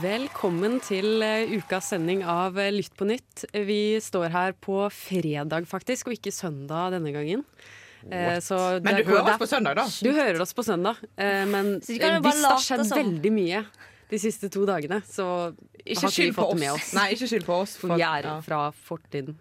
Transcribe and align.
Velkommen 0.00 0.78
til 0.84 1.20
eh, 1.24 1.50
ukas 1.58 1.90
sending 1.92 2.22
av 2.28 2.56
eh, 2.60 2.70
Lytt 2.72 2.94
på 2.96 3.06
nytt. 3.08 3.44
Vi 3.66 3.98
står 4.02 4.30
her 4.32 4.54
på 4.62 4.84
fredag, 4.94 5.66
faktisk, 5.68 6.08
og 6.08 6.16
ikke 6.16 6.32
søndag 6.32 6.94
denne 6.94 7.12
gangen. 7.14 7.42
Eh, 8.08 8.38
så 8.40 8.78
Men 8.84 9.00
du 9.00 9.04
hører 9.10 9.26
er- 9.26 9.34
oss 9.34 9.42
på 9.42 9.48
søndag, 9.50 9.76
da? 9.76 9.84
Du 9.90 10.10
hører 10.16 10.40
oss 10.40 10.54
på 10.56 10.64
søndag, 10.64 11.02
eh, 11.20 11.44
men 11.50 11.74
hvis 11.84 11.98
det 12.00 12.46
har 12.46 12.62
skjedd 12.64 12.86
veldig 12.96 13.32
mye 13.34 13.64
de 14.10 14.18
siste 14.18 14.48
to 14.50 14.64
dagene, 14.66 15.00
så 15.06 15.26
Ikke 15.80 16.02
har 16.02 16.10
ikke 16.10 16.10
vi 16.10 16.14
skyld 16.16 16.34
på 16.34 16.42
fått 16.42 16.50
oss. 16.50 16.54
det 16.54 16.60
med 16.60 16.72
oss. 16.74 16.88
Nei, 16.96 17.04
ikke 17.14 17.28
skyld 17.30 17.44
på 17.46 17.54
oss. 17.62 17.76
For 17.80 17.94
vi 17.94 18.02
er 18.04 18.26
ja. 18.26 18.34
fra 18.44 18.58
fortiden. 18.74 19.36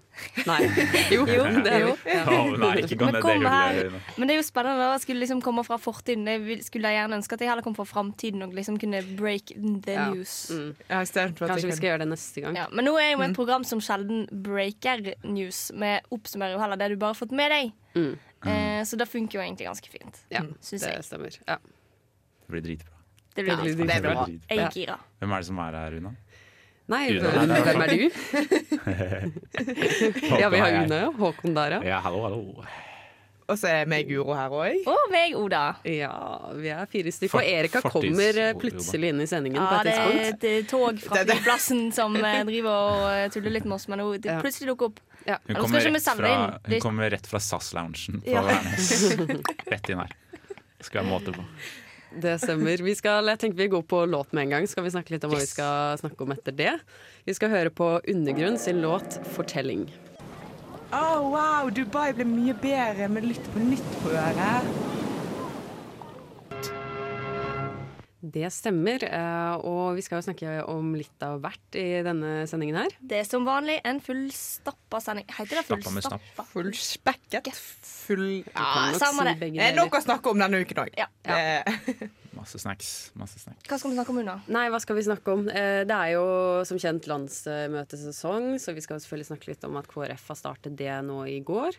Nei. 0.46 0.60
Jo, 1.16 1.24
det 1.26 1.72
er 1.72 1.84
jo. 1.86 1.94
Ja. 2.06 2.24
Å, 2.28 2.38
nei, 2.60 2.72
ikke 2.84 2.98
ned 3.00 3.18
det 3.18 3.22
hullet. 3.24 3.98
Men 4.20 4.30
det 4.30 4.36
er 4.36 4.40
jo 4.40 4.46
spennende 4.46 4.90
Jeg 4.92 5.04
skulle 5.06 5.24
liksom 5.24 5.42
komme 5.46 5.64
fra 5.68 5.78
fortiden. 5.82 6.28
Jeg 6.30 6.60
skulle 6.68 6.92
jeg 6.92 7.00
gjerne 7.00 7.20
ønske 7.20 7.38
at 7.38 7.44
jeg 7.46 7.52
heller 7.52 7.66
kom 7.66 7.78
fra 7.78 7.88
framtiden 7.90 8.46
og 8.46 8.54
liksom 8.58 8.78
kunne 8.82 9.02
break 9.20 9.54
the 9.88 9.96
Ja. 9.98 10.10
news. 10.14 10.36
Mm. 10.54 10.70
Ja, 10.90 11.02
for 11.06 11.48
at 11.48 11.54
Kanskje 11.56 11.72
vi 11.72 11.78
skal 11.80 11.90
gjøre 11.94 12.04
det 12.06 12.10
neste 12.14 12.46
gang. 12.46 12.60
Ja, 12.62 12.68
men 12.72 12.86
nå 12.86 12.96
er 13.02 13.14
jo 13.16 13.24
et 13.26 13.36
program 13.38 13.66
som 13.68 13.82
sjelden 13.84 14.28
breaker 14.46 15.16
news. 15.24 15.70
Vi 15.74 15.96
oppsummerer 16.16 16.58
jo 16.58 16.62
heller 16.64 16.80
det 16.80 16.92
du 16.94 17.00
bare 17.02 17.16
har 17.16 17.20
fått 17.20 17.36
med 17.36 17.52
deg. 17.56 17.74
Mm. 17.96 18.14
Eh, 18.46 18.84
så 18.86 19.00
det 19.00 19.10
funker 19.10 19.40
jo 19.40 19.44
egentlig 19.44 19.68
ganske 19.68 19.92
fint. 19.92 20.24
Ja, 20.30 20.46
det 20.46 20.82
jeg. 20.84 21.04
stemmer. 21.04 21.36
Ja. 21.48 21.58
Det 21.58 22.54
blir 22.54 22.66
dritbra. 22.66 22.99
Det 23.36 23.44
blir 23.46 23.54
Ja, 23.54 23.64
det 23.64 24.02
bra. 24.04 24.26
Jeg 24.50 24.58
er 24.60 24.70
gira. 24.74 24.98
Hvem 25.20 25.32
er 25.32 25.38
det 25.44 25.48
som 25.52 25.60
er 25.64 25.72
her, 25.80 25.98
Una? 26.02 26.12
Nei, 26.90 27.04
Una. 27.20 27.30
hvem, 27.30 27.50
hvem 27.64 27.82
er 27.86 27.90
du? 27.94 28.02
Ja, 30.40 30.50
vi 30.50 30.58
har 30.60 30.72
Una 30.84 30.96
og 30.96 31.02
ja. 31.04 31.10
Håkon 31.20 31.54
der, 31.58 31.72
ja. 31.78 31.82
Ja, 31.94 32.00
hallo, 32.06 32.22
hallo. 32.26 32.64
Og 33.50 33.58
så 33.58 33.66
er 33.72 33.88
meg 33.90 34.06
Guro 34.10 34.34
her 34.38 34.52
òg. 34.54 34.84
Og 34.90 35.06
meg, 35.10 35.34
Oda. 35.38 35.62
Ja, 35.90 36.12
vi 36.54 36.70
er 36.70 36.86
fire 36.92 37.10
stykker. 37.14 37.32
For- 37.34 37.42
Og 37.42 37.50
Erika 37.50 37.82
kommer 37.82 38.38
eh, 38.44 38.52
plutselig 38.62 39.10
inn 39.10 39.22
i 39.24 39.26
sendingen 39.30 39.58
på 39.64 39.74
Ja, 39.74 39.80
et 39.80 39.86
det 39.88 39.96
er 39.98 40.28
et 40.28 40.44
eh, 40.52 40.68
tog 40.70 41.00
fra 41.02 41.24
flyplassen 41.26 41.88
som 41.96 42.14
eh, 42.20 42.44
driver 42.50 42.70
og 42.70 43.34
tuller 43.34 43.56
litt 43.58 43.66
med 43.66 43.80
oss, 43.80 43.88
men 43.90 44.04
hun 44.06 44.22
plutselig 44.44 44.70
dukker 44.70 44.92
opp. 44.92 45.00
Ja. 45.26 45.40
Hun 45.50 45.56
kommer, 45.64 45.82
fra, 45.82 46.62
hun 46.70 46.80
kommer 46.82 47.10
rett 47.14 47.26
fra 47.28 47.42
SAS-loungen 47.42 48.22
på 48.24 48.30
Ja. 48.38 48.42
Værnes. 48.46 48.94
Rett 49.74 49.90
inn 49.94 50.00
her. 50.06 50.14
Skal 50.86 51.02
være 51.02 51.10
måte 51.10 51.34
på. 51.36 51.44
Det 52.10 52.40
stemmer. 52.42 52.82
Vi 52.82 52.96
skal, 52.98 53.28
jeg 53.30 53.40
tenker 53.40 53.58
vi 53.62 53.70
går 53.70 53.84
på 53.86 54.02
låt 54.10 54.34
med 54.34 54.48
en 54.48 54.54
gang. 54.56 54.68
Skal 54.68 54.86
vi 54.86 54.94
snakke 54.94 55.14
litt 55.14 55.26
om 55.28 55.34
hva 55.34 55.42
vi 55.42 55.50
skal 55.50 56.00
snakke 56.02 56.26
om 56.26 56.34
etter 56.34 56.56
det? 56.56 56.76
Vi 57.28 57.36
skal 57.38 57.54
høre 57.54 57.70
på 57.70 58.00
Undergrunn 58.10 58.58
sin 58.58 58.82
låt 58.82 59.20
'Fortelling'. 59.36 59.90
Oh, 60.90 61.22
wow, 61.30 61.70
Dubai 61.70 62.14
ble 62.18 62.26
mye 62.26 62.56
bedre 62.58 63.06
med 63.14 63.28
litt 63.30 63.46
på 63.54 63.62
nytt 63.62 63.92
på 64.02 64.10
øret. 64.10 64.66
Det 68.22 68.50
stemmer. 68.52 69.04
eh, 69.04 69.56
Og 69.64 69.96
vi 69.96 70.02
skal 70.04 70.20
jo 70.22 70.26
snakke 70.32 70.68
om 70.68 70.94
litt 70.96 71.24
av 71.24 71.40
hvert 71.42 71.76
i 71.80 72.02
denne 72.04 72.46
sendingen 72.52 72.76
her. 72.76 72.90
Det 73.00 73.20
er 73.22 73.24
som 73.30 73.46
vanlig 73.48 73.80
en 73.88 74.02
fullstappa 74.04 75.00
sending. 75.02 75.26
Heter 75.38 75.62
det 75.62 75.66
fullstappa? 75.70 76.44
Fullspekket. 76.52 77.48
Full 77.56 78.44
kan 78.54 78.92
Ja, 78.94 79.00
samme 79.00 79.24
si 79.34 79.40
det. 79.40 79.54
Det 79.56 79.62
er 79.70 79.76
nok 79.78 79.94
å 79.96 80.02
snakke 80.04 80.32
om 80.34 80.38
denne 80.40 80.60
uken 80.66 80.84
òg. 80.84 80.90
Ja. 81.00 81.08
Masse 82.40 82.60
snacks. 82.60 83.12
Masse 83.20 83.40
snacks. 83.42 83.64
Hva 83.68 83.78
skal 83.80 83.92
vi 83.92 83.98
snakke 83.98 84.14
om, 84.14 84.20
nå? 84.24 84.36
Nei, 84.48 84.68
hva 84.72 84.80
skal 84.80 84.96
vi 84.96 85.02
snakke 85.08 85.34
om? 85.34 85.48
Eh, 85.50 85.84
Det 85.88 85.96
er 85.96 86.12
jo 86.14 86.26
som 86.68 86.78
kjent 86.80 87.08
landsmøtesesong, 87.10 88.54
så 88.60 88.74
vi 88.76 88.82
skal 88.86 89.00
selvfølgelig 89.02 89.30
snakke 89.32 89.50
litt 89.52 89.64
om 89.68 89.76
at 89.80 89.88
KrF 89.92 90.28
har 90.32 90.40
startet 90.40 90.76
det 90.80 90.94
nå 91.08 91.24
i 91.28 91.40
går. 91.46 91.76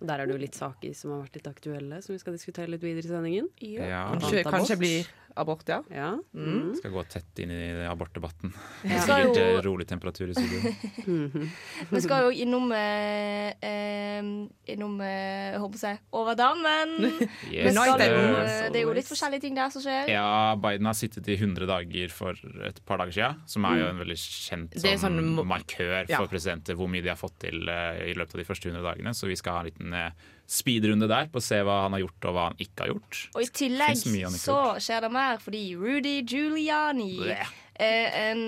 Og 0.00 0.08
der 0.10 0.20
er 0.20 0.26
det 0.26 0.34
jo 0.34 0.40
litt 0.42 0.56
saker 0.58 0.94
som 0.98 1.12
har 1.14 1.20
vært 1.24 1.36
litt 1.38 1.46
aktuelle, 1.48 2.00
som 2.02 2.12
vi 2.14 2.18
skal 2.20 2.34
diskutere 2.36 2.68
litt 2.68 2.82
videre 2.82 3.06
i 3.06 3.12
sendingen. 3.12 3.46
Ja, 3.62 4.10
Kanskje, 4.12 4.42
kanskje 4.44 4.76
blir 4.80 5.06
abort, 5.40 5.68
ja. 5.68 5.80
Ja. 5.90 6.10
skal 6.78 6.94
gå 6.94 7.04
tett 7.10 7.42
inn 7.42 7.52
i 7.54 7.86
abortdebatten. 7.88 8.52
Vi 8.82 8.98
skal 9.00 9.24
Sikkert 9.24 9.40
jo, 9.40 9.62
rolig 9.66 9.86
temperatur 9.90 10.30
i 10.30 10.36
studio. 10.36 10.74
vi 11.94 12.02
skal 12.04 12.28
jo 12.28 12.32
innom 12.44 12.70
eh, 12.74 13.52
Innom 14.74 14.96
eh, 15.02 15.52
Jeg 15.54 15.60
håper 15.62 15.80
å 15.80 15.82
si 15.82 15.92
over 16.14 16.38
dammen. 16.38 16.96
Yes, 17.54 17.74
skal 17.76 18.00
eh, 18.00 18.68
det 18.72 18.80
er 18.80 18.86
jo 18.86 18.94
litt 18.96 19.08
forskjellige 19.08 19.44
ting 19.44 19.58
der 19.58 19.70
som 19.74 19.82
skjer. 19.84 20.08
Ja, 20.10 20.54
Biden 20.60 20.88
har 20.88 20.96
sittet 20.98 21.28
i 21.30 21.36
100 21.36 21.68
dager 21.70 22.14
for 22.14 22.38
et 22.66 22.80
par 22.86 23.02
dager 23.02 23.14
siden, 23.14 23.42
som 23.50 23.66
er 23.68 23.82
jo 23.82 23.90
en 23.90 24.00
veldig 24.02 24.18
kjent 24.18 24.78
sånn, 24.80 25.02
sånn 25.02 25.20
markør 25.44 25.64
markør 25.64 26.10
Ja. 26.10 26.18
for 26.18 26.28
presidenter 26.28 26.74
hvor 26.74 26.88
mye 26.88 27.02
de 27.02 27.08
har 27.08 27.16
fått 27.18 27.38
til 27.40 27.68
eh, 27.68 28.10
i 28.10 28.14
løpet 28.14 28.34
av 28.34 28.40
de 28.40 28.44
første 28.48 28.68
100 28.68 28.82
dagene. 28.82 29.14
Så 29.14 29.26
vi 29.26 29.36
skal 29.36 29.52
ha 29.52 29.60
en 29.60 29.66
liten 29.70 29.92
eh, 29.92 30.10
speedrunde 30.46 31.08
der 31.10 31.28
på 31.32 31.40
å 31.40 31.44
se 31.44 31.60
hva 31.64 31.82
han 31.86 31.96
har 31.96 32.04
gjort 32.04 32.28
og 32.28 32.36
hva 32.36 32.46
han 32.50 32.58
ikke 32.62 32.84
har 32.84 32.92
gjort. 32.94 33.20
Og 33.34 33.42
i 33.44 33.50
tillegg 33.60 34.00
så 34.38 34.58
skjer 34.82 35.06
det 35.06 35.12
mer 35.14 35.38
fordi 35.42 35.62
Rudy 35.80 36.16
Giuliani 36.22 37.12
Bleh. 37.22 37.52
eh, 37.74 38.18
en, 38.30 38.42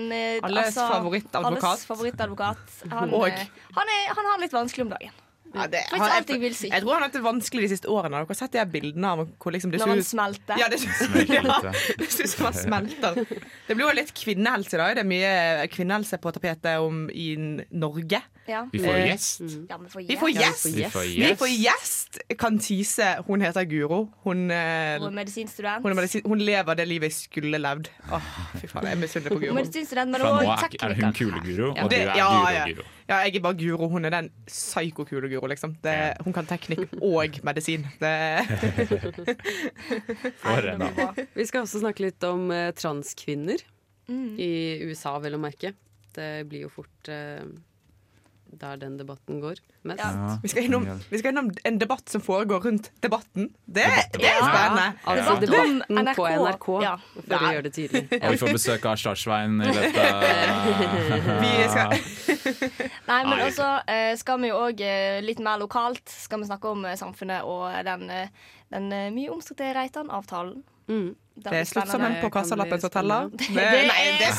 Alles 0.45 0.71
altså, 0.71 0.89
favorittadvokat. 0.93 1.63
Alles 1.71 1.85
favorittadvokat. 1.89 2.75
Han, 2.93 3.13
Og- 3.13 3.29
eh, 3.29 3.47
han, 3.79 3.95
er, 3.97 4.11
han 4.13 4.29
har 4.33 4.43
litt 4.45 4.53
vanskelig 4.53 4.87
om 4.87 4.93
dagen. 4.93 5.23
Ja, 5.55 5.63
det, 5.71 5.79
han, 5.89 6.01
jeg 6.27 6.55
si. 6.55 6.67
jeg 6.67 6.83
tror 6.83 6.91
han 6.91 7.01
har 7.01 7.07
hatt 7.07 7.15
det 7.15 7.23
vanskelig 7.23 7.63
de 7.63 7.69
siste 7.71 7.89
årene. 7.89 8.19
Har 8.19 8.27
dere 8.27 8.35
sett 8.37 8.51
de 8.53 8.59
her 8.59 8.67
bildene 8.69 9.11
av 9.15 9.21
hvor 9.39 9.55
liksom 9.55 9.71
det 9.71 9.79
Når 9.79 9.93
han 9.93 10.03
smelter. 10.03 10.59
ja, 10.59 10.67
det, 10.69 10.79
Smelter 10.83 11.21
litt, 11.23 11.47
ja. 11.47 11.71
det 12.01 12.09
ser 12.11 12.27
ut 12.27 12.33
som 12.33 12.45
han 12.49 12.57
smelter. 12.57 13.21
Det 13.67 13.77
blir 13.77 13.85
jo 13.87 13.93
litt 13.95 14.11
kvinnehelse 14.17 14.75
i 14.75 14.81
dag. 14.81 14.97
Det 14.99 15.05
er 15.05 15.09
mye 15.13 15.69
kvinnehelse 15.71 16.19
på 16.21 16.33
tapetet 16.35 16.83
om 16.83 17.05
i 17.09 17.29
Norge. 17.71 18.21
Ja. 18.47 18.61
Vi 18.71 18.79
får 18.79 18.93
Eh, 18.95 19.07
gjest. 19.11 19.41
Ja, 19.69 19.77
vi 19.77 19.89
får 19.91 20.01
Vi 20.07 20.15
får 20.17 20.29
gjest. 20.31 20.65
Vi 20.65 20.83
får 20.89 21.01
Vi 21.03 21.15
gjest. 21.21 21.39
får 21.39 21.49
gjest! 21.51 22.19
Kantise. 22.39 23.07
Hun 23.27 23.41
heter 23.41 23.63
Guro. 23.67 24.09
Hun, 24.23 24.49
eh, 24.51 24.95
er 24.95 25.09
medisinstudent. 25.11 25.81
hun, 25.83 25.91
er 25.91 25.95
medisin, 26.01 26.21
hun 26.25 26.39
lever 26.39 26.75
det 26.75 26.87
livet 26.87 27.11
jeg 27.11 27.17
skulle 27.27 27.57
levd. 27.59 27.89
Åh, 28.11 28.21
fy 28.61 28.67
faen, 28.67 28.83
jeg 28.87 28.91
er 28.97 29.01
misunnelig 29.01 29.31
på 29.35 29.39
Guro. 29.43 29.53
Medisinstudent, 29.59 30.11
men 30.11 30.21
hun 30.21 30.29
er, 30.39 30.69
er 30.81 30.93
hun 31.01 31.13
kule 31.13 31.39
Guro, 31.43 31.73
Ja. 31.75 31.83
og 31.83 31.89
du 31.89 31.95
er 31.95 32.15
ja, 32.15 32.29
Guro 32.67 32.83
ja. 33.07 33.19
Jeg 33.23 33.35
er 33.35 33.39
bare 33.39 33.53
Guro. 33.55 33.87
Hun 33.89 34.05
er 34.05 34.09
den 34.09 34.31
psyko-kule 34.47 35.29
Guro, 35.29 35.47
liksom. 35.47 35.77
Det, 35.83 36.17
hun 36.23 36.33
kan 36.33 36.45
teknikk 36.45 36.89
og 37.01 37.39
medisin. 37.43 37.85
Det, 37.99 38.43
For 40.41 40.67
en 40.71 40.79
dame. 40.79 41.27
Vi 41.35 41.45
skal 41.47 41.63
også 41.65 41.81
snakke 41.83 42.03
litt 42.07 42.23
om 42.27 42.49
eh, 42.51 42.71
transkvinner 42.77 43.63
Mm. 44.07 44.37
i 44.39 44.85
USA, 44.87 45.17
vel 45.19 45.33
å 45.35 45.39
merke. 45.43 45.73
Det 46.15 46.45
blir 46.47 46.61
jo 46.63 46.69
fort 46.71 47.09
eh, 47.11 47.41
der 48.51 48.77
den 48.81 48.97
debatten 48.99 49.39
går 49.41 49.59
mest. 49.87 49.99
Ja. 49.99 50.37
vi, 50.43 50.47
skal 50.51 50.63
innom, 50.67 50.85
vi 51.11 51.17
skal 51.19 51.31
innom 51.33 51.49
en 51.65 51.77
debatt 51.81 52.09
som 52.09 52.21
foregår 52.21 52.63
rundt 52.65 52.91
debatten. 53.03 53.49
Det, 53.65 53.85
det 54.13 54.23
er 54.25 54.37
Ja. 54.37 54.47
spennende. 54.47 54.87
Altså 55.05 55.35
debatten 55.41 55.83
NRK. 55.89 56.15
på 56.15 56.27
NRK. 56.27 56.67
Ja. 56.83 56.95
for 57.27 57.35
å 57.37 57.51
gjøre 57.53 57.63
det 57.67 57.73
tydelig. 57.73 58.03
Og 58.23 58.31
vi 58.31 58.37
får 58.43 58.53
besøk 58.57 58.85
av 58.85 58.95
Starsvein 59.01 59.61
i 59.61 59.73
løpet 59.73 59.99
av 60.03 61.41
Vi 61.43 61.51
skal, 61.73 61.97
Nei, 63.09 63.19
men 63.27 63.43
også 63.47 63.67
eh, 63.87 64.13
skal 64.19 64.41
vi 64.41 64.51
jo 64.53 64.61
òg 64.67 64.81
litt 65.27 65.39
mer 65.43 65.59
lokalt 65.61 66.07
skal 66.09 66.41
vi 66.41 66.49
snakke 66.49 66.71
om 66.71 66.85
eh, 66.87 66.95
samfunnet 66.99 67.43
og 67.47 67.67
den, 67.87 68.09
eh, 68.09 68.29
den 68.73 68.91
eh, 68.93 69.09
mye 69.13 69.31
omstridte 69.33 69.73
Reitan-avtalen. 69.77 70.63
Mm. 70.87 71.15
det 71.37 71.51
er 71.53 71.65
slutt 71.67 71.89
sammen 71.91 72.13
på 72.21 72.29
Kan 72.31 72.31
bli 72.31 72.35
kassalappen 72.39 72.79
som 72.81 72.89
teller. 72.89 73.27
Det, 73.29 73.47
Det 73.53 73.53
nei, 73.91 74.17
det 74.17 74.27
er 74.27 74.33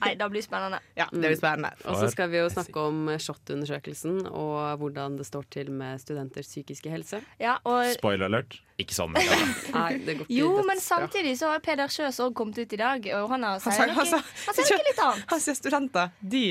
Nei, 0.00 0.14
det 0.18 0.26
blir 0.30 0.42
spennende. 0.44 0.80
Ja, 0.98 1.06
det 1.12 1.18
blir 1.22 1.36
spennende. 1.38 1.70
Og 1.88 1.96
så 2.00 2.08
skal 2.12 2.30
vi 2.32 2.40
jo 2.40 2.48
snakke 2.52 2.82
om 2.90 3.08
SHoT-undersøkelsen 3.14 4.26
og 4.28 4.78
hvordan 4.82 5.16
det 5.20 5.26
står 5.28 5.46
til 5.54 5.70
med 5.72 6.00
studenters 6.02 6.46
psykiske 6.50 6.90
helse. 6.92 7.20
Ja, 7.40 7.56
og 7.64 7.92
Spoiler 7.94 8.26
alert. 8.28 8.58
Ikke 8.80 8.94
sånn. 8.96 9.14
ja. 9.20 9.36
Nei, 9.76 9.98
det 10.06 10.14
går 10.18 10.24
ikke 10.26 10.36
jo, 10.40 10.50
men 10.66 10.78
samtidig 10.80 11.34
så 11.40 11.50
har 11.52 11.60
Peder 11.64 11.90
Sjøs 11.92 12.20
òg 12.24 12.32
kommet 12.38 12.58
ut 12.62 12.72
i 12.72 12.80
dag, 12.80 13.08
og 13.20 13.28
han 13.34 13.44
har 13.44 13.60
sier 13.60 13.86
noe, 13.90 13.96
han 14.00 14.08
sa- 14.08 14.22
han 14.46 14.54
sier 14.56 14.80
litt 14.88 15.00
annet. 15.04 15.24
Han 15.34 15.40
sier 15.44 15.56
studenter. 15.58 16.12
De 16.20 16.44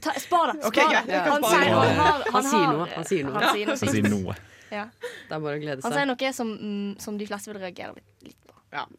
Ta, 0.00 0.14
spar 0.22 0.52
det. 0.54 0.62
Spar 0.70 0.90
det. 1.06 1.20
han 1.28 1.42
sier 1.50 1.68
noe, 1.70 2.88
han 2.94 3.06
sier 3.10 3.24
noe. 3.30 3.38
Han 3.44 3.94
sier 3.94 4.10
noe 4.10 4.34
Ja. 4.74 4.88
Det 5.28 5.36
er 5.36 5.44
bare 5.44 5.58
å 5.58 5.62
glede 5.62 5.80
seg. 5.80 5.86
Han 5.88 5.98
sier 5.98 6.08
noe 6.10 6.32
som, 6.36 6.54
mm, 6.58 6.96
som 7.02 7.20
de 7.20 7.28
fleste 7.28 7.52
vil 7.52 7.60
reagere 7.62 7.94
litt, 7.96 8.38
på. 8.48 8.56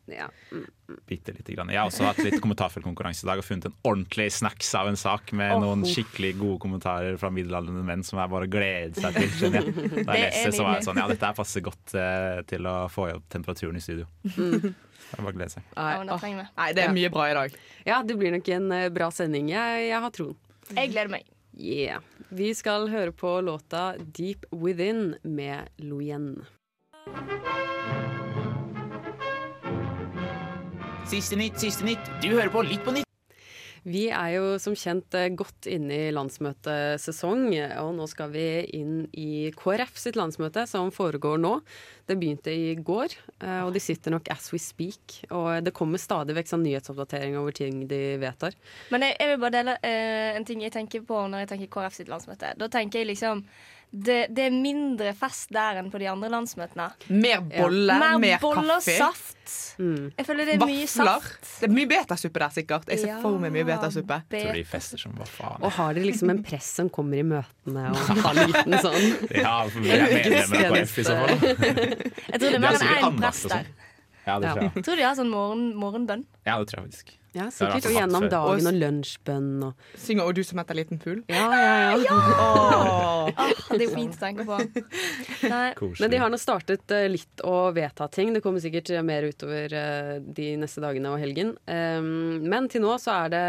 Ja. 0.07 0.29
Mm. 0.51 0.65
Bitte 1.05 1.33
lite 1.35 1.53
grann. 1.53 1.69
Jeg 1.73 1.81
har 1.81 1.89
også 1.89 2.05
hatt 2.07 2.21
litt 2.23 2.37
kommentarfeltkonkurranse 2.43 3.25
i 3.25 3.29
dag 3.29 3.41
og 3.41 3.45
funnet 3.45 3.67
en 3.69 3.75
ordentlig 3.83 4.29
snacks 4.31 4.69
av 4.79 4.87
en 4.87 4.99
sak 4.99 5.33
med 5.35 5.51
oh, 5.57 5.63
noen 5.65 5.83
skikkelig 5.89 6.31
gode 6.39 6.61
kommentarer 6.63 7.19
fra 7.19 7.31
middelaldrende 7.33 7.83
menn 7.87 8.05
som 8.07 8.21
jeg 8.21 8.31
bare 8.31 8.49
gleder 8.51 9.03
seg 9.03 9.19
til. 9.19 9.29
skjønner 9.35 9.67
jeg. 9.67 9.75
Da 10.07 10.15
jeg 10.15 10.29
leser 10.29 10.47
leste, 10.47 10.55
så 10.55 10.67
var 10.67 10.79
jeg 10.79 10.87
sånn 10.87 11.01
Ja, 11.01 11.09
dette 11.11 11.33
passer 11.41 11.65
godt 11.65 11.95
eh, 11.99 12.39
til 12.49 12.71
å 12.71 12.75
få 12.91 13.09
opp 13.17 13.27
temperaturen 13.35 13.79
i 13.79 13.83
studio. 13.83 14.07
Det 15.05 15.19
er 15.19 15.21
bare 15.21 15.35
å 15.35 15.37
glede 15.37 15.53
seg. 15.53 15.65
Ja. 15.75 16.17
Nei, 16.57 16.69
det 16.73 16.81
er 16.81 16.93
mye 16.95 17.11
bra 17.13 17.27
i 17.29 17.35
dag. 17.37 17.57
Ja, 17.85 17.99
det 18.01 18.15
blir 18.17 18.33
nok 18.33 18.47
en 18.55 18.71
eh, 18.73 18.87
bra 18.93 19.11
sending. 19.13 19.51
Jeg, 19.53 19.83
jeg 19.91 20.01
har 20.01 20.13
troen. 20.15 20.33
Jeg 20.71 20.89
gleder 20.95 21.11
meg. 21.13 21.34
Yeah. 21.57 22.01
Vi 22.29 22.51
skal 22.55 22.89
høre 22.91 23.11
på 23.15 23.41
låta 23.41 23.95
Deep 23.97 24.45
Within 24.51 25.15
med 25.23 25.69
Loyen. 25.77 26.45
Siste 31.07 31.35
nytt, 31.35 31.59
siste 31.59 31.85
nytt. 31.85 32.11
Du 32.21 32.33
hører 32.33 32.49
på 32.49 32.65
Litt 32.65 32.83
på 32.83 32.91
nytt. 32.91 33.04
Vi 33.85 34.07
er 34.09 34.31
jo 34.33 34.55
som 34.61 34.73
kjent 34.73 35.13
eh, 35.13 35.29
godt 35.37 35.67
inne 35.69 36.07
i 36.07 36.13
landsmøtesesong, 36.15 37.43
og 37.83 37.91
nå 37.93 38.07
skal 38.09 38.31
vi 38.33 38.45
inn 38.73 39.03
i 39.13 39.51
KrF 39.53 39.99
sitt 40.01 40.17
landsmøte, 40.17 40.63
som 40.69 40.89
foregår 40.93 41.37
nå. 41.43 41.59
Det 42.09 42.17
begynte 42.17 42.49
i 42.49 42.73
går, 42.81 43.13
eh, 43.43 43.61
og 43.61 43.75
de 43.75 43.83
sitter 43.83 44.15
nok 44.15 44.31
as 44.33 44.49
we 44.53 44.61
speak. 44.61 45.19
Og 45.29 45.61
det 45.65 45.75
kommer 45.77 46.01
stadig 46.01 46.33
vekk 46.37 46.49
sånn 46.49 46.65
nyhetsoppdatering 46.65 47.37
over 47.37 47.53
ting 47.53 47.85
de 47.91 48.01
vedtar. 48.21 48.57
Men 48.89 49.05
jeg, 49.05 49.19
jeg 49.21 49.33
vil 49.35 49.43
bare 49.45 49.57
dele 49.59 49.77
eh, 49.85 50.33
en 50.33 50.49
ting 50.49 50.65
jeg 50.65 50.73
tenker 50.73 51.05
på 51.05 51.21
når 51.29 51.45
jeg 51.45 51.53
tenker 51.53 51.73
KrF 51.77 52.01
sitt 52.01 52.09
landsmøte. 52.09 52.55
Da 52.57 52.71
tenker 52.73 53.03
jeg 53.03 53.13
liksom 53.13 53.45
det, 53.91 54.27
det 54.35 54.45
er 54.47 54.51
mindre 54.51 55.13
fest 55.15 55.51
der 55.55 55.77
enn 55.79 55.91
på 55.93 55.99
de 56.01 56.07
andre 56.11 56.27
landsmøtene. 56.33 56.89
Mer 57.09 57.41
boller, 57.47 57.99
Mer 58.01 58.17
mer, 58.19 58.39
boller, 58.41 58.79
kaffe. 58.81 58.95
saft. 58.97 59.31
Jeg 59.77 60.25
føler 60.25 60.45
det 60.49 60.53
er 60.55 60.61
mye 60.65 60.85
Vafler. 60.87 61.21
saft. 61.21 61.49
Det 61.61 61.67
er 61.69 61.73
mye 61.75 61.87
betasuppe 61.91 62.41
der, 62.41 62.49
sikkert. 62.55 62.89
Jeg 62.89 62.99
ser 63.03 63.21
for 63.21 63.37
meg 63.39 63.53
mye 63.55 63.65
betasuppe. 63.67 64.17
be- 64.29 64.41
Tror 64.41 64.53
de 64.57 64.63
fester 64.67 64.97
som 64.99 65.13
hva 65.15 65.27
faen. 65.29 65.61
Og 65.63 65.71
har 65.77 65.93
dere 65.93 66.05
liksom 66.09 66.29
en 66.33 66.43
press 66.43 66.69
som 66.81 66.89
kommer 66.89 67.21
i 67.21 67.23
møtene 67.23 67.85
og 67.91 67.97
har 68.25 68.39
en 68.41 68.51
liten 68.51 68.77
sånn 68.83 69.09
Ja, 69.37 69.55
for 69.69 69.79
vi 69.85 69.91
er 69.95 70.05
medlemmer 70.11 70.69
på 70.71 70.81
F 70.83 70.97
i 70.99 71.07
så 71.07 71.17
fall. 71.21 71.39
Jeg 71.45 72.39
tror 72.39 72.47
det 72.49 72.55
er 72.55 72.63
mer 72.65 72.79
enn 72.79 72.87
én 72.95 73.09
og 73.09 73.51
der. 73.53 73.67
Ja, 74.25 74.39
det 74.41 74.55
tror 74.55 74.65
jeg. 74.65 74.83
Tror 74.85 74.95
du 74.97 75.01
de 75.01 75.05
har 75.05 75.15
sånn 75.19 75.29
morgen, 75.31 75.69
morgenbønn. 75.77 76.25
Ja, 76.47 76.57
det 76.57 76.71
tror 76.71 76.83
jeg 76.83 76.91
faktisk. 76.91 77.15
Ja, 77.35 77.49
sikkert. 77.51 77.83
Og 77.89 77.95
gjennom 77.97 78.25
dagen 78.31 78.69
og 78.69 78.77
lunsjbønn 78.79 79.63
og 79.67 79.87
Synger 79.99 80.23
'Og 80.23 80.35
du 80.37 80.43
som 80.47 80.59
heter 80.61 80.77
liten 80.77 81.01
fugl'. 81.03 81.23
Ja, 81.27 81.49
ja, 81.51 81.73
ja. 81.91 81.95
Åh. 82.45 83.31
Ah, 83.35 83.51
det 83.71 83.81
er 83.81 83.83
jo 83.89 83.95
fint 83.95 84.15
å 84.15 84.21
tenke 84.21 84.45
på. 84.47 84.59
Men 85.99 86.13
de 86.13 86.21
har 86.21 86.31
nå 86.31 86.39
startet 86.39 86.91
eh, 86.95 87.09
litt 87.11 87.43
å 87.43 87.73
vedta 87.75 88.07
ting. 88.07 88.31
Det 88.33 88.41
kommer 88.45 88.63
sikkert 88.63 88.89
eh, 88.89 89.03
mer 89.03 89.27
utover 89.27 89.73
eh, 89.73 90.15
de 90.23 90.55
neste 90.61 90.79
dagene 90.83 91.11
og 91.11 91.19
helgen. 91.19 91.57
Um, 91.67 92.39
men 92.47 92.69
til 92.71 92.85
nå 92.85 92.95
så 93.03 93.25
er 93.25 93.33
det 93.33 93.45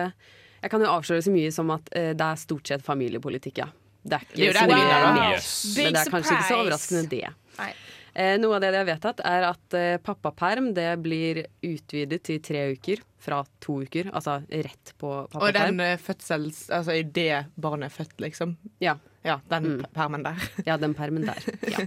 Jeg 0.65 0.73
kan 0.73 0.83
jo 0.83 0.91
avsløre 0.91 1.23
så 1.23 1.31
mye 1.31 1.51
som 1.55 1.71
at 1.71 1.91
det 1.93 2.27
er 2.27 2.39
stort 2.41 2.67
sett 2.67 2.83
familiepolitikk, 2.83 3.61
ja. 3.63 3.69
Det 4.03 4.19
er 4.19 4.25
Det 4.33 4.41
er 4.41 4.47
jo 4.47 4.53
ikke 4.53 4.65
så 4.65 4.73
mye 4.73 4.95
er, 4.97 5.13
mer. 5.15 5.35
Yes. 5.37 5.51
Men 5.77 5.93
det 5.93 6.01
er 6.01 6.11
kanskje 6.11 6.33
ikke 6.35 6.49
så 6.49 6.59
overraskende, 6.59 7.05
det. 7.13 7.29
Nei. 7.61 7.73
Eh, 8.17 8.39
noe 8.41 8.57
av 8.57 8.63
det 8.65 8.71
de 8.73 8.79
har 8.81 8.87
vedtatt, 8.89 9.19
er 9.29 9.45
at 9.51 9.75
eh, 9.77 9.99
pappaperm 10.01 10.71
det 10.77 10.89
blir 11.05 11.43
utvidet 11.69 12.23
til 12.25 12.39
tre 12.41 12.63
uker 12.73 13.03
fra 13.21 13.43
to 13.61 13.83
uker. 13.85 14.09
Altså 14.17 14.39
rett 14.49 14.95
på 14.97 15.11
Og 15.27 15.29
pappaperm. 15.35 15.77
den 15.77 15.85
eh, 15.85 15.99
fødsels... 16.01 16.63
Altså 16.73 16.97
idet 16.97 17.45
barnet 17.61 17.91
er 17.91 17.97
født, 17.99 18.17
liksom. 18.25 18.57
Ja. 18.81 18.97
Ja, 19.27 19.41
den 19.51 19.65
Mm. 19.67 19.85
permen 19.93 20.23
der. 20.23 20.41
Ja, 20.65 20.77
den 20.79 20.95
permen 20.95 21.27
der. 21.27 21.43
Ja. 21.75 21.83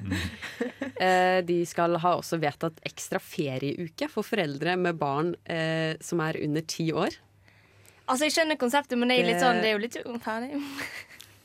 Eh, 1.00 1.40
de 1.48 1.62
skal 1.66 1.96
ha 2.04 2.12
også 2.20 2.38
vedtatt 2.42 2.82
ekstra 2.86 3.22
ferieuke 3.24 4.10
for 4.12 4.28
foreldre 4.28 4.74
med 4.78 4.98
barn 5.00 5.34
eh, 5.48 5.96
som 6.04 6.20
er 6.26 6.36
under 6.44 6.62
ti 6.68 6.90
år. 6.92 7.16
Altså, 8.10 8.26
jeg 8.28 8.36
skjønner 8.36 8.58
konseptet, 8.60 8.98
men 9.00 9.08
det 9.14 9.20
er 9.22 9.30
litt 9.32 9.40
sånn, 9.42 9.62
det 9.64 9.70
er 9.72 9.78
jo 9.78 9.82
litt 9.86 9.96
urettferdig. 10.02 10.60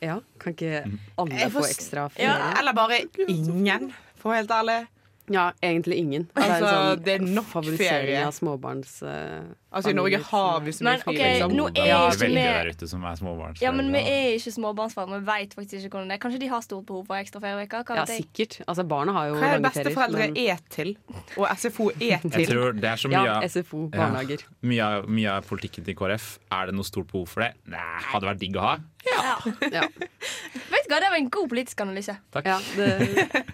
Ja, 0.02 0.18
Kan 0.42 0.52
ikke 0.56 0.80
alle 1.20 1.38
Jeg 1.38 1.52
få 1.54 1.62
ekstra 1.68 2.08
ferie? 2.12 2.26
Ja. 2.26 2.50
Eller 2.58 2.74
bare 2.76 2.98
ingen, 3.30 3.92
for 4.24 4.32
å 4.32 4.34
være 4.34 4.42
helt 4.46 4.56
ærlig. 4.62 4.80
Ja, 5.32 5.52
egentlig 5.64 5.96
ingen. 6.02 6.26
Altså, 6.36 6.96
det 7.00 7.14
er 7.14 7.22
nok 7.24 7.46
ferie. 7.78 8.18
av 8.26 8.32
småbarns... 8.36 8.98
uh, 9.02 9.44
Altså, 9.74 9.90
I 9.90 9.94
Norge 9.96 10.18
har 10.28 10.58
vi 10.62 10.70
så 10.76 10.84
mye 10.84 11.00
fri, 11.00 11.14
ok, 11.16 11.22
liksom. 11.24 11.54
nå 11.56 11.64
er 11.70 11.72
Det 11.74 11.84
er 11.90 12.12
ikke 12.12 12.26
med 12.28 12.44
der 12.44 12.68
ute 12.70 12.88
som 12.90 13.06
er 13.08 13.16
småbarnsforeldre. 13.18 13.64
Ja, 13.64 13.72
men 13.74 13.88
vi 13.90 14.02
er 14.04 14.26
ikke 14.36 14.52
småbarnsforeldre. 14.54 15.22
Vi 15.24 15.26
vet 15.30 15.56
faktisk 15.56 15.78
ikke 15.80 15.96
hvordan 15.96 16.12
det 16.12 16.18
er. 16.18 16.20
Kanskje 16.26 16.40
de 16.44 16.50
har 16.52 16.60
stort 16.66 16.84
behov 16.90 17.08
for 17.08 17.16
ekstra 17.18 17.40
ferieuker? 17.42 17.88
Ja, 17.96 18.04
sikkert. 18.06 18.58
Altså, 18.68 18.84
barna 18.92 19.16
har 19.16 19.32
jo 19.32 19.40
Hva 19.40 19.48
er 19.48 19.56
det 19.56 19.64
beste 19.64 19.86
besteforeldre 19.88 20.28
men- 20.28 20.38
er 20.44 20.62
til? 20.76 20.92
Og 21.40 21.48
SFO 21.56 21.88
er 21.96 22.20
Jeg 22.20 22.46
tror 22.52 22.78
det 22.84 22.90
er 22.92 23.02
så 23.06 23.08
mye 23.10 23.24
Ja, 23.24 23.40
av 23.40 23.90
barnehager. 23.96 24.44
Ja. 24.44 24.54
Mye 24.74 24.84
av, 24.92 25.08
mye 25.08 25.34
av 25.40 25.48
politikken 25.48 25.88
til 25.88 25.96
KrF. 25.98 26.30
Er 26.52 26.66
det 26.70 26.76
noe 26.76 26.84
stort 26.86 27.08
behov 27.10 27.26
for 27.32 27.48
det? 27.48 27.54
Nei, 27.74 27.82
hadde 28.12 28.28
vært 28.28 28.44
digg 28.44 28.60
å 28.60 28.68
ha. 28.68 28.76
Ja. 29.08 29.34
Ja. 29.80 29.88
Vet 30.70 30.86
du 30.86 30.92
hva, 30.94 31.00
Det 31.00 31.10
var 31.10 31.18
en 31.18 31.32
god 31.32 31.48
politisk 31.56 31.80
analyse. 31.88 32.20
Takk. 32.30 32.44
Ja, 32.46 32.60
det, 32.76 33.44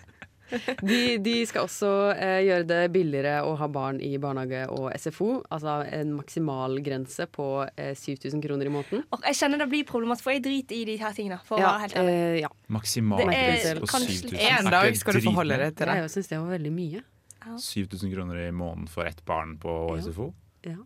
de, 0.91 1.01
de 1.23 1.35
skal 1.49 1.67
også 1.69 1.91
eh, 2.15 2.39
gjøre 2.47 2.67
det 2.69 2.81
billigere 2.95 3.37
å 3.47 3.55
ha 3.61 3.69
barn 3.71 4.01
i 4.05 4.13
barnehage 4.23 4.65
og 4.75 4.89
SFO. 4.99 5.29
Altså 5.53 5.77
en 5.95 6.13
maksimal 6.19 6.79
grense 6.87 7.27
på 7.31 7.47
eh, 7.77 7.93
7000 7.99 8.43
kroner 8.45 8.67
i 8.71 8.75
måneden. 8.75 9.05
Og 9.15 9.25
jeg 9.29 9.39
kjenner 9.41 9.63
det 9.65 9.69
blir 9.73 9.87
problematisk, 9.89 10.27
for 10.27 10.35
jeg 10.37 10.45
driter 10.47 10.77
i 10.81 10.85
de 10.89 10.97
her 11.01 11.17
tingene. 11.17 11.41
For 11.47 11.59
å 11.59 11.65
være 11.65 11.87
helt 11.87 11.97
ærlig. 12.03 12.15
eh, 12.19 12.37
ja. 12.45 12.53
Maksimal 12.77 13.25
Det 13.25 13.31
pris 13.31 13.71
på 13.81 13.91
7000. 13.95 14.39
En 14.51 14.71
dag 14.75 15.01
skal 15.01 15.19
du 15.21 15.25
forholde 15.31 15.61
deg 15.65 15.77
til 15.79 15.91
det. 15.93 15.99
Jeg 16.05 16.15
syns 16.17 16.33
det 16.35 16.39
var 16.43 16.55
veldig 16.59 16.75
mye. 16.77 17.03
7000 17.41 18.11
kroner 18.13 18.41
i 18.47 18.51
måneden 18.53 18.89
for 18.91 19.09
ett 19.09 19.25
barn 19.25 19.57
på 19.59 19.77
Ja. 19.97 20.03
SFO? 20.05 20.33
Ja. 20.67 20.77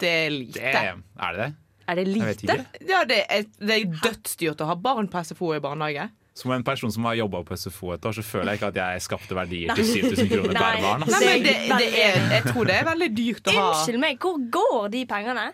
Det 0.00 0.08
er 0.08 0.30
lite. 0.32 0.60
Det, 0.60 0.72
er 1.20 1.36
det 1.36 1.44
det? 1.44 1.50
Er 1.90 1.98
det 1.98 2.04
lite? 2.08 2.56
Ja, 2.88 3.04
det 3.04 3.18
er, 3.28 3.44
det 3.58 3.76
er 3.76 3.98
dødsdyrt 4.04 4.60
å 4.64 4.68
ha 4.70 4.76
barn 4.78 5.08
på 5.12 5.22
SFO 5.26 5.52
i 5.56 5.60
barnehage. 5.62 6.08
Som 6.40 6.54
en 6.56 6.64
person 6.64 6.92
som 6.92 7.04
har 7.04 7.18
jobba 7.18 7.42
på 7.44 7.56
SFO 7.60 7.92
et 7.92 8.06
år, 8.08 8.14
så 8.16 8.24
føler 8.24 8.54
jeg 8.54 8.60
ikke 8.60 8.70
at 8.72 8.78
jeg 8.80 9.02
skapte 9.04 9.36
verdier 9.36 9.74
til 9.76 9.88
7000 9.90 10.30
kroner 10.30 10.54
per 10.54 10.60
barn. 10.62 10.84
barn. 10.86 11.08
Nei, 11.12 11.20
men 11.26 11.42
det, 11.44 11.56
det 11.68 11.88
er, 12.00 12.20
jeg 12.38 12.46
tror 12.48 12.70
det 12.70 12.78
er 12.78 12.86
veldig 12.88 13.10
dyrt 13.18 13.50
å 13.50 13.56
ha 13.58 13.66
Unnskyld 13.74 14.00
meg, 14.00 14.22
hvor 14.24 14.38
går 14.56 14.86
de 14.94 15.02
pengene? 15.10 15.50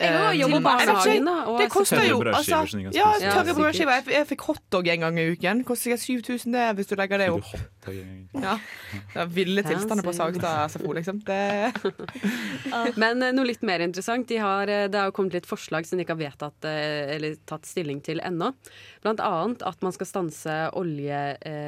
Jeg 0.00 0.10
Eh, 0.10 0.40
jobber 0.40 0.60
Barnehagen, 0.64 1.24
da. 1.28 1.56
Det 1.58 1.68
koster 1.70 2.00
Tørre 2.00 2.08
jo 2.08 2.18
brødskiver 2.18 2.58
altså, 2.58 2.96
Ja, 2.96 3.10
tørre 3.20 3.54
brødskiver. 3.54 3.92
Jeg, 4.00 4.06
jeg 4.14 4.26
fikk 4.26 4.40
hotdog 4.48 4.88
en 4.90 5.04
gang 5.04 5.18
i 5.20 5.26
uken. 5.30 5.62
Koster 5.64 5.94
sikkert 5.96 6.24
7000 6.24 6.52
det, 6.56 6.64
hvis 6.78 6.90
du 6.90 6.94
legger 6.98 7.22
det 7.22 7.28
opp. 7.30 7.52
Ja. 8.34 8.56
Det 9.12 9.20
er 9.22 9.30
ville 9.30 9.62
tilstander 9.62 10.06
på. 10.06 10.14
Sagstad 10.16 10.72
SFO, 10.74 10.92
liksom. 10.96 11.20
Det, 11.26 11.38
Men 13.02 13.22
eh, 13.22 13.34
noe 13.36 13.46
litt 13.46 13.62
mer 13.62 13.84
interessant. 13.86 14.26
De 14.30 14.40
har, 14.42 14.68
eh, 14.72 14.88
det 14.90 14.98
har 14.98 15.14
kommet 15.14 15.36
litt 15.38 15.46
forslag 15.48 15.86
som 15.86 15.98
de 15.98 16.06
ikke 16.06 16.16
har 16.16 16.22
vedtatt 16.24 16.68
eller 16.70 17.38
tatt 17.46 17.68
stilling 17.68 18.02
til 18.04 18.22
ennå. 18.24 18.50
Blant 19.04 19.22
annet 19.22 19.62
at 19.62 19.82
man 19.84 19.94
skal 19.94 20.08
stanse 20.10 20.58
olje 20.74 21.22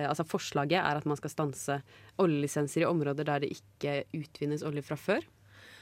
Altså 0.07 0.25
forslaget 0.27 0.81
er 0.81 0.99
at 0.99 1.07
man 1.07 1.19
skal 1.19 1.31
stanse 1.31 1.79
oljelisenser 2.23 2.83
i 2.83 2.89
områder 2.89 3.27
der 3.29 3.45
det 3.45 3.53
ikke 3.55 4.03
utvinnes 4.17 4.65
olje 4.67 4.83
fra 4.87 4.97
før. 4.99 5.25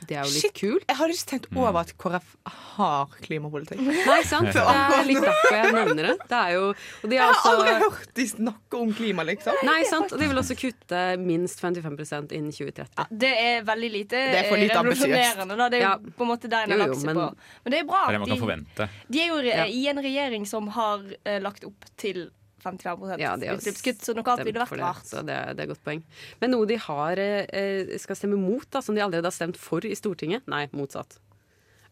Det 0.09 0.17
er 0.19 0.25
jo 0.27 0.33
litt 0.33 0.45
Shit. 0.45 0.55
kult. 0.61 0.85
jeg 0.89 0.97
har 0.99 1.15
ikke 1.15 1.29
tenkt 1.31 1.49
over 1.56 1.81
at 1.81 1.93
KrF 2.01 2.35
har 2.75 3.15
klimapolitikk. 3.25 3.81
Nei, 3.81 4.19
sant? 4.27 4.51
Det 4.53 4.65
er 4.65 5.09
litt 5.09 5.23
derfor 5.25 5.56
jeg 5.56 5.75
nevner 5.77 6.09
det. 6.11 6.17
Det 6.31 6.41
er 6.41 6.55
jo 6.56 6.65
og 6.75 7.09
de 7.11 7.17
Jeg 7.17 7.23
har 7.23 7.35
også, 7.35 7.53
aldri 7.55 7.75
hørt 7.85 8.14
de 8.19 8.26
snakke 8.28 8.81
om 8.81 8.93
klima, 8.97 9.26
liksom. 9.28 9.59
Nei, 9.67 9.81
sant? 9.88 10.12
Og 10.14 10.21
de 10.21 10.31
vil 10.31 10.43
også 10.43 10.57
kutte 10.59 11.02
minst 11.23 11.62
55% 11.64 12.35
innen 12.37 12.52
2030. 12.55 13.09
Det 13.25 13.33
er 13.45 13.67
veldig 13.67 13.90
lite, 13.99 14.23
Det 14.35 14.40
er 14.43 14.49
for 14.50 14.61
lite 14.61 14.75
eh, 14.75 14.83
revolusjonerende. 14.83 15.59
Da. 15.59 15.69
Det 15.69 15.81
er 15.81 15.85
jo 15.85 15.90
Ja. 15.90 16.14
på 16.19 16.25
en 16.26 16.28
måte 16.28 16.50
der 16.50 16.64
en 16.64 16.75
har 16.75 16.83
lagt 16.87 17.00
seg 17.00 17.14
på. 17.14 17.28
Men 17.64 17.75
det 17.76 17.81
er 17.81 17.85
bra 17.88 18.07
at 18.09 18.21
man 18.21 18.28
kan 18.28 18.64
de, 18.76 18.88
de 19.11 19.21
er 19.21 19.28
jo 19.28 19.38
i 19.40 19.87
en 19.88 20.00
regjering 20.02 20.47
som 20.47 20.69
har 20.69 21.05
uh, 21.05 21.38
lagt 21.40 21.64
opp 21.64 21.85
til 22.00 22.31
55 22.64 23.21
Ja, 23.21 23.35
så 23.37 24.14
noe 24.16 24.33
annet 24.33 24.49
ville 24.49 24.64
vært 24.64 24.80
rart. 24.80 25.04
Så 25.09 25.23
det, 25.23 25.37
det 25.54 25.62
er 25.62 25.66
et 25.68 25.73
godt 25.75 25.85
poeng. 25.85 26.00
Men 26.40 26.54
noe 26.56 26.68
de 26.68 26.78
har, 26.80 27.21
eh, 27.21 27.94
skal 28.00 28.18
stemme 28.18 28.40
mot, 28.40 28.66
da, 28.73 28.83
som 28.85 28.97
de 28.97 29.04
allerede 29.04 29.28
har 29.28 29.37
stemt 29.37 29.61
for 29.61 29.85
i 29.85 29.94
Stortinget 29.99 30.49
Nei, 30.50 30.66
motsatt. 30.73 31.18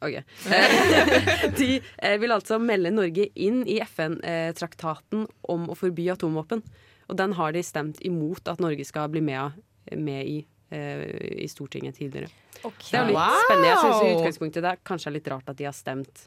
Okay. 0.03 0.23
Eh, 0.51 1.51
de 1.61 1.69
eh, 1.79 2.17
vil 2.19 2.35
altså 2.35 2.59
melde 2.59 2.91
Norge 2.95 3.29
inn 3.39 3.63
i 3.71 3.79
FN-traktaten 3.85 5.29
om 5.53 5.69
å 5.71 5.77
forby 5.79 6.09
atomvåpen. 6.13 6.65
Og 7.13 7.19
den 7.19 7.37
har 7.39 7.55
de 7.55 7.63
stemt 7.67 8.01
imot 8.07 8.49
at 8.51 8.63
Norge 8.63 8.85
skal 8.89 9.11
bli 9.13 9.23
med, 9.25 9.61
med 9.95 10.27
i, 10.27 10.41
eh, 10.75 11.07
i 11.45 11.49
Stortinget 11.51 12.01
tidligere. 12.01 12.33
Okay. 12.63 12.91
Det 12.91 12.99
er 12.99 13.09
litt 13.11 13.19
Wow! 13.19 13.39
spennende. 13.47 13.71
Jeg 13.71 13.81
synes 13.83 14.03
i 14.03 14.13
utgangspunktet 14.17 14.67
det 14.67 14.75
kanskje 14.89 15.11
er 15.11 15.17
litt 15.19 15.31
rart 15.31 15.53
at 15.53 15.59
de 15.59 15.69
har 15.69 15.77
stemt 15.77 16.27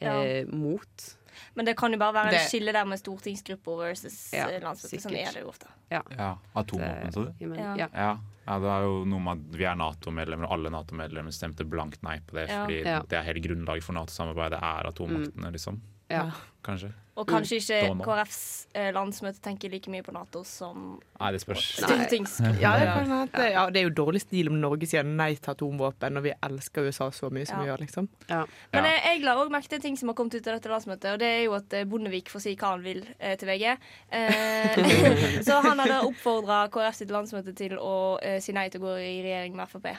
eh, 0.00 0.42
mot. 0.50 1.08
Men 1.54 1.64
det 1.68 1.76
kan 1.76 1.92
jo 1.92 1.98
bare 1.98 2.14
være 2.14 2.34
en 2.38 2.48
skille 2.48 2.72
der 2.72 2.84
med 2.88 2.98
stortingsgrupper 3.00 3.76
versus 3.82 4.32
Ja, 4.32 4.48
eh, 4.48 4.60
landsmøte. 4.62 5.00
Sånn 5.02 5.16
er 5.16 5.32
det 5.32 5.42
jo 5.42 5.48
ofte. 5.52 5.66
Ja, 5.90 6.02
ja. 6.16 6.30
Atomvåpen, 6.54 7.12
sa 7.12 7.24
du? 7.24 7.32
Ja. 7.44 7.74
ja. 7.76 7.88
Ja. 7.94 8.58
det 8.58 8.72
er 8.72 8.82
jo 8.86 9.04
noe 9.04 9.20
med 9.20 9.38
at 9.38 9.58
vi 9.58 9.64
er 9.64 9.76
Nato-medlemmer, 9.76 10.48
og 10.48 10.52
alle 10.58 10.70
Nato-medlemmer 10.72 11.32
stemte 11.32 11.64
blankt 11.68 12.02
nei 12.02 12.18
på 12.20 12.34
det. 12.38 12.48
Fordi 12.50 12.82
Ja. 12.84 13.02
det 13.02 13.18
er 13.18 13.22
hele 13.22 13.40
grunnlaget 13.44 13.82
for 13.84 13.92
Nato-samarbeidet 13.94 14.58
er 14.62 14.88
atommaktene, 14.92 15.52
liksom. 15.52 15.80
Ja. 16.08 16.30
Kanskje. 16.64 16.90
Og 17.18 17.26
kanskje 17.26 17.58
ikke. 17.58 17.78
KrFs 18.04 18.40
eh, 18.78 18.88
landsmøte 18.94 19.40
tenker 19.42 19.72
like 19.72 19.90
mye 19.90 20.04
på 20.06 20.12
Nato 20.14 20.44
som 20.46 20.98
Nei, 21.18 21.30
det 21.34 21.40
spørs. 21.42 21.64
Nei. 21.82 22.52
Ja, 22.62 22.74
det, 22.78 23.46
ja, 23.54 23.64
det 23.74 23.80
er 23.80 23.86
jo 23.88 23.94
dårlig 24.04 24.22
stil 24.22 24.50
om 24.52 24.58
Norge 24.62 24.86
sier 24.86 25.06
nei 25.06 25.32
til 25.34 25.54
atomvåpen, 25.54 26.20
og 26.20 26.26
vi 26.28 26.34
elsker 26.46 26.86
USA 26.86 27.08
så 27.14 27.30
mye 27.34 27.48
som 27.48 27.62
vi 27.62 27.70
gjør, 27.70 27.82
liksom. 27.82 28.10
Ja. 28.28 28.44
Men 28.74 28.86
jeg, 28.90 29.00
jeg 29.06 29.24
la 29.26 29.34
også 29.40 29.54
merke 29.54 29.72
til 29.72 29.80
en 29.80 29.86
ting 29.88 29.98
som 29.98 30.12
har 30.12 30.18
kommet 30.20 30.36
ut 30.38 30.46
av 30.46 30.58
dette 30.60 30.70
landsmøtet, 30.70 31.08
og 31.16 31.22
det 31.24 31.32
er 31.32 31.42
jo 31.48 31.56
at 31.58 31.78
eh, 31.80 31.88
Bondevik 31.90 32.30
får 32.30 32.44
si 32.44 32.54
hva 32.60 32.74
han 32.76 32.86
vil 32.86 33.02
eh, 33.18 33.34
til 33.40 33.50
VG. 33.50 33.74
Eh, 34.20 34.78
så 35.48 35.58
han 35.64 35.82
hadde 35.82 36.04
oppfordra 36.06 36.60
KrF 36.74 37.00
sitt 37.00 37.14
landsmøte 37.14 37.56
til 37.58 37.74
å 37.82 37.96
eh, 38.22 38.38
si 38.44 38.54
nei 38.54 38.68
til 38.70 38.84
å 38.84 38.90
gå 38.90 38.94
i 39.02 39.18
regjering 39.26 39.58
med 39.58 39.72
Frp. 39.72 39.90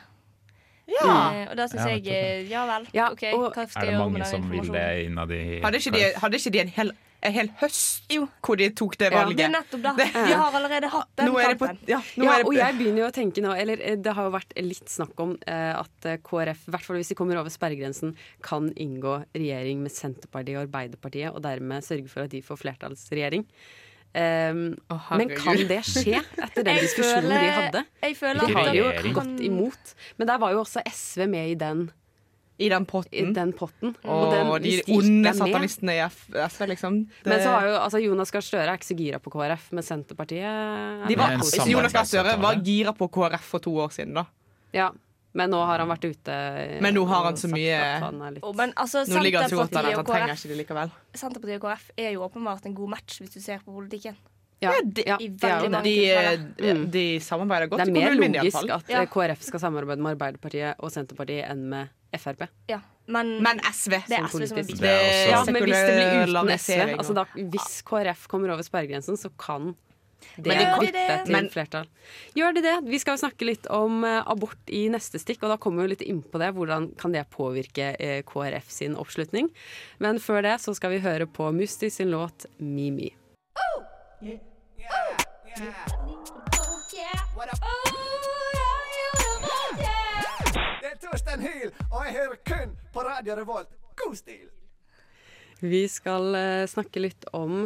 Ja. 0.90 1.18
Eh, 1.34 1.44
og 1.52 1.58
da 1.60 1.68
syns 1.70 1.86
Ja, 1.86 1.92
jeg 1.96 2.08
eh, 2.08 2.48
Ja 2.50 2.64
vel, 2.70 2.88
Ja, 2.96 3.10
OK, 3.14 3.24
og 3.34 3.54
hva 3.54 3.68
skal 3.70 3.84
Er 3.84 3.86
jeg 3.86 3.86
det 3.86 3.94
gjøre 3.94 4.00
mange 4.00 4.18
med 4.18 4.26
den 4.26 4.32
som 4.32 4.50
vil 4.50 4.72
det 4.74 4.88
innad 5.06 5.32
i 5.36 5.44
Hadde 5.62 5.78
ikke 5.84 5.94
de, 5.96 6.02
hadde 6.24 6.40
ikke 6.40 6.52
de 6.56 6.60
en, 6.64 6.72
hel, 6.78 6.92
en 7.30 7.34
hel 7.36 7.50
høst 7.62 8.14
Jo. 8.16 8.28
hvor 8.46 8.56
de 8.58 8.70
tok 8.72 8.96
det 8.98 9.10
Ja. 9.12 9.18
valget? 9.24 9.38
Det 9.38 9.46
er 9.46 9.54
nettopp 9.54 9.84
det. 10.00 10.08
De 10.14 10.34
har 10.40 10.56
allerede 10.62 10.90
hatt 10.96 11.10
den 11.22 11.34
kampen. 11.36 11.78
ja, 11.88 12.00
Ja, 12.18 12.38
det 12.38 12.46
og 12.48 12.54
jeg 12.58 12.78
begynner 12.80 13.04
jo 13.04 13.10
å 13.10 13.16
tenke 13.20 13.44
nå 13.46 13.52
Eller 13.60 13.82
eh, 13.86 13.96
det 13.98 14.14
har 14.18 14.24
jo 14.30 14.34
vært 14.38 14.56
litt 14.66 14.90
snakk 14.90 15.20
om 15.20 15.36
at 15.48 16.10
KrF, 16.24 16.64
i 16.68 16.72
hvert 16.74 16.86
fall 16.88 16.98
hvis 17.02 17.12
de 17.14 17.16
kommer 17.20 17.38
over 17.38 17.50
sperregrensen, 17.54 18.16
kan 18.42 18.72
inngå 18.76 19.20
regjering 19.36 19.84
med 19.84 19.92
Senterpartiet 19.92 20.58
og 20.58 20.66
Arbeiderpartiet, 20.68 21.30
og 21.36 21.42
dermed 21.44 21.84
sørge 21.86 22.10
for 22.10 22.24
at 22.26 22.32
de 22.32 22.42
får 22.42 22.58
flertallsregjering. 22.64 23.46
Um, 24.10 24.74
oh, 24.90 25.12
men 25.20 25.30
kan 25.38 25.60
det 25.70 25.84
skje 25.86 26.18
etter 26.42 26.64
den 26.66 26.80
diskusjonen 26.82 27.30
føler- 27.30 27.44
de 27.46 27.50
hadde? 27.54 27.82
Jeg 28.02 28.16
føler 28.18 28.48
De 28.48 28.54
har 28.58 28.74
jo 28.74 29.14
gått 29.14 29.40
imot. 29.46 29.92
Men 30.18 30.28
der 30.28 30.38
var 30.42 30.52
jo 30.56 30.64
også 30.64 30.82
SV 30.90 31.28
med 31.30 31.52
i 31.52 31.54
den, 31.54 31.92
I 32.58 32.70
den 32.70 32.84
i 32.84 32.86
potten. 32.90 33.34
den 33.36 33.54
potten. 33.54 33.96
og 34.04 34.34
den- 34.34 34.64
de 34.64 34.82
de 34.82 34.94
onde 34.94 35.34
satanistene 35.38 35.94
i 35.94 36.02
SV, 36.50 36.66
liksom. 36.68 37.06
Det, 37.06 37.28
Men 37.28 37.40
så 37.40 37.54
har 37.54 37.68
jo 37.68 37.76
altså, 37.78 38.02
Jonas 38.04 38.32
Gahr 38.32 38.42
Støre 38.42 38.66
er 38.68 38.78
ikke 38.78 38.90
så 38.90 38.98
gira 38.98 39.20
på 39.20 39.30
KrF, 39.30 39.72
men 39.72 39.84
Senterpartiet 39.84 40.42
er 40.42 41.16
var, 41.16 41.38
Jonas 41.70 41.94
Gahr 41.94 42.04
Støre 42.04 42.42
var 42.42 42.56
gira 42.66 42.92
på 42.98 43.08
KrF 43.12 43.42
for 43.44 43.60
to 43.60 43.72
år 43.78 43.90
siden, 43.94 44.14
da. 44.16 44.26
Ja, 44.74 44.90
men 45.34 45.52
nå 45.54 45.60
har 45.66 45.80
han 45.84 45.90
vært 45.92 46.06
ute 46.10 46.36
Men 46.82 46.96
nå 46.96 47.04
har 47.06 47.24
han 47.28 47.36
så 47.38 47.48
mye- 47.52 48.00
han 48.02 48.20
litt 48.34 48.44
oh, 48.44 48.54
men 48.58 48.74
altså, 48.76 49.04
Nå 49.08 49.22
ligger 49.22 49.42
han 49.46 49.50
så 49.52 49.60
godt 49.62 49.76
an 49.78 49.86
at 49.86 49.96
han 50.00 50.06
trenger 50.06 50.34
ikke 50.36 50.50
det 50.50 50.58
likevel. 50.64 50.92
Senterpartiet 51.14 51.60
og 51.62 51.68
KrF 51.68 51.92
er 51.98 52.12
jo 52.16 52.24
åpenbart 52.26 52.66
en 52.66 52.74
god 52.76 52.90
match 52.96 53.20
hvis 53.22 53.34
du 53.36 53.40
ser 53.40 53.60
på 53.66 53.74
politikken. 53.76 54.18
Ja, 54.60 54.74
de- 54.84 55.04
ja, 55.08 55.16
er 55.16 56.38
De, 56.58 56.74
de 56.92 57.04
samarbeider 57.24 57.70
godt. 57.72 57.86
Det 57.86 57.94
er 57.96 58.16
mer 58.16 58.16
logisk 58.20 58.70
at 58.70 58.90
Ja. 58.90 59.02
eh, 59.02 59.08
KrF 59.08 59.42
skal 59.42 59.60
samarbeide 59.60 60.02
med 60.04 60.18
Arbeiderpartiet 60.18 60.76
og 60.80 60.92
Senterpartiet 60.92 61.46
enn 61.50 61.70
med 61.70 61.90
Frp. 62.18 62.48
Ja, 62.68 62.80
men, 63.08 63.42
Men 63.44 63.60
SV 63.72 63.92
det 64.10 64.18
er 64.18 64.28
som 64.28 64.42
SV 64.42 64.48
som 64.50 64.58
er 64.58 64.64
politisk. 64.64 65.30
Ja, 65.30 65.44
men 65.46 65.64
hvis 65.64 65.86
det 65.86 65.94
blir 65.96 66.34
uten 66.34 66.58
SV, 66.58 66.98
altså 66.98 67.14
da, 67.14 67.26
hvis 67.36 67.82
KrF 67.86 68.28
kommer 68.28 68.50
over 68.52 68.64
sperregrensen, 68.66 69.16
så 69.16 69.30
kan 69.38 69.76
det 70.36 70.48
Men 70.48 70.58
de 70.60 70.66
kom- 70.74 70.86
vippe 70.86 71.24
til 71.26 71.32
Men- 71.36 71.50
flertall. 71.50 71.88
Gjør 72.36 72.54
de 72.56 72.62
det? 72.62 72.76
Vi 72.90 73.00
skal 73.00 73.18
snakke 73.18 73.46
litt 73.46 73.68
om 73.68 74.04
eh, 74.04 74.24
abort 74.26 74.58
i 74.68 74.88
neste 74.90 75.20
stikk, 75.20 75.44
og 75.44 75.50
da 75.50 75.58
kommer 75.58 75.84
vi 75.84 75.90
litt 75.96 76.02
inn 76.08 76.22
på 76.24 76.40
det. 76.40 76.54
Hvordan 76.56 76.92
kan 76.98 77.12
det 77.12 77.26
påvirke 77.30 77.96
eh, 78.00 78.22
KrF 78.24 78.70
sin 78.70 78.96
oppslutning? 78.96 79.50
Men 80.00 80.20
før 80.20 80.42
det 80.44 80.58
så 80.62 80.76
skal 80.76 80.92
vi 80.92 81.00
høre 81.00 81.26
på 81.28 81.52
Musti 81.54 81.90
sin 81.90 82.12
låt 82.12 82.46
'Mimi'. 82.60 83.14
Det 90.82 90.88
er 90.94 90.98
Torstein 91.04 91.42
Hyl, 91.44 91.72
og 91.92 92.06
jeg 92.06 92.14
hører 92.16 92.38
kun 92.48 92.76
på 92.94 93.04
Radio 93.04 93.36
Revolt. 93.40 93.72
God 94.00 94.16
stil! 94.16 94.48
Vi 95.60 95.82
skal 95.92 96.36
eh, 96.40 96.66
snakke 96.72 97.02
litt 97.04 97.26
om 97.36 97.66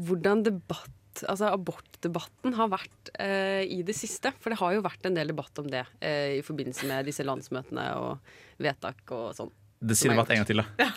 hvordan 0.00 0.44
debatt 0.46 0.88
Altså 1.26 1.50
abortdebatten 1.50 2.54
har 2.56 2.70
vært 2.72 3.10
eh, 3.20 3.62
i 3.66 3.80
det 3.86 3.96
siste. 3.98 4.32
For 4.40 4.52
det 4.54 4.60
har 4.62 4.76
jo 4.76 4.84
vært 4.86 5.06
en 5.08 5.16
del 5.18 5.32
debatt 5.32 5.58
om 5.62 5.68
det 5.70 5.84
eh, 6.00 6.38
i 6.38 6.42
forbindelse 6.46 6.88
med 6.90 7.08
disse 7.10 7.26
landsmøtene 7.26 7.86
og 8.00 8.34
vedtak 8.62 9.02
og 9.16 9.30
sånn. 9.36 9.50
Det 9.80 9.96
Si 9.96 10.10
debatt 10.10 10.30
en 10.30 10.42
gang 10.42 10.48
til, 10.50 10.62
da. 10.62 10.90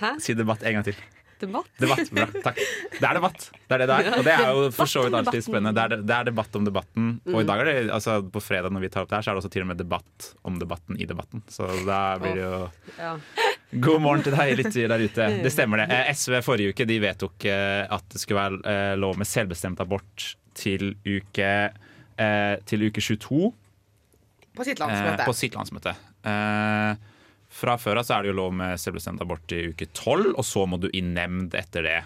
Hæ? 0.00 0.14
Si 0.24 0.34
debatt 0.36 0.64
en 0.64 0.78
gang 0.78 0.86
til. 0.86 0.96
Debatt? 1.44 1.66
Debatt, 1.82 2.10
bra, 2.14 2.24
takk. 2.44 2.60
Det 2.94 3.04
er 3.04 3.18
debatt. 3.18 3.46
Det 3.68 3.74
er 3.74 3.82
det 3.82 3.86
det 3.90 3.96
er. 3.98 4.08
Og 4.16 4.24
det 4.24 4.34
er 4.34 4.44
jo 4.54 4.60
for 4.72 4.88
så 4.88 5.02
vidt 5.04 5.16
alltid 5.18 5.44
spennende. 5.44 5.72
Det 5.76 5.82
er, 5.84 6.04
det 6.06 6.14
er 6.16 6.28
debatt 6.30 6.56
om 6.56 6.64
debatten. 6.64 7.08
Og 7.32 7.40
i 7.42 7.46
dag 7.48 7.60
er 7.64 7.68
det, 7.68 7.74
altså 7.92 8.20
på 8.32 8.40
fredag 8.42 8.72
når 8.72 8.84
vi 8.86 8.90
tar 8.94 9.04
opp 9.04 9.10
det 9.10 9.18
her, 9.18 9.26
så 9.26 9.32
er 9.32 9.36
det 9.36 9.42
også 9.42 9.52
til 9.56 9.64
og 9.66 9.70
med 9.72 9.80
debatt 9.82 10.28
om 10.46 10.56
debatten 10.62 11.00
i 11.02 11.08
debatten. 11.10 11.42
Så 11.52 11.68
da 11.88 12.00
blir 12.22 12.38
det 12.38 12.46
jo 12.46 12.60
Ja. 12.96 13.16
God 13.74 14.02
morgen 14.04 14.22
til 14.22 14.34
deg, 14.34 14.54
lytter 14.60 14.90
der 14.90 15.02
ute. 15.02 15.26
Det 15.44 15.52
stemmer 15.52 15.82
det. 15.82 15.88
Eh, 15.94 16.12
SV 16.14 16.38
forrige 16.46 16.74
uke 16.74 16.86
de 16.88 16.98
vedtok 17.02 17.46
eh, 17.50 17.82
at 17.90 18.06
det 18.12 18.20
skulle 18.22 18.38
være 18.38 18.60
eh, 18.70 18.92
lov 19.00 19.18
med 19.18 19.28
selvbestemt 19.28 19.82
abort 19.82 20.34
til 20.54 20.92
uke, 21.02 21.50
til 22.14 22.84
uke 22.86 23.02
22 23.02 23.48
På 24.54 24.62
sitt 24.62 24.78
landsmøte. 24.78 25.24
på 25.26 25.32
sitt 25.34 25.56
landsmøte. 25.58 25.94
Fra 27.54 27.74
før 27.78 27.98
av 27.98 28.06
så 28.06 28.14
er 28.14 28.22
det 28.22 28.30
jo 28.30 28.36
lov 28.38 28.52
med 28.54 28.78
selvbestemt 28.78 29.22
abort 29.24 29.50
i 29.50 29.64
uke 29.72 29.88
12, 29.90 30.28
og 30.38 30.46
så 30.46 30.62
må 30.70 30.78
du 30.78 30.86
i 30.94 31.02
nemnd 31.02 31.56
etter 31.58 31.88
det. 31.88 31.96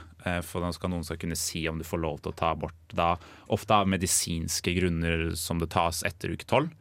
For 0.48 0.64
da 0.64 0.72
skal 0.72 0.94
noen 0.94 1.04
skal 1.04 1.20
kunne 1.20 1.37
si 1.37 1.66
om 1.68 1.76
du 1.76 1.84
får 1.84 2.00
lov 2.00 2.22
til 2.25 2.32
å 2.32 2.38
ta 2.40 2.54
abort. 2.56 2.80
Da, 2.96 3.10
ofte 3.52 3.76
av 3.76 3.92
medisinske 3.92 4.72
grunner 4.80 5.34
som 5.37 5.60
det 5.60 5.68
tas 5.76 6.00
etter 6.08 6.32
uke 6.32 6.48
12. 6.48 6.72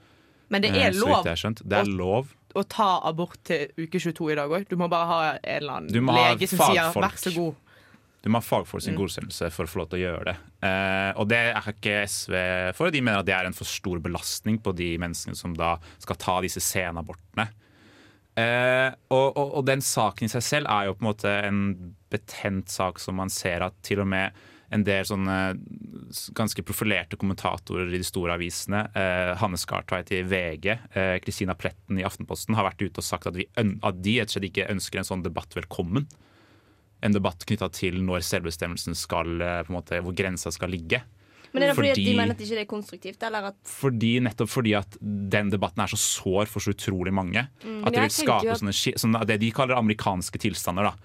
Men 0.55 0.63
det 0.63 0.71
er 0.71 0.95
lov. 0.95 1.27
Det 1.27 1.81
er 1.81 1.91
lov. 1.91 2.31
Å 2.55 2.63
ta 2.67 3.01
abort 3.03 3.37
til 3.43 3.67
uke 3.77 3.99
22 3.99 4.31
i 4.31 4.35
dag 4.35 4.49
òg. 4.49 4.67
Du 4.69 4.75
må 4.79 4.87
bare 4.89 5.05
ha 5.07 5.19
en 5.35 5.39
eller 5.43 5.87
Du 5.91 5.99
annen 5.99 6.15
lege 6.15 6.47
som 6.47 6.59
sier 6.59 6.91
fagfolk. 6.91 7.03
'vær 7.11 7.17
så 7.17 7.33
god'. 7.35 7.55
Du 8.23 8.29
må 8.29 8.37
ha 8.39 8.41
fagfolk 8.41 8.81
Mm. 8.81 8.85
sin 8.85 8.95
godkjennelse 8.95 9.51
for 9.51 9.63
å 9.65 9.67
få 9.69 9.77
lov 9.79 9.89
til 9.89 9.99
å 9.99 10.05
gjøre 10.07 10.25
det. 10.25 10.35
Eh, 10.63 11.13
og 11.15 11.27
det 11.29 11.37
er 11.37 11.61
ikke 11.71 12.03
SV 12.07 12.73
for. 12.75 12.89
De 12.91 12.99
mener 13.01 13.19
at 13.19 13.25
det 13.25 13.35
er 13.35 13.45
en 13.45 13.53
for 13.53 13.63
stor 13.65 13.99
belastning 13.99 14.57
på 14.59 14.73
de 14.75 14.97
menneskene 14.97 15.35
som 15.35 15.53
da 15.53 15.77
skal 15.99 16.15
ta 16.15 16.41
disse 16.41 16.59
senabortene. 16.59 17.47
Eh, 18.37 18.91
og, 19.09 19.37
og, 19.37 19.53
og 19.57 19.65
den 19.65 19.81
saken 19.81 20.25
i 20.25 20.29
seg 20.29 20.43
selv 20.43 20.67
er 20.69 20.85
jo 20.85 20.93
på 20.93 21.01
en 21.05 21.09
måte 21.09 21.31
en 21.47 21.95
betent 22.11 22.69
sak 22.69 22.99
som 22.99 23.15
man 23.15 23.29
ser 23.33 23.63
at 23.65 23.73
til 23.81 23.99
og 24.01 24.07
med 24.07 24.31
en 24.69 24.83
del 24.83 25.05
sånne 25.07 25.37
ganske 26.35 26.63
profilerte 26.67 27.15
kommentatorer 27.19 27.87
i 27.87 27.99
de 28.01 28.07
store 28.07 28.35
avisene, 28.35 28.85
eh, 28.95 29.33
Hanne 29.39 29.59
Skartveit 29.59 30.11
i 30.11 30.23
VG, 30.27 30.71
eh, 30.91 31.17
Kristina 31.23 31.55
Pletten 31.55 31.99
i 31.99 32.03
Aftenposten, 32.07 32.55
har 32.55 32.67
vært 32.67 32.83
ute 32.83 32.99
og 32.99 33.07
sagt 33.07 33.27
at, 33.27 33.35
vi, 33.35 33.47
at 33.55 34.01
de 34.03 34.19
rett 34.19 34.27
og 34.27 34.35
slett 34.35 34.49
ikke 34.51 34.69
ønsker 34.73 34.99
en 34.99 35.07
sånn 35.07 35.23
debatt 35.23 35.55
velkommen 35.55 36.07
en 37.01 37.13
debatt 37.13 37.45
knytta 37.45 37.69
til 37.73 37.99
når 38.05 38.25
selvbestemmelsen 38.25 38.97
skal 38.97 39.37
eh, 39.41 39.61
på 39.65 39.71
en 39.71 39.77
måte, 39.79 40.01
Hvor 40.03 40.15
grensa 40.17 40.51
skal 40.53 40.71
ligge. 40.73 41.03
Men 41.53 41.63
er 41.63 41.71
det 41.71 41.77
fordi, 41.77 41.91
at 41.93 41.99
de 42.01 42.15
mener 42.17 42.33
at 42.33 42.41
ikke 42.43 42.57
det 42.57 42.63
er 42.65 42.69
konstruktivt? 42.69 43.21
Eller 43.23 43.51
at 43.51 43.59
Fordi, 43.69 44.17
nettopp 44.25 44.49
fordi 44.51 44.73
at 44.77 44.97
den 45.01 45.51
debatten 45.53 45.83
er 45.83 45.93
så 45.93 45.99
sår 46.01 46.49
for 46.51 46.63
så 46.63 46.73
utrolig 46.75 47.13
mange. 47.15 47.47
At 47.47 47.93
det 47.93 48.01
Mm. 48.01 48.07
Vil 48.07 48.15
skape 48.17 48.57
sånne, 48.59 48.75
sånne, 48.99 49.25
det 49.25 49.39
de 49.39 49.51
kaller 49.51 49.79
amerikanske 49.79 50.37
tilstander. 50.43 50.91
da 50.91 50.95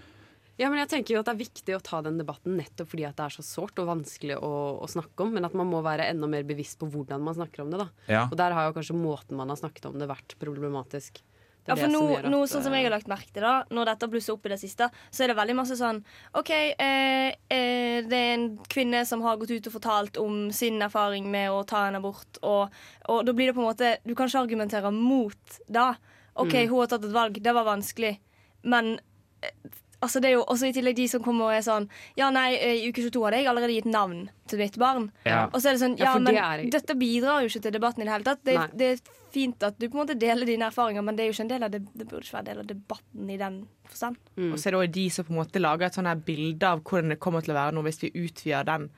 Ja, 0.60 0.68
men 0.68 0.78
jeg 0.82 0.90
tenker 0.92 1.14
jo 1.14 1.20
at 1.22 1.26
Det 1.30 1.32
er 1.32 1.40
viktig 1.44 1.74
å 1.76 1.82
ta 1.82 2.02
den 2.04 2.18
debatten 2.20 2.58
nettopp 2.60 2.90
fordi 2.92 3.06
at 3.08 3.16
det 3.16 3.24
er 3.24 3.34
så 3.38 3.42
sårt 3.46 3.78
og 3.80 3.88
vanskelig 3.88 4.36
å, 4.36 4.52
å 4.84 4.86
snakke 4.90 5.24
om. 5.24 5.32
Men 5.32 5.48
at 5.48 5.54
man 5.58 5.70
må 5.70 5.80
være 5.84 6.10
enda 6.12 6.28
mer 6.28 6.44
bevisst 6.44 6.78
på 6.80 6.90
hvordan 6.92 7.24
man 7.24 7.34
snakker 7.38 7.64
om 7.64 7.70
det. 7.72 7.78
da 7.84 7.88
Ja. 8.12 8.24
Og 8.30 8.36
der 8.36 8.52
har 8.52 8.68
jo 8.68 8.74
kanskje 8.76 8.96
måten 8.98 9.38
man 9.40 9.48
har 9.48 9.56
snakket 9.56 9.88
om 9.88 9.98
det 9.98 10.10
vært 10.10 10.36
problematisk. 10.42 11.22
Det 11.62 11.70
Ja, 11.70 11.76
for 11.76 11.86
det 11.86 11.92
som 11.92 11.94
nå, 11.94 12.06
gjør 12.10 12.24
at, 12.26 12.30
nå, 12.34 12.38
sånn 12.50 12.64
som 12.66 12.74
jeg 12.74 12.82
eh, 12.82 12.88
har 12.88 12.94
lagt 12.96 13.06
merke 13.06 13.30
til 13.30 13.44
da 13.46 13.52
Når 13.70 13.86
dette 13.92 14.08
blusser 14.10 14.34
opp 14.34 14.46
i 14.48 14.50
det 14.50 14.56
siste, 14.58 14.88
så 15.14 15.22
er 15.22 15.30
det 15.30 15.36
veldig 15.38 15.54
masse 15.54 15.76
sånn 15.78 16.00
OK, 16.34 16.50
eh, 16.50 17.28
eh, 17.54 17.98
det 18.02 18.18
er 18.18 18.32
en 18.34 18.46
kvinne 18.66 19.04
som 19.06 19.22
har 19.22 19.38
gått 19.38 19.52
ut 19.54 19.68
og 19.70 19.76
fortalt 19.76 20.18
om 20.18 20.48
sin 20.50 20.82
erfaring 20.82 21.28
med 21.30 21.52
å 21.54 21.60
ta 21.62 21.84
en 21.86 22.00
abort, 22.00 22.40
og, 22.42 22.74
og 23.06 23.22
da 23.28 23.32
blir 23.38 23.52
det 23.52 23.54
på 23.54 23.62
en 23.62 23.68
måte 23.70 23.92
Du 24.02 24.16
kan 24.18 24.26
ikke 24.26 24.42
argumentere 24.42 24.90
mot 24.90 25.60
da. 25.70 25.92
OK, 26.34 26.50
Mm. 26.50 26.68
hun 26.68 26.78
har 26.80 26.90
tatt 26.90 27.04
et 27.06 27.14
valg, 27.14 27.38
det 27.44 27.54
var 27.54 27.64
vanskelig, 27.68 28.16
men 28.64 28.98
eh, 29.44 29.54
Altså 30.02 30.20
det 30.20 30.32
er 30.32 30.34
jo 30.36 30.44
også 30.50 30.66
i 30.68 30.74
tillegg 30.74 30.96
de 30.98 31.06
som 31.08 31.22
kommer 31.22 31.46
og 31.46 31.54
er 31.56 31.62
sånn 31.62 31.84
Ja, 32.18 32.28
nei, 32.34 32.56
eh, 32.56 32.80
i 32.82 32.88
uke 32.90 33.04
22 33.04 33.22
hadde 33.24 33.38
jeg 33.40 33.46
allerede 33.52 33.76
gitt 33.76 33.86
navn 33.90 34.24
til 34.50 34.58
mitt 34.58 34.76
barn. 34.82 35.10
Ja. 35.24 35.44
Og 35.52 35.60
så 35.62 35.70
er 35.70 35.76
det 35.76 35.82
sånn 35.84 35.94
Ja, 36.00 36.10
Ja, 36.12 36.14
men 36.18 36.34
det 36.34 36.42
er- 36.42 36.70
dette 36.74 36.96
bidrar 36.98 37.42
jo 37.42 37.48
ikke 37.52 37.62
til 37.62 37.72
debatten 37.78 38.02
i 38.02 38.04
det 38.08 38.12
hele 38.12 38.24
tatt. 38.26 38.42
Det, 38.44 38.56
det 38.76 38.88
er 38.92 38.98
fint 39.32 39.62
at 39.62 39.78
du 39.78 39.88
på 39.88 39.94
en 39.96 40.02
måte 40.06 40.18
deler 40.18 40.44
dine 40.44 40.66
erfaringer, 40.68 41.02
men 41.06 41.16
det 41.16 41.24
er 41.24 41.30
jo 41.30 41.36
ikke 41.36 41.46
en 41.46 41.52
del 41.54 41.62
av 41.64 41.70
det, 41.70 41.80
det 41.96 42.08
burde 42.08 42.26
ikke 42.26 42.34
være 42.36 42.42
en 42.42 42.50
del 42.50 42.58
av 42.58 42.66
debatten 42.66 43.30
i 43.30 43.36
den 43.40 43.60
forstand. 43.88 44.16
Og 44.36 44.58
så 44.58 44.66
er 44.66 44.70
det 44.74 44.80
også 44.82 44.92
de 44.98 45.06
som 45.10 45.24
på 45.24 45.32
en 45.32 45.40
måte 45.40 45.62
lager 45.62 45.86
et 45.86 45.94
sånn 45.94 46.10
her 46.10 46.16
bilde 46.26 46.62
av 46.68 46.82
hvordan 46.82 47.08
det 47.14 47.20
kommer 47.20 47.40
til 47.40 47.54
å 47.54 47.60
være 47.60 47.72
nå 47.78 47.82
hvis 47.86 48.02
vi 48.02 48.10
utvider 48.26 48.64
den 48.68 48.90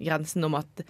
grensen 0.00 0.44
om 0.44 0.54
at 0.54 0.84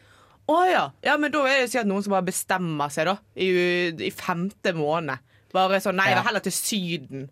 å 0.47 0.59
ja, 0.69 0.91
ja, 1.03 1.17
men 1.17 1.33
da 1.33 1.41
er 1.49 1.63
det 1.63 1.71
sikkert 1.73 1.89
noen 1.89 2.03
som 2.05 2.13
bare 2.13 2.27
bestemmer 2.29 2.91
seg, 2.93 3.07
da. 3.09 3.17
I, 3.35 3.49
i 3.97 4.11
femte 4.13 4.75
måned. 4.77 5.19
Bare 5.55 5.79
sånn 5.81 5.97
Nei, 5.97 6.11
ja. 6.11 6.21
heller 6.27 6.43
til 6.45 6.53
Syden 6.53 7.31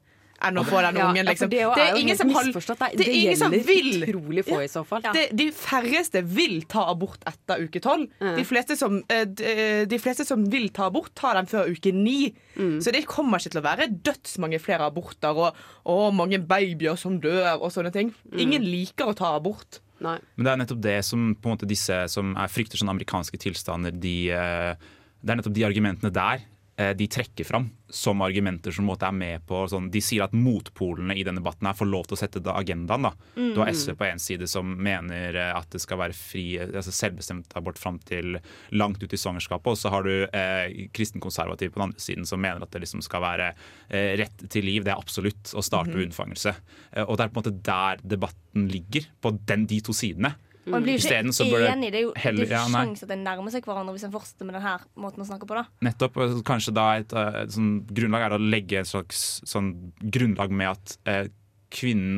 enn 0.48 0.58
å 0.60 0.64
få 0.66 0.80
den 0.84 0.98
ja, 0.98 1.08
ungen, 1.08 1.22
ja, 1.22 1.30
liksom. 1.30 1.50
det 1.52 1.60
er 1.60 1.66
jo- 1.68 1.74
er 1.76 1.98
ingen 2.00 2.18
som 2.18 2.30
har-. 2.34 2.48
Det, 2.52 2.98
det 2.98 3.06
er 3.08 3.18
ingen 3.18 3.36
som 3.40 3.50
vil 3.52 4.02
utrolig 4.02 4.44
få 4.46 4.60
i 4.64 4.68
så 4.70 4.84
fall. 4.86 5.02
det, 5.14 5.28
De 5.36 5.50
færreste 5.52 6.22
vil 6.24 6.62
ta 6.70 6.86
abort 6.90 7.22
etter 7.26 7.62
uke 7.66 7.80
tolv. 7.80 8.08
Mm. 8.20 8.36
De, 8.36 8.44
fleste 8.48 8.76
som, 8.78 8.98
eh, 9.08 9.24
de, 9.24 9.86
de 9.86 9.98
fleste 10.02 10.26
som 10.26 10.44
vil 10.50 10.68
ta 10.70 10.86
abort, 10.90 11.12
tar 11.14 11.34
den 11.40 11.46
før 11.50 11.70
uke 11.70 11.92
ni. 11.94 12.32
Mm. 12.56 12.80
Så 12.82 12.92
det 12.94 13.04
kommer 13.06 13.38
ikke 13.38 13.54
til 13.56 13.62
å 13.62 13.66
være 13.66 13.88
dødsmange 14.02 14.60
flere 14.62 14.88
aborter 14.90 15.36
og, 15.36 15.56
og 15.86 16.14
mange 16.14 16.38
babyer 16.38 16.96
som 17.00 17.20
dør 17.22 17.60
og 17.62 17.70
sånne 17.74 17.92
ting. 17.94 18.14
Mm. 18.32 18.38
Ingen 18.46 18.62
liker 18.68 19.12
å 19.12 19.16
ta 19.16 19.34
abort. 19.36 19.80
Nei. 20.02 20.18
Men 20.36 20.44
det 20.46 20.52
er 20.52 20.60
nettopp 20.64 20.82
det 20.82 20.96
som 21.06 21.28
på 21.38 21.48
en 21.48 21.54
måte 21.56 21.68
disse 21.70 22.00
som 22.10 22.34
er 22.34 22.50
frykter 22.50 22.80
sånne 22.80 22.94
amerikanske 22.96 23.38
tilstander, 23.38 23.94
de, 23.94 24.16
eh, 24.34 24.74
det 25.22 25.30
er 25.30 25.38
nettopp 25.38 25.54
de 25.54 25.66
argumentene 25.68 26.10
der 26.14 26.42
eh, 26.42 26.48
de 26.72 27.06
trekker 27.06 27.44
fram 27.44 27.66
som 27.92 28.22
argumenter 28.24 28.72
som 28.72 28.86
måte 28.88 29.04
er 29.04 29.12
med 29.12 29.42
på 29.44 29.58
sånn, 29.68 29.90
De 29.92 30.00
sier 30.00 30.24
at 30.24 30.32
motpolene 30.32 31.12
i 31.18 31.24
denne 31.26 31.42
debatten 31.42 31.68
her 31.68 31.76
får 31.76 31.88
lov 31.90 32.06
til 32.08 32.16
å 32.16 32.20
sette 32.22 32.40
da 32.40 32.54
agendaen. 32.56 33.04
da. 33.04 33.10
Du 33.36 33.60
har 33.60 33.68
SV 33.68 33.92
på 34.00 34.06
én 34.08 34.22
side 34.22 34.48
som 34.48 34.70
mener 34.72 35.36
eh, 35.36 35.50
at 35.52 35.68
det 35.74 35.82
skal 35.84 36.00
være 36.00 36.16
fri, 36.16 36.46
altså 36.62 36.94
selvbestemt 36.94 37.52
abort 37.58 37.80
fram 37.80 37.98
til 38.08 38.38
langt 38.72 39.02
ut 39.04 39.12
i 39.12 39.20
svangerskapet, 39.20 39.74
og 39.74 39.78
så 39.78 39.92
har 39.92 40.08
du 40.08 40.24
eh, 40.24 40.88
kristen 40.96 41.20
konservativ 41.20 41.74
på 41.74 41.80
den 41.80 41.90
andre 41.90 42.00
siden 42.00 42.28
som 42.28 42.40
mener 42.40 42.64
at 42.64 42.72
det 42.72 42.80
liksom 42.86 43.04
skal 43.04 43.24
være 43.26 43.50
eh, 43.52 44.14
rett 44.22 44.46
til 44.48 44.64
liv, 44.64 44.86
det 44.86 44.94
er 44.94 45.02
absolutt, 45.02 45.52
å 45.52 45.64
starte 45.64 45.92
ved 45.92 46.08
unnfangelse. 46.08 46.54
Eh, 46.92 47.04
og 47.04 47.18
det 47.18 47.26
er 47.26 47.34
på 47.34 47.40
en 47.40 47.42
måte 47.42 47.58
der 47.68 48.00
debatten 48.16 48.70
ligger, 48.72 49.10
på 49.20 49.36
den, 49.44 49.68
de 49.68 49.82
to 49.84 49.92
sidene. 49.96 50.32
Og 50.66 50.74
en 50.78 50.82
blir 50.84 50.94
jo 50.94 51.02
ikke 51.02 51.18
enig. 51.18 51.32
Det 51.34 51.98
er 51.98 52.02
jo, 52.04 52.12
det 52.14 52.22
heller- 52.22 52.42
er 52.44 52.46
jo 52.46 52.52
ja, 52.54 52.62
ikke 52.62 52.72
nei. 52.72 52.84
sjans 52.86 53.02
at 53.02 53.10
en 53.10 53.24
nærmer 53.24 53.50
seg 53.50 53.64
hverandre 53.66 53.92
hvis 53.96 54.04
en 54.04 54.12
fortsetter 54.12 54.46
med 54.46 54.54
denne 54.54 54.74
måten 54.96 55.18
å 55.24 55.26
snakke 55.26 55.46
på. 55.48 55.54
da 55.58 55.64
Nettopp. 55.82 56.14
Kanskje 56.44 56.74
da 56.74 56.84
et, 57.00 57.12
eh, 57.12 57.42
et 57.42 57.50
sånn 57.50 57.84
grunnlag 57.86 58.26
er 58.28 58.36
å 58.36 58.38
legge 58.50 58.78
et 58.78 58.86
slags 58.86 59.42
sånn 59.44 59.92
grunnlag 60.02 60.50
med 60.50 60.68
at 60.70 60.96
eh, 61.06 61.26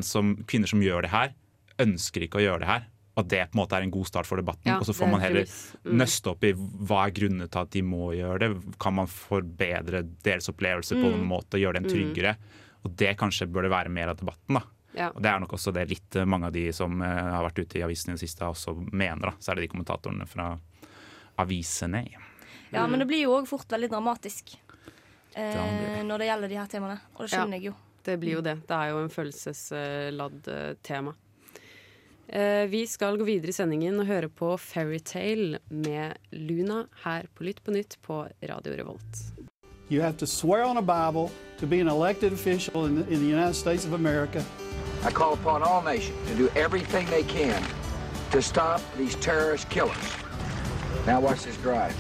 som, 0.02 0.34
kvinner 0.46 0.66
som 0.68 0.80
gjør 0.82 1.02
det 1.06 1.10
her, 1.10 1.32
ønsker 1.78 2.26
ikke 2.26 2.40
å 2.40 2.44
gjøre 2.44 2.60
det 2.60 2.66
her. 2.68 2.86
At 3.16 3.28
det 3.30 3.44
på 3.52 3.54
en 3.54 3.60
måte 3.62 3.76
er 3.78 3.82
en 3.86 3.92
god 3.94 4.06
start 4.08 4.26
for 4.26 4.36
debatten. 4.36 4.66
Ja, 4.66 4.78
og 4.80 4.86
så 4.88 4.92
får 4.92 5.08
man 5.08 5.20
heller. 5.22 5.46
Mm. 5.86 5.94
nøste 6.02 6.26
opp 6.32 6.42
i 6.42 6.52
hva 6.52 7.06
er 7.06 7.12
grunnene 7.14 7.46
til 7.48 7.60
at 7.62 7.70
de 7.70 7.82
må 7.86 8.10
gjøre 8.12 8.38
det. 8.42 8.78
Kan 8.82 8.94
man 8.98 9.06
forbedre 9.06 10.02
deres 10.24 10.48
opplevelse 10.50 10.96
på 10.98 11.04
Mm. 11.06 11.12
noen 11.22 11.28
måte, 11.28 11.60
gjøre 11.62 11.74
den 11.80 11.84
tryggere? 11.84 12.36
Og 12.84 12.96
det 12.96 13.16
kanskje 13.16 13.46
bør 13.50 13.62
det 13.62 13.70
være 13.70 13.88
mer 13.90 14.08
av 14.08 14.16
debatten. 14.18 14.54
da. 14.58 14.62
Ja. 14.94 15.08
Og 15.10 15.22
Det 15.22 15.30
er 15.30 15.40
nok 15.42 15.52
også 15.56 15.72
det 15.74 15.88
litt 15.90 16.16
eh, 16.16 16.24
mange 16.24 16.46
av 16.46 16.52
de 16.54 16.68
som 16.72 17.00
eh, 17.02 17.08
har 17.34 17.42
vært 17.48 17.58
ute 17.64 17.78
i 17.80 17.82
avisene 17.86 18.14
i 18.14 18.18
det 18.18 18.22
siste 18.28 18.46
også 18.46 18.76
mener. 18.92 19.30
da. 19.30 19.34
Særlig 19.42 19.66
de 19.66 19.72
kommentatorene 19.72 20.26
fra 20.30 20.52
avisene. 21.42 22.04
Ja, 22.70 22.86
Men 22.86 22.98
det 23.02 23.06
blir 23.10 23.24
jo 23.24 23.34
òg 23.38 23.48
fort 23.50 23.70
veldig 23.70 23.90
dramatisk 23.90 24.54
eh, 25.34 26.02
når 26.06 26.18
det 26.22 26.26
gjelder 26.30 26.48
de 26.54 26.58
her 26.62 26.70
temaene. 26.70 27.00
Og 27.16 27.26
det 27.26 27.32
skjønner 27.34 27.58
jeg 27.60 27.70
jo. 27.72 27.74
Det 28.04 28.18
blir 28.20 28.36
jo 28.38 28.42
det. 28.44 28.58
Det 28.68 28.76
er 28.76 28.90
jo 28.92 29.02
en 29.02 29.10
følelsesladd 29.12 30.48
eh, 30.52 30.74
tema. 30.84 31.14
Eh, 32.28 32.66
Vi 32.70 32.86
skal 32.86 33.18
gå 33.20 33.24
videre 33.24 33.50
i 33.50 33.56
sendingen 33.56 33.98
og 34.00 34.06
høre 34.08 34.28
på 34.28 34.54
Fairytale 34.60 35.58
med 35.70 36.14
Luna 36.32 36.84
her 37.04 37.26
på 37.34 37.44
Lytt 37.48 37.62
på 37.64 37.74
nytt 37.74 37.98
på 38.02 38.22
Radio 38.42 38.76
Revolt. 38.76 39.24
You 39.90 40.00
have 40.02 40.16
to 40.18 40.26
swear 40.26 40.64
on 40.64 40.78
a 40.78 40.82
Bible 40.82 41.30
to 41.60 41.66
be 41.66 41.80
an 41.80 41.88
elected 41.88 42.32
official 42.32 42.86
in 42.86 42.96
the, 42.96 43.12
in 43.12 43.20
the 43.20 43.26
United 43.26 43.54
States 43.54 43.84
of 43.86 43.92
America. 43.92 44.42
I 45.06 45.10
call 45.10 45.34
upon 45.34 45.62
all 45.62 45.82
nations 45.82 46.16
to 46.28 46.34
do 46.34 46.48
everything 46.56 47.06
they 47.10 47.22
can 47.22 47.62
to 48.30 48.40
stop 48.40 48.80
these 48.96 49.14
terrorist 49.16 49.68
killers. 49.68 50.16
Now 51.06 51.20
watch 51.20 51.42
this 51.42 51.58
drive. 51.62 51.94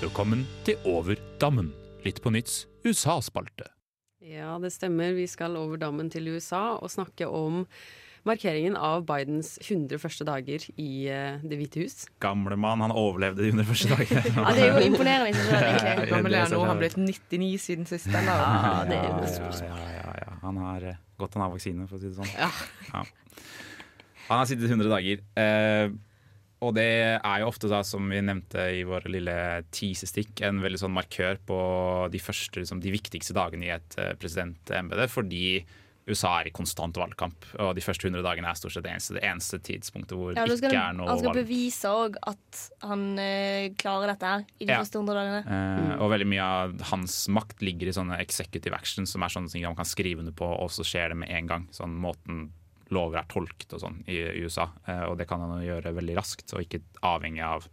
Velkommen 0.00 0.46
til 0.64 0.76
Over 0.84 1.14
dammen. 1.40 1.72
Litt 2.04 2.20
på 2.22 2.30
nytts 2.30 2.66
USA-spalte. 2.84 3.70
Ja, 4.20 4.58
det 4.60 4.72
stemmer. 4.74 5.14
Vi 5.16 5.26
skal 5.26 5.56
over 5.56 5.76
dammen 5.76 6.10
til 6.10 6.28
USA 6.28 6.76
og 6.76 6.90
snakke 6.90 7.26
om 7.26 7.64
markeringen 8.28 8.76
av 8.76 9.06
Bidens 9.08 9.56
100 9.62 9.96
første 10.02 10.26
dager 10.28 10.68
i 10.76 11.08
eh, 11.08 11.40
Det 11.40 11.56
hvite 11.56 11.86
hus. 11.86 12.04
Gamle 12.20 12.60
mann, 12.60 12.84
han 12.84 12.92
overlevde 12.92 13.46
de 13.46 13.48
100 13.54 13.64
første 13.70 13.94
dagene. 13.94 14.22
Ja, 14.36 14.52
Det 14.52 14.68
er 14.68 14.76
jo 14.76 14.92
imponerende 14.92 15.32
i 15.32 15.38
seg 15.38 15.48
selv, 15.48 15.72
egentlig. 15.72 16.10
Gammel 16.12 16.34
er 16.36 16.44
han 16.44 16.52
nå? 16.52 16.60
Det 16.60 16.68
Han 16.74 16.84
blitt 16.84 17.00
99 17.32 17.50
siden 17.64 17.88
sist, 17.88 18.12
eller? 18.12 18.44
Ja, 18.44 18.78
det 18.84 19.00
er 19.00 19.08
ja, 19.08 19.18
jo 19.24 19.50
ja, 19.64 19.66
ja, 19.72 19.98
ja, 20.02 20.16
ja. 20.26 20.38
Han 20.44 20.64
har 20.66 20.90
eh, 20.92 21.02
godt 21.20 21.38
han 21.38 21.46
har 21.46 21.54
vaksine, 21.54 21.86
for 21.88 21.98
å 21.98 22.02
si 22.02 22.10
det 22.10 22.18
sånn. 22.18 22.34
Ja. 22.36 23.04
Han 24.26 24.40
har 24.42 24.48
sittet 24.50 24.70
100 24.70 24.90
dager. 24.90 25.22
Eh, 25.38 25.94
og 26.64 26.72
det 26.78 26.86
er 27.14 27.40
jo 27.42 27.48
ofte, 27.50 27.68
da, 27.68 27.82
som 27.84 28.06
vi 28.10 28.22
nevnte 28.24 28.62
i 28.78 28.84
vår 28.88 29.10
lille 29.12 29.36
teasestikk, 29.76 30.40
en 30.46 30.62
veldig 30.64 30.80
sånn 30.80 30.94
markør 30.96 31.40
på 31.46 31.58
de 32.12 32.20
første, 32.22 32.62
liksom, 32.62 32.80
de 32.82 32.94
viktigste 32.94 33.36
dagene 33.36 33.68
i 33.68 33.74
et 33.74 33.98
eh, 34.00 34.14
presidentembete, 34.18 35.08
fordi 35.12 35.46
USA 36.06 36.36
er 36.40 36.46
i 36.46 36.52
konstant 36.54 36.94
valgkamp, 36.94 37.46
og 37.58 37.72
de 37.74 37.82
første 37.82 38.06
100 38.06 38.22
dagene 38.22 38.46
er 38.46 38.54
stort 38.54 38.70
sett 38.76 38.84
det 38.86 38.92
eneste, 38.92 39.14
det 39.16 39.24
eneste 39.26 39.58
tidspunktet 39.66 40.14
hvor 40.14 40.36
Ja, 40.36 40.44
det 40.46 40.60
ikke 40.60 40.70
er 40.70 40.92
noe 40.94 41.08
valg. 41.08 41.10
han 41.10 41.18
skal 41.18 41.32
valg. 41.32 41.40
bevise 41.40 41.90
òg 41.90 42.18
at 42.30 42.60
han 42.86 43.02
eh, 43.18 43.70
klarer 43.74 44.12
dette 44.12 44.30
her 44.30 44.44
i 44.60 44.64
de 44.64 44.70
Ja. 44.72 44.78
første 44.84 45.00
100 45.00 45.16
dagene. 45.18 45.40
Eh, 45.90 45.96
og 45.98 46.10
veldig 46.14 46.28
mye 46.30 46.44
av 46.46 46.76
hans 46.92 47.16
makt 47.28 47.60
ligger 47.66 47.88
i 47.90 47.96
sånne 47.96 48.20
executive 48.22 48.72
actions, 48.78 49.10
som 49.10 49.22
er 49.26 49.28
sånne 49.34 49.50
ting 49.50 49.62
man 49.66 49.74
kan 49.74 49.84
skrive 49.84 50.20
under 50.22 50.32
på, 50.32 50.46
og 50.46 50.70
så 50.70 50.86
skjer 50.86 51.08
det 51.10 51.16
med 51.24 51.28
en 51.34 51.46
gang. 51.50 51.66
Sånn 51.74 51.96
måten 51.98 52.52
lover 52.94 53.18
er 53.18 53.26
tolket 53.26 53.72
og 53.74 53.80
sånn 53.82 54.04
i, 54.06 54.14
i 54.14 54.44
USA. 54.46 54.68
Eh, 54.86 55.02
og 55.10 55.18
det 55.18 55.26
kan 55.26 55.40
han 55.42 55.58
gjøre 55.66 55.90
veldig 55.96 56.14
raskt, 56.20 56.54
og 56.54 56.62
ikke 56.62 56.84
avhengig 57.02 57.42
av 57.42 57.66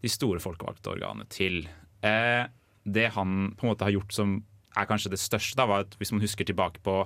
de 0.00 0.08
store 0.08 0.40
folkevalgte 0.40 0.94
organene 0.96 1.28
til. 1.28 1.68
Eh, 2.02 2.46
det 2.88 3.10
han 3.12 3.52
på 3.52 3.66
en 3.68 3.74
måte 3.74 3.84
har 3.84 3.92
gjort 3.92 4.16
som 4.16 4.38
er 4.74 4.86
kanskje 4.88 5.10
det 5.12 5.20
største, 5.20 5.56
da, 5.60 5.66
var 5.68 5.80
at 5.84 5.92
hvis 6.00 6.12
man 6.16 6.22
husker 6.24 6.46
tilbake 6.48 6.80
på 6.80 7.02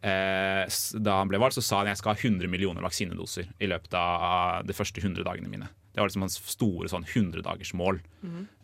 da 0.00 1.14
han 1.18 1.30
ble 1.30 1.40
valgt, 1.42 1.56
så 1.58 1.64
sa 1.64 1.80
han 1.80 1.88
jeg 1.90 1.98
skal 1.98 2.14
ha 2.14 2.20
100 2.20 2.50
millioner 2.50 2.84
vaksinedoser 2.86 3.48
i 3.58 3.70
løpet 3.70 3.96
av 3.98 4.66
de 4.68 4.76
første 4.76 5.02
100 5.02 5.26
dagene 5.26 5.50
mine. 5.50 5.70
Det 5.98 6.02
var 6.02 6.12
liksom 6.12 6.22
hans 6.22 6.38
store 6.46 6.86
sånn 6.86 7.02
100-dagersmål. 7.02 7.96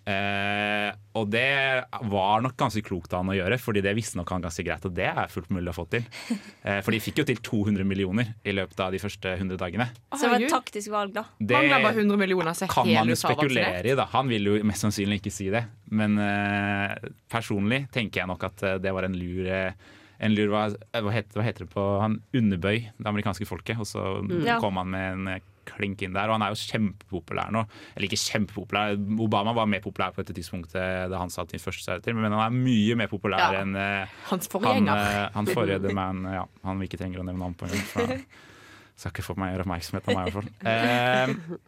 Eh, 0.05 0.91
og 1.17 1.31
det 1.33 1.83
var 2.13 2.43
nok 2.45 2.55
ganske 2.61 2.83
klokt 2.85 3.15
av 3.17 3.23
han 3.23 3.33
å 3.33 3.37
gjøre, 3.39 3.57
Fordi 3.59 3.81
det 3.83 3.95
visste 3.97 4.19
nok 4.21 4.31
han 4.35 4.45
ganske 4.45 4.63
greit, 4.67 4.85
og 4.85 4.93
det 4.95 5.09
er 5.09 5.33
fullt 5.33 5.49
mulig 5.51 5.73
å 5.73 5.75
få 5.75 5.87
til. 5.91 6.07
Eh, 6.65 6.79
for 6.81 6.95
de 6.95 7.01
fikk 7.03 7.19
jo 7.21 7.25
til 7.29 7.41
200 7.45 7.85
millioner 7.85 8.31
i 8.47 8.55
løpet 8.55 8.79
av 8.81 8.95
de 8.95 9.01
første 9.03 9.35
100 9.35 9.59
dagene. 9.61 9.85
Så 10.15 10.23
det 10.23 10.31
var 10.33 10.45
et 10.47 10.55
taktisk 10.55 10.93
valg, 10.95 11.11
da. 11.13 11.27
Det 11.37 11.59
Mangler 11.59 11.83
bare 11.85 11.99
100 11.99 12.21
millioner, 12.23 12.57
så 12.57 12.69
kan 12.71 12.89
man 12.89 13.11
jo 13.11 13.19
spekulere 13.21 13.83
i. 13.91 13.97
da 13.99 14.07
Han 14.15 14.31
vil 14.33 14.49
jo 14.49 14.55
mest 14.65 14.87
sannsynlig 14.87 15.19
ikke 15.21 15.35
si 15.35 15.51
det. 15.53 15.61
Men 15.93 16.17
eh, 16.23 17.11
personlig 17.29 17.83
tenker 17.93 18.23
jeg 18.23 18.31
nok 18.31 18.47
at 18.49 18.65
eh, 18.65 18.79
det 18.81 18.95
var 18.97 19.11
en 19.11 19.19
lur 19.19 19.51
eh, 19.51 19.93
en 20.23 20.35
lur, 20.37 20.53
hva, 20.53 20.69
hva, 20.95 21.11
heter, 21.15 21.39
hva 21.39 21.45
heter 21.47 21.65
det 21.67 21.73
på 21.73 21.83
Han 22.03 22.21
underbøy 22.37 22.77
det 22.99 23.09
amerikanske 23.11 23.47
folket, 23.49 23.81
og 23.83 23.89
så 23.89 24.05
mm. 24.23 24.47
kom 24.63 24.79
han 24.81 24.93
med 24.95 25.09
en 25.17 25.29
eh, 25.35 25.43
klink 25.65 26.03
inn 26.05 26.15
der. 26.15 26.29
Og 26.29 26.37
han 26.37 26.45
er 26.47 26.53
jo 26.55 26.61
kjempepopulær 26.61 27.51
nå. 27.55 27.65
Eller 27.95 28.09
ikke 28.09 28.21
kjempepopulær, 28.21 28.95
Obama 29.25 29.55
var 29.57 29.69
mer 29.71 29.83
populær 29.85 30.15
på 30.15 30.23
dette 30.23 30.37
tidspunktet 30.37 31.11
da 31.11 31.21
han 31.21 31.33
satt 31.33 31.55
sin 31.55 31.63
første 31.63 31.87
serie 31.87 32.05
til, 32.05 32.17
men 32.19 32.31
han 32.31 32.43
er 32.47 32.55
mye 32.57 32.99
mer 33.01 33.11
populær 33.13 33.43
Ja. 33.45 33.63
enn 33.65 33.75
eh, 33.81 34.17
Hans 34.31 34.47
han, 34.47 34.53
forgjenger. 34.55 35.05
eh, 35.05 35.29
han 35.35 35.51
forrige 35.51 35.95
Man, 36.01 36.25
ja, 36.31 36.47
han 36.65 36.83
vi 36.83 36.91
ikke 36.91 37.01
trenger 37.01 37.23
å 37.23 37.29
nevne 37.29 37.43
navn 37.47 37.59
på. 37.59 37.71
For 37.91 38.17
skal 39.01 39.11
ikke 39.11 39.27
få 39.27 39.39
meg 39.41 39.59
oppmerksomhet 39.59 40.09
av 40.09 40.19
meg, 40.19 40.29
i 40.29 40.35
hvert 40.35 40.45
fall. 40.45 40.53
Eh, 40.71 41.61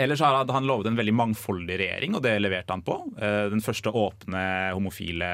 Ellers 0.00 0.22
hadde 0.24 0.54
han 0.54 0.64
lovet 0.68 0.88
en 0.88 0.96
veldig 0.96 1.12
mangfoldig 1.12 1.76
regjering, 1.80 2.14
og 2.16 2.22
det 2.24 2.36
leverte 2.40 2.72
han 2.72 2.84
på. 2.86 2.94
Eh, 3.20 3.48
Den 3.52 3.60
første 3.64 3.92
åpne 3.92 4.42
homofile 4.76 5.30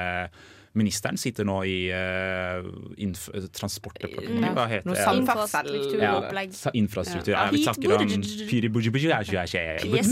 ministeren 0.77 1.19
sitter 1.21 1.47
nå 1.49 1.57
i 1.67 1.77
uh, 1.91 2.67
inf 3.03 3.27
transportdepartementet. 3.57 4.55
Hva 4.57 4.67
heter 4.71 4.93
det? 4.93 5.05
Infrastrukturopplegg. 5.23 6.57
infrastruktur. 6.81 7.33
Ja. 7.35 7.49
Vi 7.53 7.63
snakker 7.65 7.97
om. 7.97 8.15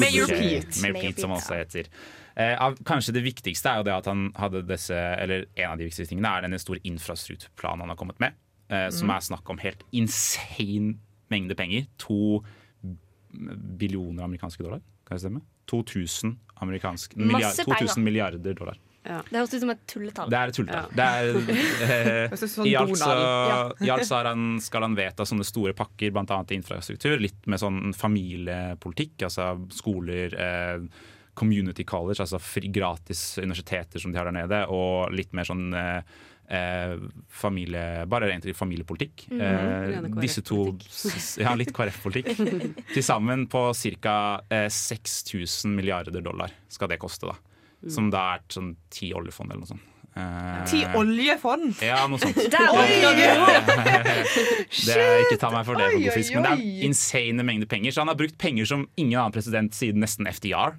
Mayor 0.00 0.30
Pete. 0.32 1.20
Som 1.20 1.36
også 1.36 1.58
heter. 1.60 1.90
Uh, 2.34 2.74
kanskje 2.86 3.14
det 3.14 3.24
viktigste 3.26 3.70
er 3.70 3.82
jo 3.82 3.86
det 3.86 3.94
at 3.94 4.08
han 4.10 4.24
hadde 4.34 4.64
disse 4.66 4.96
Eller 4.96 5.44
en 5.54 5.68
av 5.70 5.78
de 5.78 5.86
viktigste 5.86 6.10
tingene 6.10 6.32
er 6.34 6.42
denne 6.48 6.58
store 6.58 6.82
infrastrukturplanen 6.90 7.84
han 7.84 7.94
har 7.94 8.00
kommet 8.00 8.20
med. 8.22 8.36
Uh, 8.72 8.88
Som 8.94 9.12
er 9.14 9.24
snakk 9.24 9.50
om 9.52 9.60
helt 9.62 9.84
insane 9.94 10.96
mengde 11.32 11.56
penger. 11.58 11.86
To 12.06 12.42
billioner 13.34 14.24
amerikanske 14.24 14.62
dollar, 14.62 14.82
kan 15.06 15.16
det 15.16 15.24
stemme? 15.24 15.40
2000, 15.70 16.36
amerikansk, 16.62 17.16
Masse 17.16 17.64
milliard, 17.64 17.80
2000 17.80 18.04
milliarder 18.04 18.54
dollar. 18.54 18.78
Det 19.04 19.36
høres 19.36 19.52
ut 19.52 19.60
som 19.60 19.72
et 19.74 19.80
tulletall. 19.90 20.30
Det 20.32 20.38
er 20.38 20.50
et 20.50 20.58
tulletall. 20.58 20.92
Det 20.96 21.06
er, 21.06 22.28
eh, 22.30 22.36
sånn 22.54 22.68
I 22.68 22.76
alt 22.80 22.96
så, 22.96 23.16
i 23.84 23.90
han, 23.92 24.46
skal 24.64 24.86
han 24.86 24.96
vedta 24.96 25.26
sånne 25.28 25.44
store 25.44 25.74
pakker, 25.76 26.14
bl.a. 26.14 26.38
til 26.48 26.60
infrastruktur. 26.60 27.18
Litt 27.20 27.44
med 27.50 27.60
sånn 27.60 27.92
familiepolitikk, 27.96 29.26
altså 29.28 29.52
skoler, 29.74 30.38
eh, 30.40 31.10
community 31.36 31.84
college, 31.84 32.22
altså 32.22 32.40
fri, 32.40 32.70
gratis 32.72 33.34
universiteter 33.42 34.00
som 34.00 34.14
de 34.14 34.20
har 34.20 34.30
der 34.30 34.38
nede, 34.38 34.62
og 34.72 35.12
litt 35.12 35.34
mer 35.36 35.48
sånn 35.48 35.66
eh, 35.76 36.00
eh, 36.48 36.96
familie, 37.28 38.04
bare 38.08 38.30
egentlig 38.32 38.56
familiepolitikk. 38.56 39.28
Mm 39.30 39.42
Eh, 39.44 40.06
disse 40.20 40.42
to 40.42 40.78
Ja, 41.40 41.54
litt 41.58 41.72
KrF-politikk. 41.74 42.38
Til 42.94 43.04
sammen 43.04 43.46
på 43.50 43.66
ca. 44.00 44.40
Eh, 44.48 44.68
6000 44.68 45.74
milliarder 45.74 46.22
dollar 46.24 46.52
skal 46.68 46.88
det 46.88 46.98
koste, 47.02 47.28
da. 47.32 47.53
Mm. 47.84 47.90
Som 47.92 48.10
da 48.10 48.34
er 48.34 48.40
sånn 48.48 48.76
ti 48.90 49.12
oljefond 49.12 49.50
eller 49.52 49.60
noe 49.60 49.68
sånt. 49.74 49.82
Eh, 50.16 50.64
Ti 50.70 50.84
oljefond! 50.94 51.80
Ja, 51.82 52.06
noe 52.06 52.18
sånt. 52.22 52.36
Der! 52.54 52.70
Det 54.86 54.94
er 54.94 55.22
ikke 55.24 55.38
ta 55.42 55.48
meg 55.52 55.64
for 55.66 55.74
det, 55.78 55.88
Oi, 55.96 56.04
for 56.06 56.14
fisk, 56.20 56.34
men 56.36 56.44
det 56.46 56.52
er 56.54 56.84
insane 56.86 57.42
mengder 57.46 57.66
penger. 57.70 57.90
Så 57.94 58.02
han 58.04 58.10
har 58.12 58.18
brukt 58.18 58.36
penger 58.40 58.68
som 58.70 58.84
ingen 59.00 59.18
annen 59.18 59.34
president 59.34 59.74
siden 59.76 59.98
nesten 60.04 60.28
FDR. 60.30 60.76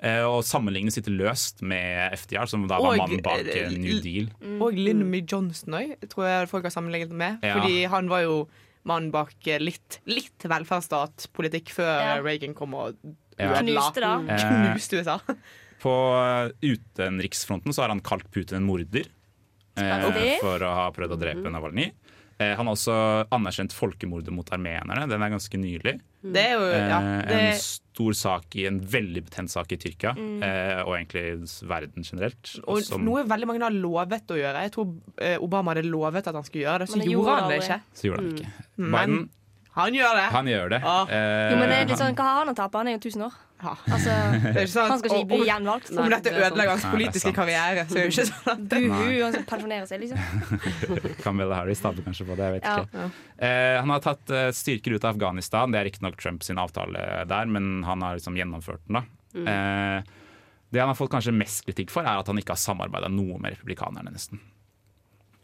eh, 0.00 0.24
Og 0.24 0.40
sammenlignet 0.46 0.94
sitter 0.96 1.12
løst 1.14 1.60
med 1.62 2.14
FDR, 2.16 2.46
som 2.48 2.64
da 2.70 2.78
var 2.80 2.96
Og, 2.96 3.02
mannen 3.02 3.22
bak 3.24 3.44
eh, 3.52 3.68
New 3.76 4.00
Deal. 4.04 4.30
Og 4.58 4.72
Lyndon 4.78 5.20
Johnson 5.28 5.76
òg, 5.82 5.94
tror 6.08 6.24
jeg 6.30 6.48
folk 6.54 6.64
har 6.70 6.74
sammenlignet 6.74 7.12
med. 7.12 7.44
Ja. 7.44 7.58
Fordi 7.60 7.84
han 7.92 8.08
var 8.08 8.24
jo 8.24 8.40
mannen 8.88 9.12
bak 9.12 9.34
litt, 9.60 10.00
litt 10.08 10.40
velferdsstatpolitikk 10.48 11.68
før 11.76 11.92
Ja. 12.00 12.16
Reagan 12.24 12.54
kom 12.56 12.72
og 12.74 12.96
Ja. 13.38 13.52
ødela. 13.60 13.84
Knuste, 13.92 14.00
da. 14.00 14.16
Knuste 14.72 14.96
USA. 15.04 15.20
På 15.82 15.92
eh, 16.18 16.50
utenriksfronten 16.74 17.72
så 17.74 17.82
har 17.84 17.88
han 17.94 18.00
kalt 18.04 18.28
Putin 18.34 18.56
en 18.62 18.66
morder. 18.68 19.06
eh, 19.78 20.38
for 20.42 20.58
å 20.66 20.74
ha 20.74 20.90
prøvd 20.90 21.12
å 21.14 21.18
drepe 21.20 21.50
Navalny. 21.54 21.92
Eh, 22.40 22.52
han 22.54 22.66
har 22.66 22.74
også 22.76 22.94
anerkjent 23.34 23.72
folkemordet 23.74 24.30
mot 24.34 24.46
armenerne. 24.54 25.08
Den 25.10 25.22
er 25.22 25.30
ganske 25.30 25.58
nylig. 25.58 25.96
Det 26.22 26.42
er 26.42 26.52
jo 26.54 26.66
ja, 26.70 26.98
Eh, 26.98 27.22
det, 27.26 27.38
En 27.38 27.58
stor 27.58 28.12
sak 28.14 28.54
i 28.58 28.66
en 28.66 28.78
veldig 28.80 29.24
betent 29.26 29.50
sak 29.50 29.72
i 29.72 29.76
Tyrkia, 29.76 30.12
Mm. 30.14 30.42
eh, 30.42 30.82
og 30.84 30.94
egentlig 30.98 31.48
verden 31.66 32.02
generelt. 32.04 32.60
og 32.66 32.82
som- 32.82 33.04
noe 33.04 33.22
veldig 33.24 33.46
mange 33.46 33.62
har 33.62 33.70
lovet 33.70 34.26
å 34.30 34.38
gjøre. 34.38 34.62
Jeg 34.62 34.72
tror 34.72 34.94
Obama 35.42 35.74
hadde 35.74 35.90
lovet 35.90 36.26
at 36.28 36.34
han 36.34 36.42
skulle 36.44 36.64
gjøre 36.66 36.78
det, 36.80 36.88
så 36.88 36.94
det 36.98 37.06
gjorde 37.06 37.26
gjorde 37.26 37.40
han 37.40 37.50
det 37.50 37.60
ikke. 37.62 37.80
så 37.94 38.02
gjorde 38.02 38.16
han 38.22 38.36
ikke. 38.36 38.52
Mm. 38.78 38.92
Biden, 38.92 39.28
han 39.78 39.94
gjør 39.96 40.14
det. 40.18 40.24
han 40.34 40.46
gjør 40.50 40.72
det. 40.74 40.78
Ah. 40.84 41.04
Eh, 41.08 41.50
Jo, 41.52 41.58
men 41.60 41.68
det 41.72 41.76
er 41.78 41.86
litt 41.92 42.00
sånn, 42.00 42.14
Hva 42.18 42.26
har 42.28 42.40
han 42.44 42.50
å 42.52 42.56
tape? 42.58 42.78
Han 42.82 42.88
er 42.90 42.96
jo 42.98 43.00
1000 43.04 43.24
år. 43.28 43.36
Ja. 43.58 43.72
Altså, 43.90 44.12
Det 44.54 44.64
sånn 44.70 44.90
han 44.92 45.00
skal 45.00 45.14
ikke 45.16 45.28
bli 45.32 45.46
gjenvalgt. 45.48 45.88
Om 45.90 46.10
dette 46.12 46.30
det 46.30 46.34
er 46.36 46.44
ødelegger 46.52 46.72
hans 46.76 46.84
Nei, 46.84 46.90
det 46.90 46.92
er 46.92 46.96
politiske 46.98 47.26
sant. 47.32 47.38
karriere, 47.40 47.84
så 47.88 47.96
er 47.96 47.98
det 47.98 48.04
jo 48.04 48.12
ikke 48.14 48.26
sånn 48.28 48.52
at 48.52 48.60
Buhu, 48.70 49.16
han 49.24 49.32
skal 49.34 49.46
pensjonere 49.50 49.88
seg, 49.90 50.04
liksom. 50.04 51.18
Camilla 51.24 51.58
Harris 51.58 51.82
taper 51.82 52.06
kanskje 52.06 52.26
på 52.28 52.36
det, 52.38 52.44
jeg 52.50 52.56
vet 52.58 52.68
Ja. 52.68 52.76
ikke. 52.84 53.08
Eh, 53.48 53.74
han 53.80 53.90
har 53.96 54.04
tatt 54.04 54.30
eh, 54.30 54.50
styrker 54.54 54.94
ut 54.98 55.04
av 55.08 55.16
Afghanistan. 55.16 55.74
Det 55.74 55.80
er 55.80 55.88
riktignok 55.90 56.20
Trumps 56.22 56.46
sin 56.52 56.58
avtale 56.62 57.02
der, 57.30 57.50
men 57.50 57.82
han 57.88 58.02
har 58.06 58.18
liksom 58.20 58.38
gjennomført 58.38 58.84
den. 58.86 59.00
da. 59.00 59.04
Eh, 59.42 60.02
det 60.70 60.80
han 60.84 60.90
har 60.92 60.98
fått 60.98 61.10
kanskje 61.14 61.32
mest 61.32 61.64
kritikk 61.66 61.90
for, 61.90 62.04
er 62.06 62.20
at 62.20 62.26
han 62.28 62.38
ikke 62.38 62.52
har 62.54 62.60
samarbeida 62.60 63.08
noe 63.08 63.38
med 63.40 63.54
republikanerne, 63.56 64.10
nesten. 64.12 64.38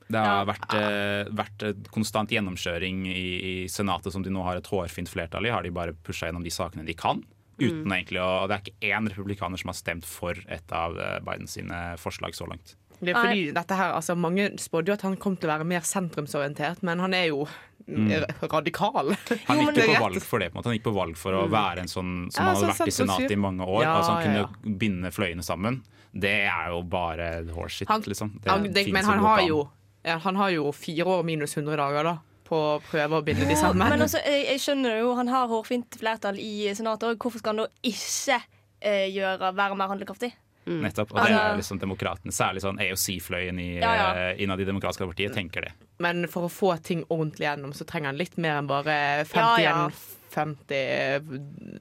Det 0.08 0.20
har 0.20 0.44
vært, 0.46 0.74
eh, 0.76 1.30
vært 1.32 1.88
konstant 1.90 2.30
gjennomkjøring 2.30 3.06
i, 3.08 3.24
i 3.40 3.54
Senatet, 3.72 4.12
som 4.12 4.22
de 4.22 4.30
nå 4.30 4.42
har 4.44 4.60
et 4.60 4.68
hårfint 4.68 5.08
flertall 5.08 5.46
i. 5.48 5.52
Har 5.54 5.64
de 5.64 5.72
bare 5.74 5.94
pusha 6.04 6.28
gjennom 6.28 6.44
de 6.44 6.52
sakene 6.52 6.84
de 6.84 6.94
kan. 6.94 7.22
Uten 7.58 7.86
egentlig 7.86 8.20
å, 8.20 8.46
Det 8.50 8.56
er 8.56 8.62
ikke 8.64 8.88
én 8.98 9.08
republikaner 9.08 9.60
som 9.60 9.70
har 9.70 9.78
stemt 9.78 10.04
for 10.04 10.34
et 10.48 10.72
av 10.74 10.98
eh, 10.98 11.20
Bidens 11.24 11.56
forslag 12.02 12.34
så 12.34 12.48
langt. 12.50 12.74
Det 13.00 13.10
er 13.12 13.18
fordi 13.20 13.52
dette 13.54 13.76
her, 13.76 13.92
altså 13.92 14.14
Mange 14.16 14.50
spådde 14.60 14.92
jo 14.92 14.96
at 14.96 15.02
han 15.02 15.16
kom 15.20 15.36
til 15.36 15.50
å 15.50 15.56
være 15.58 15.66
mer 15.66 15.86
sentrumsorientert, 15.86 16.82
men 16.82 17.02
han 17.02 17.14
er 17.14 17.30
jo 17.32 17.46
Mm. 17.84 18.24
radikal. 18.48 19.12
Han 19.44 19.58
gikk 19.60 19.76
jo 19.76 19.92
på 19.92 20.00
valg 20.00 20.22
for 20.24 20.38
det. 20.40 20.46
på 20.48 20.56
en 20.56 20.62
måte 20.62 20.70
Han 20.70 20.76
gikk 20.78 20.84
på 20.86 20.94
valg 20.94 21.16
for 21.20 21.36
å 21.36 21.42
være 21.52 21.82
en 21.84 21.90
sånn 21.90 22.32
som 22.32 22.40
Ja, 22.40 22.54
han 22.54 22.56
hadde 22.56 22.70
vært 22.72 22.88
i 22.88 22.94
Senatet 22.96 23.34
i 23.34 23.36
mange 23.36 23.66
år. 23.66 23.82
Ja, 23.82 23.90
altså 23.98 24.14
Han 24.14 24.22
kunne 24.24 24.38
ja, 24.40 24.76
binde 24.80 25.10
fløyene 25.12 25.44
sammen. 25.44 25.82
Det 26.14 26.32
er 26.48 26.70
jo 26.70 26.82
bare 26.82 27.44
horseshit, 27.52 27.90
liksom. 28.08 28.38
Det 28.40 28.72
det, 28.72 28.86
men 28.92 29.04
han 29.04 29.18
har 29.18 29.42
jo 29.44 29.68
ja, 30.04 30.18
Han 30.24 30.36
har 30.36 30.50
jo 30.54 30.70
fire 30.72 31.04
år 31.18 31.24
minus 31.26 31.56
100 31.56 31.76
dager 31.80 32.04
da 32.04 32.14
på 32.44 32.56
å 32.60 32.80
prøve 32.84 33.16
å 33.18 33.24
binde 33.24 33.46
de 33.48 33.56
sammen. 33.56 33.88
Men 33.88 34.04
altså, 34.04 34.20
jeg, 34.20 34.42
jeg 34.50 34.60
skjønner 34.60 34.98
jo, 35.00 35.14
han 35.16 35.30
har 35.32 35.48
hårfint 35.48 35.96
flertall 35.96 36.36
i 36.38 36.68
Senatet 36.76 37.08
òg. 37.14 37.16
Hvorfor 37.24 37.40
skal 37.40 37.54
han 37.56 37.62
da 37.64 37.70
ikke 37.88 38.36
eh, 38.84 39.06
gjøre, 39.14 39.48
være 39.56 39.78
mer 39.80 39.88
handlekraftig? 39.94 40.28
Nettopp. 40.66 41.10
Og 41.12 41.16
det 41.18 41.24
Altså- 41.24 41.40
er 41.54 41.56
liksom 41.60 41.80
demokratene, 41.80 42.32
særlig 42.32 42.62
sånn 42.64 42.78
AOC-fløyen 42.80 43.58
i, 43.60 43.66
Ja, 43.80 43.94
ja. 43.96 44.04
eh, 44.30 44.42
innad 44.44 44.60
i 44.60 44.64
demokratiske 44.68 45.08
partiet, 45.08 45.32
tenker 45.36 45.66
det. 45.66 45.72
Men 46.04 46.26
for 46.28 46.44
å 46.48 46.52
få 46.52 46.74
ting 46.84 47.02
ordentlig 47.08 47.48
gjennom, 47.48 47.72
så 47.76 47.84
trenger 47.88 48.12
han 48.12 48.20
litt 48.20 48.36
mer 48.40 48.58
enn 48.60 48.68
bare 48.68 49.24
50 49.24 49.64
Ja, 49.64 49.88
ja. 49.88 49.90
50 50.34 50.74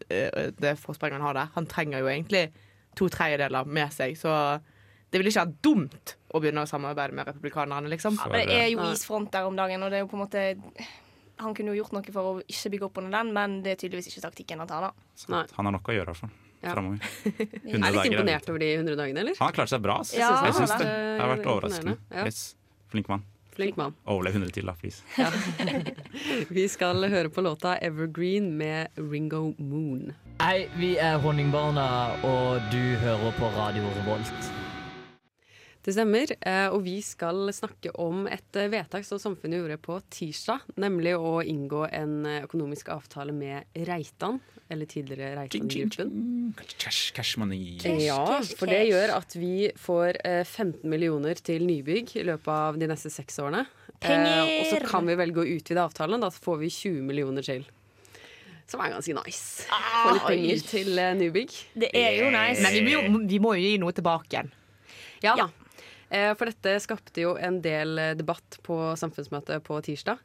eh, 0.09 0.51
det 0.59 0.75
forspranget 0.79 1.19
han 1.19 1.27
har 1.27 1.33
der. 1.33 1.51
Han 1.55 1.65
trenger 1.65 1.99
jo 2.03 2.07
egentlig 2.11 2.51
to 2.95 3.07
tredjedeler 3.09 3.65
med 3.65 3.91
seg, 3.93 4.15
så 4.19 4.33
det 5.13 5.21
ville 5.21 5.29
ikke 5.29 5.43
vært 5.45 5.57
dumt 5.61 6.13
å 6.33 6.39
begynne 6.41 6.63
å 6.65 6.69
samarbeide 6.69 7.13
med 7.13 7.27
republikanerne, 7.29 7.89
liksom. 7.93 8.17
Ja, 8.17 8.29
det 8.33 8.43
er 8.49 8.69
jo 8.73 8.87
isfront 8.89 9.29
der 9.33 9.45
om 9.45 9.57
dagen, 9.59 9.85
og 9.85 9.93
det 9.93 9.99
er 9.99 10.07
jo 10.07 10.09
på 10.09 10.17
en 10.17 10.23
måte 10.25 10.45
Han 11.43 11.53
kunne 11.53 11.73
jo 11.73 11.83
gjort 11.83 11.93
noe 11.93 12.13
for 12.15 12.29
å 12.29 12.33
ikke 12.41 12.71
bygge 12.73 12.87
opp 12.87 12.97
under 13.01 13.13
den, 13.19 13.29
men 13.35 13.59
det 13.65 13.75
er 13.75 13.77
tydeligvis 13.83 14.09
ikke 14.09 14.23
taktikken 14.25 14.63
han 14.63 14.69
tar, 14.69 14.87
da. 14.89 15.43
Han 15.57 15.69
har 15.69 15.75
nok 15.75 15.91
å 15.91 15.95
gjøre, 15.95 16.07
i 16.07 16.11
hvert 16.13 16.23
fall. 16.23 16.33
Ja. 16.63 16.71
Fremover. 16.73 17.11
Jeg 17.25 17.81
er 17.83 17.95
litt 17.97 18.09
imponert 18.09 18.49
over 18.49 18.63
de 18.63 18.71
100 18.79 18.97
dagene, 18.97 19.25
eller? 19.25 19.37
Han 19.37 19.51
har 19.51 19.59
klart 19.59 19.73
seg 19.73 19.83
bra. 19.83 19.99
Ja, 20.15 20.31
jeg 20.47 20.57
synes 20.57 20.73
syns 20.73 20.81
det. 20.81 20.89
det. 20.89 21.21
Har 21.21 21.31
vært 21.35 21.51
overraskende. 21.53 21.95
Ja. 22.09 22.25
Yes. 22.25 22.41
Flink 22.93 23.11
mann. 23.11 23.25
Flink 23.53 23.77
mann. 23.77 23.93
Overlev 24.09 24.39
100 24.39 24.53
til, 24.55 24.65
da, 24.65 24.73
please. 24.73 25.03
Vi 26.57 26.65
skal 26.71 27.05
høre 27.09 27.29
på 27.29 27.45
låta 27.45 27.77
'Evergreen' 27.77 28.49
med 28.57 28.97
Ringo 28.97 29.53
Moon. 29.59 30.13
Hei, 30.41 30.65
vi 30.77 30.95
er 30.97 31.21
Honningbarna, 31.21 31.85
og 32.25 32.61
du 32.73 32.81
hører 33.05 33.31
på 33.37 33.53
Radio 33.53 33.85
Revolt. 34.01 34.72
Det 35.83 35.91
stemmer, 35.91 36.31
eh, 36.39 36.69
og 36.71 36.85
vi 36.85 37.01
skal 37.03 37.49
snakke 37.51 37.91
om 37.99 38.21
et 38.31 38.55
eh, 38.55 38.69
vedtak 38.71 39.03
som 39.03 39.19
samfunnet 39.19 39.59
gjorde 39.59 39.75
på 39.83 39.97
tirsdag. 40.15 40.61
Nemlig 40.79 41.11
å 41.19 41.41
inngå 41.43 41.81
en 41.89 42.13
eh, 42.23 42.45
økonomisk 42.45 42.87
avtale 42.93 43.33
med 43.35 43.67
Reitan, 43.89 44.37
eller 44.71 44.87
tidligere 44.87 45.33
Reitan-gruppen. 45.41 46.53
Cash, 46.77 47.11
cash 47.17 47.35
money. 47.41 47.75
Ja, 47.99 48.39
for 48.55 48.71
det 48.71 48.79
gjør 48.87 49.11
at 49.17 49.35
vi 49.35 49.73
får 49.75 50.21
eh, 50.23 50.45
15 50.47 50.87
millioner 50.87 51.35
til 51.43 51.67
nybygg 51.67 52.15
i 52.15 52.23
løpet 52.31 52.47
av 52.53 52.79
de 52.79 52.87
neste 52.87 53.11
seks 53.11 53.41
årene. 53.43 53.65
Penger! 54.03 54.39
og 54.61 54.71
så 54.71 54.79
kan 54.87 55.07
vi 55.07 55.19
velge 55.19 55.43
å 55.43 55.49
utvide 55.57 55.83
avtalen. 55.83 56.23
Da 56.23 56.31
får 56.31 56.61
vi 56.63 56.71
20 56.71 57.03
millioner 57.11 57.43
til. 57.43 57.67
Som 58.71 58.79
er 58.79 58.95
ganske 58.95 59.17
nice. 59.19 59.67
Få 59.67 60.15
litt 60.15 60.29
penger 60.29 60.63
til 60.69 61.03
nybygg. 61.19 61.59
Det 61.83 61.91
er 61.91 62.21
jo 62.21 62.31
nice. 62.31 62.63
Men 62.63 62.79
vi 62.79 62.83
må, 62.87 62.95
jo, 62.95 63.23
vi 63.35 63.41
må 63.43 63.53
jo 63.59 63.67
gi 63.67 63.75
noe 63.83 63.95
tilbake 63.99 64.31
igjen. 64.31 64.53
Ja. 65.23 65.35
Eh, 65.35 65.62
For 66.37 66.45
dette 66.45 66.75
skapte 66.83 67.23
jo 67.23 67.31
en 67.41 67.61
del 67.65 67.97
eh, 67.97 68.13
debatt 68.19 68.59
på 68.61 68.75
samfunnsmøtet 69.01 69.63
på 69.65 69.79
tirsdag. 69.81 70.19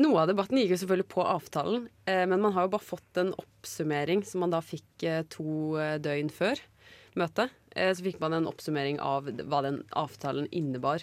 Noe 0.00 0.20
av 0.22 0.28
debatten 0.30 0.58
gikk 0.60 0.70
jo 0.76 0.78
selvfølgelig 0.84 1.08
på 1.10 1.22
avtalen, 1.26 1.88
eh, 2.08 2.22
men 2.30 2.40
man 2.42 2.52
har 2.54 2.66
jo 2.66 2.72
bare 2.76 2.86
fått 2.86 3.18
en 3.20 3.32
oppsummering 3.42 4.22
som 4.26 4.44
man 4.44 4.52
da 4.54 4.60
fikk 4.62 5.02
eh, 5.06 5.24
to 5.32 5.74
eh, 5.82 5.96
døgn 6.02 6.30
før 6.32 6.60
møtet. 7.18 7.50
Eh, 7.74 7.90
Så 7.98 8.04
fikk 8.06 8.20
man 8.22 8.36
en 8.38 8.46
oppsummering 8.46 9.00
av 9.02 9.26
hva 9.50 9.62
den 9.66 9.80
avtalen 9.98 10.46
innebar. 10.54 11.02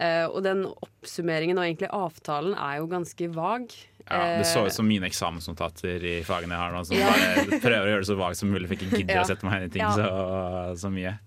Eh, 0.00 0.24
Og 0.32 0.40
den 0.48 0.64
oppsummeringen 0.72 1.60
og 1.60 1.66
egentlig 1.68 1.90
avtalen 1.92 2.56
er 2.56 2.80
jo 2.80 2.88
ganske 2.88 3.28
vag. 3.36 3.68
Ja, 4.08 4.22
det 4.40 4.48
så 4.48 4.64
Eh, 4.64 4.70
ut 4.72 4.78
som 4.80 4.88
mine 4.88 5.06
eksamensnotater 5.06 6.00
i 6.02 6.16
fagene 6.24 6.56
jeg 6.56 6.64
har 6.64 6.72
nå, 6.72 6.84
som 6.88 6.96
Ja. 6.96 7.12
bare 7.12 7.60
prøver 7.60 7.84
å 7.84 7.90
gjøre 7.92 8.00
det 8.06 8.08
så 8.10 8.16
vagt 8.16 8.40
som 8.40 8.50
mulig, 8.50 8.66
for 8.66 8.76
ikke 8.80 8.96
gidder 8.96 9.20
Ja. 9.20 9.22
å 9.22 9.28
sette 9.28 9.44
meg 9.44 9.60
inn 9.60 9.68
i 9.68 9.72
ting 9.76 9.84
Ja. 9.84 9.92
så, 9.92 10.88
så 10.88 10.90
mye. 10.90 11.18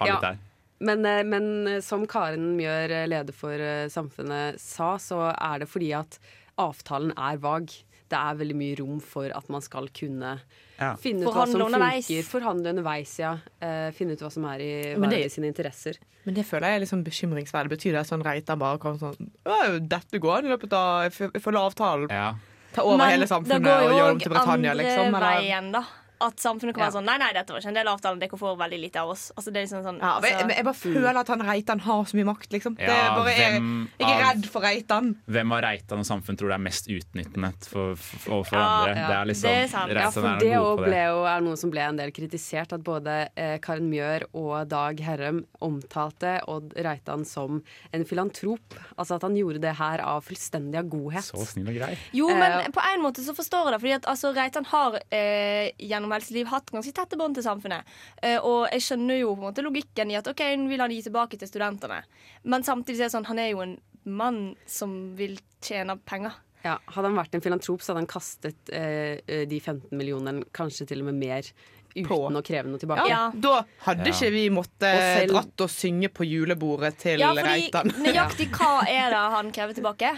Ja. 0.00 0.34
Men, 0.82 1.04
eh, 1.06 1.22
men 1.22 1.66
eh, 1.68 1.80
som 1.80 2.06
Karen 2.06 2.56
Mjør, 2.58 2.90
eh, 2.90 3.06
leder 3.06 3.32
for 3.32 3.54
Samfunnet, 3.92 4.58
sa, 4.60 4.96
så 4.98 5.30
er 5.36 5.60
det 5.62 5.68
fordi 5.70 5.92
at 5.94 6.18
avtalen 6.58 7.12
er 7.16 7.36
vag. 7.38 7.70
Det 8.12 8.18
er 8.18 8.34
veldig 8.36 8.56
mye 8.58 8.78
rom 8.80 8.98
for 9.00 9.30
at 9.32 9.48
man 9.48 9.62
skal 9.64 9.86
kunne 9.88 10.40
Ja. 10.78 10.96
finne 10.96 11.22
ut 11.24 11.32
hva 11.32 11.46
som 11.46 11.62
underveis. 11.62 12.06
funker. 12.08 12.24
Forhandle 12.28 12.72
underveis, 12.74 13.18
ja. 13.18 13.38
Uh, 13.62 13.90
finne 13.92 14.12
ut 14.12 14.20
hva 14.20 14.30
som 14.30 14.44
er 14.44 14.58
i 14.60 14.94
Men 14.98 15.08
det- 15.10 15.30
sine 15.32 15.46
interesser. 15.46 15.96
Men 16.26 16.34
det 16.34 16.44
føler 16.44 16.66
jeg 16.68 16.74
er 16.76 16.80
litt 16.80 16.90
sånn 16.90 17.04
bekymringsverdig. 17.04 17.70
Betyr 17.70 17.92
det 17.92 18.00
at 18.00 18.06
sånn 18.08 18.22
Reitan 18.22 18.58
bare 18.58 18.78
kommer 18.78 18.98
sånn 18.98 19.88
Dette 19.88 20.18
går 20.20 20.38
an 20.38 20.46
i 20.46 20.48
løpet 20.56 20.72
av 20.72 21.10
Følge 21.10 21.58
avtalen. 21.58 22.10
Ja. 22.10 22.34
Ta 22.74 22.82
over 22.82 22.96
Men 22.98 23.10
hele 23.10 23.26
samfunnet 23.26 23.66
og 23.66 23.92
gjøre 23.92 24.10
om 24.12 24.18
til 24.18 24.30
Britannia, 24.32 24.74
liksom. 24.74 25.10
Men 25.10 25.20
det 25.20 25.22
andre 25.22 25.32
jo 25.32 25.36
andre 25.36 25.42
veien, 25.42 25.72
da. 25.72 25.84
At 26.22 26.36
samfunnet 26.38 26.74
kan 26.76 26.84
Ja. 26.84 26.88
være 26.90 26.96
sånn 27.00 27.04
Nei, 27.08 27.16
nei, 27.18 27.32
dette 27.34 27.50
var 27.52 27.60
ikke 27.60 27.68
en 27.72 27.74
del 27.80 27.88
av 27.90 27.98
avtalen. 27.98 28.20
Dere 28.22 28.38
får 28.38 28.56
veldig 28.60 28.78
lite 28.80 29.00
av 29.02 29.08
oss. 29.10 29.24
Altså, 29.36 29.52
det 29.52 29.58
er 29.62 29.66
liksom 29.66 29.82
sånn 29.84 29.98
Ja, 30.00 30.12
jeg, 30.22 30.32
altså, 30.32 30.46
men 30.46 30.56
jeg 30.56 30.64
bare 30.68 30.80
føler 30.82 31.20
at 31.22 31.28
han 31.34 31.40
Reitan 31.48 31.80
har 31.80 32.04
så 32.04 32.14
mye 32.18 32.28
makt, 32.30 32.48
liksom. 32.54 32.76
Det 32.78 32.88
er 32.88 33.10
bare, 33.16 33.32
jeg, 33.36 33.62
jeg 33.98 34.08
er 34.12 34.22
redd 34.28 34.46
for 34.52 34.60
Reitan. 34.62 35.10
Hvem 35.26 35.52
av 35.56 35.62
Reitan 35.66 35.98
og 35.98 36.06
samfunn 36.06 36.38
tror 36.38 36.48
det 36.52 36.58
er 36.60 36.64
mest 36.68 36.86
utnyttende 36.92 37.52
for, 37.66 37.96
for, 37.96 38.44
for 38.44 38.56
Ja, 38.58 38.62
andre? 38.62 38.94
ja, 38.96 39.06
det 39.08 39.16
er 39.18 39.30
liksom 39.32 39.48
det 39.50 39.62
er 39.64 39.68
sant. 39.72 39.92
Ja, 39.92 40.10
for 40.14 40.28
er 40.30 40.38
det 40.42 40.52
òg 40.62 40.84
ble 40.84 41.02
jo, 41.08 41.24
er 41.32 41.40
noe 41.48 41.56
som 41.56 41.70
ble 41.74 41.80
en 41.88 41.96
del 42.00 42.10
kritisert. 42.14 42.72
At 42.72 42.84
både 42.86 43.16
eh, 43.36 43.58
Karen 43.64 43.88
Mjør 43.90 44.26
og 44.34 44.68
Dag 44.70 45.00
Herrem 45.00 45.42
omtalte 45.60 46.36
Odd 46.50 46.72
Reitan 46.76 47.24
som 47.28 47.62
en 47.92 48.04
filantrop. 48.08 48.76
Altså 48.96 49.16
at 49.18 49.26
han 49.26 49.34
gjorde 49.38 49.60
det 49.62 49.74
her 49.78 50.02
av 50.04 50.22
fullstendig 50.26 50.78
av 50.78 50.88
godhet. 50.92 51.24
Så 51.32 51.44
snill 51.54 51.68
og 51.72 51.78
grei. 51.80 51.94
Jo, 52.12 52.28
Eh, 52.32 52.38
men 52.38 52.72
på 52.72 52.80
en 52.80 53.02
måte 53.04 53.20
så 53.24 53.34
forstår 53.36 53.66
jeg 53.68 53.72
det. 53.74 53.80
Fordi 53.82 53.94
at 53.98 54.06
altså, 54.12 54.30
Reitan 54.36 54.64
har 54.70 54.96
eh, 55.12 55.70
gjennom 55.78 56.11
liv 56.30 56.46
hatt 56.46 56.70
ganske 56.70 56.92
tette 56.92 57.16
bånd 57.16 57.34
til 57.34 57.42
samfunnet. 57.42 57.82
Eh, 58.22 58.38
og 58.38 58.68
jeg 58.72 58.80
skjønner 58.80 59.18
jo 59.20 59.34
på 59.34 59.40
en 59.42 59.48
måte 59.54 59.62
logikken 59.64 60.10
i 60.10 60.16
at 60.16 60.26
OK, 60.28 60.40
nå 60.56 60.68
vil 60.68 60.80
han 60.80 60.90
gi 60.90 61.02
tilbake 61.02 61.38
til 61.38 61.48
studentene. 61.48 62.02
Men 62.44 62.62
samtidig 62.62 62.98
så 62.98 63.02
er 63.02 63.08
det 63.08 63.16
sånn, 63.16 63.26
han 63.26 63.38
er 63.38 63.50
jo 63.52 63.60
en 63.60 63.78
mann 64.04 64.56
som 64.66 65.16
vil 65.16 65.38
tjene 65.62 65.96
penger. 66.04 66.32
Ja, 66.64 66.76
hadde 66.86 67.08
han 67.08 67.16
vært 67.18 67.34
en 67.34 67.40
filantrop, 67.40 67.80
så 67.82 67.90
hadde 67.92 68.02
han 68.04 68.06
kastet 68.06 68.70
eh, 68.72 69.18
eh, 69.26 69.46
de 69.50 69.58
15 69.60 69.90
millionene, 69.98 70.44
kanskje 70.54 70.86
til 70.86 71.00
og 71.00 71.06
med 71.10 71.14
mer, 71.18 71.42
uten 71.94 72.06
På. 72.08 72.30
å 72.30 72.40
kreve 72.42 72.70
noe 72.70 72.78
tilbake. 72.80 73.08
Ja. 73.10 73.30
Da 73.34 73.64
hadde 73.84 74.06
Ja. 74.06 74.12
ikke 74.14 74.30
vi 74.32 74.48
måttet 74.48 74.94
Og 74.94 75.02
selv- 75.02 75.32
dratt 75.34 75.60
og 75.60 75.68
synge 75.70 76.08
på 76.08 76.24
julebordet 76.24 76.96
til 76.98 77.18
Ja, 77.20 77.34
fordi 77.34 77.68
Reitan. 77.68 77.90
nøyaktig 78.00 78.48
hva 78.56 78.86
er 78.88 79.10
det 79.10 79.24
han 79.34 79.50
krever 79.52 79.74
tilbake? 79.74 80.16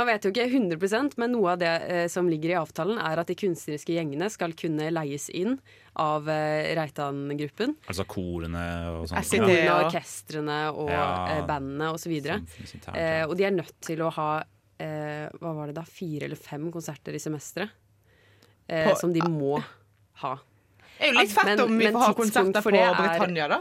Man 0.00 0.08
vet 0.08 0.24
jo 0.24 0.30
ikke 0.32 0.46
100% 0.48 1.18
men 1.20 1.34
noe 1.34 1.50
av 1.52 1.58
det 1.60 1.70
eh, 1.92 2.06
som 2.08 2.28
ligger 2.30 2.54
i 2.54 2.56
avtalen, 2.56 2.96
er 3.04 3.20
at 3.20 3.28
de 3.28 3.34
kunstneriske 3.36 3.92
gjengene 3.92 4.30
skal 4.32 4.54
kunne 4.56 4.86
leies 4.94 5.26
inn 5.36 5.58
av 6.00 6.28
eh, 6.32 6.70
Reitan-gruppen. 6.78 7.74
Altså 7.84 8.06
korene 8.08 8.62
og 8.94 9.10
sånn? 9.10 9.26
Korene, 9.28 9.58
ja. 9.58 9.74
orkestrene 9.84 10.56
og 10.72 10.88
Ja. 10.88 11.04
eh, 11.34 11.42
bandene 11.48 11.90
osv. 11.92 12.14
Samfunnsinternt, 12.24 12.96
Eh, 12.96 13.26
og 13.28 13.36
de 13.36 13.44
er 13.44 13.52
nødt 13.52 13.76
til 13.84 14.00
å 14.00 14.08
ha 14.16 14.30
eh, 14.80 15.26
hva 15.36 15.52
var 15.58 15.68
det 15.68 15.76
da, 15.76 15.84
fire 15.84 16.24
eller 16.30 16.40
fem 16.40 16.70
konserter 16.72 17.12
i 17.12 17.20
semesteret. 17.20 17.68
Eh, 18.70 18.94
som 18.96 19.12
de 19.12 19.20
må 19.28 19.58
ha. 20.22 20.32
Det 20.96 21.08
er 21.08 21.12
jo 21.12 21.18
litt 21.20 21.32
fett 21.34 21.60
om 21.60 21.76
vi 21.76 21.90
får 21.90 22.06
ha 22.06 22.12
konserter 22.16 22.64
på 22.64 22.72
Britannia, 22.72 23.48
da. 23.52 23.60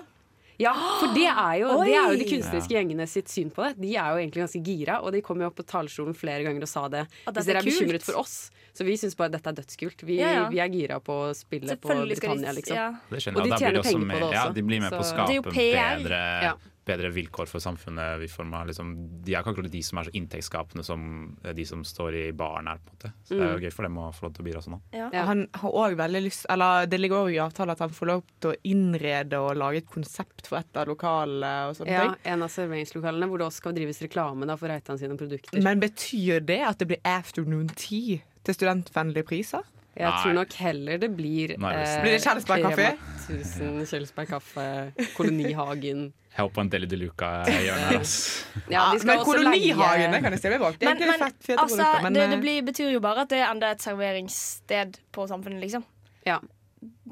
Ja, 0.60 0.74
for 1.00 1.14
det 1.16 1.24
er, 1.30 1.54
jo, 1.62 1.70
det 1.88 1.94
er 1.96 2.10
jo 2.12 2.18
de 2.20 2.26
kunstneriske 2.28 2.74
gjengene 2.76 3.06
sitt 3.08 3.32
syn 3.32 3.48
på 3.56 3.64
det. 3.64 3.78
De 3.80 3.94
er 3.96 4.10
jo 4.12 4.18
egentlig 4.20 4.42
ganske 4.44 4.60
gira, 4.66 4.98
og 5.00 5.14
de 5.16 5.22
kom 5.24 5.40
jo 5.40 5.48
opp 5.48 5.56
på 5.56 5.64
talerstolen 5.64 6.16
flere 6.18 6.44
ganger 6.44 6.66
og 6.68 6.72
sa 6.72 6.88
det. 6.92 7.06
Hvis 7.30 7.48
dere 7.48 7.62
er 7.62 7.64
er 7.64 7.70
bekymret 7.70 8.04
for 8.04 8.20
oss. 8.20 8.34
Så 8.76 8.84
vi 8.88 8.98
syns 9.00 9.16
bare 9.20 9.32
dette 9.34 9.48
er 9.50 9.56
dødskult. 9.56 10.04
Vi, 10.08 10.20
Ja, 10.20 10.32
ja. 10.36 10.50
vi 10.52 10.60
er 10.60 10.68
gira 10.74 11.00
på 11.00 11.16
å 11.30 11.36
spille 11.36 11.76
på 11.80 11.96
Britannia, 11.96 12.52
liksom. 12.56 12.76
ja. 12.76 12.90
Det 13.10 13.24
skjønner 13.24 13.40
Og 13.40 13.48
de 13.48 13.58
tjener 13.64 13.84
penger 13.88 14.06
på 14.12 14.20
det 14.20 14.28
også. 14.28 14.36
Ja, 14.36 14.50
de 14.60 14.62
blir 14.68 14.82
med 14.84 14.92
på 14.92 15.00
å 15.00 15.08
så- 15.08 15.16
skape 15.16 15.56
bedre, 15.56 16.22
Ja. 16.44 16.54
Bedre 16.90 17.12
vilkår 17.14 17.48
for 17.52 17.62
samfunnet. 17.64 18.24
I 18.26 18.30
form 18.32 18.54
av 18.58 18.68
liksom, 18.70 18.94
de 19.24 19.34
er 19.36 19.44
ikke 19.44 19.54
akkurat 19.54 19.72
de 19.72 19.82
som 19.86 20.00
er 20.02 20.10
så 20.10 20.14
inntektsskapende 20.18 20.84
som 20.86 21.04
de 21.56 21.66
som 21.70 21.84
står 21.86 22.18
i 22.20 22.26
baren 22.34 22.68
her. 22.72 22.80
på 22.82 22.90
en 22.90 22.96
måte. 22.98 23.12
Så 23.24 23.36
Det 23.36 23.42
er 23.42 23.52
jo 23.54 23.58
Mm. 23.60 23.64
gøy 23.66 23.74
for 23.74 23.84
dem 23.84 23.96
å 23.98 24.08
få 24.14 24.22
lov 24.28 24.34
til 24.36 24.44
å 24.44 24.48
bidra 24.50 24.62
sånn. 24.66 24.80
da. 24.92 25.10
Ja. 25.14 25.26
Han 25.26 25.48
har 25.54 25.72
også 25.72 25.96
veldig 25.98 26.22
lyst 26.26 26.46
Eller 26.50 26.86
det 26.88 27.00
ligger 27.00 27.24
òg 27.26 27.34
i 27.34 27.40
avtalen 27.40 27.72
at 27.72 27.80
han 27.80 27.90
får 27.90 28.08
lov 28.08 28.24
til 28.42 28.52
å 28.52 28.56
innrede 28.64 29.34
og 29.40 29.56
lage 29.58 29.78
et 29.78 29.90
konsept 29.90 30.48
for 30.48 30.58
et 30.58 30.76
av 30.78 30.88
lokalene 30.88 31.70
og 31.70 31.76
sånne 31.76 31.88
Ja, 31.92 32.02
ting. 32.08 32.16
en 32.26 32.44
av 32.44 32.50
serveringslokalene 32.50 33.28
hvor 33.30 33.38
det 33.38 33.48
også 33.48 33.62
skal 33.62 33.74
drives 33.74 34.02
reklame 34.02 34.46
da, 34.48 34.56
for 34.56 34.68
Reitan 34.68 34.98
sine 34.98 35.18
produkter. 35.18 35.62
Men 35.62 35.80
betyr 35.80 36.46
det 36.46 36.62
at 36.62 36.78
det 36.80 36.88
blir 36.88 37.02
afternoon 37.06 37.68
tea 37.76 38.20
til 38.44 38.54
studentvennlige 38.56 39.26
priser? 39.26 39.62
Jeg 39.98 40.06
Nei. 40.08 40.20
tror 40.24 40.34
nok 40.38 40.54
heller 40.54 40.98
det 41.02 41.10
blir 41.18 41.48
det- 41.50 41.58
Blir 41.60 42.12
det 42.14 42.22
Kjelsberg 42.24 42.62
kaffe? 42.70 42.86
Rema 42.86 43.42
1000, 43.42 43.86
Kjelsberg 43.90 44.28
kaffe, 44.30 44.66
Kolonihagen. 45.18 46.14
Jeg 46.40 46.46
håper 46.46 46.62
en 46.62 46.70
Deli 46.70 46.86
de 46.88 46.96
Luca-hjørne 47.02 47.88
her, 47.90 47.98
ass. 48.00 48.46
Ja, 48.72 48.92
de 48.94 49.00
skal 49.02 49.08
men 49.10 49.18
også 49.20 49.26
kolonihagen 49.34 49.80
leie- 49.82 50.12
det 50.14 50.22
kan 50.24 50.32
jeg 50.32 50.40
stille 50.40 50.54
meg 50.60 50.62
bak. 50.64 50.78
Det 50.80 50.86
er 50.88 50.94
Men, 50.94 51.02
egentlig 51.02 51.10
men 51.20 51.24
fett, 51.26 51.40
fete 51.44 51.58
altså, 51.64 51.76
produkter, 51.82 52.04
men, 52.06 52.14
det, 52.14 52.28
det 52.30 52.38
eh, 52.38 52.44
blir, 52.46 52.62
betyr 52.70 52.92
jo 52.94 53.00
bare 53.04 53.26
at 53.26 53.30
det 53.34 53.40
er 53.42 53.50
enda 53.52 53.72
et 53.76 53.82
serveringssted 53.84 55.00
på 55.12 55.26
Samfunnet, 55.28 55.60
liksom. 55.66 55.84
Ja. 56.30 56.38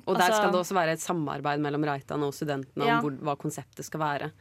Og 0.06 0.16
der 0.16 0.24
Altså- 0.30 0.38
skal 0.38 0.52
det 0.54 0.62
også 0.62 0.78
være 0.78 0.92
et 0.96 1.04
samarbeid 1.04 1.60
mellom 1.60 1.84
Reitan 1.84 2.24
og 2.24 2.32
studentene 2.34 2.86
Ja. 2.88 3.00
om 3.00 3.04
hvor, 3.04 3.18
hva 3.20 3.36
konseptet 3.42 3.84
skal 3.90 4.00
være. 4.00 4.32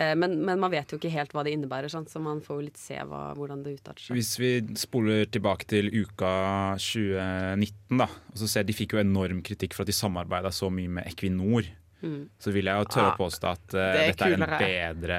Eh, 0.00 0.14
Men, 0.16 0.38
men 0.44 0.60
man 0.62 0.72
vet 0.72 0.92
jo 0.92 0.98
ikke 1.00 1.12
helt 1.12 1.34
hva 1.36 1.44
det 1.44 1.52
innebærer, 1.56 1.92
sant? 1.92 2.10
så 2.12 2.22
man 2.22 2.40
får 2.44 2.60
jo 2.60 2.66
litt 2.70 2.80
se 2.80 2.96
hva, 3.04 3.30
hvordan 3.36 3.64
det 3.66 3.76
utarter 3.80 4.06
seg. 4.06 4.16
Hvis 4.16 4.32
vi 4.40 4.52
spoler 4.80 5.26
tilbake 5.28 5.68
til 5.68 5.90
uka 5.92 6.30
2019, 6.80 8.00
da, 8.00 8.08
og 8.08 8.40
så 8.40 8.48
ser 8.48 8.68
de 8.68 8.76
fikk 8.76 8.96
jo 8.96 9.02
enorm 9.02 9.44
kritikk 9.46 9.76
for 9.76 9.84
at 9.84 9.92
de 9.92 9.96
samarbeida 9.96 10.52
så 10.54 10.70
mye 10.72 11.00
med 11.00 11.10
Equinor. 11.10 11.68
Mm. 12.00 12.30
Så 12.40 12.52
vil 12.54 12.64
jeg 12.64 12.80
jo 12.80 12.86
tørre 12.88 13.10
Ah, 13.10 13.12
å 13.12 13.18
påstå 13.18 13.48
at 13.50 13.74
uh, 13.74 13.80
det 13.80 13.88
er 14.00 14.06
dette 14.14 14.28
er 14.30 14.34
en 14.38 14.44
bedre, 14.62 15.18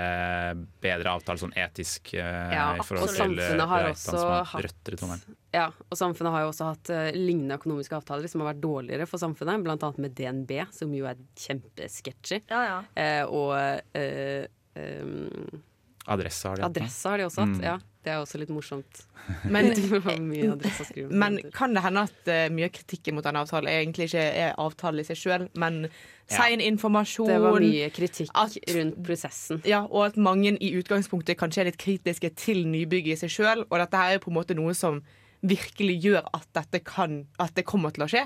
bedre 0.81 1.11
avtale 1.13 1.37
sånn 1.37 1.53
etisk 1.53 2.15
Uh, 2.17 2.53
Ja, 2.55 2.63
i 2.73 2.85
forhold 2.85 3.11
til 3.11 3.19
samfunnet 3.19 3.69
har 3.69 3.85
Reitan 3.85 4.15
også 4.15 4.31
har 4.31 4.47
hatt 4.49 4.65
røtter. 4.65 4.95
Ja, 5.53 5.67
og 5.69 5.99
samfunnet 5.99 6.33
har 6.33 6.45
jo 6.45 6.49
også 6.49 6.69
hatt 6.71 6.91
uh, 6.93 7.11
lignende 7.13 7.59
økonomiske 7.59 7.99
avtaler 7.99 8.31
som 8.31 8.41
har 8.41 8.49
vært 8.55 8.63
dårligere 8.63 9.07
for 9.09 9.21
samfunnet, 9.21 9.61
annet 9.61 10.01
med 10.01 10.17
DNB, 10.17 10.55
som 10.73 10.95
jo 10.97 11.05
er 11.11 11.21
kjempesketchy. 11.37 12.41
Ja, 12.49 12.63
ja. 12.65 12.79
Eh, 12.97 13.23
og 13.29 13.53
eh, 13.97 14.49
um, 14.75 15.61
Adresse 16.07 16.47
har 16.49 16.55
de 16.57 16.63
hatt. 16.63 16.71
adresse 16.77 17.09
har 17.09 17.17
de 17.21 17.25
også 17.27 17.43
hatt. 17.43 17.57
Mm. 17.59 17.63
Ja, 17.63 17.75
det 18.03 18.09
er 18.11 18.21
også 18.23 18.39
litt 18.41 18.49
morsomt. 18.49 19.03
Men- 19.53 19.69
Men 21.21 21.37
kan 21.53 21.75
det 21.75 21.83
hende 21.85 22.01
at 22.07 22.25
uh, 22.25 22.47
mye 22.55 22.65
av 22.65 22.73
kritikken 22.73 23.15
mot 23.15 23.23
denne 23.27 23.43
avtalen 23.45 23.69
egentlig 23.69 24.07
ikke 24.09 24.23
er 24.47 24.55
avtalen 24.57 25.03
i 25.03 25.05
seg 25.05 25.19
sjøl, 25.21 25.45
men 25.61 25.83
sein 26.31 26.61
informasjon 26.63 27.27
Det 27.29 27.39
var 27.43 27.59
mye 27.61 27.89
kritikk 27.93 28.31
at- 28.33 28.57
rundt 28.73 28.97
prosessen. 29.05 29.61
Ja, 29.67 29.83
og 29.85 30.05
at 30.09 30.17
mange 30.17 30.55
i 30.57 30.73
utgangspunktet 30.79 31.37
kanskje 31.37 31.61
er 31.61 31.69
litt 31.69 31.77
kritiske 31.81 32.33
til 32.35 32.65
nybygget 32.71 33.13
i 33.13 33.21
seg 33.27 33.29
sjøl. 33.37 33.65
Og 33.69 33.77
dette 33.83 33.97
her 34.01 34.15
er 34.15 34.23
på 34.23 34.31
en 34.33 34.39
måte 34.39 34.55
noe 34.57 34.73
som 34.73 35.03
virkelig 35.41 35.99
gjør 36.03 36.25
at 36.33 36.47
dette 36.53 36.83
kan 36.85 37.27
At 37.39 37.53
det 37.57 37.65
kommer 37.65 37.91
til 37.93 38.03
å 38.05 38.09
skje. 38.09 38.25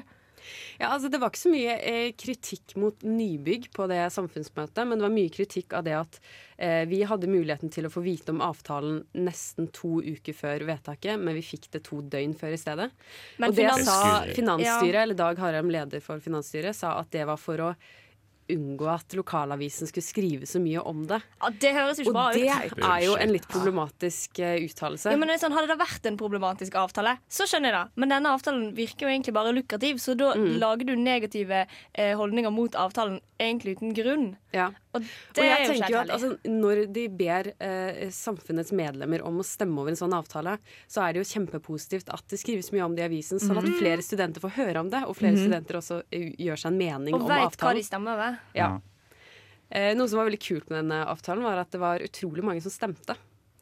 Ja, 0.79 0.89
altså 0.93 1.09
Det 1.11 1.19
var 1.21 1.29
ikke 1.31 1.41
så 1.45 1.51
mye 1.53 1.75
eh, 1.79 2.11
kritikk 2.17 2.75
mot 2.81 3.01
nybygg 3.05 3.69
på 3.75 3.87
det 3.91 4.01
samfunnsmøtet, 4.15 4.83
men 4.87 4.97
det 4.99 5.07
var 5.07 5.13
mye 5.15 5.33
kritikk 5.33 5.73
av 5.79 5.83
det 5.87 5.95
at 5.99 6.19
eh, 6.57 6.85
vi 6.89 7.01
hadde 7.07 7.27
muligheten 7.31 7.71
til 7.73 7.85
å 7.87 7.91
få 7.93 8.03
vite 8.05 8.31
om 8.35 8.41
avtalen 8.45 9.03
nesten 9.15 9.69
to 9.75 9.99
uker 10.03 10.33
før 10.37 10.65
vedtaket, 10.67 11.19
men 11.19 11.35
vi 11.35 11.41
fikk 11.45 11.69
det 11.75 11.83
to 11.87 12.01
døgn 12.01 12.35
før 12.39 12.55
i 12.55 12.61
stedet. 12.61 12.89
Men 13.37 13.49
og 13.49 13.55
det 13.55 13.65
finans- 13.65 13.85
sa 13.85 14.23
finansstyret, 14.35 14.93
Ja. 14.99 15.03
eller 15.03 15.15
Dag 15.15 15.37
Harheim, 15.39 15.69
leder 15.71 16.01
for 16.01 16.19
finansstyret, 16.19 16.75
sa 16.75 16.99
at 16.99 17.11
det 17.11 17.25
var 17.27 17.37
for 17.37 17.57
å 17.57 17.75
unngå 18.51 18.87
at 18.93 19.13
lokalavisen 19.17 19.87
skulle 19.89 20.05
skrive 20.05 20.45
så 20.49 20.59
mye 20.61 20.81
om 20.85 21.03
det. 21.09 21.19
Ja, 21.41 21.49
det 21.49 21.71
høres 21.75 21.97
jo 21.97 22.05
ikke 22.05 22.11
Og 22.11 22.17
bra 22.17 22.25
det 22.33 22.85
er 22.85 23.05
jo 23.05 23.15
en 23.17 23.31
litt 23.33 23.47
problematisk 23.49 24.39
uh, 24.43 24.55
uttalelse. 24.61 25.11
Ja, 25.13 25.17
men 25.17 25.31
det 25.31 25.39
sånn, 25.41 25.55
Hadde 25.55 25.71
det 25.71 25.79
vært 25.79 26.05
en 26.09 26.17
problematisk 26.19 26.75
avtale, 26.77 27.17
så 27.31 27.47
skjønner 27.49 27.71
jeg 27.71 27.77
det. 27.79 27.91
Men 28.03 28.13
denne 28.13 28.33
avtalen 28.35 28.67
virker 28.77 29.07
jo 29.07 29.13
egentlig 29.13 29.33
bare 29.33 29.53
lukrativ, 29.55 29.97
så 30.03 30.15
da 30.19 30.33
Mm. 30.35 30.57
lager 30.59 30.85
du 30.85 30.95
negative 30.95 31.65
eh, 31.93 32.13
holdninger 32.17 32.51
mot 32.51 32.75
avtalen 32.75 33.21
egentlig 33.39 33.77
uten 33.77 33.93
grunn. 33.95 34.25
Ja. 34.53 34.69
Og 34.95 35.01
Og 35.03 35.43
jeg 35.43 35.51
er 35.51 35.65
jo 35.65 35.73
tenker 35.73 35.91
jo 35.93 35.99
at 36.01 36.13
altså, 36.15 36.29
Når 36.47 36.81
de 36.95 37.05
ber 37.09 37.51
eh, 37.59 38.09
samfunnets 38.15 38.71
medlemmer 38.71 39.21
om 39.27 39.37
å 39.41 39.45
stemme 39.45 39.77
over 39.83 39.91
en 39.93 39.99
sånn 39.99 40.13
avtale, 40.17 40.57
så 40.87 41.03
er 41.05 41.13
det 41.13 41.23
jo 41.23 41.29
kjempepositivt 41.39 42.09
at 42.13 42.23
det 42.31 42.39
skrives 42.39 42.71
mye 42.71 42.85
om 42.87 42.95
det 42.95 43.03
i 43.05 43.09
avisen, 43.09 43.39
sånn 43.39 43.57
at 43.57 43.63
Mhm. 43.67 43.77
flere 43.79 44.01
studenter 44.01 44.39
får 44.41 44.55
høre 44.57 44.79
om 44.79 44.89
det, 44.89 45.03
og 45.05 45.15
flere 45.15 45.35
Mhm. 45.35 45.45
studenter 45.45 45.75
også 45.81 46.01
eh, 46.11 46.31
gjør 46.39 46.57
seg 46.57 46.71
en 46.71 46.77
mening 46.77 47.13
Og 47.13 47.21
om 47.21 47.27
veit 47.27 47.57
hva 47.57 47.73
de 47.75 47.83
stemmer 47.83 48.13
over. 48.15 48.39
Ja. 48.55 48.79
Eh, 49.71 49.93
noe 49.97 50.07
som 50.07 50.19
var 50.19 50.27
veldig 50.29 50.39
kult 50.45 50.69
med 50.69 50.85
denne 50.85 51.05
avtalen, 51.09 51.43
var 51.43 51.57
at 51.57 51.71
det 51.71 51.79
var 51.81 51.99
utrolig 51.99 52.43
mange 52.45 52.61
som 52.61 52.71
stemte. 52.71 53.15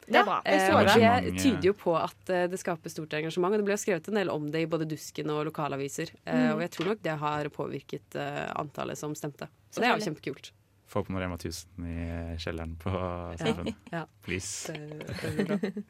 Det 0.06 0.16
er 0.20 0.24
bra. 0.28 0.42
Eh, 0.44 0.60
så 0.68 0.74
og 0.76 0.84
det. 0.84 1.32
det 1.32 1.40
tyder 1.40 1.62
jo 1.64 1.72
på 1.72 1.94
at 1.96 2.28
eh, 2.28 2.46
det 2.46 2.58
skaper 2.60 2.90
stort 2.92 3.08
engasjement. 3.16 3.54
Og 3.54 3.58
det 3.62 3.64
ble 3.64 3.72
jo 3.72 3.80
skrevet 3.80 4.08
en 4.08 4.14
del 4.20 4.28
om 4.28 4.50
det 4.52 4.60
i 4.60 4.66
både 4.68 4.84
Dusken 4.86 5.30
og 5.32 5.46
lokalaviser. 5.48 6.10
Eh, 6.26 6.34
Mm. 6.34 6.54
Og 6.56 6.60
jeg 6.60 6.70
tror 6.72 6.86
nok 6.90 7.02
det 7.02 7.18
har 7.18 7.44
påvirket 7.48 8.14
eh, 8.14 8.52
antallet 8.54 8.98
som 8.98 9.14
stemte. 9.14 9.48
Så 9.72 9.80
det 9.80 9.88
er 9.88 9.96
jo 9.98 10.04
kjempekult. 10.12 10.50
Få 10.90 11.02
på 11.02 11.12
noe 11.14 11.22
Rema 11.24 11.34
1000 11.38 11.86
i 11.88 12.36
kjelleren 12.38 12.74
på 12.78 12.92
Samfunnet. 13.40 13.74
Ja. 13.94 14.04
Please. 14.22 14.72
Det, 14.72 15.46
det. 15.48 15.84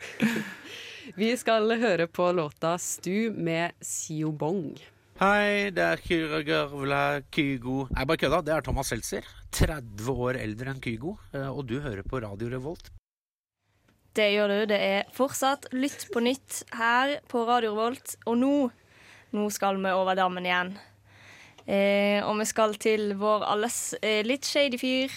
Vi 1.21 1.29
skal 1.37 1.69
høre 1.81 2.07
på 2.09 2.31
låta 2.33 2.77
'Stu' 2.79 3.35
med 3.37 3.73
Siobong. 3.85 4.73
Hei, 5.21 5.71
det 5.71 5.79
er 5.85 6.01
Kyragørvla 6.03 7.23
Kygo 7.31 7.85
Nei, 7.95 8.05
bare 8.05 8.19
kødda. 8.19 8.41
Det 8.43 8.55
er 8.57 8.65
Thomas 8.67 8.89
Seltzer. 8.91 9.23
30 9.55 10.09
år 10.11 10.39
eldre 10.41 10.73
enn 10.73 10.81
Kygo. 10.83 11.17
eh, 11.33 11.47
Og 11.51 11.67
du 11.71 11.77
hører 11.81 12.03
på 12.03 12.19
Radio 12.23 12.49
Revolt. 12.51 12.91
Det 14.15 14.27
gjør 14.33 14.49
du. 14.49 14.67
Det 14.73 14.81
er 14.81 15.05
fortsatt 15.15 15.69
Lytt 15.73 16.09
på 16.13 16.21
nytt 16.23 16.63
her 16.75 17.21
på 17.31 17.45
Radio 17.47 17.75
Revolt. 17.75 18.17
Og 18.27 18.39
nå, 18.39 18.71
nå 19.35 19.51
skal 19.51 19.77
vi 19.83 19.91
over 19.95 20.15
dammen 20.19 20.47
igjen. 20.47 20.75
Eh, 21.65 22.21
og 22.25 22.37
vi 22.41 22.45
skal 22.49 22.75
til 22.77 23.15
vår 23.21 23.47
alles 23.49 23.95
eh, 24.03 24.21
litt 24.27 24.45
shady 24.45 24.81
fyr. 24.81 25.15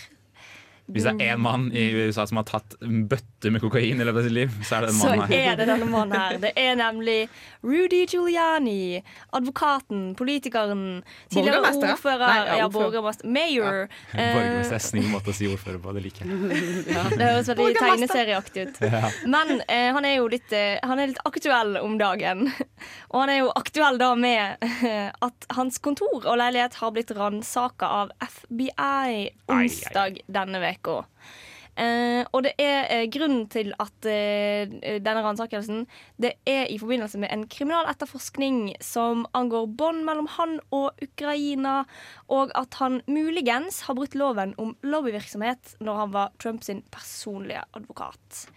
Hvis 0.87 1.03
det 1.03 1.13
er 1.19 1.33
én 1.35 1.41
mann 1.43 1.67
i 1.75 1.83
USA 1.97 2.23
som 2.29 2.39
har 2.39 2.45
tatt 2.47 2.77
en 2.81 3.01
bøtte 3.11 3.51
med 3.51 3.59
kokain 3.61 3.99
i 3.99 4.05
løpet 4.07 4.21
av 4.21 4.27
sitt 4.27 4.35
liv, 4.37 4.53
så 4.63 4.77
er 4.77 4.85
det 4.85 4.91
den 4.93 4.99
Så 4.99 5.09
mannen 5.09 5.27
her. 5.31 5.51
er 5.51 5.57
det 5.59 5.65
denne 5.67 5.87
mannen 5.91 6.15
her. 6.15 6.37
Det 6.39 6.51
er 6.55 6.77
nemlig 6.79 7.17
Rudy 7.63 8.05
Giuliani. 8.07 9.03
Advokaten, 9.35 10.15
politikeren, 10.15 11.03
tidligere 11.33 11.73
ordfører. 11.73 12.23
Nei, 12.23 12.37
ja, 12.47 12.55
ja, 12.61 12.69
borgermester. 12.71 13.27
Mayor. 13.27 13.87
Eh, 14.13 14.31
Borgermester 14.37 14.77
er 14.79 14.85
snill 14.85 15.09
måte 15.11 15.33
å 15.33 15.35
si 15.35 15.49
ordfører 15.51 15.81
på. 15.83 15.95
Det 15.97 16.05
liker 16.07 16.23
jeg. 16.23 16.39
det 17.19 17.29
høres 17.33 17.51
veldig 17.51 17.75
tegneserieaktig 17.81 18.67
ut. 18.69 18.81
Ja. 18.87 19.11
Men 19.27 19.59
eh, 19.67 19.89
han 19.97 20.07
er 20.07 20.17
jo 20.21 20.31
litt, 20.31 20.51
eh, 20.55 20.77
han 20.87 20.99
er 21.03 21.11
litt 21.11 21.21
aktuell 21.27 21.77
om 21.81 21.97
dagen. 21.99 22.47
Og 23.11 23.21
han 23.21 23.33
er 23.33 23.41
jo 23.41 23.51
aktuell 23.59 23.99
da 23.99 24.13
med 24.19 24.63
eh, 24.63 25.11
at 25.11 25.47
hans 25.57 25.79
kontor 25.83 26.23
og 26.23 26.35
leilighet 26.39 26.75
har 26.79 26.91
blitt 26.95 27.11
ransaka 27.15 27.87
av 28.03 28.11
FBI 28.23 29.29
onsdag 29.51 30.19
denne 30.31 30.59
veka. 30.63 30.76
Eh, 31.77 32.23
og 32.33 32.41
det 32.47 32.55
er 32.57 32.87
eh, 32.89 33.03
grunnen 33.13 33.43
til 33.53 33.69
at 33.77 34.07
eh, 34.09 34.65
denne 34.97 35.21
ransakelsen 35.21 35.83
Det 36.17 36.31
er 36.49 36.71
i 36.73 36.79
forbindelse 36.81 37.19
med 37.21 37.29
en 37.29 37.43
kriminaletterforskning 37.53 38.71
som 38.81 39.27
angår 39.37 39.67
bånd 39.77 40.01
mellom 40.07 40.25
han 40.39 40.57
og 40.73 40.97
Ukraina, 41.05 41.83
og 42.33 42.55
at 42.57 42.79
han 42.81 43.03
muligens 43.05 43.83
har 43.85 43.97
brutt 43.99 44.17
loven 44.17 44.55
om 44.57 44.73
lobbyvirksomhet 44.81 45.77
når 45.77 46.01
han 46.01 46.17
var 46.17 46.33
Trumps 46.41 46.73
personlige 46.89 47.61
advokat. 47.77 48.47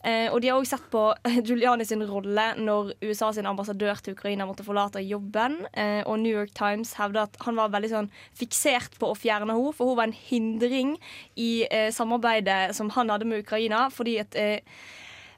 Eh, 0.00 0.32
og 0.32 0.40
de 0.40 0.48
har 0.48 0.56
òg 0.56 0.68
sett 0.68 0.86
på 0.92 1.02
Giuliani 1.46 1.84
sin 1.84 2.04
rolle 2.08 2.46
når 2.56 2.94
USA 3.04 3.30
sin 3.36 3.48
ambassadør 3.50 4.00
til 4.00 4.16
Ukraina 4.16 4.46
måtte 4.48 4.64
forlate 4.64 5.02
jobben. 5.04 5.58
Eh, 5.72 6.00
og 6.06 6.22
New 6.22 6.32
York 6.32 6.54
Times 6.56 6.94
hevder 7.00 7.26
at 7.26 7.36
han 7.44 7.58
var 7.60 7.72
veldig 7.74 7.92
sånn 7.92 8.10
fiksert 8.38 8.96
på 9.00 9.10
å 9.10 9.18
fjerne 9.18 9.52
henne, 9.52 9.74
for 9.76 9.92
hun 9.92 10.00
var 10.00 10.08
en 10.08 10.16
hindring 10.16 10.96
i 11.36 11.66
eh, 11.68 11.90
samarbeidet 11.94 12.76
som 12.76 12.92
han 12.96 13.12
hadde 13.12 13.28
med 13.28 13.44
Ukraina. 13.44 13.88
fordi 13.90 14.18
at 14.20 14.36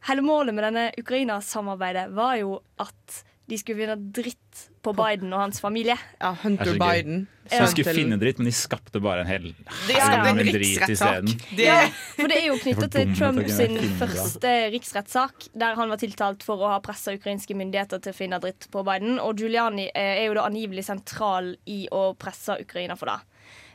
hele 0.08 0.22
målet 0.24 0.54
med 0.54 0.64
denne 0.66 0.86
Ukraina-samarbeidet 0.98 2.10
var 2.14 2.36
jo 2.40 2.56
at 2.82 3.22
de 3.52 3.58
skulle 3.60 3.82
finne 3.82 3.98
dritt 4.16 4.60
på 4.82 4.94
Biden 4.96 5.32
og 5.34 5.42
hans 5.42 5.60
familie. 5.60 5.98
Ja, 6.16 6.30
er 6.30 6.38
Hunter. 6.40 6.72
Biden. 6.80 7.26
Så 7.50 7.58
de 7.60 7.66
skulle 7.74 7.92
finne 7.98 8.16
dritt, 8.16 8.38
men 8.40 8.48
de 8.48 8.54
skapte 8.56 9.00
bare 9.02 9.26
en 9.26 9.28
hel 9.28 9.50
haug 9.52 10.38
med 10.38 10.48
drit 10.54 10.88
isteden. 10.88 11.28
Ja, 11.58 11.82
for 12.16 12.32
det 12.32 12.38
er 12.38 12.46
jo 12.46 12.56
knytta 12.62 12.88
til 12.94 13.12
Trumps 13.18 13.58
første 14.00 14.52
riksrettssak, 14.72 15.50
der 15.52 15.76
han 15.76 15.92
var 15.92 16.00
tiltalt 16.00 16.46
for 16.46 16.64
å 16.64 16.70
ha 16.72 16.78
pressa 16.84 17.12
ukrainske 17.12 17.56
myndigheter 17.58 18.00
til 18.00 18.14
å 18.14 18.18
finne 18.22 18.40
dritt 18.40 18.70
på 18.72 18.84
Biden. 18.88 19.20
Og 19.20 19.42
Giuliani 19.42 19.90
eh, 19.90 20.22
er 20.22 20.30
jo 20.30 20.38
da 20.38 20.46
angivelig 20.48 20.86
sentral 20.88 21.52
i 21.68 21.82
å 21.92 22.06
presse 22.16 22.56
Ukraina 22.64 22.96
for 22.96 23.12
det. 23.12 23.20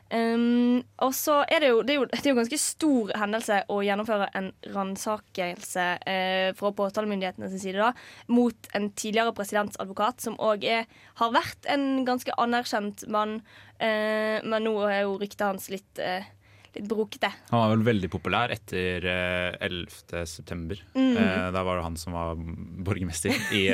Um, 0.08 0.86
og 1.04 1.12
så 1.12 1.42
er 1.52 1.60
det 1.60 1.70
jo 1.74 1.82
det 1.84 1.92
er 1.92 1.98
jo, 1.98 2.06
det 2.08 2.22
er 2.22 2.32
jo 2.32 2.38
ganske 2.38 2.60
stor 2.62 3.10
hendelse 3.20 3.58
å 3.74 3.82
gjennomføre 3.84 4.30
en 4.40 4.46
ransakelse 4.72 5.88
uh, 6.00 6.52
fra 6.56 6.72
påtalemyndighetene 6.78 7.50
side 7.52 7.82
da, 7.82 7.92
mot 8.32 8.70
en 8.78 8.88
tidligere 8.96 9.36
presidentsadvokat, 9.36 10.24
som 10.24 10.40
òg 10.40 10.64
har 10.64 11.36
vært 11.36 11.68
en 11.74 12.06
ganske 12.08 12.32
anerkjent 12.40 13.04
mann, 13.12 13.42
uh, 13.82 14.38
men 14.48 14.64
nå 14.64 14.78
er 14.88 15.04
jo 15.04 15.18
ryktet 15.20 15.44
hans 15.44 15.68
litt, 15.74 16.00
uh, 16.00 16.24
litt 16.78 16.88
brokete. 16.88 17.34
Han 17.52 17.66
var 17.66 17.74
vel 17.76 17.86
veldig 17.90 18.12
populær 18.14 18.54
etter 18.56 19.04
eh, 19.12 19.58
11. 19.66 20.24
september. 20.30 20.80
Mhm. 20.96 21.18
Eh, 21.18 21.50
da 21.52 21.66
var 21.68 21.80
det 21.80 21.88
han 21.88 22.00
som 22.00 22.16
var 22.16 22.40
borgermester 22.88 23.36
i, 23.58 23.66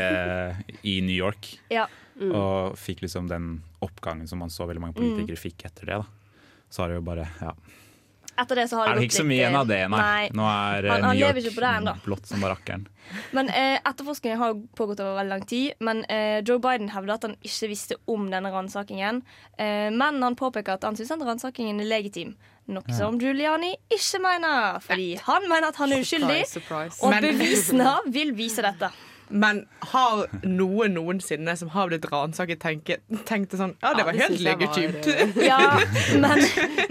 i 0.82 0.98
New 1.06 1.16
York. 1.16 1.52
Ja. 1.74 1.86
Mm. 2.18 2.32
Og 2.32 2.78
fikk 2.78 3.06
liksom 3.06 3.30
den 3.30 3.56
oppgangen 3.84 4.30
som 4.30 4.42
man 4.42 4.54
så 4.54 4.66
veldig 4.70 4.82
mange 4.82 4.98
politikere 4.98 5.40
fikk 5.40 5.66
etter 5.70 5.90
det. 5.90 6.02
da 6.02 6.23
Så 6.74 6.82
har 6.84 6.90
det 6.90 6.98
jo 6.98 7.06
bare 7.06 7.28
ja. 7.42 7.54
Etter 8.34 8.58
det 8.58 8.64
så 8.72 8.80
har 8.80 8.88
det 8.90 8.96
gått 9.04 9.12
ikke 9.12 9.20
så 9.20 9.24
mye 9.30 9.36
igjen 9.44 9.56
av 9.60 9.68
eh, 9.70 9.78
det, 9.78 9.90
nei. 9.94 10.30
Nå 10.34 10.46
er 10.50 10.86
eh, 10.88 10.92
Han- 10.92 11.04
han 11.06 11.12
New 11.14 11.28
lever 11.28 11.42
York 11.46 11.84
det 11.86 11.94
blått 12.08 12.26
som 12.32 12.42
barrakkeren. 12.42 12.88
Men 13.32 13.50
eh, 13.54 13.76
etterforskningen 13.86 14.40
har 14.42 14.56
pågått 14.74 15.04
over 15.04 15.20
veldig 15.20 15.30
lang 15.36 15.46
tid. 15.46 15.74
Men 15.86 16.02
eh, 16.10 16.40
Joe 16.42 16.58
Biden 16.64 16.90
hevder 16.90 17.14
at 17.14 17.28
han 17.28 17.36
ikke 17.46 17.70
visste 17.70 18.00
om 18.10 18.26
denne 18.32 18.50
ransakingen. 18.50 19.22
Eh, 19.58 19.92
men 19.94 20.18
han 20.26 20.36
påpeker 20.40 20.80
at 20.80 20.84
han 20.90 20.98
syns 20.98 21.14
ransakingen 21.22 21.80
er 21.84 21.92
legitim. 21.92 22.34
Noe 22.66 22.82
Ja. 22.88 22.96
som 22.98 23.20
Giuliani 23.20 23.76
ikke 23.92 24.20
mener, 24.24 24.80
fordi 24.82 25.20
han 25.30 25.46
mener 25.52 25.68
at 25.68 25.76
han 25.76 25.92
er 25.94 26.02
uskyldig. 26.02 26.42
Surprise, 26.48 26.98
surprise. 26.98 27.04
Og 27.06 27.14
bevisene 27.22 27.98
vil 28.08 28.34
vise 28.34 28.64
dette. 28.66 28.90
Men 29.34 29.64
har 29.92 30.28
noen 30.46 30.94
noensinne 30.94 31.56
som 31.58 31.72
har 31.74 31.90
blitt 31.90 32.06
ransaket, 32.12 32.60
tenkt, 32.62 32.92
tenkt 33.26 33.56
sånn 33.58 33.74
Ja, 33.82 33.94
det 33.98 34.04
Ja, 34.04 34.06
var 34.06 34.14
det 34.14 34.22
helt 34.22 34.36
var, 34.38 34.46
legitimt. 34.52 35.08
Ja, 35.52 35.80
men, 36.22 36.44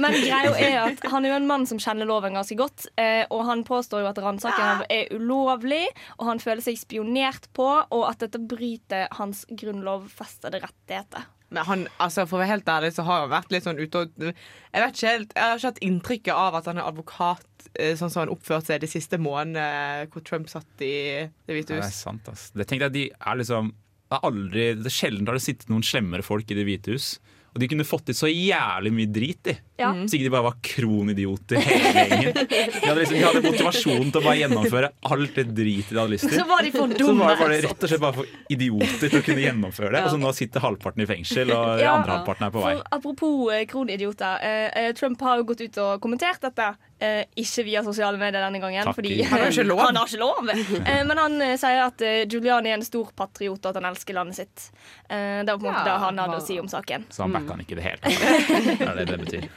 men 0.02 0.16
greia 0.18 0.54
er 0.58 0.78
at 0.88 1.06
han 1.12 1.24
er 1.24 1.34
jo 1.34 1.38
en 1.38 1.46
mann 1.50 1.68
som 1.70 1.78
kjenner 1.82 2.08
loven 2.08 2.34
ganske 2.38 2.56
godt. 2.58 2.88
Eh, 2.98 3.22
og 3.30 3.44
han 3.46 3.62
påstår 3.68 4.02
jo 4.02 4.10
at 4.10 4.18
ransaking 4.22 4.82
er 4.90 5.12
ulovlig, 5.14 5.84
og 6.18 6.26
han 6.32 6.42
føler 6.42 6.64
seg 6.64 6.80
spionert 6.80 7.46
på, 7.56 7.68
og 7.84 8.08
at 8.10 8.24
dette 8.26 8.42
bryter 8.42 9.06
hans 9.20 9.44
grunnlovfestede 9.50 10.62
rettigheter. 10.64 11.30
Men 11.52 11.66
han, 11.68 11.84
altså 12.02 12.24
For 12.28 12.38
å 12.38 12.42
være 12.42 12.54
helt 12.54 12.70
ærlig 12.72 12.92
så 12.96 13.04
har 13.06 13.24
han 13.24 13.32
vært 13.32 13.52
litt 13.52 13.66
sånn 13.66 13.80
ute 13.80 14.04
og 14.06 14.22
Jeg 14.24 14.82
vet 14.84 14.96
ikke 14.96 15.12
helt, 15.12 15.34
jeg 15.36 15.44
har 15.50 15.60
ikke 15.60 15.70
hatt 15.72 15.82
inntrykket 15.88 16.34
av 16.34 16.58
at 16.60 16.70
han 16.70 16.80
er 16.80 16.88
advokat 16.88 17.68
eh, 17.74 17.92
sånn 17.98 18.12
som 18.12 18.24
han 18.24 18.32
oppførte 18.32 18.72
seg 18.72 18.82
de 18.84 18.90
siste 18.90 19.20
månedene 19.20 20.08
hvor 20.12 20.24
Trump 20.26 20.48
satt 20.52 20.84
i 20.84 20.94
Det 21.28 21.56
hvite 21.58 21.76
hus. 21.76 21.84
det 21.84 21.90
er 21.90 21.96
sant, 21.98 22.32
ass. 22.32 22.48
Det 22.56 22.66
tenkte 22.66 22.88
jeg, 22.88 22.96
de 22.96 23.06
er 23.12 23.40
liksom 23.42 23.72
det 24.12 24.18
er 24.18 24.26
aldri, 24.28 24.64
det 24.76 24.90
er 24.90 24.92
Sjelden 24.92 25.28
har 25.30 25.38
det 25.38 25.44
sittet 25.46 25.70
noen 25.72 25.84
slemmere 25.88 26.24
folk 26.26 26.50
i 26.52 26.56
Det 26.58 26.66
hvite 26.68 26.92
hus. 26.92 27.14
Og 27.52 27.60
de 27.60 27.66
kunne 27.68 27.84
fått 27.84 28.06
til 28.08 28.16
så 28.16 28.28
jævlig 28.32 28.90
mye 28.96 29.08
drit, 29.12 29.38
de. 29.44 29.52
Ja. 29.82 29.90
Hvis 29.92 30.14
ikke 30.16 30.24
de 30.24 30.30
bare 30.32 30.46
var 30.46 30.54
kronidioter 30.64 31.58
hele 31.60 32.06
gjengen. 32.08 32.36
De 32.38 32.86
hadde, 32.86 33.00
liksom, 33.02 33.16
de 33.18 33.24
hadde 33.26 33.42
motivasjon 33.44 34.12
til 34.14 34.20
å 34.20 34.24
bare 34.24 34.36
gjennomføre 34.40 34.90
alt 35.12 35.34
det 35.36 35.44
dritet 35.56 35.90
de 35.92 35.98
hadde 36.00 36.12
lyst 36.14 36.26
til. 36.28 36.38
Så 36.38 36.46
var 36.48 36.62
de 36.64 36.70
for 36.72 36.88
Så 36.94 37.00
dumme. 37.02 37.26
var, 37.26 37.36
var 37.42 37.52
det 37.52 37.58
rett 37.66 37.84
og 37.84 37.90
slett 37.92 38.02
bare 38.04 38.16
for 38.22 38.30
idioter 38.56 39.04
til 39.12 39.18
å 39.20 39.24
kunne 39.26 39.44
gjennomføre 39.44 39.90
det. 39.92 40.00
Ja. 40.00 40.06
Og 40.08 40.14
så 40.14 40.20
nå 40.22 40.32
sitter 40.38 40.64
halvparten 40.64 41.04
i 41.04 41.08
fengsel, 41.12 41.52
og 41.52 41.82
Ja. 41.82 41.92
andre 41.98 42.16
halvparten 42.16 42.46
er 42.48 42.54
på 42.56 42.62
vei. 42.64 42.72
For 42.78 42.96
apropos 42.98 43.52
eh, 43.52 43.64
kronidioter. 43.68 44.48
Eh, 44.48 44.92
Trump 44.96 45.20
har 45.28 45.42
jo 45.42 45.48
gått 45.52 45.60
ut 45.66 45.78
og 45.84 46.00
kommentert 46.04 46.40
dette. 46.48 46.70
Eh, 47.02 47.24
ikke 47.42 47.64
via 47.66 47.80
sosiale 47.82 48.18
medier 48.20 48.44
denne 48.44 48.60
gangen. 48.62 48.84
Takk 48.86 48.94
Fordi 49.00 49.16
Han 49.26 49.40
har 49.42 49.50
ikke 49.50 49.64
lov. 49.72 49.80
Han 49.82 49.96
har 49.98 50.06
ikke 50.06 50.20
lov. 50.22 50.50
Eh, 50.86 51.00
men 51.08 51.18
han 51.18 51.34
eh, 51.42 51.54
sier 51.58 51.80
at 51.88 52.02
eh, 52.06 52.20
Giuliani 52.30 52.70
er 52.70 52.76
en 52.78 52.84
stor 52.86 53.08
patriot, 53.18 53.58
og 53.58 53.70
at 53.72 53.80
han 53.80 53.88
elsker 53.90 54.14
landet 54.14 54.38
sitt. 54.38 54.68
Eh, 55.10 55.40
det 55.42 55.50
var 55.50 55.58
på 55.58 55.66
en 55.66 55.72
måte 55.72 55.82
Ja, 55.82 55.96
det 55.96 55.96
han 56.04 56.20
hadde 56.22 56.38
å 56.38 56.44
si 56.44 56.58
om 56.62 56.68
saken. 56.70 57.08
Så 57.10 57.24
han 57.24 57.34
backa 57.34 57.56
han 57.56 57.64
ikke 57.64 57.74
i 57.74 57.80
det 57.80 57.86
hele 57.88 57.98
tatt. 58.04 58.78
Det 58.78 58.86
er 58.86 59.00
det 59.00 59.06
det 59.10 59.18
betyr. 59.24 59.48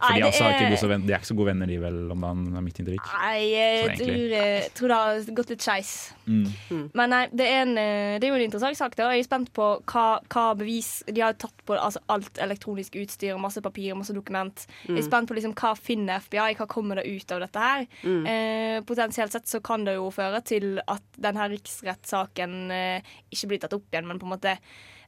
For 0.00 0.08
Nei, 0.08 0.16
de, 0.16 0.20
det 0.20 0.26
altså, 0.30 0.44
er 0.48 0.74
ikke 0.74 0.90
venn, 0.90 1.04
de 1.06 1.14
er 1.14 1.20
ikke 1.20 1.30
så 1.30 1.36
gode 1.38 1.50
venner, 1.52 1.70
de 1.70 1.76
vel, 1.82 2.00
om 2.16 2.26
han 2.26 2.42
er 2.58 2.64
midt 2.66 2.80
i 2.82 2.86
drikk. 2.86 3.10
Nei, 3.20 3.38
jeg 3.52 3.94
tror, 4.00 4.34
eh, 4.40 4.68
tror 4.80 4.92
det 4.94 4.98
har 5.00 5.30
gått 5.40 5.52
litt 5.54 5.64
skeis. 5.66 5.92
Mm. 6.30 6.46
Men 6.96 7.10
nei, 7.14 7.22
det 7.34 7.46
er, 7.50 7.62
en, 7.64 7.72
det 7.76 8.26
er 8.26 8.30
jo 8.32 8.38
en 8.38 8.44
interessant 8.46 8.78
sak. 8.78 8.94
da 8.98 9.08
Jeg 9.14 9.24
er 9.24 9.28
spent 9.28 9.52
på 9.56 9.68
hva, 9.90 10.04
hva 10.30 10.44
bevis 10.54 10.90
De 11.10 11.22
har 11.24 11.34
tatt 11.40 11.64
på 11.66 11.74
altså, 11.74 11.98
alt 12.12 12.38
elektronisk 12.42 12.94
utstyr, 13.02 13.38
masse 13.42 13.62
papir, 13.64 13.94
masse 13.98 14.14
dokument. 14.16 14.66
Jeg 14.86 14.96
er 14.96 15.00
Mm. 15.00 15.06
spent 15.06 15.28
på 15.30 15.34
liksom, 15.36 15.52
hva 15.58 15.72
finner 15.78 16.20
FBI, 16.22 16.39
hva 16.58 16.66
kommer 16.70 17.00
det 17.00 17.06
ut 17.10 17.32
av 17.36 17.40
dette 17.44 17.58
her. 17.64 17.86
Mm. 18.04 18.26
Eh, 18.26 18.76
potensielt 18.88 19.32
sett 19.32 19.46
så 19.50 19.60
kan 19.64 19.84
det 19.86 19.94
jo 19.98 20.08
føre 20.14 20.40
til 20.44 20.78
at 20.86 21.02
denne 21.16 21.48
riksrettssaken 21.52 22.70
eh, 22.70 23.12
ikke 23.32 23.48
blir 23.52 23.60
tatt 23.64 23.76
opp 23.76 23.88
igjen, 23.92 24.08
men 24.10 24.18
på 24.22 24.28
en 24.28 24.34
måte 24.38 24.56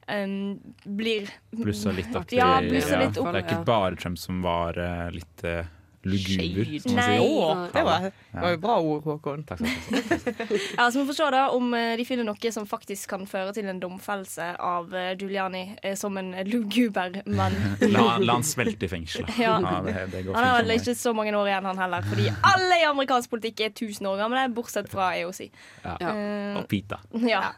Um, 0.03 0.59
blir 0.83 1.29
Blussa 1.55 1.93
litt 1.95 2.11
opp. 2.19 2.27
Ja, 2.35 2.57
i- 2.59 2.67
litt 2.73 3.15
opp. 3.17 3.29
Det 3.31 3.39
er 3.39 3.45
ikke 3.45 3.61
bare 3.65 3.95
Trump 3.95 4.19
som 4.19 4.41
var 4.43 4.75
uh, 4.75 5.05
litt 5.15 5.43
uh, 5.47 5.61
luguber. 6.05 6.79
som 6.83 6.95
man 6.95 6.99
Nei. 6.99 7.17
sier. 7.17 7.23
Å, 7.23 7.67
det 7.73 7.83
var, 7.87 8.07
det 8.33 8.41
var 8.43 8.51
jo 8.55 8.57
bra 8.63 8.75
ord, 8.81 9.03
Håkon. 9.07 9.43
Takk, 9.47 9.59
skal 9.59 10.47
du 10.49 10.57
Ja, 10.77 10.87
så 10.91 10.99
Vi 10.99 11.05
får 11.09 11.17
se 11.19 11.29
da 11.35 11.43
om 11.55 11.73
eh, 11.73 11.95
de 11.99 12.05
finner 12.05 12.27
noe 12.27 12.51
som 12.55 12.65
faktisk 12.69 13.09
kan 13.13 13.25
føre 13.29 13.53
til 13.55 13.69
en 13.71 13.79
domfellelse 13.81 14.49
av 14.59 14.93
eh, 14.95 15.13
Giuliani 15.19 15.63
eh, 15.81 15.95
som 15.99 16.17
en 16.17 16.33
luguber 16.49 17.21
mann. 17.25 17.55
La, 17.93 18.17
la 18.19 18.33
han 18.39 18.43
svelte 18.47 18.85
i 18.87 18.91
fengsel. 18.91 19.25
Ja. 19.39 19.57
det, 19.85 19.95
det 20.11 20.23
går 20.27 20.33
Han 20.35 20.43
har 20.43 20.57
fint 20.57 20.67
vel 20.67 20.73
meg. 20.73 20.81
ikke 20.83 20.95
så 20.99 21.13
mange 21.15 21.35
år 21.37 21.51
igjen, 21.51 21.69
han 21.71 21.83
heller. 21.85 22.09
Fordi 22.09 22.29
alle 22.53 22.81
i 22.81 22.85
amerikansk 22.89 23.29
politikk 23.33 23.63
er 23.67 23.71
1000 23.73 24.07
år 24.11 24.19
gamle, 24.25 24.47
bortsett 24.55 24.89
fra 24.91 25.11
EOC. 25.17 25.45
Ja. 25.83 25.97
Eh, 25.99 26.57
Og 26.61 26.67
Pita. 26.71 26.99
ja. 27.23 27.53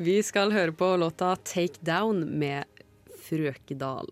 Vi 0.00 0.22
skal 0.24 0.52
høre 0.52 0.72
på 0.72 0.94
låta 0.96 1.34
'Take 1.36 1.80
Down' 1.84 2.24
med 2.24 2.64
Frøkedal. 3.28 4.08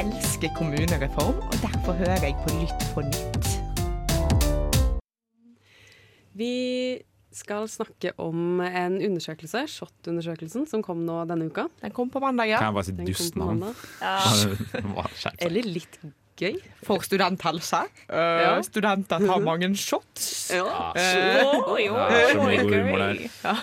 Jeg 0.00 0.14
elsker 0.16 0.48
kommunereform, 0.56 1.34
og 1.44 1.56
derfor 1.60 1.92
hører 1.92 2.22
jeg 2.24 2.36
på 2.40 2.52
Lytt 2.56 2.84
på 2.94 3.02
nytt. 3.04 3.48
Vi 6.32 6.54
skal 7.36 7.68
snakke 7.68 8.14
om 8.16 8.62
en 8.64 8.96
undersøkelse, 8.96 9.66
SHoT-undersøkelsen, 9.68 10.64
som 10.70 10.80
kom 10.80 11.02
nå 11.04 11.18
denne 11.28 11.50
uka. 11.52 11.66
Den 11.82 11.92
kom 11.92 12.08
på 12.08 12.22
mandag, 12.24 12.48
ja. 12.48 12.62
Kan 12.62 12.70
jeg 12.70 12.78
bare 12.78 12.88
si 12.88 12.96
dust 13.12 13.36
navn? 13.36 13.60
Ja. 14.00 15.04
Eller 15.44 15.68
litt 15.68 16.00
gøy. 16.40 16.56
For 16.86 17.02
studenthelse. 17.04 17.82
Uh, 18.08 18.16
Ja. 18.40 18.52
Studenter 18.64 19.20
tar 19.20 19.40
mange 19.44 19.68
shots. 19.76 20.50
Ja. 20.56 20.64
Uh, 20.96 21.58
oh, 21.74 21.76
jo, 21.80 21.92
Ja, 21.94 22.06
det 22.08 22.20
er 22.22 22.30
så 22.32 22.46
mye 22.46 22.62
humor 22.64 23.02
der. 23.02 23.20
Ja. 23.44 23.54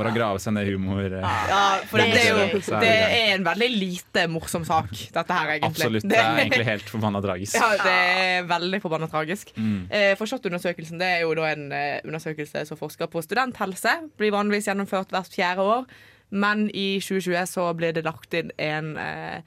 Bare 0.00 0.10
å 0.10 0.14
grave 0.16 0.40
seg 0.42 0.56
ned 0.56 0.66
humor. 0.72 1.04
eh. 1.06 1.36
Ja, 1.52 1.60
for 1.86 2.02
Det 2.02 2.08
det, 2.12 2.24
er 2.24 2.50
jo 2.50 2.60
Det 2.60 2.90
er 2.90 3.34
en 3.36 3.46
veldig 3.46 3.68
lite 3.76 4.26
morsom 4.32 4.66
sak, 4.66 4.90
dette 5.14 5.38
her, 5.38 5.52
egentlig. 5.54 5.70
Absolutt. 5.86 6.08
Det 6.10 6.18
er 6.18 6.40
egentlig 6.42 6.66
helt 6.66 6.90
forbanna 6.90 7.22
tragisk. 7.24 7.54
Ja, 7.60 7.70
det 7.84 7.94
er 7.94 8.50
veldig 8.50 8.82
forbanna 8.82 9.08
tragisk. 9.12 9.54
Mm. 9.56 9.86
Uh, 9.92 10.12
for 10.18 10.26
SHoT-undersøkelsen 10.26 10.98
det 11.00 11.12
er 11.18 11.22
jo 11.26 11.32
da 11.38 11.46
en 11.52 11.70
eh, 11.72 12.00
undersøkelse 12.04 12.66
som 12.66 12.76
forsker 12.80 13.06
på 13.12 13.22
studenthelse. 13.22 13.94
Blir 14.18 14.34
vanligvis 14.34 14.66
gjennomført 14.68 15.14
hvert 15.14 15.32
fjerde 15.38 15.62
år. 15.62 15.86
Men 16.30 16.66
i 16.74 16.98
2020 16.98 17.46
så 17.46 17.68
blir 17.78 17.92
det 17.94 18.02
lagt 18.04 18.34
inn 18.34 18.50
en, 18.58 18.96
eh, 18.98 19.40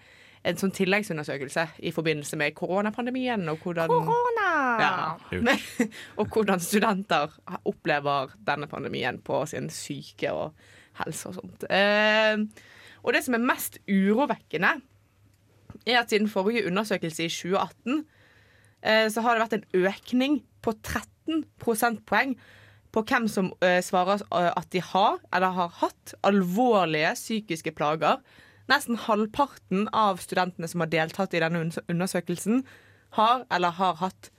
en 0.48 0.60
sånn 0.60 0.72
tilleggsundersøkelse 0.76 1.66
i 1.84 1.92
forbindelse 1.92 2.38
med 2.40 2.56
koronapandemien. 2.58 3.44
Og 3.52 3.64
hvordan, 3.64 3.92
Korona! 3.92 4.52
Ja. 4.80 5.48
og 6.20 6.30
hvordan 6.32 6.62
studenter 6.64 7.34
opplever 7.68 8.36
denne 8.48 8.70
pandemien 8.72 9.20
på 9.26 9.44
sin 9.52 9.70
syke 9.74 10.32
og 10.36 10.70
helse 11.02 11.32
og 11.32 11.40
sånt. 11.40 11.66
Eh, 11.72 12.40
og 13.04 13.16
det 13.16 13.24
som 13.26 13.36
er 13.36 13.44
mest 13.44 13.80
urovekkende, 13.88 14.78
er 15.88 16.00
at 16.02 16.12
siden 16.12 16.30
forrige 16.32 16.66
undersøkelse 16.68 17.26
i 17.26 17.32
2018 17.32 18.06
eh, 18.84 19.06
så 19.12 19.24
har 19.24 19.36
det 19.36 19.44
vært 19.46 19.58
en 19.60 19.86
økning 19.88 20.40
på 20.66 20.74
13 20.76 21.46
prosentpoeng 21.62 22.36
på 22.94 23.04
hvem 23.06 23.28
som 23.32 23.52
eh, 23.66 23.80
svarer 23.86 24.24
eh, 24.26 24.50
at 24.50 24.70
de 24.74 24.82
har 24.84 25.20
eller 25.34 25.56
har 25.56 25.76
hatt 25.82 26.16
alvorlige 26.26 27.14
psykiske 27.18 27.74
plager. 27.78 28.20
Nesten 28.70 29.00
halvparten 29.02 29.88
av 29.96 30.22
studentene 30.22 30.70
som 30.70 30.84
har 30.84 30.92
deltatt 30.92 31.34
i 31.34 31.42
denne 31.42 31.64
undersøkelsen, 31.90 32.64
har 33.18 33.46
eller 33.50 33.74
har 33.80 33.98
hatt 33.98 34.30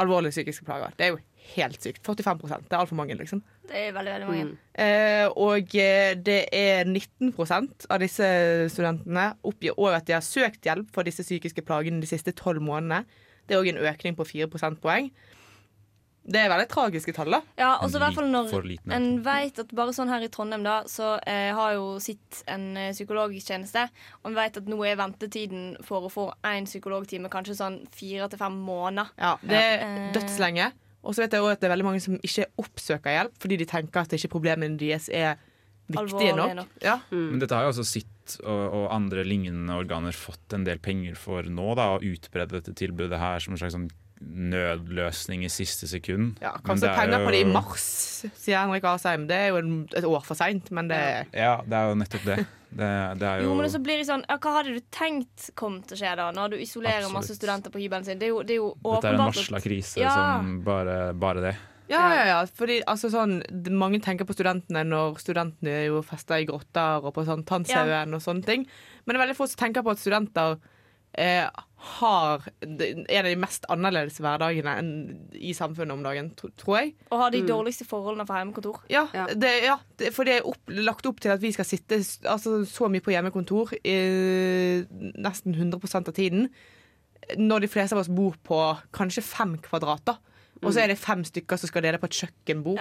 alvorlige 0.00 0.32
psykiske 0.32 0.64
plager. 0.64 0.94
Det 0.96 1.04
er 1.04 1.12
jo 1.12 1.20
helt 1.54 1.82
sykt. 1.82 2.02
45% 2.06 2.68
Det 2.68 2.72
er 2.72 2.80
altfor 2.80 2.96
mange, 2.96 3.14
liksom. 3.18 3.42
Det 3.68 3.76
er 3.76 3.92
veldig, 3.92 4.12
veldig 4.12 4.28
mange. 4.28 4.58
Eh, 4.74 5.26
og 5.28 5.74
eh, 5.76 6.14
det 6.16 6.40
er 6.54 6.84
19% 6.88 7.88
av 7.90 8.00
disse 8.00 8.28
studentene 8.72 9.32
oppgir 9.44 9.76
òg 9.76 9.98
at 9.98 10.06
de 10.08 10.16
har 10.16 10.24
søkt 10.24 10.64
hjelp 10.64 10.92
for 10.94 11.08
disse 11.08 11.24
psykiske 11.26 11.64
plagene 11.68 12.00
de 12.00 12.08
siste 12.08 12.32
tolv 12.32 12.62
månedene. 12.64 13.04
Det 13.48 13.56
er 13.56 13.62
òg 13.62 13.72
en 13.72 13.84
økning 13.90 14.16
på 14.16 14.28
4 14.28 14.48
prosentpoeng. 14.52 15.10
Det 16.28 16.40
er 16.42 16.50
veldig 16.52 16.68
tragiske 16.68 17.14
tall, 17.16 17.30
da. 17.32 17.40
Ja, 17.56 17.70
og 17.80 17.88
så 17.88 17.96
i 17.96 18.02
hvert 18.02 18.16
fall 18.18 18.28
når 18.28 18.50
en 18.92 19.06
vet 19.24 19.62
at 19.62 19.70
bare 19.76 19.94
sånn 19.96 20.10
her 20.12 20.26
i 20.26 20.28
Trondheim, 20.32 20.66
da, 20.66 20.82
så 20.90 21.14
eh, 21.24 21.54
har 21.56 21.76
jo 21.78 21.94
sitt 22.02 22.42
en 22.50 22.74
psykologisk 22.92 23.48
psykologtjeneste, 23.48 23.86
og 24.22 24.30
en 24.30 24.36
vet 24.36 24.58
at 24.60 24.68
nå 24.68 24.78
er 24.86 24.98
ventetiden 24.98 25.64
for 25.86 26.06
å 26.06 26.12
få 26.12 26.26
én 26.46 26.68
psykologtime 26.68 27.30
kanskje 27.32 27.56
sånn 27.58 27.80
fire 27.94 28.28
til 28.28 28.40
fem 28.40 28.58
måneder. 28.68 29.12
Ja, 29.18 29.36
det 29.42 29.62
er 29.62 29.76
Eh, 29.88 30.12
dødslenge. 30.12 30.72
Og 31.02 31.14
så 31.14 31.22
vet 31.22 31.32
jeg 31.32 31.40
også 31.44 31.56
at 31.56 31.60
det 31.62 31.68
er 31.68 31.74
veldig 31.76 31.86
mange 31.86 32.02
som 32.02 32.16
ikke 32.18 32.48
oppsøker 32.58 33.14
hjelp 33.14 33.36
fordi 33.38 33.58
de 33.60 33.66
tenker 33.70 34.02
at 34.02 34.12
ikke 34.12 34.32
problemene 34.32 34.78
deres 34.80 35.08
er 35.08 35.38
viktige 35.88 36.34
nok. 36.36 36.54
nok. 36.58 36.72
Ja. 36.82 36.98
Men 37.10 37.38
dette 37.40 37.54
har 37.54 37.64
jo 37.64 37.72
altså 37.72 37.86
sitt 37.86 38.34
og, 38.42 38.64
og 38.76 38.88
andre 38.92 39.24
lignende 39.24 39.76
organer 39.78 40.12
fått 40.12 40.52
en 40.52 40.66
del 40.66 40.82
penger 40.84 41.16
for 41.16 41.46
nå, 41.48 41.70
da, 41.78 41.94
å 41.96 42.02
utbrede 42.02 42.58
dette 42.58 42.74
tilbudet 42.76 43.20
her 43.20 43.40
som 43.40 43.54
en 43.54 43.62
slags 43.62 43.76
sånn 43.78 43.88
nødløsning 44.20 45.44
i 45.46 45.50
siste 45.52 45.88
sekund. 45.90 46.36
Ja, 46.42 46.52
Kanskje 46.66 46.90
er 46.90 46.96
penger 46.98 47.24
på 47.26 47.32
det 47.34 47.40
i 47.44 47.48
mars, 47.50 47.84
sier 48.38 48.60
Henrik 48.62 48.86
Asheim. 48.90 49.26
Det 49.30 49.36
er 49.38 49.50
jo 49.52 49.60
et 49.96 50.06
år 50.08 50.24
for 50.26 50.38
seint, 50.38 50.70
men 50.74 50.88
det 50.90 51.00
Ja, 51.36 51.58
det 51.64 51.76
er 51.78 51.90
jo 51.92 51.98
nettopp 52.00 52.24
det. 52.28 52.38
Det, 52.68 52.88
det 53.16 53.24
er 53.24 53.40
Jo, 53.40 53.48
jo 53.48 53.54
men 53.56 53.70
så 53.72 53.78
blir 53.80 53.96
det 53.96 54.04
sånn 54.04 54.20
ja, 54.28 54.36
Hva 54.36 54.50
hadde 54.58 54.74
du 54.76 54.82
tenkt 54.92 55.46
kom 55.56 55.78
til 55.88 55.96
å 55.96 55.98
skje 56.02 56.10
da, 56.20 56.26
når 56.36 56.50
du 56.52 56.56
isolerer 56.60 56.98
Absolutt. 57.06 57.14
masse 57.16 57.36
studenter 57.38 57.72
på 57.72 57.80
hybelen 57.80 58.04
sin? 58.04 58.18
Det 58.20 58.26
er 58.28 58.34
jo, 58.34 58.42
det 58.44 58.58
er 58.58 58.60
jo 58.60 58.66
åpenbart 58.74 59.06
Dette 59.06 59.14
er 59.14 59.16
en 59.16 59.30
varsla 59.32 59.60
krise 59.64 60.02
Ja. 60.02 60.12
som 60.12 60.50
bare, 60.66 60.96
bare 61.16 61.40
det. 61.46 61.54
Ja, 61.88 62.02
ja, 62.12 62.24
ja. 62.28 62.40
Fordi 62.52 62.82
altså, 62.84 63.08
sånn, 63.08 63.38
mange 63.72 64.02
tenker 64.04 64.28
på 64.28 64.36
studentene 64.36 64.82
når 64.84 65.16
studentene 65.22 65.72
er 65.78 65.86
jo 65.88 66.02
festa 66.04 66.36
i 66.36 66.44
grotter 66.44 67.06
og 67.08 67.14
på 67.16 67.24
sånn 67.24 67.46
Tannshaugen 67.48 68.12
og 68.12 68.20
sånne 68.20 68.44
ting. 68.44 68.66
Men 69.06 69.14
det 69.16 69.22
er 69.22 69.24
veldig 69.24 69.38
få 69.38 69.48
som 69.48 69.62
tenker 69.64 69.86
på 69.86 69.94
at 69.96 70.02
studenter 70.02 70.58
eh, 71.14 71.48
har 71.78 72.42
en 72.60 72.80
av 73.18 73.24
de 73.24 73.36
mest 73.38 73.64
annerledes 73.70 74.18
hverdagene 74.18 74.72
enn 74.80 74.88
i 75.34 75.52
samfunnet 75.54 75.92
om 75.94 76.02
dagen, 76.02 76.32
tror 76.34 76.80
jeg. 76.80 76.94
Og 77.10 77.18
har 77.20 77.30
de 77.30 77.40
Mm. 77.42 77.46
dårligste 77.48 77.86
forholdene 77.86 78.26
for 78.26 78.34
hjemmekontor. 78.34 78.80
Ja, 78.90 79.06
Det, 79.34 79.52
ja 79.64 79.78
det, 79.96 80.12
for 80.14 80.24
det 80.24 80.34
er 80.40 80.46
opp, 80.46 80.58
lagt 80.68 81.06
opp 81.06 81.20
til 81.20 81.30
at 81.30 81.40
vi 81.40 81.52
skal 81.52 81.64
sitte 81.64 81.94
altså, 82.28 82.64
så 82.66 82.90
mye 82.90 83.00
på 83.00 83.12
hjemmekontor 83.14 83.72
i 83.84 84.84
nesten 85.18 85.54
100% 85.54 86.08
av 86.08 86.14
tiden. 86.14 86.48
Når 87.38 87.60
de 87.60 87.68
fleste 87.68 87.94
av 87.94 88.00
oss 88.00 88.08
bor 88.08 88.34
på 88.42 88.58
kanskje 88.92 89.22
fem 89.22 89.56
kvadrater. 89.58 90.18
Og 90.62 90.72
så 90.74 90.82
er 90.82 90.88
det 90.88 90.98
fem 90.98 91.22
stykker 91.22 91.56
som 91.60 91.68
skal 91.70 91.82
dele 91.82 91.98
på 92.02 92.08
et 92.08 92.16
kjøkkenbord 92.18 92.78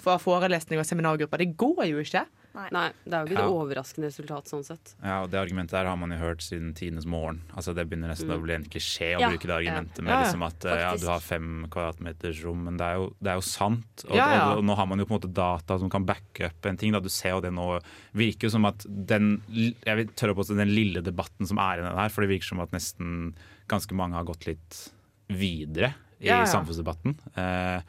for 0.00 0.16
forelesning 0.22 0.78
og 0.80 0.86
seminargrupper. 0.88 1.36
Det 1.42 1.56
går 1.60 1.84
jo 1.90 1.98
ikke. 2.00 2.24
Nei, 2.72 2.88
det 3.04 3.14
er 3.14 3.22
jo 3.24 3.28
ikke 3.28 3.38
et 3.38 3.44
Ja. 3.44 3.48
overraskende 3.54 4.08
resultat 4.10 4.48
sånn 4.50 4.64
sett. 4.66 4.94
Ja, 5.02 5.22
og 5.22 5.30
Det 5.30 5.38
argumentet 5.38 5.70
der 5.76 5.86
har 5.86 5.96
man 5.96 6.10
jo 6.10 6.18
hørt 6.18 6.40
siden 6.42 6.74
tidenes 6.74 7.06
morgen. 7.06 7.42
Altså 7.56 7.74
Det 7.74 7.88
begynner 7.88 8.08
nesten 8.10 8.26
Mm. 8.28 8.38
å 8.38 8.42
bli 8.42 8.54
en 8.54 8.64
klisjé 8.64 9.16
å 9.16 9.20
Ja, 9.20 9.28
bruke 9.30 9.46
det 9.46 9.56
argumentet 9.58 10.02
med 10.02 10.10
Ja, 10.10 10.18
ja, 10.18 10.24
liksom 10.26 10.42
at 10.46 10.64
eh, 10.64 10.78
ja, 10.80 10.96
du 10.96 11.06
har 11.06 11.20
fem 11.20 11.66
kvadratmeters 11.70 12.42
rom, 12.44 12.64
men 12.64 12.76
det 12.76 12.84
er 12.86 12.94
jo, 12.96 13.14
det 13.22 13.30
er 13.30 13.34
jo 13.36 13.46
sant. 13.46 14.04
Og, 14.08 14.16
Ja, 14.16 14.26
ja. 14.34 14.50
Og, 14.52 14.58
og 14.58 14.64
nå 14.64 14.76
har 14.76 14.86
man 14.86 14.98
jo 14.98 15.04
på 15.06 15.14
en 15.14 15.20
måte 15.20 15.32
data 15.32 15.78
som 15.78 15.88
kan 15.90 16.04
backe 16.04 16.46
opp 16.50 16.66
en 16.66 16.76
ting. 16.76 16.92
Da. 16.92 17.00
Du 17.00 17.08
ser 17.08 17.30
jo 17.30 17.40
det 17.40 17.52
nå 17.52 17.80
virker 18.14 18.42
jo 18.48 18.50
som 18.50 18.64
at 18.66 18.84
den 18.88 19.42
jeg 19.86 19.96
vil 19.96 20.06
tørre 20.14 20.34
å 20.36 20.44
si 20.44 20.54
den 20.54 20.68
lille 20.74 21.00
debatten 21.02 21.46
som 21.46 21.58
er 21.58 21.78
i 21.78 21.82
den 21.82 21.96
her, 21.96 22.08
for 22.08 22.22
det 22.26 22.30
virker 22.30 22.48
som 22.48 22.60
at 22.60 22.70
nesten 22.72 23.34
ganske 23.68 23.92
mange 23.94 24.14
har 24.14 24.24
gått 24.24 24.46
litt 24.46 24.90
videre 25.28 25.94
i 26.20 26.26
Ja, 26.26 26.40
ja. 26.40 26.44
samfunnsdebatten, 26.46 27.16
eh, 27.36 27.82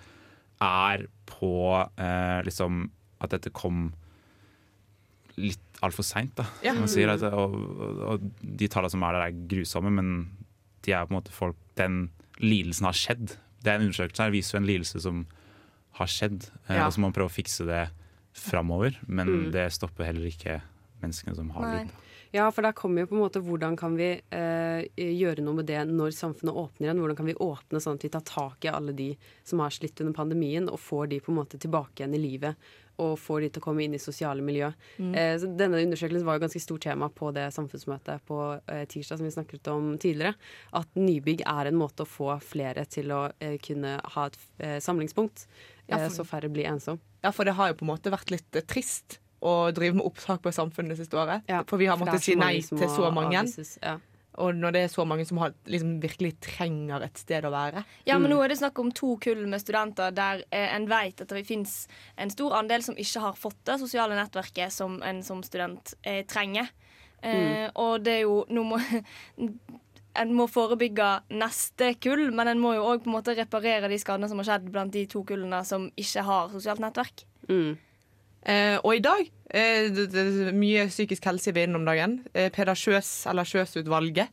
er 0.62 1.08
på 1.26 1.90
eh, 1.98 2.42
liksom 2.44 2.90
at 3.22 3.30
dette 3.32 3.50
kom 3.52 3.94
litt 5.40 5.80
altfor 5.86 6.04
seint, 6.04 6.34
da. 6.38 6.46
Ja. 6.66 6.74
Som 6.76 6.84
man 6.86 6.92
sier, 6.92 7.12
at, 7.14 7.24
og, 7.32 7.54
og, 7.56 8.02
og 8.14 8.30
de 8.44 8.68
tallene 8.72 8.92
som 8.94 9.04
er 9.08 9.16
der, 9.18 9.28
er 9.30 9.38
grusomme, 9.52 9.92
men 9.96 10.10
de 10.86 10.92
er 10.96 11.06
på 11.08 11.14
en 11.14 11.20
måte 11.22 11.32
folk 11.36 11.56
Den 11.80 12.10
lidelsen 12.44 12.86
har 12.88 12.96
skjedd. 12.96 13.38
Det 13.64 13.72
er 13.72 13.80
en 13.80 13.88
undersøkelse 13.88 14.24
her 14.26 14.32
viser 14.36 14.58
jo 14.58 14.62
en 14.64 14.68
lidelse 14.70 15.00
som 15.04 15.24
har 16.00 16.08
skjedd, 16.12 16.50
eh, 16.68 16.76
Ja. 16.76 16.86
og 16.88 16.94
så 16.94 17.00
må 17.00 17.08
man 17.10 17.16
prøve 17.16 17.32
å 17.32 17.38
fikse 17.40 17.66
det 17.68 17.86
framover. 18.36 18.96
Men 19.08 19.28
Mm. 19.28 19.52
det 19.52 19.72
stopper 19.74 20.06
heller 20.06 20.28
ikke 20.28 20.62
menneskene 21.02 21.36
som 21.36 21.50
har 21.56 21.78
lidd. 21.80 21.90
Ja, 22.32 22.50
for 22.52 22.62
der 22.62 22.74
kommer 22.78 23.02
jo 23.02 23.08
på 23.08 23.16
en 23.18 23.24
måte 23.24 23.42
hvordan 23.42 23.76
kan 23.76 23.96
vi 23.98 24.22
eh, 24.32 24.84
gjøre 24.96 25.42
noe 25.42 25.56
med 25.56 25.66
det 25.66 25.80
når 25.90 26.12
samfunnet 26.14 26.54
åpner 26.54 26.86
igjen? 26.88 27.00
Hvordan 27.02 27.18
kan 27.18 27.26
vi 27.26 27.34
åpne 27.34 27.82
sånn 27.82 27.96
at 27.98 28.04
vi 28.06 28.10
tar 28.14 28.22
tak 28.22 28.66
i 28.66 28.70
alle 28.70 28.94
de 28.94 29.18
som 29.44 29.60
har 29.60 29.72
slitt 29.72 30.00
under 30.02 30.14
pandemien, 30.14 30.70
og 30.70 30.78
får 30.80 31.10
de 31.10 31.20
på 31.20 31.30
en 31.34 31.40
måte 31.40 31.58
tilbake 31.60 32.04
igjen 32.04 32.14
i 32.14 32.22
livet? 32.22 32.56
Og 33.00 33.14
får 33.20 33.42
de 33.46 33.50
til 33.56 33.62
å 33.62 33.64
komme 33.64 33.84
inn 33.86 33.94
i 33.96 34.02
sosiale 34.02 34.44
miljø. 34.44 34.68
Mm. 35.00 35.14
Eh, 35.16 35.36
så 35.40 35.48
denne 35.56 35.80
undersøkelsen 35.80 36.26
var 36.28 36.36
jo 36.36 36.44
ganske 36.44 36.60
stort 36.60 36.82
tema 36.84 37.08
på 37.10 37.30
det 37.34 37.46
samfunnsmøtet 37.56 38.26
på 38.28 38.40
eh, 38.68 38.84
tirsdag 38.92 39.22
som 39.22 39.26
vi 39.28 39.32
snakket 39.32 39.68
om 39.72 39.94
tidligere. 40.02 40.36
At 40.76 40.88
nybygg 41.00 41.46
er 41.48 41.70
en 41.72 41.80
måte 41.80 42.04
å 42.04 42.10
få 42.10 42.34
flere 42.44 42.84
til 42.92 43.14
å 43.16 43.22
eh, 43.40 43.56
kunne 43.64 43.96
ha 44.16 44.26
et 44.28 44.38
eh, 44.60 44.78
samlingspunkt, 44.84 45.46
Ja, 45.88 45.96
eh, 45.98 46.10
for- 46.10 46.20
så 46.20 46.28
færre 46.28 46.52
blir 46.52 46.68
ensom. 46.68 47.00
Ja, 47.24 47.32
for 47.32 47.44
det 47.48 47.56
har 47.56 47.72
jo 47.72 47.80
på 47.80 47.88
en 47.88 47.94
måte 47.96 48.12
vært 48.12 48.30
litt 48.36 48.56
eh, 48.60 48.62
trist 48.68 49.20
å 49.42 49.72
drive 49.72 49.96
med 49.96 50.04
opptak 50.06 50.42
på 50.44 50.52
Samfunnet 50.52 50.98
det 50.98 50.98
siste 51.06 51.16
året. 51.16 51.44
for 51.68 51.78
vi 51.80 51.86
har 51.88 51.96
måttet 51.98 52.22
si 52.22 52.36
nei 52.36 52.60
til 52.60 52.88
så 52.92 53.08
mange. 53.16 53.40
avvises, 53.40 53.78
ja. 53.82 53.98
Og 54.40 54.56
når 54.56 54.72
det 54.76 54.82
er 54.86 54.92
så 54.94 55.04
mange 55.08 55.26
som 55.28 55.38
har, 55.42 55.54
liksom, 55.68 55.98
virkelig 56.04 56.34
trenger 56.46 57.04
et 57.04 57.18
sted 57.20 57.44
å 57.44 57.52
være. 57.52 57.84
Ja, 58.08 58.16
Mm. 58.18 58.22
men 58.24 58.32
nå 58.32 58.44
er 58.44 58.48
det 58.54 58.60
snakk 58.60 58.80
om 58.80 58.92
to 58.96 59.18
kull 59.18 59.46
med 59.48 59.60
studenter 59.62 60.14
der 60.16 60.44
eh, 60.52 60.76
en 60.76 60.88
vet 60.88 61.22
at 61.22 61.28
det 61.28 61.46
fins 61.48 61.88
en 62.18 62.30
stor 62.32 62.56
andel 62.56 62.82
som 62.86 62.96
ikke 62.96 63.20
har 63.20 63.34
fått 63.36 63.60
det 63.66 63.80
sosiale 63.80 64.16
nettverket 64.16 64.72
som 64.72 65.02
en 65.04 65.22
som 65.24 65.44
student 65.44 65.94
eh, 66.04 66.24
trenger. 66.26 66.70
Eh, 67.22 67.70
Og 67.76 68.02
det 68.04 68.14
er 68.14 68.22
jo 68.24 68.46
Nå 68.50 68.64
må 68.64 68.80
En 70.20 70.32
må 70.34 70.48
forebygge 70.50 71.22
neste 71.30 71.94
kull, 72.02 72.32
men 72.32 72.48
en 72.48 72.60
må 72.60 72.74
jo 72.76 72.84
òg 72.96 73.06
reparere 73.38 73.88
de 73.88 73.98
skadene 74.02 74.28
som 74.28 74.40
har 74.42 74.46
skjedd 74.48 74.72
blant 74.72 74.92
de 74.92 75.06
to 75.06 75.24
kullene 75.24 75.64
som 75.64 75.92
ikke 75.96 76.24
har 76.26 76.50
sosialt 76.50 76.80
nettverk. 76.80 77.24
Eh, 78.46 78.78
og 78.84 78.96
i 78.96 79.02
dag 79.04 79.20
eh, 79.52 79.90
det, 79.92 80.06
det, 80.14 80.54
Mye 80.56 80.86
psykisk 80.88 81.26
helse 81.28 81.52
i 81.52 81.56
vinden 81.58 81.76
om 81.82 81.86
dagen. 81.88 82.20
Eh, 82.34 82.50
Peder 82.56 82.78
Sjøs, 82.80 83.26
eller 83.30 83.44
Sjøs-utvalget, 83.44 84.30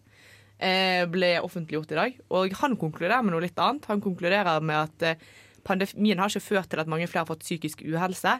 eh, 0.59 1.05
ble 1.11 1.33
offentliggjort 1.43 1.93
i 1.93 1.99
dag. 2.01 2.21
Og 2.31 2.53
han 2.63 2.77
konkluderer 2.77 3.25
med 3.27 3.35
noe 3.35 3.43
litt 3.47 3.59
annet. 3.59 3.89
Han 3.91 4.01
konkluderer 4.05 4.61
med 4.63 4.77
at 4.85 5.03
eh, 5.03 5.27
pandemien 5.67 6.19
har 6.23 6.31
ikke 6.31 6.45
ført 6.53 6.71
til 6.71 6.79
at 6.85 6.87
mange 6.93 7.09
flere 7.11 7.25
har 7.25 7.33
fått 7.33 7.43
psykisk 7.43 7.83
uhelse, 7.83 8.37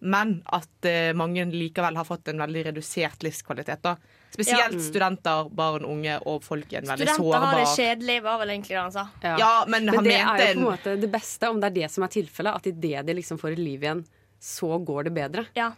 men 0.00 0.40
at 0.52 0.84
eh, 0.90 1.12
mange 1.16 1.46
likevel 1.54 1.96
har 1.96 2.04
fått 2.04 2.28
en 2.28 2.42
veldig 2.42 2.66
redusert 2.66 3.22
livskvalitet. 3.24 3.80
da. 3.86 3.94
Spesielt 4.34 4.74
Ja. 4.74 4.82
studenter, 4.82 5.46
barn, 5.56 5.86
unge 5.88 6.18
og 6.28 6.42
folk 6.44 6.66
i 6.74 6.76
en 6.82 6.84
veldig 6.90 7.06
Studenter 7.08 7.38
har 7.40 7.54
det 7.56 7.62
sårbar 7.64 7.76
kjedelig, 7.78 8.18
var 8.26 8.38
vel 8.42 8.50
egentlig 8.52 8.74
det 8.74 8.82
han 8.82 8.92
sa. 8.92 9.06
Ja, 9.22 9.64
men 9.70 9.88
han 9.88 10.04
det 10.04 10.12
er 10.18 10.20
jo 10.26 10.34
på 10.34 10.42
en- 10.50 10.58
en 10.58 10.64
måte 10.66 11.00
det 11.00 11.10
beste, 11.14 11.48
om 11.48 11.60
det 11.62 11.70
er 11.70 11.80
det 11.86 11.90
som 11.94 12.04
er 12.04 12.08
tilfellet. 12.12 12.54
At 12.58 12.66
idet 12.66 13.06
de 13.06 13.14
liksom 13.14 13.38
får 13.40 13.52
et 13.54 13.58
liv 13.62 13.80
igjen, 13.86 14.04
så 14.46 14.70
går 14.78 15.08
det 15.08 15.12
bedre. 15.16 15.46
Ja. 15.58 15.72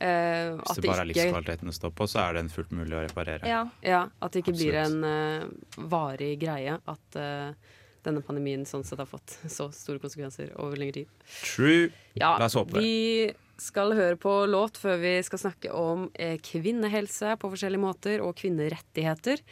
Eh, 0.00 0.54
Hvis 0.56 0.70
at 0.72 0.80
det 0.80 0.88
bare 0.88 1.02
er 1.02 1.10
ikke 1.12 1.26
livskvaliteten 1.26 1.68
det 1.72 1.76
står 1.76 1.92
på, 1.96 2.06
så 2.08 2.22
er 2.22 2.38
den 2.40 2.48
fullt 2.52 2.72
mulig 2.72 2.96
å 2.96 3.02
reparere. 3.04 3.44
Ja, 3.48 4.00
At 4.20 4.32
det 4.32 4.44
ikke 4.44 4.56
blir 4.56 4.78
en 4.80 5.04
uh, 5.04 5.84
varig 5.92 6.34
greie. 6.40 6.78
At 6.88 7.20
uh, 7.20 7.76
denne 8.06 8.22
pandemien 8.24 8.64
sånn 8.68 8.84
sett 8.86 9.00
har 9.02 9.08
fått 9.08 9.36
så 9.56 9.68
store 9.74 10.00
konsekvenser 10.02 10.54
over 10.60 10.80
lengre 10.80 11.02
tid. 11.02 11.28
True. 11.42 11.90
Ja, 12.14 12.36
La 12.40 12.48
oss 12.48 12.56
håpe 12.58 12.78
det. 12.78 12.84
vi 12.84 13.32
skal 13.60 13.92
høre 13.92 14.16
på 14.16 14.32
låt 14.48 14.80
før 14.80 14.96
vi 15.02 15.12
skal 15.20 15.42
snakke 15.42 15.72
om 15.76 16.06
eh, 16.16 16.38
kvinnehelse 16.40 17.34
på 17.36 17.50
forskjellige 17.52 17.82
måter 17.82 18.22
og 18.24 18.32
kvinnerettigheter. 18.40 19.42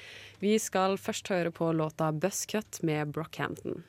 Vi 0.40 0.54
skal 0.64 0.96
først 0.96 1.28
høre 1.28 1.52
på 1.52 1.68
låta 1.76 2.08
'Buzzcut' 2.16 2.80
med 2.88 3.12
Brockhampton. 3.12 3.82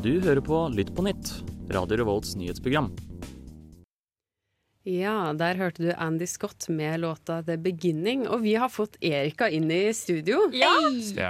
Du 0.00 0.20
hører 0.22 0.40
på 0.40 0.62
Lytt 0.70 0.94
på 0.94 1.02
nytt, 1.02 1.34
Radio 1.74 1.98
Revolts 2.04 2.36
nyhetsprogram. 2.38 2.94
Ja, 4.90 5.30
der 5.38 5.54
hørte 5.60 5.84
du 5.84 5.90
Andy 5.94 6.26
Scott 6.26 6.66
med 6.68 7.00
låta 7.04 7.42
'The 7.42 7.56
Beginning'. 7.62 8.26
Og 8.28 8.42
vi 8.42 8.56
har 8.58 8.68
fått 8.68 8.96
Erika 9.00 9.48
inn 9.48 9.70
i 9.70 9.92
studio. 9.94 10.48
Ja. 10.52 10.72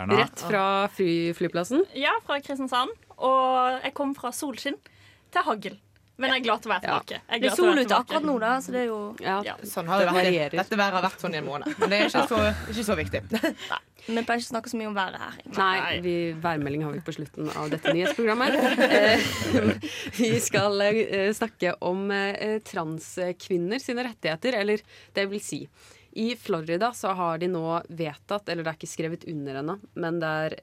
Rett 0.09 0.41
fra 0.41 0.89
fly, 0.89 1.35
flyplassen. 1.37 1.85
Ja, 1.95 2.15
fra 2.25 2.41
Kristiansand. 2.41 2.95
Og 3.19 3.85
jeg 3.85 3.93
kom 3.95 4.15
fra 4.17 4.33
solskinn 4.33 4.79
til 5.31 5.45
hagl. 5.45 5.77
Men 6.21 6.35
jeg 6.35 6.41
er 6.43 6.45
glad 6.45 6.61
til 6.61 6.69
å 6.69 6.75
være 6.75 6.85
tilbake. 6.85 7.19
Jeg 7.21 7.41
Det 7.41 7.41
glad 7.41 7.53
er 7.53 7.57
sol 7.57 7.79
ute 7.81 7.97
akkurat 7.97 8.25
nå, 8.29 8.33
da, 8.43 8.51
så 8.61 8.73
det 8.75 8.81
er 8.83 8.89
jo 8.91 8.99
Ja, 9.25 9.39
Sånn 9.65 9.89
har 9.89 10.03
det 10.03 10.09
Det 10.09 10.33
vært. 10.33 10.57
Dette 10.59 10.77
været 10.77 10.97
har 10.99 11.05
vært 11.07 11.23
sånn 11.23 11.35
i 11.37 11.39
en 11.41 11.47
måned. 11.47 11.79
Men 11.81 11.89
det 11.93 12.01
er 12.01 12.11
ikke 12.11 12.27
så, 12.29 12.41
ikke 12.69 12.85
så 12.85 12.97
viktig. 12.99 13.23
Vi 14.07 14.15
pleier 14.17 14.41
ikke 14.41 14.49
snakke 14.49 14.71
så 14.73 14.79
mye 14.81 14.89
om 14.91 14.97
været 14.97 15.21
her. 15.21 15.39
Nei, 15.57 16.01
vi, 16.05 16.15
værmelding 16.41 16.85
har 16.87 16.95
vi 16.95 17.03
på 17.05 17.15
slutten 17.15 17.51
av 17.55 17.71
dette 17.73 17.95
nyhetsprogrammet. 17.95 18.59
Eh, 18.91 19.23
vi 20.17 20.29
skal 20.43 20.81
eh, 20.85 21.31
snakke 21.37 21.73
om 21.87 22.11
eh, 22.15 22.59
transkvinner 22.67 23.81
sine 23.83 24.05
rettigheter, 24.07 24.57
eller 24.61 24.83
det 25.17 25.25
vil 25.31 25.43
si. 25.45 25.61
I 26.19 26.33
Florida 26.39 26.91
så 26.97 27.13
har 27.17 27.41
de 27.41 27.49
nå 27.51 27.65
vedtatt, 27.89 28.49
eller 28.49 28.67
det 28.67 28.73
er 28.73 28.79
ikke 28.79 28.91
skrevet 28.91 29.27
under 29.31 29.61
ennå, 29.61 29.77
men 30.03 30.19
det 30.23 30.31
er 30.31 30.57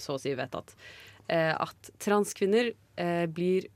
så 0.00 0.16
å 0.16 0.20
si 0.22 0.32
vedtatt, 0.38 0.72
eh, 1.28 1.52
at 1.52 1.90
transkvinner 2.02 2.72
blir 3.32 3.68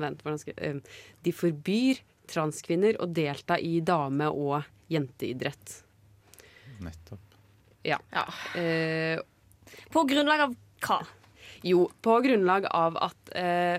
Vent, 0.00 0.22
hvordan 0.24 0.38
skal 0.40 0.78
De 1.20 1.32
forbyr 1.36 1.98
transkvinner 2.32 2.96
å 3.02 3.08
delta 3.12 3.58
i 3.60 3.80
dame- 3.84 4.30
og 4.32 4.62
jenteidrett. 4.88 5.82
Nettopp. 6.80 7.31
Ja. 7.84 7.98
Eh, 8.54 9.18
På 9.90 10.04
grunnlag 10.08 10.40
av 10.40 10.54
hva? 10.86 11.00
Jo, 11.64 11.84
på 12.02 12.16
grunnlag 12.24 12.64
av 12.74 12.96
at 12.96 13.30
eh, 13.38 13.78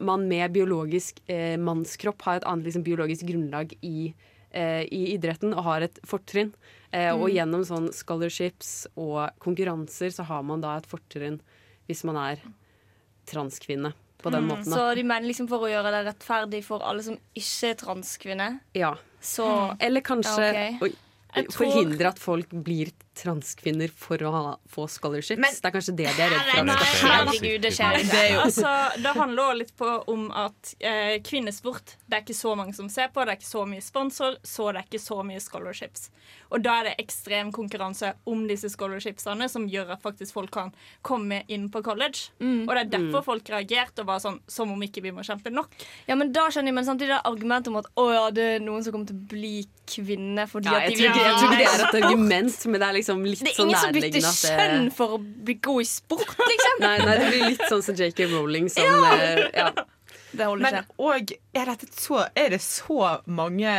man 0.00 0.28
med 0.28 0.52
biologisk 0.54 1.18
eh, 1.28 1.56
mannskropp 1.58 2.22
har 2.22 2.36
et 2.40 2.44
annet 2.46 2.68
liksom, 2.68 2.84
biologisk 2.86 3.26
grunnlag 3.26 3.72
i, 3.82 4.12
eh, 4.52 4.82
i 4.86 5.14
idretten 5.16 5.54
og 5.54 5.64
har 5.64 5.82
et 5.88 5.98
fortrinn. 6.06 6.52
Eh, 6.92 7.10
Og 7.14 7.28
Mm. 7.28 7.34
gjennom 7.34 7.64
sånn 7.66 7.88
scholarships 7.92 8.86
og 8.96 9.30
konkurranser 9.40 10.10
så 10.14 10.22
har 10.24 10.42
man 10.42 10.60
da 10.60 10.76
et 10.78 10.86
fortrinn 10.86 11.40
hvis 11.88 12.04
man 12.04 12.16
er 12.16 12.38
transkvinne 13.26 13.92
på 14.22 14.30
den 14.30 14.44
Mm, 14.44 14.48
måten. 14.48 14.72
Så 14.72 14.94
de 14.94 15.02
mener 15.02 15.26
liksom 15.26 15.48
for 15.48 15.58
å 15.66 15.68
gjøre 15.70 15.90
det 15.90 16.04
rettferdig 16.14 16.62
for 16.64 16.80
alle 16.82 17.02
som 17.02 17.16
ikke 17.34 17.70
er 17.70 17.74
transkvinne? 17.74 18.60
Ja. 18.74 18.94
Så 19.20 19.76
Eller 19.80 20.00
kanskje 20.00 20.52
Ja, 20.54 20.76
okay. 20.80 20.94
å, 21.36 21.52
forhindre 21.52 22.06
at 22.08 22.18
folk 22.18 22.48
blir 22.50 22.92
transkvinner 23.14 23.90
for 23.96 24.20
å 24.26 24.30
ha, 24.34 24.42
få 24.70 24.86
scholarships. 24.90 25.60
det 25.60 25.68
er 25.70 25.74
kanskje 25.74 25.94
det 25.96 26.06
de 26.16 26.22
er 26.24 26.32
redd 26.34 26.48
for. 26.50 26.64
Nei, 26.68 26.76
herregud, 27.02 27.60
det 27.64 27.72
skjer 27.76 27.98
ikke. 28.02 28.22
Altså, 28.44 28.72
det 29.02 29.12
handler 29.16 29.42
også 29.44 29.58
litt 29.60 29.74
på 29.78 29.90
om 30.14 30.24
at 30.34 30.74
eh, 30.80 31.14
kvinnesport 31.24 31.96
Det 32.08 32.18
er 32.18 32.24
ikke 32.24 32.36
så 32.36 32.54
mange 32.58 32.74
som 32.76 32.88
ser 32.92 33.08
på, 33.14 33.24
det 33.24 33.34
er 33.34 33.38
ikke 33.40 33.48
så 33.50 33.64
mye 33.70 33.82
sponsor, 33.84 34.36
så 34.46 34.70
det 34.74 34.82
er 34.82 34.88
ikke 34.90 35.02
så 35.02 35.20
mye 35.26 35.40
scholarships. 35.42 36.08
Og 36.54 36.62
da 36.64 36.78
er 36.80 36.90
det 36.90 36.94
ekstrem 37.02 37.50
konkurranse 37.54 38.12
om 38.30 38.44
disse 38.48 38.68
scholarshipsene 38.70 39.48
som 39.50 39.66
gjør 39.68 39.94
at 39.96 40.02
faktisk 40.04 40.34
folk 40.36 40.50
kan 40.54 40.70
komme 41.02 41.42
inn 41.50 41.68
på 41.72 41.82
college. 41.84 42.28
Mm. 42.40 42.64
Og 42.68 42.74
det 42.74 42.80
er 42.84 42.92
derfor 42.98 43.02
Mm. 43.14 43.24
folk 43.26 43.48
reagerte 43.52 44.00
og 44.02 44.06
var 44.08 44.18
sånn 44.22 44.40
som 44.48 44.70
om 44.72 44.80
ikke 44.82 45.02
vi 45.04 45.10
må 45.14 45.22
kjempe 45.22 45.50
nok. 45.52 45.70
Ja, 46.08 46.14
men 46.16 46.32
da 46.32 46.46
skjønner 46.50 46.70
jeg, 46.72 46.74
men 46.74 46.84
samtidig 46.86 47.14
er 47.14 47.20
argumentet 47.28 47.68
om 47.68 47.76
at 47.76 47.86
å 48.00 48.06
ja, 48.12 48.30
det 48.34 48.44
er 48.56 48.60
noen 48.64 48.82
som 48.84 48.92
kommer 48.92 49.06
til 49.06 49.16
å 49.16 49.26
bli 49.28 49.66
kvinne 49.86 50.46
fordi 50.48 50.70
Ja, 50.72 50.78
at 50.80 50.88
de 50.88 50.96
tror 50.96 51.10
ikke, 51.10 51.24
jeg 51.24 51.34
tror 51.36 51.50
ikke 51.50 51.58
det 51.58 51.66
er 51.66 51.74
et 51.74 51.80
sport. 51.84 52.04
argument, 52.08 52.66
men 52.66 52.80
det 52.80 52.86
er 52.88 52.92
liksom 52.96 53.03
litt 53.24 53.40
Det 53.44 53.52
er 53.52 53.58
sånn 53.58 53.68
ingen 53.68 53.80
som 53.80 53.92
bytter 53.92 54.24
nærliggende 54.24 54.32
kjønn 54.40 54.88
for 54.96 55.16
å 55.16 55.18
bli 55.20 55.54
god 55.62 55.80
i 55.82 55.88
sport, 55.88 56.32
liksom. 56.38 56.80
Nei, 56.80 56.94
nei, 57.04 57.16
det 57.20 57.28
blir 57.30 57.44
litt 57.52 57.64
sånn 57.68 57.82
som 57.84 57.94
JK 58.00 58.24
Rowling 58.32 58.68
som 58.72 58.84
Ja. 58.84 59.14
eh, 59.18 59.50
ja. 59.54 59.70
Det 60.34 60.46
holder 60.48 60.62
Men 60.62 60.80
ikke. 60.80 60.94
og 60.98 61.34
er, 61.54 61.64
dette 61.70 61.90
så, 61.94 62.24
er 62.34 62.48
det 62.56 62.60
så 62.64 63.20
mange 63.26 63.70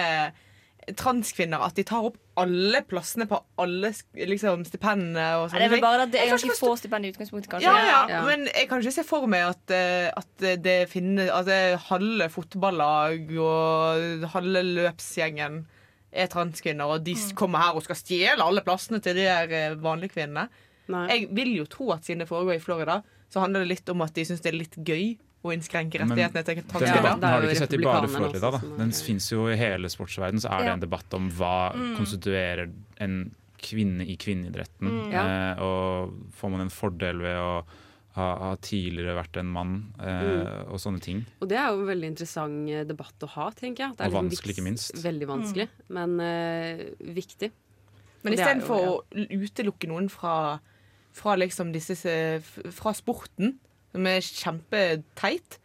transkvinner 0.93 1.63
at 1.65 1.75
de 1.75 1.83
tar 1.87 2.05
opp 2.11 2.17
alle 2.37 2.81
plassene 2.85 3.25
på 3.29 3.37
alle 3.63 3.89
liksom, 4.13 4.65
stipendene 4.67 5.23
og 5.39 5.53
Ja, 5.53 5.59
det 5.59 5.65
er 5.65 5.71
vel 5.71 5.83
bare 5.83 6.05
at 6.05 6.11
det 6.13 6.19
er 6.21 6.33
ganske 6.33 6.57
få 6.59 6.73
stipend 6.77 7.07
i 7.07 7.11
utgangspunktet, 7.13 7.49
kanskje. 7.51 7.71
Ja, 7.71 8.01
ja, 8.11 8.21
men 8.27 8.45
jeg 8.51 8.67
kan 8.69 8.83
ikke 8.83 8.93
se 8.97 9.05
for 9.07 9.27
meg 9.31 9.47
at, 9.47 9.71
eh, 9.73 10.09
at 10.11 10.45
det 10.63 10.89
finnes 10.91 11.31
altså, 11.31 11.79
halve 11.89 12.27
fotballag 12.33 13.31
og 13.39 14.27
halve 14.35 14.65
løpsgjengen 14.67 15.63
er 16.15 16.27
transkvinner, 16.31 16.85
og 16.95 17.03
de 17.05 17.15
kommer 17.35 17.59
her 17.59 17.75
og 17.75 17.83
skal 17.85 17.95
stjele 17.99 18.43
alle 18.43 18.61
plassene 18.65 19.01
til 19.03 19.15
de 19.19 19.25
her 19.27 19.51
eh, 19.51 19.75
vanlige 19.75 20.13
kvinnene. 20.15 20.47
Jeg 21.09 21.29
vil 21.33 21.55
jo 21.57 21.65
tro 21.65 21.91
at 21.95 22.05
siden 22.05 22.21
det 22.23 22.27
foregår 22.29 22.55
i 22.59 22.61
Florida, 22.63 22.99
så 23.33 23.41
handler 23.41 23.63
det 23.65 23.71
litt 23.73 23.89
om 23.89 24.01
at 24.05 24.13
de 24.13 24.25
syns 24.29 24.41
det 24.45 24.51
er 24.53 24.59
litt 24.59 24.75
gøy 24.85 25.15
å 25.45 25.51
innskrenke 25.53 25.99
rettighetene 26.01 26.41
til 26.45 26.55
Den 26.59 26.67
transkvinner. 26.69 27.01
debatten 27.01 27.25
har 27.29 27.41
du 27.41 27.47
ikke 27.49 27.57
sett 27.63 27.73
i 27.73 27.79
bare 27.83 28.07
Florida. 28.09 28.51
Da. 28.55 28.59
Den 28.79 28.91
fins 28.93 29.27
jo 29.31 29.47
i 29.49 29.55
hele 29.59 29.89
sportsverdenen. 29.93 30.41
Så 30.41 30.49
er 30.53 30.63
det 30.65 30.71
en 30.73 30.85
debatt 30.85 31.13
om 31.17 31.27
hva 31.37 31.73
Mm. 31.75 31.95
konstituerer 31.99 32.71
en 33.01 33.17
kvinne 33.61 34.05
i 34.09 34.15
kvinneidretten. 34.17 34.89
Mm. 34.89 35.13
Eh, 35.13 35.61
og 35.61 36.13
får 36.39 36.51
man 36.53 36.61
en 36.61 36.69
fordel 36.73 37.21
ved 37.21 37.37
å 37.37 37.63
ha, 38.15 38.27
har 38.39 38.59
tidligere 38.63 39.15
vært 39.17 39.39
en 39.41 39.49
mann, 39.51 39.73
eh, 39.99 40.61
og 40.71 40.79
sånne 40.81 41.03
ting. 41.03 41.23
Og 41.43 41.49
det 41.51 41.57
er 41.59 41.73
jo 41.73 41.83
en 41.83 41.89
veldig 41.89 42.11
interessant 42.13 42.71
eh, 42.71 42.85
debatt 42.87 43.25
å 43.27 43.31
ha, 43.35 43.49
tenker 43.55 43.85
jeg. 43.85 43.97
Det 43.97 44.05
er 44.05 44.07
Og 44.07 44.15
liksom 44.15 44.29
vanskelig, 44.29 44.55
ikke 44.55 44.67
minst. 44.69 44.95
Veldig 45.03 45.27
vanskelig, 45.31 45.67
men 45.97 46.15
eh, 46.23 46.85
viktig. 47.17 47.51
Men 48.25 48.37
istedenfor 48.37 48.87
å 48.87 48.95
utelukke 49.13 49.91
noen 49.91 50.07
fra, 50.09 50.57
fra 51.13 51.35
liksom 51.37 51.69
disse 51.75 52.15
Fra 52.73 52.95
sporten, 52.97 53.59
som 53.93 54.07
er 54.09 54.23
kjempeteit, 54.25 55.59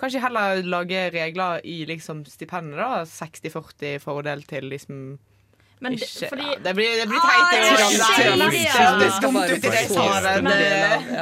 kanskje 0.00 0.24
heller 0.24 0.64
lage 0.64 1.04
regler 1.14 1.60
i 1.68 1.82
liksom 1.88 2.24
stipendet, 2.28 2.80
da. 2.80 3.04
60-40 3.08 4.00
fordel 4.02 4.42
til 4.48 4.72
liksom 4.72 5.02
Men 5.80 5.92
det- 5.96 6.02
ikke, 6.04 6.28
fordi- 6.28 6.44
ja, 6.52 6.56
det 6.62 6.74
blir, 6.76 6.90
det 7.00 7.08
blir 7.08 7.18
Ah, 7.18 7.50
teit. 7.50 7.62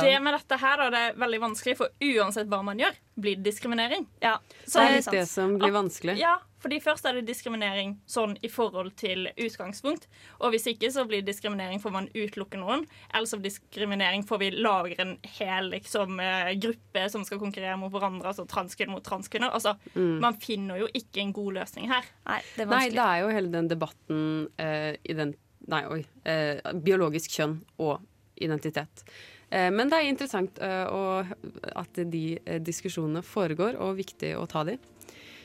det 0.02 0.22
med 0.22 0.34
dette 0.34 0.58
her 0.58 0.90
det 0.90 0.98
er 0.98 1.12
veldig 1.14 1.40
vanskelig, 1.40 1.76
for 1.76 1.88
uansett 2.02 2.48
hva 2.48 2.62
man 2.64 2.78
gjør, 2.78 2.92
blir 3.20 3.36
det 3.36 3.44
diskriminering. 3.52 4.06
Ja, 4.22 4.38
Det 4.66 4.74
er 4.76 4.94
litt 4.96 5.10
det 5.10 5.28
som 5.28 5.58
blir 5.58 5.70
vanskelig. 5.72 6.18
Ja, 6.18 6.38
fordi 6.62 6.80
først 6.82 7.06
er 7.06 7.18
det 7.18 7.26
diskriminering 7.28 7.96
sånn 8.10 8.36
i 8.42 8.50
forhold 8.50 8.94
til 8.98 9.28
utgangspunkt. 9.38 10.08
Og 10.42 10.52
hvis 10.54 10.66
ikke 10.72 10.90
så 10.94 11.04
blir 11.08 11.22
det 11.22 11.30
diskriminering 11.32 11.80
for 11.82 11.94
man 11.94 12.10
utelukke 12.14 12.58
noen. 12.60 12.84
Eller 13.14 13.30
så 13.30 13.38
diskriminering 13.42 14.24
for 14.26 14.42
vi 14.42 14.50
lager 14.56 15.04
en 15.04 15.14
hel 15.38 15.70
liksom, 15.74 16.18
eh, 16.20 16.54
gruppe 16.58 17.04
som 17.12 17.24
skal 17.24 17.38
konkurrere 17.38 17.78
mot 17.78 17.92
hverandre, 17.92 18.32
altså 18.32 18.46
transkvinner 18.48 18.96
mot 18.96 19.04
transkvinner. 19.04 19.54
Altså, 19.54 19.76
Mm. 19.94 20.20
Man 20.20 20.34
finner 20.34 20.78
jo 20.78 20.88
ikke 20.94 21.22
en 21.22 21.32
god 21.32 21.52
løsning 21.54 21.88
her. 21.88 22.04
Nei, 22.26 22.40
det 22.56 22.64
er 22.64 22.70
Nei, 22.70 22.88
det 22.90 23.04
er 23.04 23.22
jo 23.22 23.32
hele 23.32 23.50
den 23.52 23.68
debatten 23.68 24.20
uh, 24.60 24.92
i 24.92 25.16
den 25.16 25.34
Nei, 25.68 25.82
oi. 25.86 26.04
uh, 26.24 26.72
biologisk 26.80 27.30
kjønn 27.30 27.58
og 27.78 28.00
identitet. 28.40 29.02
Eh, 29.50 29.70
men 29.70 29.88
det 29.90 29.98
er 29.98 30.08
interessant 30.08 30.58
at 30.60 32.00
de 32.12 32.38
diskusjonene 32.62 33.22
foregår, 33.24 33.76
og 33.80 33.96
viktig 33.98 34.34
å 34.38 34.46
ta 34.48 34.62
de. 34.68 34.76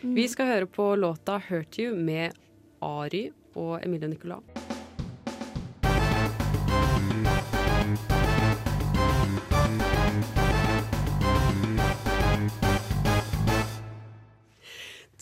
Mm. 0.03 0.15
Vi 0.15 0.27
skal 0.27 0.45
høre 0.51 0.65
på 0.67 0.95
låta 0.95 1.39
'Hurt 1.39 1.79
You' 1.79 1.95
med 1.95 2.31
Ari 2.81 3.31
og 3.55 3.79
Emilie 3.85 4.07
Nicolas. 4.07 4.62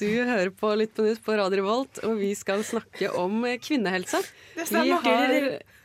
Du 0.01 0.07
hører 0.25 0.49
på 0.57 0.71
Litt 0.79 0.95
på 0.97 1.03
nytt 1.05 1.19
på 1.21 1.35
Radio 1.37 1.59
Revolt, 1.59 1.99
og 2.07 2.15
vi 2.17 2.31
skal 2.37 2.63
snakke 2.65 3.11
om 3.21 3.43
eh, 3.45 3.59
kvinnehelse. 3.61 4.17
Det 4.55 4.63
stemmer. 4.65 4.85
Vi 4.87 4.91
har 5.05 5.29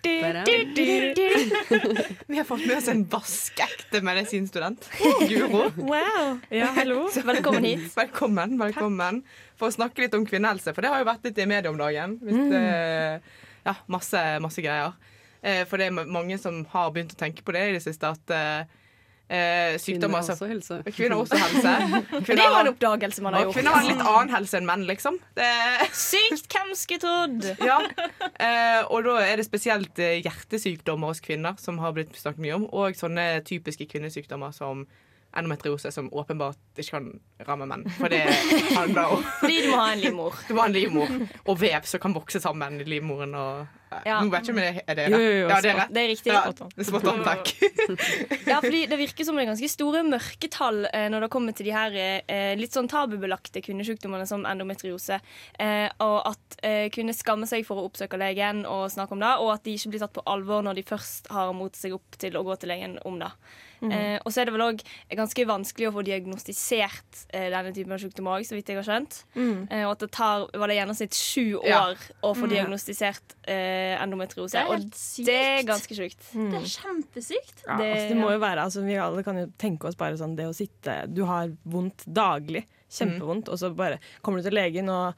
Vi 2.30 2.36
har 2.38 2.44
fått 2.46 2.62
med 2.66 2.76
oss 2.78 2.86
en 2.88 3.02
vaskeekte 3.10 4.00
medisinstudent. 4.06 4.86
Guro. 5.28 5.64
Wow. 5.76 6.38
Ja, 6.54 6.66
hallo. 6.78 7.08
Velkommen 7.32 7.64
hit. 7.66 7.90
Velkommen. 7.96 8.54
velkommen 8.60 9.18
For 9.58 9.66
å 9.68 9.72
snakke 9.74 10.02
litt 10.06 10.14
om 10.16 10.24
kvinnehelse, 10.28 10.72
for 10.72 10.80
det 10.86 10.90
har 10.94 10.98
jo 11.02 11.08
vært 11.10 11.24
litt 11.28 11.38
i 11.42 11.46
media 11.50 11.70
om 11.74 11.78
dagen. 11.80 12.16
Hvis 12.22 12.38
Mm. 12.38 12.50
det, 12.54 12.62
ja, 13.66 13.74
masse, 13.90 14.22
masse 14.40 14.62
greier. 14.64 14.92
Eh, 15.42 15.64
For 15.68 15.76
det 15.82 15.86
er 15.90 15.94
mange 16.06 16.38
som 16.40 16.62
har 16.72 16.90
begynt 16.94 17.12
å 17.12 17.18
tenke 17.20 17.42
på 17.44 17.52
det 17.56 17.64
i 17.68 17.72
det 17.76 17.82
siste, 17.84 18.04
at 18.16 18.26
eh, 19.28 19.76
sykdommer 19.82 20.22
har 20.22 20.34
også 20.34 20.48
helse. 20.50 20.78
Kvinner 20.90 21.16
har 21.16 21.22
også 21.24 21.40
helse. 21.40 21.72
Kvinner, 22.26 22.40
det 22.40 22.44
er 22.44 22.50
jo 22.50 22.60
en 22.60 22.70
oppdagelse 22.72 23.24
man 23.24 23.36
har 23.36 23.46
gjort. 23.46 23.56
kvinner 23.58 23.76
har 23.76 23.84
en 23.84 23.90
litt 23.90 24.04
annen 24.12 24.34
helse 24.36 24.60
enn 24.60 24.68
menn, 24.68 24.84
liksom. 24.88 25.18
Det, 25.38 25.48
Sykt, 26.06 26.46
hvem 26.52 26.74
skulle 26.78 27.02
trodd? 27.06 27.48
ja. 27.64 27.80
Eh, 28.36 28.82
og 28.92 29.06
da 29.08 29.18
er 29.24 29.40
det 29.40 29.48
spesielt 29.48 29.98
eh, 30.02 30.18
hjertesykdommer 30.24 31.14
hos 31.14 31.24
kvinner 31.24 31.58
som 31.62 31.80
har 31.82 31.96
blitt 31.96 32.14
snakket 32.18 32.44
mye 32.44 32.60
om, 32.60 32.68
og 32.70 32.98
sånne 32.98 33.28
typiske 33.46 33.88
kvinnesykdommer 33.90 34.54
som 34.56 34.86
endometriose, 35.36 35.90
som 35.92 36.08
åpenbart 36.14 36.80
ikke 36.80 36.96
kan 36.96 37.08
ramme 37.48 37.66
menn. 37.68 37.84
For 37.98 38.12
det 38.12 38.22
handler 38.76 39.16
om 39.16 39.24
Fordi 39.42 39.62
du 39.62 39.70
må 39.72 39.80
ha 39.80 39.90
en 39.92 40.00
livmor. 40.00 40.38
Du 40.48 40.54
må 40.54 40.62
ha 40.64 40.68
en 40.70 40.76
livmor 40.76 41.12
og 41.44 41.58
vev 41.60 41.88
som 41.88 42.02
kan 42.02 42.16
vokse 42.16 42.40
sammen 42.42 42.80
i 42.80 42.86
livmoren. 42.88 43.34
Og, 43.36 43.75
Ja. 43.86 44.18
Nå 44.18 44.30
vet 44.32 44.42
ikke 44.42 44.54
om 44.54 44.58
det 44.58 44.82
er 44.82 44.96
det 44.98 45.04
Jo, 45.12 45.18
jo, 45.20 45.32
jo, 45.42 45.48
ja, 45.48 45.58
det 45.62 45.70
er 45.70 45.76
rett. 45.78 45.92
det 45.94 46.02
er 46.02 46.08
riktig. 46.10 46.32
Ja, 46.32 46.40
on. 46.50 46.72
det 46.74 46.86
er 47.12 47.20
takk. 47.26 47.52
Ja, 48.50 48.58
fordi 48.64 48.80
det 48.90 48.98
virker 48.98 49.28
som 49.28 49.38
det 49.38 49.44
er 49.44 49.50
ganske 49.52 49.70
store 49.70 50.02
mørketall 50.06 50.80
eh, 50.90 51.06
når 51.12 51.26
det 51.26 51.30
kommer 51.36 51.56
til 51.56 51.68
de 51.68 51.74
her 51.76 51.98
eh, 52.02 52.52
litt 52.58 52.74
sånn 52.74 52.90
tabubelagte 52.90 53.62
kvinnesykdommene 53.62 54.26
som 54.28 54.46
endometriose. 54.48 55.20
Eh, 55.62 55.86
og 56.02 56.18
at 56.32 56.58
eh, 56.66 56.88
kvinner 56.94 57.16
skammer 57.16 57.50
seg 57.50 57.66
for 57.68 57.78
å 57.78 57.86
oppsøke 57.90 58.18
legen 58.20 58.64
og 58.66 58.88
snakke 58.92 59.14
om 59.14 59.22
det, 59.22 59.32
og 59.42 59.54
at 59.54 59.64
de 59.66 59.76
ikke 59.78 59.94
blir 59.94 60.02
tatt 60.02 60.16
på 60.18 60.26
alvor 60.26 60.66
når 60.66 60.80
de 60.80 60.86
først 60.90 61.30
har 61.34 61.54
mot 61.56 61.78
seg 61.78 61.94
opp 61.96 62.18
til 62.20 62.38
å 62.38 62.44
gå 62.46 62.58
til 62.58 62.74
legen 62.74 62.98
om 63.06 63.20
det. 63.22 63.30
Mhm. 63.80 63.92
Eh, 63.92 64.18
og 64.24 64.32
så 64.32 64.40
er 64.40 64.44
det 64.48 64.54
vel 64.54 64.64
òg 64.66 64.80
ganske 65.16 65.46
vanskelig 65.46 65.88
å 65.90 65.92
få 65.92 66.02
diagnostisert 66.06 67.26
eh, 67.32 67.48
denne 67.52 67.72
typen 67.76 67.92
av 67.92 67.98
sykdom 68.00 68.30
òg, 68.32 68.46
så 68.48 68.56
vidt 68.56 68.68
jeg 68.72 68.78
har 68.80 68.86
skjønt. 68.86 69.18
Mm. 69.36 69.66
Eh, 69.70 69.84
og 69.86 69.92
at 69.96 70.04
det 70.04 70.10
tar 70.16 70.46
var 70.56 70.68
det 70.72 70.78
gjennomsnitt 70.78 71.14
sju 71.18 71.56
år 71.60 71.68
Ja. 71.68 71.82
å 72.22 72.32
få 72.36 72.46
mm. 72.46 72.52
diagnostisert 72.54 73.36
eh, 73.46 73.96
endometriose. 74.02 74.56
Det 74.56 74.62
er 74.64 74.72
og 74.72 74.88
sykt. 74.94 75.26
det 75.26 75.36
er 75.42 75.62
ganske 75.68 75.98
sjukt. 75.98 76.22
Mm. 76.34 76.50
Det 76.50 76.60
er 76.62 76.70
kjempesykt. 76.76 77.64
Ja, 77.66 77.76
Det- 77.76 77.92
altså, 77.92 78.08
det 78.08 78.16
må 78.16 78.30
jo 78.32 78.38
være, 78.38 78.62
altså, 78.64 78.84
Vi 78.86 78.96
alle 78.96 79.22
kan 79.22 79.36
jo 79.36 79.46
tenke 79.58 79.84
oss 79.88 79.94
bare 79.96 80.16
sånn 80.16 80.36
det 80.36 80.46
å 80.46 80.54
sitte 80.54 81.12
Du 81.12 81.24
har 81.24 81.48
vondt 81.66 82.04
daglig, 82.06 82.64
kjempevondt, 82.90 83.48
og 83.48 83.58
så 83.58 83.74
bare 83.74 83.98
kommer 84.22 84.38
du 84.42 84.48
til 84.48 84.56
legen, 84.56 84.88
og 84.88 85.14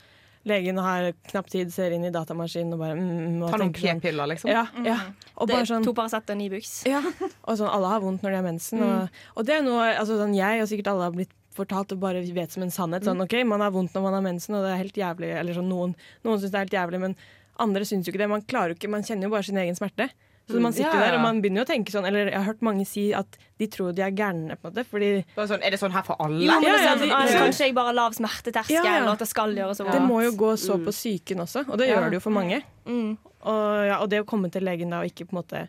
legen 0.46 0.78
har 0.78 1.12
knapp 1.30 1.48
tid, 1.50 1.72
ser 1.74 1.90
inn 1.96 2.04
i 2.04 2.10
datamaskinen 2.14 2.74
og 2.76 2.78
bare 2.82 2.94
mm, 2.94 3.08
mm, 3.08 3.42
og 3.42 3.50
Tar 3.50 3.58
noen 3.58 3.72
sånn- 3.74 4.00
p-piller, 4.00 4.26
liksom. 4.30 4.50
Ja, 4.52 4.66
ja. 4.84 4.94
Mhm. 4.94 5.14
Og 5.36 5.48
Det 5.48 5.54
bare 5.56 5.66
sånn 5.66 5.84
to 5.84 5.92
Paracet 5.94 6.30
og 6.30 6.36
ni 6.36 6.48
Buks. 6.52 6.84
Ja. 6.94 7.02
Og 7.02 7.58
sånn, 7.58 7.68
alle 7.72 7.86
har 7.88 8.00
vondt 8.00 8.22
når 8.22 8.30
de 8.30 8.36
har 8.36 8.46
mensen. 8.46 8.78
Mm. 8.78 8.86
Og, 8.88 9.08
og 9.36 9.46
det 9.46 9.56
er 9.58 9.62
noe 9.66 9.82
altså, 9.94 10.18
sånn, 10.20 10.36
jeg 10.36 10.62
og 10.62 10.68
sikkert 10.68 10.92
alle 10.94 11.08
har 11.08 11.12
blitt 11.12 11.34
fortalt 11.58 11.90
og 11.92 11.98
bare 12.00 12.22
vet 12.22 12.52
som 12.54 12.62
en 12.62 12.70
sannhet. 12.70 13.02
Sånn, 13.04 13.20
ok, 13.24 13.34
Man 13.44 13.60
har 13.60 13.72
vondt 13.74 13.92
når 13.96 14.02
man 14.02 14.14
har 14.14 14.22
mensen, 14.22 14.54
og 14.54 14.62
det 14.62 14.70
er 14.76 14.82
helt 14.84 14.94
jævlig. 14.94 15.32
Eller 15.40 15.54
sånn, 15.58 15.68
noen 15.68 15.96
noen 16.22 16.38
syns 16.38 16.52
det 16.52 16.58
er 16.60 16.66
helt 16.68 16.78
jævlig, 16.78 17.00
men 17.00 17.16
andre 17.58 17.82
syns 17.84 18.06
jo 18.06 18.12
ikke 18.14 18.22
det. 18.22 18.28
Man 18.30 18.42
klarer 18.46 18.70
jo 18.70 18.78
ikke, 18.78 18.90
man 18.90 19.02
kjenner 19.02 19.26
jo 19.26 19.30
bare 19.34 19.42
sin 19.48 19.58
egen 19.58 19.74
smerte. 19.74 20.10
Så 20.48 20.60
man 20.60 20.72
sitter 20.72 20.94
Ja, 20.94 21.00
ja. 21.04 21.10
der 21.10 21.16
og 21.18 21.22
man 21.22 21.42
begynner 21.42 21.60
jo 21.60 21.64
å 21.66 21.68
tenke 21.68 21.92
sånn 21.92 22.06
Eller 22.08 22.30
jeg 22.30 22.34
har 22.38 22.44
hørt 22.46 22.62
mange 22.64 22.86
si 22.88 23.12
at 23.12 23.36
de 23.58 23.66
tror 23.68 23.92
de 23.94 24.00
er 24.02 24.10
gærne, 24.16 24.56
på 24.56 24.68
en 24.68 24.72
måte. 24.72 24.84
Fordi 24.88 25.10
sånn, 25.36 25.60
Er 25.62 25.70
det 25.70 25.78
sånn 25.80 25.92
her 25.92 26.02
for 26.02 26.16
alle? 26.18 26.40
Jo, 26.46 26.52
men 26.52 26.62
det 26.62 26.68
er 26.70 26.78
Ja, 26.78 26.94
ja, 26.94 26.96
sånn, 26.96 27.32
ja. 27.32 27.40
Kanskje 27.42 27.66
jeg 27.66 27.74
bare 27.74 27.86
har 27.92 27.94
lav 27.98 28.12
smerteterskel, 28.16 28.74
Ja, 28.78 28.84
ja. 28.98 29.02
og 29.04 29.12
at 29.12 29.18
det 29.18 29.28
skal 29.28 29.52
gjøre 29.54 29.74
så 29.76 29.84
Det 29.92 30.00
må 30.00 30.22
jo 30.24 30.32
gå 30.32 30.54
så 30.56 30.78
på 30.82 30.90
psyken 30.94 31.38
også, 31.44 31.68
og 31.68 31.76
det 31.78 31.88
Ja. 31.88 31.96
gjør 32.00 32.10
det 32.10 32.14
jo 32.14 32.20
for 32.20 32.30
mange. 32.32 32.62
Mm. 32.86 33.18
Og, 33.44 33.86
ja, 33.86 33.98
og 34.00 34.08
det 34.10 34.20
å 34.22 34.24
komme 34.26 34.50
til 34.50 34.62
legen 34.64 34.90
da 34.90 35.00
og 35.00 35.06
ikke 35.12 35.28
på 35.28 35.36
en 35.36 35.42
måte 35.42 35.68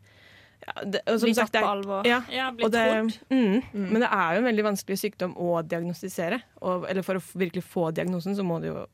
ja, 0.67 0.73
det, 0.85 1.01
og 1.07 1.19
som 1.19 1.27
Bli 1.27 1.33
sagt, 1.35 1.51
tatt 1.53 1.63
på 1.63 1.69
alvor. 1.71 2.05
Ja, 2.05 2.21
Ja, 2.31 2.51
bli 2.51 2.63
det, 2.69 2.71
trodd. 2.71 3.19
mm, 3.31 3.63
Men 3.73 4.01
det 4.01 4.09
er 4.11 4.33
jo 4.35 4.37
en 4.39 4.47
veldig 4.55 4.63
vanskelig 4.63 4.97
sykdom 4.99 5.35
å 5.37 5.61
diagnostisere. 5.67 6.41
Og, 6.61 6.85
eller 6.89 7.01
for 7.01 7.15
å 7.15 7.21
virkelig 7.35 7.63
få 7.63 7.91
diagnosen, 7.93 8.35
så 8.35 8.43
må 8.43 8.59
du 8.61 8.67
jo 8.67 8.85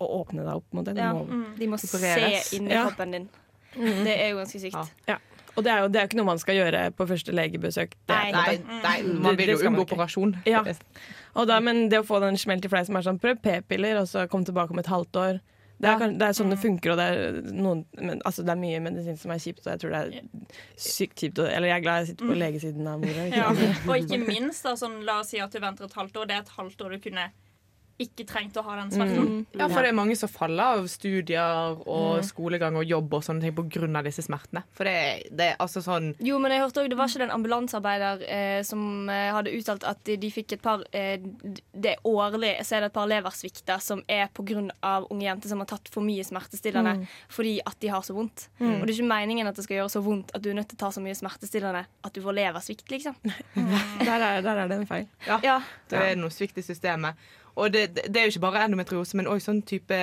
å 0.00 0.06
åpne 0.24 0.44
deg 0.44 0.54
opp. 0.54 0.64
Må. 0.72 0.82
Det 0.84 0.96
Ja. 0.96 1.12
må 1.12 1.26
Mm. 1.28 1.56
De 1.58 1.66
må 1.66 1.76
opereres. 1.76 2.42
se 2.44 2.56
inn 2.56 2.68
Ja. 2.70 2.86
kroppen 2.88 3.10
din. 3.12 3.28
Mm. 3.76 4.02
Det 4.04 4.18
er 4.18 4.30
jo 4.30 4.36
ganske 4.38 4.58
sykt. 4.60 4.90
Ja. 5.06 5.18
Og 5.60 5.66
det 5.66 5.72
er 5.74 5.84
jo 5.84 5.92
det 5.92 6.00
er 6.00 6.08
ikke 6.08 6.18
noe 6.22 6.30
man 6.32 6.40
skal 6.40 6.56
gjøre 6.56 6.82
på 6.96 7.06
første 7.10 7.34
legebesøk. 7.36 7.94
Det, 8.08 8.16
Nei. 8.16 8.32
Nei, 8.32 8.80
nei, 8.82 8.96
man 9.28 9.36
vil 9.38 9.52
jo 9.54 9.60
unngå 9.68 9.84
operasjon. 9.86 10.34
Ja. 10.48 10.64
Og 11.36 11.46
da, 11.46 11.60
men 11.62 11.86
det 11.92 12.00
å 12.00 12.06
få 12.08 12.18
den 12.24 12.40
smelt 12.40 12.64
i 12.66 12.72
fleisen 12.72 12.90
som 12.90 12.98
er 12.98 13.06
sånn 13.06 13.20
prøv 13.22 13.38
p-piller, 13.44 14.00
og 14.00 14.08
så 14.10 14.24
kom 14.32 14.42
tilbake 14.48 14.72
om 14.74 14.80
et 14.82 14.88
halvt 14.90 15.20
år. 15.20 15.40
Det 15.80 15.88
er, 15.88 16.02
ja. 16.02 16.08
det 16.20 16.26
er 16.26 16.34
sånn 16.36 16.50
det 16.52 16.58
funker, 16.60 16.92
og 16.92 16.98
det 17.00 17.04
er, 17.08 17.36
noen, 17.56 17.78
men, 17.96 18.18
altså, 18.28 18.42
det 18.44 18.52
er 18.52 18.58
mye 18.60 18.80
medisin 18.84 19.16
som 19.16 19.30
er 19.32 19.38
kjipt, 19.40 19.62
og 19.64 19.70
jeg 19.72 19.80
tror 19.80 19.94
det 19.94 20.00
er 20.00 20.50
sykt 20.76 21.22
kjipt. 21.22 21.38
Eller 21.40 21.70
jeg 21.70 21.76
er 21.78 21.84
glad 21.86 22.02
jeg 22.02 22.10
sitter 22.10 22.26
på 22.28 22.34
Mm. 22.34 22.40
legesiden 22.42 22.90
av 22.90 22.98
mora. 23.00 23.24
Ja. 23.32 23.46
Og 23.88 23.94
ikke 23.96 24.18
minst, 24.26 24.66
da, 24.66 24.74
sånn, 24.76 24.98
la 25.08 25.20
oss 25.22 25.30
si 25.32 25.40
at 25.40 25.54
du 25.54 25.60
venter 25.62 25.86
et 25.88 25.96
halvt 25.96 26.18
år. 26.20 26.28
Det 26.28 26.36
er 26.36 26.42
et 26.44 26.52
halvt 26.58 26.84
år 26.84 26.96
du 26.96 26.98
kunne 27.08 27.30
ikke 28.00 28.24
trengt 28.26 28.56
å 28.56 28.62
ha 28.66 28.76
den 28.80 28.90
smerten. 28.94 29.26
Mm. 29.28 29.46
Ja, 29.60 29.68
for 29.68 29.82
det 29.84 29.90
er 29.92 29.96
mange 29.98 30.16
som 30.16 30.28
faller 30.32 30.78
av 30.80 30.86
studier 30.88 31.76
og 31.86 32.20
Mm. 32.20 32.24
skolegang 32.26 32.76
og 32.80 32.84
jobb 32.88 33.12
og 33.14 33.22
sånne 33.22 33.40
ting 33.40 33.96
av 33.96 34.04
disse 34.04 34.22
smertene. 34.24 34.62
For 34.72 34.84
det, 34.88 35.28
det 35.30 35.46
er 35.52 35.56
altså 35.60 35.82
sånn 35.84 36.14
Jo, 36.20 36.38
men 36.38 36.50
jeg 36.52 36.60
hørte 36.62 36.80
også, 36.80 36.88
Det 36.88 36.96
var 36.98 37.08
ikke 37.08 37.18
den 37.22 37.30
ambulansearbeider 37.30 38.22
eh, 38.28 38.62
som 38.62 39.08
eh, 39.08 39.30
hadde 39.32 39.52
uttalt 39.56 39.84
at 39.84 40.02
de, 40.04 40.16
de 40.16 40.30
fikk 40.30 40.52
et 40.56 40.62
par 40.62 40.82
eh, 40.92 41.18
Det 41.74 41.92
er 41.96 42.00
årlig 42.08 42.54
så 42.64 42.76
er 42.76 42.80
det 42.80 42.90
et 42.90 42.96
par 42.96 43.06
leversvikter 43.10 43.80
som 43.80 44.02
er 44.08 44.28
pga. 44.34 44.66
unge 45.10 45.22
jenter 45.24 45.48
som 45.48 45.58
har 45.60 45.66
tatt 45.66 45.88
for 45.92 46.02
mye 46.02 46.24
smertestillende 46.24 46.96
Mm. 47.00 47.06
fordi 47.28 47.60
at 47.66 47.76
de 47.80 47.88
har 47.88 48.00
så 48.02 48.14
vondt. 48.14 48.48
Mm. 48.58 48.80
Og 48.80 48.86
det 48.86 48.90
er 48.94 49.02
ikke 49.02 49.08
meningen 49.14 49.46
at 49.46 49.54
det 49.56 49.64
skal 49.64 49.76
gjøre 49.76 49.90
så 49.92 50.02
vondt 50.02 50.30
at 50.34 50.42
du 50.42 50.50
er 50.50 50.54
nødt 50.54 50.68
til 50.68 50.76
å 50.76 50.80
ta 50.80 50.90
så 50.90 51.00
mye 51.04 51.14
smertestillende 51.14 51.84
at 52.04 52.12
du 52.14 52.20
får 52.22 52.34
leversvikt, 52.34 52.88
liksom. 52.90 53.14
Der, 54.00 54.20
er, 54.20 54.40
der 54.42 54.56
er 54.64 54.68
det 54.68 54.78
en 54.80 54.86
feil. 54.86 55.06
Ja, 55.26 55.60
det 55.90 55.98
er 56.00 56.16
noe 56.16 56.30
svikt 56.30 56.58
i 56.58 56.62
systemet. 56.62 57.14
Og 57.60 57.72
det, 57.74 57.82
det 57.96 58.16
er 58.16 58.26
jo 58.28 58.32
ikke 58.34 58.44
bare 58.46 58.64
endometriose, 58.64 59.16
men 59.20 59.28
òg 59.30 59.42
sånn 59.44 59.60
type 59.68 59.98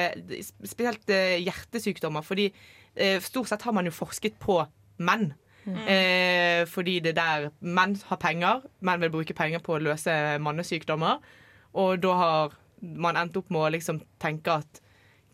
Spesielt 0.68 1.10
eh, 1.14 1.38
hjertesykdommer. 1.42 2.26
Fordi 2.26 2.48
eh, 2.96 3.18
stort 3.26 3.50
sett 3.52 3.66
har 3.68 3.76
man 3.78 3.90
jo 3.90 3.96
forsket 3.96 4.38
på 4.44 4.60
menn. 5.02 5.32
Mm. 5.68 5.80
Eh, 5.92 6.62
fordi 6.72 7.00
det 7.04 7.12
er 7.16 7.20
der 7.20 7.50
menn 7.60 7.98
har 8.08 8.20
penger. 8.22 8.62
Menn 8.88 9.02
vil 9.04 9.12
bruke 9.18 9.36
penger 9.38 9.60
på 9.66 9.76
å 9.76 9.84
løse 9.84 10.14
mannesykdommer. 10.44 11.20
Og 11.78 12.00
da 12.06 12.14
har 12.22 12.56
man 12.82 13.18
endt 13.20 13.38
opp 13.40 13.50
med 13.52 13.66
å 13.66 13.72
liksom 13.74 14.04
tenke 14.22 14.60
at 14.62 14.84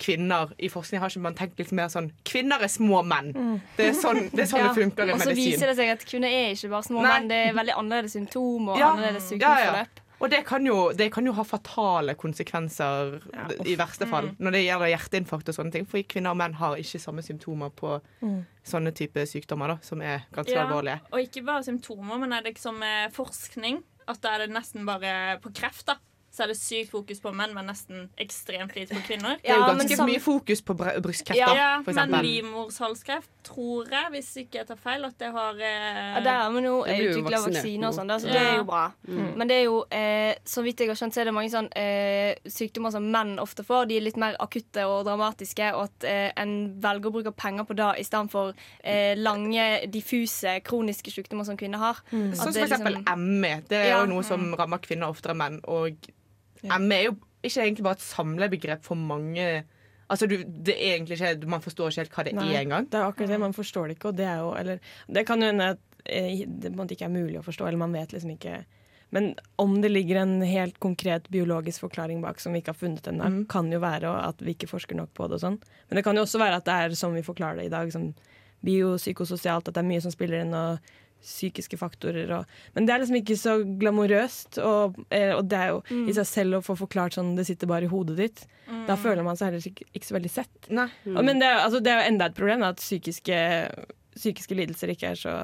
kvinner 0.03 0.49
I 0.57 0.69
forskning 0.73 0.99
har 1.03 1.11
ikke 1.11 1.21
man 1.21 1.35
tenkt 1.37 1.59
litt 1.61 1.69
mer 1.75 1.89
sånn 1.91 2.07
Kvinner 2.25 2.63
er 2.65 2.71
små 2.71 3.03
menn. 3.05 3.29
Det 3.77 3.91
er 3.91 3.93
sånn 3.95 4.23
det, 4.33 4.47
er 4.47 4.49
sånn 4.49 4.59
Ja. 4.63 4.71
det 4.71 4.79
funker 4.81 5.05
i 5.05 5.13
medisin. 5.13 5.21
Og 5.21 5.27
så 5.29 5.35
viser 5.37 5.69
det 5.69 5.75
seg 5.77 5.91
at 5.93 6.05
kvinner 6.09 6.33
er 6.33 6.55
ikke 6.55 6.71
bare 6.73 6.87
små 6.87 7.03
Nei. 7.03 7.11
menn. 7.11 7.27
Det 7.29 7.37
er 7.49 7.53
veldig 7.59 7.75
annerledes 7.83 8.15
symptom 8.17 8.71
og 8.73 8.79
Ja. 8.81 8.89
annerledes 8.95 9.29
Ja, 9.37 9.53
ja. 9.61 9.85
Og 10.23 10.29
det 10.31 10.45
kan, 10.47 10.63
jo, 10.65 10.93
det 10.95 11.09
kan 11.11 11.25
jo 11.27 11.33
ha 11.35 11.43
fatale 11.43 12.13
konsekvenser 12.15 13.17
i 13.67 13.75
verste 13.75 14.07
fall 14.07 14.29
Mm. 14.31 14.35
når 14.39 14.51
det 14.55 14.61
gjelder 14.63 14.91
hjerteinfarkt 14.93 15.49
og 15.51 15.55
sånne 15.57 15.71
ting. 15.75 15.85
For 15.85 15.99
kvinner 16.07 16.31
og 16.31 16.37
menn 16.39 16.53
har 16.55 16.77
ikke 16.79 17.01
samme 17.03 17.21
symptomer 17.25 17.69
på 17.75 17.97
Mm. 18.23 18.45
sånne 18.63 18.93
type 18.95 19.19
sykdommer 19.27 19.67
da, 19.67 19.77
som 19.81 20.01
er 20.01 20.23
ganske 20.31 20.55
Ja, 20.55 20.63
alvorlige. 20.65 21.01
Og 21.11 21.19
ikke 21.19 21.43
bare 21.45 21.63
symptomer, 21.67 22.17
men 22.19 22.31
er 22.31 22.41
det 22.41 22.55
liksom 22.55 22.79
forskning. 23.11 23.83
At 24.07 24.21
da 24.21 24.33
er 24.35 24.47
det 24.47 24.51
nesten 24.55 24.85
bare 24.85 25.39
på 25.41 25.51
kreft, 25.53 25.85
da. 25.87 25.95
Så 26.33 26.43
er 26.43 26.47
det 26.49 26.57
sykt 26.57 26.89
fokus 26.89 27.19
på 27.21 27.29
menn, 27.31 27.51
men 27.53 27.67
nesten 27.69 28.07
ekstremt 28.17 28.73
lite 28.73 28.95
på 28.97 29.03
kvinner. 29.05 29.35
Det 29.43 29.51
er 29.53 29.59
jo 29.59 29.67
ganske 29.69 30.05
mye 30.07 30.19
fokus 30.19 30.63
på 30.65 30.73
br 30.79 30.87
brystkreft, 31.05 31.37
Ja, 31.37 31.51
da, 31.53 31.67
for 31.85 31.93
men 31.93 32.09
livmorshalskreft 32.25 33.29
tror 33.45 33.89
jeg, 33.91 34.07
hvis 34.15 34.29
ikke 34.41 34.57
jeg 34.61 34.67
tar 34.71 34.79
feil, 34.81 35.05
at 35.05 35.17
det 35.21 35.29
har 35.35 35.53
eh, 35.61 35.99
Ja, 36.15 36.21
der 36.25 36.39
har 36.41 36.51
vi 36.55 36.63
nå 36.65 36.71
utvikla 36.87 37.41
vaksiner 37.43 37.87
og 37.91 37.93
sånn, 37.97 38.13
så 38.17 38.27
Ja. 38.27 38.33
det 38.33 38.41
er 38.47 38.57
jo 38.57 38.63
bra. 38.65 38.81
Mm. 39.07 39.27
Men 39.37 39.47
det 39.51 39.57
er 39.59 39.63
jo, 39.67 39.83
eh, 39.91 40.33
så 40.45 40.63
vidt 40.65 40.79
jeg 40.79 40.89
har 40.89 40.95
skjønt, 40.95 41.13
så 41.13 41.21
er 41.21 41.25
det 41.29 41.33
mange 41.37 41.51
sånn 41.53 41.69
eh, 41.75 42.33
sykdommer 42.47 42.91
som 42.95 43.11
menn 43.11 43.35
ofte 43.43 43.63
får. 43.67 43.85
De 43.91 43.97
er 43.97 44.01
litt 44.07 44.17
mer 44.17 44.35
akutte 44.39 44.87
og 44.89 45.05
dramatiske, 45.05 45.69
og 45.75 45.83
at 45.91 46.03
eh, 46.09 46.31
en 46.37 46.81
velger 46.81 47.11
å 47.11 47.13
bruke 47.13 47.35
penger 47.35 47.63
på 47.69 47.75
det 47.77 47.91
istedenfor 48.07 48.53
eh, 48.83 49.13
lange, 49.21 49.85
diffuse, 49.91 50.57
kroniske 50.65 51.11
sykdommer 51.13 51.45
som 51.45 51.57
kvinner 51.57 51.77
har. 51.77 52.01
Sånn 52.09 52.33
som 52.35 52.53
for 52.53 52.59
er 52.59 52.67
eksempel 52.71 52.97
liksom- 53.03 53.19
ME. 53.43 53.61
Det 53.69 53.77
er 53.77 53.89
Ja. 53.89 54.01
jo 54.01 54.07
noe 54.15 54.23
som 54.23 54.53
rammer 54.55 54.79
kvinner 54.79 55.07
oftere 55.13 55.31
enn 55.31 55.37
menn. 55.37 55.59
Og 55.67 55.93
ME 56.63 56.95
er 56.95 57.03
jo 57.09 57.15
ikke 57.43 57.61
egentlig 57.65 57.83
bare 57.83 57.97
et 57.99 58.05
samlebegrep 58.07 58.83
for 58.83 58.95
mange 58.95 59.63
Altså, 60.09 60.27
du, 60.27 60.35
det 60.43 60.73
er 60.75 60.97
egentlig 60.97 61.15
ikke, 61.17 61.47
Man 61.47 61.61
forstår 61.63 61.89
ikke 61.89 62.01
helt 62.03 62.13
hva 62.13 62.23
det 62.27 62.33
Nei, 62.35 62.53
er 62.53 62.61
engang. 62.61 62.85
Det 62.91 62.99
er 62.99 63.07
akkurat 63.07 63.29
det, 63.31 63.39
man 63.39 63.53
forstår 63.55 63.87
det 63.87 63.95
ikke, 63.97 64.11
og 64.11 64.17
det 64.19 64.25
er 64.27 64.37
jo 64.43 64.49
Eller 64.59 64.79
det 65.07 65.25
kan 65.25 65.41
jo 65.41 65.47
hende 65.47 65.69
at 65.73 65.79
eh, 66.05 66.43
det 66.45 66.91
ikke 66.91 67.05
er 67.07 67.13
mulig 67.13 67.39
å 67.39 67.43
forstå, 67.45 67.65
eller 67.67 67.79
man 67.81 67.93
vet 67.95 68.11
liksom 68.13 68.33
ikke 68.35 68.65
Men 69.15 69.33
om 69.57 69.81
det 69.81 69.91
ligger 69.91 70.19
en 70.21 70.41
helt 70.41 70.79
konkret 70.79 71.29
biologisk 71.29 71.85
forklaring 71.85 72.21
bak 72.21 72.39
som 72.43 72.53
vi 72.53 72.59
ikke 72.61 72.73
har 72.73 72.79
funnet 72.81 73.07
ennå, 73.07 73.23
Mm. 73.29 73.47
kan 73.47 73.71
jo 73.71 73.79
være 73.79 74.11
at 74.27 74.41
vi 74.41 74.53
ikke 74.55 74.67
forsker 74.67 74.95
nok 74.95 75.13
på 75.13 75.27
det 75.29 75.35
og 75.37 75.41
sånn. 75.41 75.59
Men 75.89 75.95
det 75.97 76.03
kan 76.03 76.15
jo 76.15 76.23
også 76.23 76.39
være 76.41 76.55
at 76.57 76.65
det 76.65 76.73
er 76.73 76.95
som 76.95 77.13
vi 77.13 77.21
forklarer 77.21 77.57
det 77.61 77.65
i 77.65 77.69
dag, 77.69 77.91
som 77.93 78.13
biopsykososialt, 78.65 79.67
at 79.67 79.73
det 79.75 79.83
er 79.83 79.87
mye 79.89 80.01
som 80.01 80.11
spiller 80.11 80.41
inn, 80.41 80.53
og 80.53 80.79
psykiske 81.23 81.77
faktorer 81.79 82.29
og 82.35 82.45
Men 82.75 82.85
det 82.85 82.93
er 82.93 82.99
liksom 83.03 83.15
ikke 83.21 83.37
så 83.39 83.53
glamorøst, 83.79 84.57
og, 84.61 84.97
eh, 85.09 85.31
og 85.35 85.47
det 85.49 85.57
er 85.59 85.67
jo 85.71 85.81
Mm. 85.89 86.07
i 86.09 86.13
seg 86.13 86.25
selv 86.27 86.53
å 86.59 86.63
få 86.63 86.75
forklart 86.77 87.15
sånn 87.15 87.35
det 87.35 87.45
sitter 87.47 87.67
bare 87.67 87.87
i 87.87 87.91
hodet 87.91 88.17
ditt. 88.17 88.45
Mm. 88.67 88.85
Da 88.87 88.95
føler 88.95 89.23
man 89.23 89.35
seg 89.39 89.51
heller 89.51 89.65
ikke, 89.71 89.87
ikke 89.95 90.05
så 90.11 90.17
veldig 90.19 90.29
sett. 90.31 90.69
Nei. 90.69 90.89
Og, 91.07 91.23
Men 91.23 91.39
det 91.39 91.47
altså, 91.49 91.81
det 91.83 91.91
er 91.91 92.01
jo 92.03 92.11
enda 92.13 92.25
et 92.25 92.35
problem 92.35 92.59
da, 92.59 92.69
at 92.75 92.77
psykiske, 92.83 93.39
psykiske 94.15 94.55
lidelser 94.55 94.91
ikke 94.93 95.11
er 95.11 95.15
så 95.15 95.35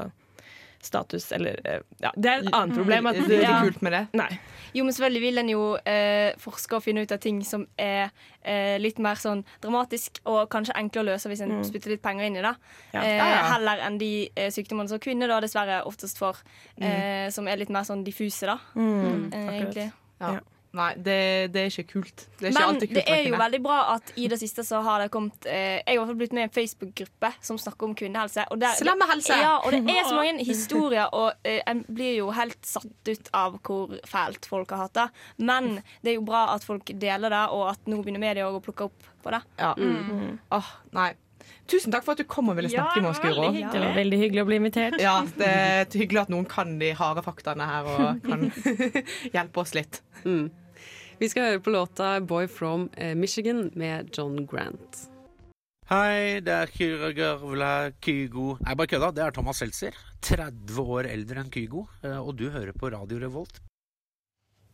status 0.86 1.32
eller 1.36 1.60
eh, 1.66 1.80
Ja, 2.02 2.12
det 2.16 2.30
er 2.32 2.44
et 2.46 2.54
annet 2.54 2.76
problem. 2.78 3.06
At, 3.12 3.16
Det 3.28 3.40
er 3.44 3.62
kult 3.66 3.82
med 3.82 3.92
det. 3.94 4.02
Nei. 4.14 4.30
Jo, 4.74 4.84
men 4.86 4.94
selvfølgelig 4.94 5.22
vil 5.22 5.38
en 5.42 5.50
jo 5.50 5.64
eh, 5.86 6.34
forske 6.40 6.76
og 6.78 6.84
finne 6.86 7.02
ut 7.04 7.12
av 7.12 7.20
ting 7.20 7.42
som 7.44 7.66
er 7.78 8.12
eh, 8.44 8.78
litt 8.80 9.00
mer 9.00 9.16
sånn 9.20 9.44
dramatisk 9.64 10.20
og 10.26 10.48
kanskje 10.54 10.76
enklere 10.78 11.04
å 11.04 11.10
løse 11.14 11.30
hvis 11.32 11.42
en 11.42 11.50
Mm. 11.60 11.64
spytter 11.66 11.90
litt 11.96 12.02
penger 12.06 12.26
inn 12.30 12.38
i 12.38 12.42
det. 12.46 12.56
Ja. 12.94 13.02
Eh, 13.02 13.18
Ja. 13.18 13.42
Heller 13.56 13.82
enn 13.88 13.98
de 13.98 14.30
eh, 14.36 14.50
sykdommene 14.54 14.88
som 14.90 15.00
kvinner 15.00 15.28
da 15.28 15.40
dessverre 15.42 15.82
oftest 15.86 16.18
får, 16.22 16.38
eh, 16.82 17.30
som 17.30 17.48
er 17.48 17.58
litt 17.58 17.70
mer 17.70 17.84
sånn 17.84 18.04
diffuse, 18.06 18.46
da. 18.46 18.58
Mm, 18.76 19.34
eh, 19.34 19.50
egentlig. 19.60 19.92
Ja. 20.22 20.40
Nei, 20.78 20.92
det, 21.02 21.16
det 21.54 21.62
er 21.64 21.72
ikke 21.72 21.88
kult. 21.96 22.24
Det 22.38 22.46
er 22.46 22.52
ikke 22.52 22.60
Men 22.60 22.76
kult 22.80 22.92
det 22.94 23.04
er 23.10 23.24
jo 23.26 23.38
veldig 23.42 23.60
bra 23.66 23.78
at 23.96 24.12
i 24.22 24.28
det 24.30 24.38
siste 24.38 24.62
så 24.68 24.82
har 24.86 25.02
det 25.02 25.08
kommet 25.12 25.48
eh, 25.50 25.80
Jeg 25.82 25.86
har 25.88 25.96
i 25.96 25.98
hvert 25.98 26.10
fall 26.12 26.20
blitt 26.20 26.36
med 26.38 26.44
i 26.44 26.46
en 26.46 26.54
Facebook-gruppe 26.54 27.32
som 27.42 27.58
snakker 27.58 27.88
om 27.90 27.96
kvinnehelse. 27.98 28.46
Og 28.54 28.60
der- 28.62 28.78
Slemmehelse! 28.78 29.34
Ja, 29.42 29.56
og 29.66 29.72
det 29.74 29.82
er 29.96 30.04
så 30.06 30.16
mange 30.20 30.46
historier, 30.52 31.08
og 31.18 31.34
eh, 31.44 31.62
en 31.68 31.82
blir 31.90 32.20
jo 32.20 32.30
helt 32.38 32.60
satt 32.70 33.10
ut 33.10 33.32
av 33.34 33.58
hvor 33.66 33.96
fælt 34.06 34.46
folk 34.52 34.70
har 34.76 34.86
hatt 34.86 34.94
det. 35.00 35.08
Men 35.42 35.80
det 36.04 36.14
er 36.14 36.20
jo 36.20 36.28
bra 36.30 36.44
at 36.54 36.64
folk 36.68 36.86
deler 37.02 37.34
det, 37.34 37.42
og 37.50 37.66
at 37.72 37.90
nå 37.90 38.04
begynner 38.04 38.22
media 38.28 38.46
å 38.46 38.62
plukke 38.62 38.92
opp 38.92 39.10
på 39.26 39.34
det. 39.34 39.42
Ja. 39.58 39.74
Mm. 39.76 40.38
Åh, 40.54 40.70
nei. 40.94 41.10
Tusen 41.70 41.91
takk 41.93 42.04
for 42.06 42.16
at 42.16 42.22
du 42.22 42.26
kom 42.26 42.50
og 42.50 42.56
ville 42.58 42.70
Ja, 42.72 42.82
snakke 42.84 43.02
med 43.04 43.12
oss, 43.12 43.20
Guro. 43.22 43.52
Det 43.54 43.82
var 43.84 43.93
veldig 43.97 44.18
hyggelig 44.24 44.41
å 44.41 44.47
bli 44.50 44.58
invitert. 44.58 44.97
Ja, 45.02 45.20
det 45.38 45.47
er 45.50 45.86
hyggelig 45.93 46.24
at 46.24 46.32
noen 46.34 46.47
kan 46.50 46.78
de 46.82 46.93
harde 46.97 47.22
faktaene 47.26 47.68
her 47.70 47.89
og 47.93 48.24
kan 48.26 48.47
hjelpe 49.36 49.62
oss 49.62 49.76
litt. 49.78 50.02
Mm. 50.26 50.50
Vi 51.20 51.28
skal 51.30 51.50
høre 51.50 51.60
på 51.62 51.72
låta 51.76 52.20
'Boy 52.24 52.47
from 52.47 52.89
eh, 52.97 53.14
Michigan' 53.16 53.70
med 53.76 54.10
John 54.18 54.45
Grant. 54.47 55.06
Hei, 55.89 56.39
det 56.45 56.54
er 56.54 56.70
Kyra 56.70 57.91
Kygo 58.00 58.58
Nei, 58.62 58.76
bare 58.78 58.88
kødda. 58.88 59.10
Det 59.18 59.24
er 59.26 59.32
Thomas 59.34 59.58
Seltzer. 59.58 59.95
30 60.22 60.78
år 60.86 61.08
eldre 61.10 61.41
enn 61.41 61.50
Kygo. 61.50 61.88
eh, 62.04 62.18
Og 62.20 62.36
du 62.38 62.50
hører 62.54 62.72
på 62.78 62.91
Radio 62.93 63.18
Revolt. 63.20 63.60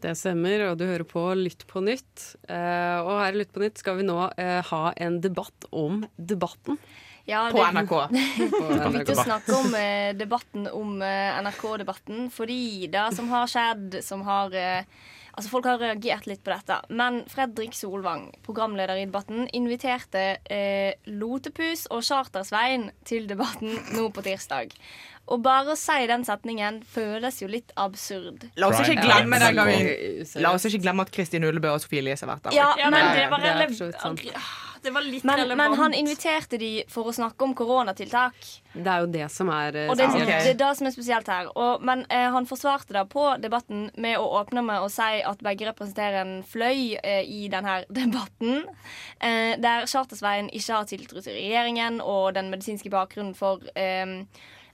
Det 0.04 0.12
stemmer, 0.20 0.68
og 0.70 0.78
du 0.78 0.86
hører 0.86 1.06
på 1.08 1.22
Lytt 1.40 1.64
på 1.70 1.82
nytt. 1.86 2.36
Eh, 2.52 2.98
og 3.02 3.16
her 3.22 3.34
i 3.34 3.40
Lytt 3.42 3.54
på 3.56 3.64
nytt 3.64 3.80
skal 3.82 3.98
vi 4.02 4.06
nå 4.08 4.18
eh, 4.38 4.60
ha 4.68 4.84
en 5.02 5.20
debatt 5.24 5.68
om 5.72 6.04
debatten. 6.20 6.78
Ja, 7.26 7.48
På 7.50 7.58
det- 7.64 7.72
NRK. 7.74 7.90
På 8.54 8.64
NRK. 8.70 8.92
viktig 9.00 9.16
å 9.16 9.24
snakke 9.24 9.56
om 9.58 9.74
eh, 9.80 10.12
debatten 10.14 10.68
om 10.70 11.00
eh, 11.02 11.40
NRK-debatten, 11.42 12.28
fordi 12.30 12.88
det 12.94 13.08
som 13.18 13.32
har 13.34 13.50
skjedd, 13.50 14.02
som 14.06 14.26
har 14.28 14.54
eh, 14.54 14.98
Altså, 15.36 15.50
folk 15.52 15.66
har 15.68 15.82
reagert 15.82 16.30
litt 16.30 16.46
på 16.48 16.52
dette. 16.54 16.78
Men 16.96 17.18
Fredrik 17.28 17.74
Solvang, 17.76 18.30
programleder 18.46 18.96
i 18.96 19.04
debatten, 19.04 19.50
inviterte 19.52 20.38
eh, 20.48 20.94
Lotepus 21.12 21.90
og 21.92 22.06
Charter-Svein 22.08 22.86
til 23.04 23.28
debatten 23.28 23.76
nå 23.98 24.06
på 24.16 24.24
tirsdag. 24.24 24.72
Og 25.28 25.42
bare 25.42 25.74
å 25.74 25.78
si 25.80 26.06
den 26.10 26.22
setningen 26.28 26.84
føles 26.86 27.40
jo 27.42 27.48
litt 27.50 27.72
absurd. 27.82 28.44
La 28.62 28.68
oss 28.70 28.84
ikke 28.84 29.02
glemme 29.02 29.40
Ja. 29.42 30.42
La 30.44 30.52
oss 30.54 30.66
ikke 30.70 30.84
glemme 30.84 31.02
at 31.08 31.12
Kristin 31.16 31.44
Ullebø 31.48 31.72
og 31.74 31.82
Sofie 31.82 32.04
Elise 32.04 32.26
har 32.28 32.36
vært 32.36 32.44
der. 32.52 32.58
Ja, 32.60 32.70
men 32.90 32.94
det 33.16 33.26
var, 33.32 33.42
rele- 33.42 33.94
sant. 34.00 34.22
det 34.86 34.94
var 34.94 35.02
litt 35.02 35.24
Men, 35.26 35.40
relevant. 35.40 35.58
men 35.72 35.80
han 35.80 35.94
inviterte 35.98 36.60
de 36.62 36.84
for 36.94 37.10
å 37.10 37.14
snakke 37.16 37.42
om 37.42 37.56
koronatiltak. 37.58 38.36
Det 38.76 38.86
er 38.92 39.00
jo 39.02 39.08
det 39.16 39.30
som 39.34 39.50
er 39.50 39.76
eh, 39.82 39.90
Og 39.90 39.98
det, 39.98 40.12
det 40.14 40.36
er 40.52 40.60
det 40.60 40.70
som 40.78 40.86
er 40.86 40.94
spesielt 40.94 41.28
her. 41.32 41.50
Og, 41.58 41.82
men 41.82 42.06
eh, 42.14 42.28
han 42.36 42.46
forsvarte 42.46 42.94
det 42.94 43.06
på 43.10 43.26
debatten 43.42 43.88
med 43.98 44.20
å 44.22 44.28
åpne 44.44 44.62
med 44.68 44.84
å 44.86 44.90
si 44.94 45.24
at 45.26 45.42
begge 45.42 45.66
representerer 45.72 46.22
en 46.22 46.36
fløy 46.46 47.00
eh, 47.02 47.24
i 47.26 47.48
denne 47.50 47.80
debatten. 48.02 48.62
Eh, 49.20 49.56
der 49.58 49.88
Charter-Svein 49.90 50.52
ikke 50.54 50.78
har 50.78 50.86
tiltro 50.86 51.18
til 51.26 51.34
regjeringen 51.34 51.98
og 52.04 52.36
den 52.38 52.52
medisinske 52.54 52.94
bakgrunnen 52.94 53.34
for 53.34 53.66
eh, 53.74 54.22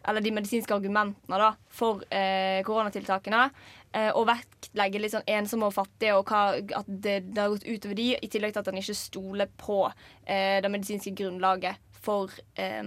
Eller 0.07 0.23
de 0.23 0.33
medisinske 0.33 0.73
argumentene 0.73 1.37
da, 1.37 1.51
for 1.69 2.01
eh, 2.09 2.61
koronatiltakene. 2.65 3.43
Eh, 3.91 4.09
og 4.15 4.25
vektlegge 4.29 5.01
litt 5.03 5.13
sånn 5.13 5.27
ensomme 5.29 5.67
og 5.67 5.75
fattige, 5.75 6.15
og 6.15 6.31
hva, 6.31 6.55
at 6.79 6.87
det, 6.87 7.17
det 7.35 7.41
har 7.43 7.51
gått 7.53 7.67
utover 7.67 7.97
de, 7.99 8.07
i 8.17 8.29
tillegg 8.31 8.55
til 8.55 8.63
at 8.63 8.69
han 8.71 8.79
ikke 8.79 8.97
stoler 8.97 9.51
på 9.59 9.81
eh, 9.89 10.59
det 10.63 10.71
medisinske 10.71 11.13
grunnlaget 11.19 11.81
for 12.01 12.31
eh, 12.55 12.81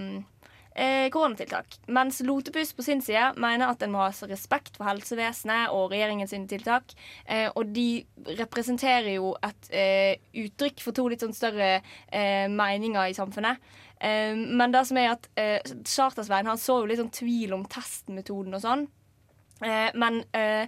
eh, 0.75 1.09
koronatiltak. 1.11 1.79
Mens 1.87 2.21
Lotepus 2.21 2.73
på 2.75 2.83
sin 2.83 3.03
side 3.03 3.33
mener 3.41 3.71
at 3.71 3.83
en 3.83 3.95
må 3.95 4.03
ha 4.03 4.11
respekt 4.29 4.79
for 4.79 4.89
helsevesenet 4.89 5.73
og 5.75 5.93
regjeringens 5.95 6.35
tiltak. 6.51 6.95
Eh, 7.27 7.49
og 7.55 7.73
de 7.75 8.05
representerer 8.41 9.15
jo 9.17 9.35
et 9.45 9.71
eh, 9.71 10.19
uttrykk 10.45 10.85
for 10.85 10.97
to 10.97 11.07
litt 11.09 11.25
sånn 11.25 11.37
større 11.37 11.79
eh, 11.79 12.47
meninger 12.51 13.11
i 13.11 13.17
samfunnet. 13.17 13.63
Eh, 14.01 14.35
men 14.35 14.75
det 14.75 14.85
som 14.89 15.01
er 15.01 15.15
at 15.15 15.31
eh, 15.41 15.75
Charter-Svein 15.87 16.51
han 16.51 16.61
så 16.61 16.83
jo 16.83 16.91
litt 16.91 17.03
sånn 17.03 17.15
tvil 17.15 17.55
om 17.57 17.67
testmetoden 17.71 18.59
og 18.59 18.65
sånn. 18.65 18.87
Eh, 19.63 19.91
men 19.95 20.23
eh, 20.35 20.67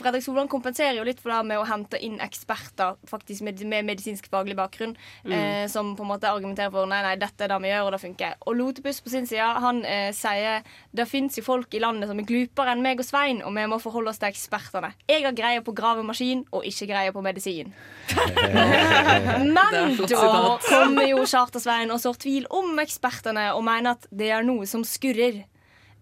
Fredrik 0.00 0.24
Solvang 0.24 0.48
kompenserer 0.48 0.96
jo 0.96 1.04
litt 1.04 1.20
for 1.20 1.32
det 1.34 1.40
med 1.50 1.60
å 1.60 1.66
hente 1.68 1.98
inn 2.00 2.18
eksperter 2.22 2.96
faktisk 3.08 3.44
med, 3.44 3.60
med 3.68 3.86
medisinsk 3.88 4.28
faglig 4.32 4.56
bakgrunn, 4.56 4.94
eh, 5.28 5.66
som 5.70 5.92
på 5.98 6.06
en 6.06 6.12
måte 6.14 6.30
argumenterer 6.30 6.72
for 6.72 6.88
nei, 6.88 7.02
nei, 7.04 7.14
dette 7.20 7.44
er 7.44 7.52
det 7.52 7.58
vi 7.62 7.72
gjør, 7.72 7.88
og 7.88 7.92
det 7.94 8.00
funker. 8.02 8.38
Og 8.46 8.56
Lotepus 8.56 9.02
på 9.04 9.12
sin 9.12 9.28
side 9.28 9.48
han 9.64 9.82
eh, 9.88 10.08
sier 10.16 10.64
det 10.96 11.08
fins 11.10 11.36
jo 11.38 11.44
folk 11.44 11.76
i 11.76 11.82
landet 11.82 12.08
som 12.10 12.20
er 12.20 12.28
glupere 12.28 12.72
enn 12.72 12.84
meg 12.84 13.02
og 13.02 13.08
Svein, 13.08 13.42
og 13.44 13.52
vi 13.56 13.66
må 13.68 13.80
forholde 13.82 14.14
oss 14.14 14.22
til 14.22 14.30
ekspertene. 14.32 14.94
Jeg 15.10 15.26
har 15.26 15.36
greie 15.36 15.64
på 15.64 15.76
gravemaskin 15.76 16.46
og 16.50 16.66
ikke 16.68 16.88
greie 16.94 17.12
på 17.12 17.24
medisin. 17.24 17.72
Men 19.56 19.96
da 20.08 20.56
kommer 20.64 21.08
jo 21.08 21.24
Charter-Svein 21.28 21.92
og 21.92 22.00
sår 22.02 22.20
tvil 22.24 22.48
om 22.52 22.78
ekspertene 22.82 23.50
og 23.52 23.64
mener 23.66 23.98
at 23.98 24.08
det 24.10 24.32
er 24.32 24.46
noe 24.46 24.68
som 24.68 24.86
skurrer. 24.86 25.42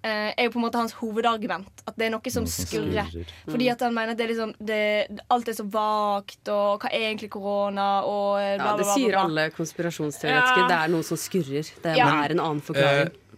Eh, 0.02 0.32
er 0.32 0.46
jo 0.46 0.50
på 0.54 0.56
en 0.56 0.64
måte 0.64 0.78
hans 0.80 0.94
hovedargument. 0.96 1.82
At 1.86 1.96
det 2.00 2.06
er 2.06 2.10
noe 2.14 2.30
som 2.32 2.46
skurrer. 2.48 3.10
Fordi 3.44 3.66
at 3.68 3.80
han 3.84 3.92
mener 3.92 4.14
at 4.14 4.16
det 4.16 4.24
er 4.24 4.30
liksom 4.32 4.54
det, 4.56 5.20
Alt 5.28 5.48
er 5.52 5.52
så 5.58 5.66
vagt, 5.68 6.48
og 6.48 6.80
hva 6.80 6.88
er 6.88 7.10
egentlig 7.10 7.28
korona, 7.30 7.88
og 8.08 8.38
bla, 8.38 8.56
bla, 8.56 8.56
Ja, 8.56 8.62
bla, 8.64 8.76
det 8.80 8.86
sier 8.94 9.10
bla, 9.12 9.26
bla. 9.26 9.26
alle 9.28 9.44
konspirasjonsteoretikere. 9.58 10.62
Ja. 10.64 10.68
Det 10.72 10.78
er 10.84 10.88
noe 10.94 11.02
som 11.04 11.16
skurrer. 11.20 11.68
Det 11.84 11.96
Ja. 11.98 12.08
er 12.24 12.30
en 12.32 12.40
annen 12.40 12.62
forklaring. 12.64 13.12
Eh, 13.12 13.29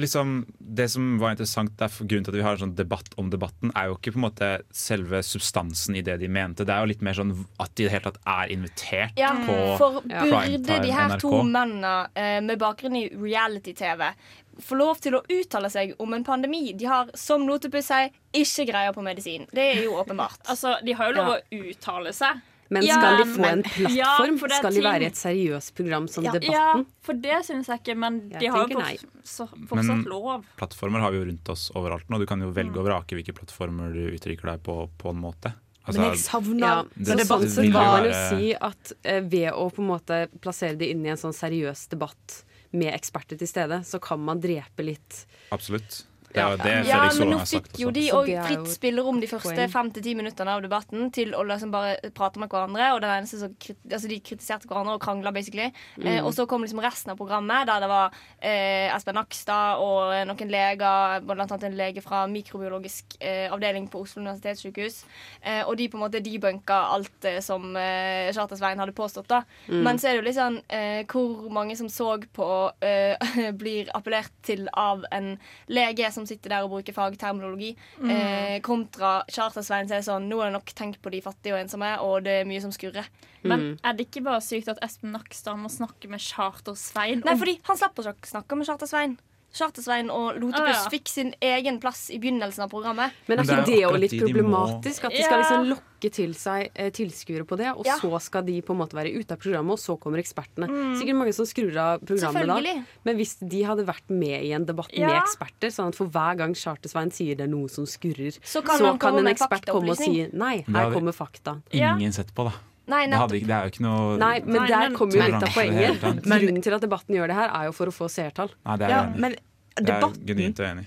liksom, 0.00 0.46
det 0.58 0.88
som 0.92 1.18
var 1.20 1.34
interessant 1.34 1.74
der, 1.78 1.90
for 1.92 2.08
Grunnen 2.08 2.26
til 2.26 2.34
at 2.34 2.38
vi 2.38 2.44
har 2.46 2.56
en 2.58 2.62
sånn 2.66 2.74
debatt 2.78 3.14
om 3.20 3.30
debatten, 3.32 3.72
er 3.78 3.88
jo 3.90 3.96
ikke 3.98 4.14
på 4.14 4.20
en 4.20 4.26
måte 4.26 4.50
selve 4.74 5.22
substansen 5.26 5.96
i 5.98 6.02
det 6.06 6.18
de 6.22 6.28
mente. 6.32 6.66
Det 6.68 6.74
er 6.74 6.84
jo 6.84 6.90
litt 6.92 7.02
mer 7.04 7.16
sånn 7.18 7.32
at 7.62 7.74
de 7.74 7.84
i 7.84 7.88
det 7.88 7.94
hele 7.94 8.10
tatt 8.10 8.20
er 8.34 8.52
invitert 8.54 9.18
Ja, 9.20 9.32
på 9.46 9.56
for 9.80 10.02
Ja. 10.10 10.24
burde 10.26 10.80
de 10.82 10.92
her 10.92 11.18
to 11.18 11.42
mennene 11.42 12.08
eh, 12.14 12.40
med 12.40 12.58
bakgrunn 12.58 12.96
i 12.96 13.08
reality-TV 13.10 14.12
få 14.60 14.76
lov 14.76 15.00
til 15.00 15.16
å 15.16 15.22
uttale 15.32 15.70
seg 15.72 15.94
om 16.02 16.12
en 16.14 16.24
pandemi 16.24 16.72
de 16.76 16.84
har, 16.84 17.10
som 17.14 17.44
Notepus 17.46 17.88
sier, 17.88 18.10
ikke 18.36 18.66
greier 18.68 18.92
på 18.92 19.04
medisin? 19.04 19.46
Det 19.52 19.64
er 19.78 19.84
jo 19.86 19.96
åpenbart. 19.96 20.40
Altså, 20.52 20.76
De 20.84 20.92
har 20.92 21.10
jo 21.10 21.16
lov 21.16 21.30
å 21.36 21.38
uttale 21.70 22.12
seg. 22.12 22.40
Men 22.72 22.86
Ja, 22.86 22.94
skal 22.96 23.18
de 23.20 23.24
få 23.34 23.40
men- 23.42 23.58
en 23.58 23.62
plattform? 23.62 23.96
Ja, 24.00 24.12
for 24.40 24.48
det 24.48 24.58
skal 24.62 24.72
de 24.78 24.82
være 24.86 25.02
i 25.02 25.08
et 25.10 25.18
seriøst 25.20 25.74
program 25.76 26.06
som 26.08 26.24
Ja. 26.24 26.32
Ja, 26.40 26.66
for 27.04 27.12
det 27.14 27.40
syns 27.44 27.68
jeg 27.68 27.82
ikke, 27.82 27.96
men 27.98 28.20
Jeg 28.30 28.40
de 28.40 28.46
har 28.54 28.68
jo 28.68 28.78
fortsatt, 28.80 29.58
fortsatt 29.68 29.96
Men- 29.98 30.04
lov. 30.08 30.44
Plattformer 30.56 31.00
har 31.04 31.10
vi 31.12 31.18
jo 31.20 31.24
rundt 31.28 31.48
oss 31.52 31.66
overalt 31.76 32.08
nå. 32.08 32.18
Du 32.18 32.26
kan 32.26 32.40
jo 32.40 32.50
velge 32.50 32.78
og 32.80 32.86
vrake 32.88 33.12
hvilke 33.18 33.34
plattformer 33.36 33.92
du 33.92 34.06
uttrykker 34.16 34.48
deg 34.54 34.62
på, 34.64 34.88
på 34.98 35.10
en 35.12 35.20
måte. 35.20 35.52
Altså, 35.84 35.98
Men 35.98 36.10
jeg 36.12 36.18
savner 36.22 36.60
Ja, 36.62 36.82
det- 36.82 37.26
så 37.26 37.40
det 37.42 37.66
jo 37.66 37.72
kan 37.72 37.84
man 37.84 38.04
jo 38.04 38.10
være- 38.10 38.30
si 38.30 38.54
at 38.54 38.92
eh, 39.04 39.20
ved 39.20 39.52
å 39.52 39.68
på 39.74 39.80
en 39.82 39.88
måte 39.88 40.28
plassere 40.40 40.78
det 40.78 40.88
inn 40.94 41.04
i 41.04 41.08
en 41.10 41.16
sånn 41.16 41.34
seriøs 41.34 41.88
debatt 41.90 42.44
med 42.72 42.94
eksperter 42.94 43.36
til 43.36 43.48
stede, 43.48 43.80
så 43.84 44.00
kan 44.00 44.20
man 44.24 44.40
drepe 44.40 44.80
litt 44.82 45.26
Absolutt. 45.50 46.04
Det 46.32 46.74
Ja, 46.88 47.02
men 47.18 47.32
nå 47.34 47.40
fikk 47.48 47.68
jo 47.80 47.90
de 47.94 48.06
òg 48.16 48.30
fritt 48.46 48.70
spillerom 48.72 49.20
de 49.22 49.28
første 49.30 49.66
fem 49.72 49.90
til 49.92 50.04
ti 50.04 50.14
minuttene 50.18 50.54
av 50.56 50.62
debatten 50.64 51.10
til 51.14 51.34
å 51.36 51.42
liksom 51.46 51.72
bare 51.74 52.12
prate 52.16 52.40
med 52.40 52.50
hverandre. 52.52 52.92
Og 52.94 53.02
den 53.04 53.12
eneste 53.18 53.40
som 53.42 53.54
krit 53.60 53.78
altså 53.90 54.08
De 54.08 54.18
kritiserte 54.24 54.68
hverandre 54.70 54.96
og 54.96 55.02
krangla, 55.04 55.32
basically. 55.34 55.70
Eh, 56.02 56.20
og 56.24 56.32
så 56.36 56.46
kom 56.48 56.64
liksom 56.64 56.80
resten 56.82 57.12
av 57.12 57.18
programmet, 57.20 57.66
der 57.68 57.82
det 57.84 57.90
var 57.90 58.16
eh, 58.38 58.88
Espen 58.94 59.16
Nakstad 59.18 59.82
og 59.82 60.14
noen 60.28 60.52
leger, 60.52 61.20
blant 61.26 61.52
annet 61.52 61.68
en 61.68 61.76
lege 61.78 62.04
fra 62.04 62.24
mikrobiologisk 62.30 63.16
eh, 63.20 63.52
avdeling 63.52 63.88
på 63.92 64.02
Oslo 64.04 64.22
universitetssykehus. 64.22 65.02
Eh, 65.42 65.62
og 65.66 65.76
de 65.78 65.88
på 65.92 65.98
en 65.98 66.04
måte 66.06 66.22
debunka 66.24 66.78
alt 66.96 67.28
eh, 67.28 67.40
som 67.44 67.76
eh, 67.76 68.32
Charter-Svein 68.32 68.80
hadde 68.80 68.96
påstått. 68.96 69.28
da 69.28 69.42
Men 69.68 69.98
så 69.98 70.08
er 70.08 70.16
det 70.16 70.22
jo 70.22 70.26
litt 70.28 70.38
sånn 70.38 70.60
eh, 70.72 71.02
hvor 71.10 71.48
mange 71.52 71.76
som 71.78 71.90
så 71.92 72.14
på 72.32 72.48
eh, 72.84 73.52
blir 73.60 73.90
appellert 73.96 74.32
til 74.46 74.68
av 74.72 75.04
en 75.12 75.34
lege 75.72 76.10
som 76.14 76.21
sitter 76.28 76.54
der 76.54 76.66
og 76.66 76.70
bruker 76.74 76.96
fagterminologi, 76.96 77.72
eh, 78.04 78.60
kontra 78.64 79.22
Charter-Svein 79.30 79.88
som 79.88 79.96
er 79.96 80.06
sånn 80.06 80.28
Nå 80.30 80.40
er 80.40 80.50
det 80.50 80.58
nok 80.58 80.72
tenkt 80.78 81.02
på 81.02 81.10
de 81.10 81.22
fattige 81.24 81.56
og 81.56 81.62
ensomme, 81.64 81.90
og 82.00 82.24
det 82.24 82.40
er 82.40 82.48
mye 82.48 82.62
som 82.62 82.72
skurrer. 82.74 83.08
Men 83.42 83.78
er 83.82 83.96
det 83.98 84.06
ikke 84.06 84.22
bare 84.24 84.40
sykt 84.44 84.70
at 84.70 84.78
Espen 84.84 85.12
Nakstad 85.12 85.58
må 85.58 85.70
snakke 85.72 86.08
med 86.08 86.22
Charter-Svein? 86.22 87.24
Nei, 87.26 87.36
fordi 87.38 87.58
han 87.66 87.80
slapp 87.80 87.98
å 87.98 88.06
snakke 88.06 88.58
med 88.58 88.68
Charter-Svein. 88.68 89.18
Charter-Svein 89.52 90.08
og 90.10 90.38
Lotepus 90.40 90.60
Ah, 90.62 90.72
ja. 90.84 90.90
fikk 90.90 91.08
sin 91.12 91.34
egen 91.44 91.78
plass 91.80 92.06
i 92.10 92.18
begynnelsen 92.18 92.64
av 92.64 92.70
programmet. 92.72 93.12
Men 93.28 93.38
er 93.38 93.44
ikke 93.44 93.66
det 93.66 93.80
jo 93.82 93.90
litt 94.00 94.10
de 94.14 94.20
problematisk? 94.22 95.04
At 95.04 95.12
de 95.12 95.22
skal 95.26 95.42
liksom 95.42 95.66
lokke 95.68 96.10
til 96.10 96.32
seg 96.34 96.70
eh, 96.74 96.88
tilskuere 96.90 97.44
på 97.46 97.56
det, 97.60 97.68
og 97.76 97.84
Ja. 97.86 97.98
så 98.00 98.20
skal 98.20 98.42
de 98.48 98.60
på 98.62 98.72
en 98.72 98.78
måte 98.80 98.96
være 98.96 99.12
ute 99.14 99.32
av 99.32 99.38
programmet, 99.38 99.72
og 99.72 99.78
så 99.78 99.98
kommer 100.00 100.18
ekspertene. 100.18 100.66
Sikkert 100.98 101.16
mange 101.20 101.34
som 101.36 101.46
skrur 101.46 101.76
av 101.76 102.00
programmet 102.00 102.46
da. 102.48 102.82
Men 103.04 103.16
hvis 103.20 103.36
de 103.38 103.62
hadde 103.62 103.84
vært 103.86 104.08
med 104.08 104.42
i 104.42 104.52
en 104.52 104.64
debatt 104.64 104.90
med 104.96 105.10
eksperter, 105.22 105.68
sånn 105.70 105.88
at 105.88 105.94
for 106.00 106.06
hver 106.06 106.36
gang 106.38 106.54
Charter-Svein 106.54 107.12
sier 107.12 107.36
det 107.36 107.44
er 107.44 107.52
noe 107.52 107.68
som 107.68 107.84
skurrer, 107.84 108.38
Så 108.42 108.64
kan 108.64 108.78
så 108.78 108.98
kan 108.98 109.18
en 109.18 109.26
ekspert 109.26 109.66
komme 109.66 109.90
og 109.90 109.96
si 109.96 110.28
nei, 110.32 110.64
her 110.66 110.90
kommer 110.92 111.12
fakta. 111.12 111.60
Ingen 111.72 112.12
sett 112.12 112.34
på, 112.34 112.44
da. 112.48 112.52
Nei, 112.92 113.06
Det, 113.08 113.18
hadde, 113.22 113.36
ikke- 113.40 113.48
det 113.50 113.56
er 113.56 113.62
jo 113.68 113.72
ikke 113.72 113.84
noe 113.86 114.16
Nei, 114.20 114.32
men 114.44 114.58
Nei, 114.60 114.66
der 114.68 114.96
kommer 114.98 115.16
jo 115.16 115.22
litt 115.24 115.46
av 115.48 115.54
poenget. 115.56 116.00
Grunnen 116.28 116.62
til 116.66 116.74
at 116.76 116.84
debatten 116.84 117.16
gjør 117.16 117.32
det 117.32 117.36
her, 117.40 117.48
er 117.56 117.64
jo 117.70 117.72
for 117.78 117.86
å 117.92 117.94
få 117.96 118.08
seertall. 118.12 118.52
Nei, 118.68 118.76
det 118.76 118.86
er 118.86 118.92
Ja, 118.92 118.98
jeg 119.02 119.08
enig 119.08 119.16
i. 119.16 119.20
men 119.24 119.36
Det 119.76 119.88
er 119.88 120.00
debatten 120.00 120.26
genuint 120.28 120.60
enig 120.68 120.86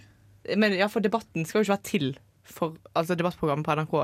Men 0.62 0.74
ja, 0.78 0.88
for 0.94 1.02
debatten 1.02 1.46
skal 1.50 1.64
jo 1.64 1.66
ikke 1.66 1.76
være 1.78 1.90
til 1.90 2.12
for 2.46 2.76
Altså, 2.96 3.16
debattprogrammet 3.18 3.66
på 3.66 3.74
NRK 3.82 3.96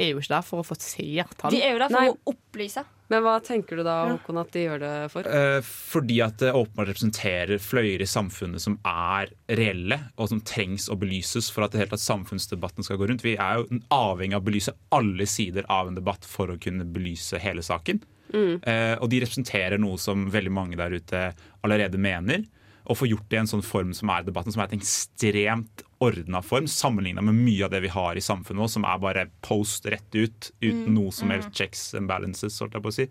er 0.00 0.08
jo 0.14 0.22
ikke 0.22 0.28
der 0.32 0.42
for 0.48 0.62
å 0.62 0.64
få 0.64 0.74
seertall. 0.80 1.50
De 1.52 1.60
er 1.62 1.74
jo 1.74 1.78
der 1.82 1.90
for 1.92 2.00
Nei. 2.00 2.08
å 2.08 2.32
opplyse. 2.32 2.84
Men 3.12 3.24
hva 3.26 3.34
tenker 3.44 3.76
du 3.76 3.84
da, 3.84 3.96
Håkon, 4.08 4.38
at 4.40 4.54
de 4.54 4.62
gjør 4.64 4.80
det 4.80 4.92
for? 5.12 5.26
Eh, 5.28 5.58
fordi 5.66 6.16
at 6.24 6.38
det 6.40 6.54
åpenbart 6.56 6.88
representerer 6.88 7.60
fløyer 7.60 8.00
i 8.00 8.08
samfunnet 8.08 8.64
som 8.64 8.78
er 8.88 9.34
reelle, 9.52 9.98
og 10.16 10.30
som 10.30 10.40
trengs 10.48 10.88
å 10.88 10.96
belyses 11.00 11.50
for 11.52 11.66
at 11.66 11.74
det 11.74 11.82
hele 11.82 11.92
tatt 11.92 12.04
samfunnsdebatten 12.06 12.86
skal 12.86 13.00
gå 13.00 13.10
rundt. 13.10 13.26
Vi 13.26 13.36
er 13.36 13.60
jo 13.60 13.82
avhengig 13.92 14.38
av 14.38 14.40
å 14.44 14.48
belyse 14.48 14.76
alle 14.96 15.28
sider 15.28 15.68
av 15.68 15.90
en 15.90 15.98
debatt 15.98 16.24
for 16.28 16.54
å 16.54 16.58
kunne 16.62 16.88
belyse 16.88 17.40
hele 17.42 17.64
saken. 17.64 18.02
Mm. 18.32 18.62
og 18.64 19.10
de 19.12 19.18
representerer 19.20 19.76
noe 19.76 19.98
som 20.00 20.22
veldig 20.32 20.52
mange 20.56 20.76
der 20.80 20.94
ute 20.96 21.18
allerede 21.66 21.98
mener. 22.00 22.46
Og 22.88 22.96
får 22.96 23.10
gjort 23.10 23.26
det 23.28 23.36
i 23.36 23.40
en 23.42 23.50
sånn 23.50 23.64
form 23.66 23.90
som 23.92 24.08
er 24.08 24.24
debatten, 24.24 24.54
som 24.54 24.62
er 24.62 24.70
et 24.70 24.78
ekstremt 24.78 25.84
ordna 26.02 26.42
form, 26.42 26.66
sammenligna 26.70 27.22
med 27.24 27.38
mye 27.38 27.66
av 27.66 27.72
det 27.74 27.82
vi 27.84 27.92
har 27.94 28.18
i 28.18 28.24
samfunnet 28.24 28.64
vårt, 28.64 28.74
som 28.74 28.88
er 28.88 29.02
bare 29.02 29.28
post 29.44 29.86
rett 29.90 30.18
ut, 30.18 30.50
uten 30.60 30.90
noe 30.96 31.14
som 31.14 31.30
helst 31.30 31.54
checks 31.56 31.92
and 31.98 32.10
balances, 32.10 32.58
holdt 32.62 32.78
jeg 32.78 32.84
på 32.84 32.92
å 32.92 32.98
si 32.98 33.08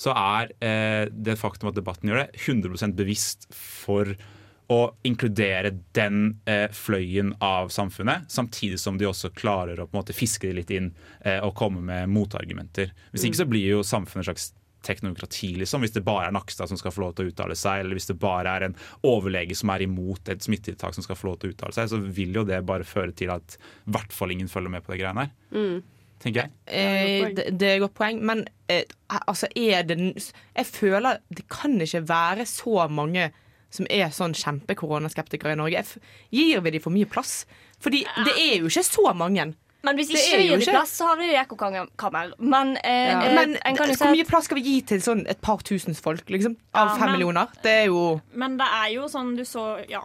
så 0.00 0.12
er 0.16 0.52
eh, 0.64 1.06
det 1.12 1.36
faktum 1.36 1.68
at 1.70 1.76
debatten 1.76 2.08
gjør 2.08 2.22
det, 2.22 2.28
100% 2.40 2.96
bevisst 2.96 3.48
for 3.52 4.14
å 4.70 4.78
inkludere 5.04 5.72
den 5.96 6.38
eh, 6.48 6.68
fløyen 6.72 7.34
av 7.42 7.72
samfunnet, 7.74 8.30
samtidig 8.30 8.78
som 8.80 8.96
de 9.00 9.08
også 9.08 9.32
klarer 9.36 9.80
å 9.80 9.88
på 9.88 9.96
en 9.96 10.00
måte 10.00 10.16
fiske 10.16 10.46
det 10.46 10.60
litt 10.60 10.72
inn 10.72 10.92
eh, 11.26 11.40
og 11.42 11.56
komme 11.58 11.82
med 11.84 12.12
motargumenter. 12.14 12.94
Hvis 13.10 13.26
ikke 13.26 13.42
så 13.42 13.48
blir 13.50 13.66
jo 13.74 13.82
samfunnet 13.84 14.22
et 14.24 14.30
slags 14.30 14.48
teknokrati, 14.86 15.52
liksom, 15.60 15.84
hvis 15.84 15.94
det 15.96 16.04
bare 16.06 16.28
er 16.28 16.34
Nakstad 16.34 16.70
som 16.70 16.78
skal 16.80 16.94
få 16.94 17.04
lov 17.04 17.14
til 17.16 17.28
å 17.28 17.32
uttale 17.32 17.56
seg, 17.58 17.82
eller 17.82 17.98
hvis 17.98 18.10
det 18.10 18.18
bare 18.20 18.56
er 18.56 18.66
en 18.68 18.76
overlege 19.06 19.56
som 19.58 19.72
er 19.74 19.84
imot 19.86 20.30
et 20.32 20.44
smittetiltak 20.44 20.96
som 20.96 21.06
skal 21.06 21.18
få 21.18 21.30
lov 21.30 21.40
til 21.40 21.50
å 21.50 21.56
uttale 21.56 21.76
seg, 21.76 21.90
så 21.92 22.00
vil 22.00 22.40
jo 22.40 22.46
det 22.48 22.62
bare 22.68 22.86
føre 22.88 23.14
til 23.16 23.32
at 23.34 23.56
i 23.58 23.94
hvert 23.96 24.14
fall 24.14 24.34
ingen 24.34 24.50
følger 24.50 24.72
med 24.72 24.86
på 24.86 24.94
de 24.94 25.02
greiene 25.02 25.26
her. 25.26 25.34
Tenker 26.20 26.42
jeg. 26.42 26.52
Eh, 26.68 27.30
det, 27.36 27.46
det 27.56 27.68
er 27.68 27.78
et 27.78 27.84
godt 27.84 27.96
poeng, 27.96 28.18
men 28.28 28.42
eh, 28.68 28.84
altså 29.20 29.48
er 29.56 29.86
det 29.88 29.96
Jeg 30.12 30.66
føler 30.68 31.22
det 31.32 31.46
kan 31.48 31.78
ikke 31.80 32.02
være 32.10 32.44
så 32.48 32.84
mange 32.92 33.30
som 33.70 33.86
er 33.88 34.10
sånn 34.12 34.34
kjempe-koronaskeptikere 34.34 35.54
i 35.54 35.58
Norge, 35.60 35.84
gir 36.34 36.62
vi 36.64 36.72
de 36.74 36.80
for 36.82 36.92
mye 36.92 37.08
plass? 37.08 37.44
Fordi 37.80 38.02
det 38.26 38.34
er 38.34 38.56
jo 38.58 38.70
ikke 38.70 38.82
så 38.84 39.12
mange. 39.16 39.52
Men 39.82 39.96
hvis 39.96 40.08
Det 40.10 40.18
ikke 40.20 40.38
vi 40.38 40.46
gir 40.48 40.58
dem 40.60 40.74
plass, 40.74 40.90
så 40.98 41.06
havner 41.08 41.26
de 41.26 41.32
i 41.32 41.38
ekkokammer. 41.40 42.32
Men, 42.38 42.76
eh, 42.84 43.10
ja. 43.10 43.20
Men 43.34 43.56
en 43.64 43.76
kan 43.76 43.88
jo 43.88 43.94
hvor 43.96 44.12
mye 44.12 44.26
plass 44.28 44.44
skal 44.44 44.58
vi 44.60 44.64
gi 44.66 44.80
til 44.82 45.00
sånn 45.00 45.22
et 45.30 45.40
par 45.40 45.62
tusen 45.64 45.94
folk, 45.96 46.24
liksom? 46.28 46.56
Av 46.74 46.88
Ja, 46.88 46.94
fem 46.96 47.06
men- 47.06 47.12
millioner? 47.18 47.48
Det 47.62 47.70
er 47.70 47.86
jo 47.86 48.20
Men 48.34 48.56
det 48.58 48.66
er 48.66 48.90
jo 48.94 49.08
sånn 49.08 49.36
du 49.36 49.42
så 49.44 49.88
Ja. 49.88 50.02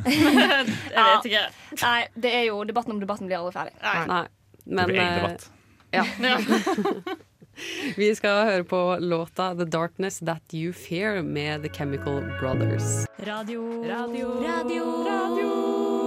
jeg 0.04 0.66
vet 0.96 1.24
ikke. 1.28 1.46
Nei, 1.82 2.08
det 2.16 2.34
er 2.34 2.44
jo 2.48 2.64
debatten 2.64 2.92
om 2.92 3.00
debatten 3.00 3.26
blir 3.28 3.36
aldri 3.36 3.52
ferdig. 3.52 3.74
Nei. 3.82 4.26
Men 4.66 4.86
Det 4.86 4.86
blir 4.86 5.00
egen 5.00 5.12
eh, 5.12 5.20
debatt. 5.20 5.50
Ja. 5.92 7.14
Vi 8.00 8.14
skal 8.14 8.44
høre 8.48 8.64
på 8.64 8.96
låta 9.00 9.54
'The 9.54 9.64
Darkness 9.66 10.20
That 10.20 10.54
You 10.54 10.72
Fear' 10.72 11.22
med 11.22 11.62
The 11.62 11.68
Chemical 11.68 12.22
Brothers. 12.40 13.06
Radio. 13.26 13.84
Radio. 13.84 14.28
Radio. 14.40 14.84
Revolt! 15.04 15.99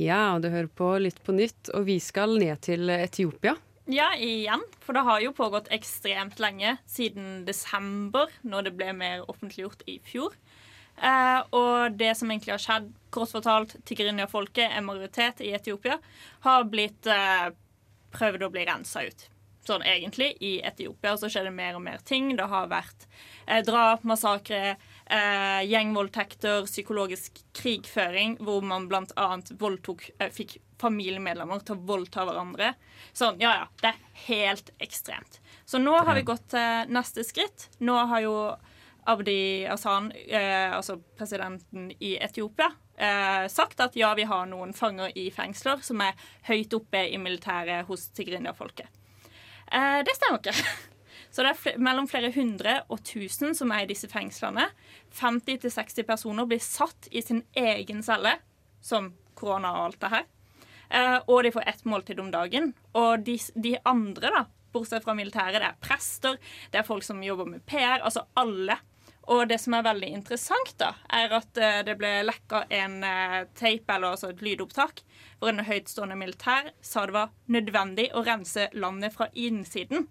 Ja, 0.00 0.32
og 0.32 0.44
du 0.44 0.48
hører 0.48 0.70
på 0.72 0.94
Lytt 1.02 1.18
på 1.26 1.34
nytt, 1.36 1.68
og 1.76 1.84
vi 1.90 1.98
skal 2.00 2.38
ned 2.40 2.62
til 2.64 2.88
Etiopia. 2.94 3.52
Ja, 3.90 4.12
igjen. 4.16 4.62
For 4.80 4.96
det 4.96 5.02
har 5.04 5.20
jo 5.20 5.34
pågått 5.36 5.68
ekstremt 5.74 6.38
lenge, 6.40 6.76
siden 6.88 7.42
desember, 7.44 8.30
når 8.46 8.68
det 8.68 8.76
ble 8.78 8.94
mer 8.96 9.24
offentliggjort 9.28 9.82
i 9.90 9.98
fjor. 10.06 10.36
Eh, 11.00 11.40
og 11.56 11.98
det 11.98 12.14
som 12.16 12.30
egentlig 12.30 12.54
har 12.54 12.62
skjedd, 12.62 12.88
kort 13.12 13.32
fortalt, 13.34 13.74
tigrinja-folket, 13.88 14.70
en 14.70 14.86
majoritet 14.86 15.42
i 15.44 15.52
Etiopia, 15.56 15.98
har 16.46 16.68
blitt 16.70 17.08
eh, 17.10 17.50
prøvd 18.14 18.46
å 18.46 18.50
bli 18.54 18.64
rensa 18.68 19.04
ut. 19.04 19.26
Sånn 19.66 19.84
egentlig, 19.84 20.32
i 20.40 20.58
Etiopia 20.64 21.16
så 21.20 21.28
skjer 21.28 21.50
det 21.50 21.54
mer 21.56 21.76
og 21.76 21.84
mer 21.84 22.00
ting. 22.08 22.32
Det 22.36 22.48
har 22.48 22.70
vært 22.70 23.04
eh, 23.46 23.60
drap, 23.66 24.06
massakre, 24.08 24.76
eh, 25.10 25.60
gjengvoldtekter, 25.68 26.66
psykologisk 26.70 27.42
krigføring, 27.56 28.38
hvor 28.40 28.64
man 28.64 28.88
annet 29.16 29.52
voldtok, 29.60 30.10
eh, 30.18 30.30
fikk 30.32 30.58
familiemedlemmer 30.80 31.60
til 31.64 31.76
å 31.76 31.84
voldta 31.90 32.24
hverandre. 32.28 32.74
Sånn, 33.12 33.40
ja 33.42 33.52
ja, 33.58 33.68
det 33.82 33.92
er 33.92 34.26
helt 34.26 34.70
ekstremt. 34.80 35.40
Så 35.68 35.78
nå 35.82 35.96
har 35.98 36.14
vi 36.16 36.26
gått 36.26 36.48
til 36.54 36.92
neste 36.94 37.24
skritt. 37.26 37.68
Nå 37.84 37.98
har 38.10 38.24
jo 38.24 38.36
Abdi 39.10 39.66
Asan, 39.66 40.12
eh, 40.12 40.76
altså 40.76 40.98
presidenten 41.18 41.90
i 41.98 42.16
Etiopia, 42.20 42.70
eh, 42.96 43.48
sagt 43.48 43.80
at 43.80 43.96
ja, 43.96 44.12
vi 44.14 44.26
har 44.28 44.46
noen 44.46 44.72
fanger 44.76 45.12
i 45.18 45.30
fengsler 45.34 45.82
som 45.82 46.02
er 46.04 46.18
høyt 46.48 46.74
oppe 46.76 47.06
i 47.08 47.18
militæret 47.18 47.88
hos 47.88 48.08
tigrinja-folket. 48.16 48.88
Eh, 49.72 50.00
det 50.04 50.16
stemmer 50.16 50.42
ikke. 50.42 50.54
Så 51.30 51.44
det 51.46 51.52
er 51.52 51.58
fl 51.58 51.78
mellom 51.82 52.08
flere 52.10 52.32
hundre 52.34 52.80
og 52.90 53.04
tusen 53.06 53.54
som 53.54 53.70
er 53.74 53.84
i 53.84 53.90
disse 53.92 54.10
fengslene. 54.10 54.66
50-60 55.14 56.06
personer 56.08 56.48
blir 56.50 56.62
satt 56.62 57.08
i 57.10 57.22
sin 57.22 57.44
egen 57.54 58.02
celle, 58.06 58.36
som 58.82 59.12
korona 59.38 59.72
og 59.76 59.90
alt 59.90 60.00
det 60.02 60.12
her. 60.16 60.28
Eh, 60.90 61.18
og 61.26 61.44
de 61.46 61.52
får 61.54 61.68
ett 61.70 61.84
måltid 61.86 62.20
om 62.20 62.30
dagen. 62.34 62.72
Og 62.98 63.22
de, 63.26 63.38
de 63.54 63.76
andre, 63.86 64.32
da, 64.34 64.44
bortsett 64.74 65.06
fra 65.06 65.14
militæret, 65.14 65.60
det 65.60 65.70
er 65.70 65.82
prester, 65.82 66.38
det 66.70 66.82
er 66.82 66.86
folk 66.86 67.06
som 67.06 67.22
jobber 67.22 67.48
med 67.52 67.64
PR, 67.66 68.02
altså 68.02 68.26
alle. 68.40 68.80
Og 69.30 69.44
det 69.46 69.60
som 69.62 69.76
er 69.76 69.86
veldig 69.86 70.08
interessant, 70.16 70.72
da, 70.80 70.94
er 71.14 71.30
at 71.38 71.58
eh, 71.60 71.82
det 71.86 71.94
ble 72.00 72.16
lekka 72.26 72.64
en 72.74 73.02
eh, 73.06 73.42
tape, 73.54 73.86
eller 73.94 74.16
altså 74.16 74.32
et 74.32 74.42
lydopptak, 74.42 75.04
hvor 75.38 75.52
en 75.52 75.66
høytstående 75.68 76.18
militær 76.18 76.72
sa 76.82 77.06
det 77.06 77.14
var 77.14 77.34
nødvendig 77.52 78.10
å 78.14 78.24
rense 78.26 78.66
landet 78.74 79.14
fra 79.14 79.30
innsiden. 79.38 80.08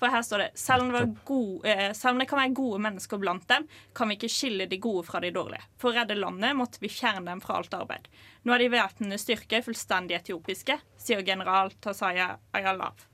For 0.00 0.10
her 0.10 0.22
står 0.26 0.38
det 0.38 0.50
selv 0.58 0.82
om 0.82 0.88
det, 0.92 1.00
var 1.00 1.10
gode, 1.24 1.64
eh, 1.70 1.92
selv 1.92 2.14
om 2.14 2.18
det 2.18 2.26
kan 2.28 2.38
være 2.40 2.54
gode 2.54 2.80
mennesker 2.82 3.18
blant 3.22 3.46
dem, 3.48 3.66
kan 3.94 4.08
vi 4.10 4.16
ikke 4.16 4.30
skille 4.32 4.66
de 4.68 4.78
gode 4.82 5.04
fra 5.06 5.20
de 5.20 5.30
dårlige. 5.30 5.62
For 5.78 5.92
å 5.92 5.94
redde 5.94 6.16
landet 6.18 6.56
måtte 6.58 6.80
vi 6.82 6.88
fjerne 6.88 7.24
dem 7.30 7.40
fra 7.40 7.56
alt 7.60 7.70
arbeid. 7.78 8.08
Nå 8.44 8.52
er 8.54 8.58
de 8.58 8.68
væpnede 8.74 9.18
styrker 9.22 9.62
fullstendig 9.62 10.16
etiopiske, 10.18 10.80
sier 10.98 11.22
general 11.24 11.70
Tasaya 11.80 12.36
Ayalav. 12.52 13.06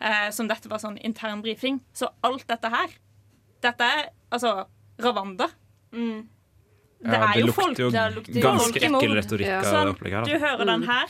Eh, 0.00 0.28
som 0.30 0.46
dette 0.46 0.68
var 0.68 0.78
sånn 0.78 0.98
intern 1.02 1.40
brifing. 1.42 1.80
Så 1.92 2.08
alt 2.22 2.46
dette 2.46 2.68
her, 2.70 2.88
dette 3.64 3.80
er 3.82 4.10
altså 4.30 4.66
Ravanda. 5.00 5.48
Det 5.90 7.14
Ja, 7.14 7.32
er 7.32 7.40
jo 7.40 7.52
folk 7.54 7.76
det 7.76 7.84
lukter 8.14 8.34
jo 8.34 8.42
ganske 8.42 8.80
ekkel 8.82 9.12
retorikk 9.14 9.50
av 9.54 9.64
Sånn, 9.64 9.84
det 9.86 9.94
opplegget 9.94 10.18
her, 10.18 10.24
Du 10.26 10.44
hører 10.44 10.66
den 10.66 10.80
Mm. 10.82 10.86
her. 10.86 11.08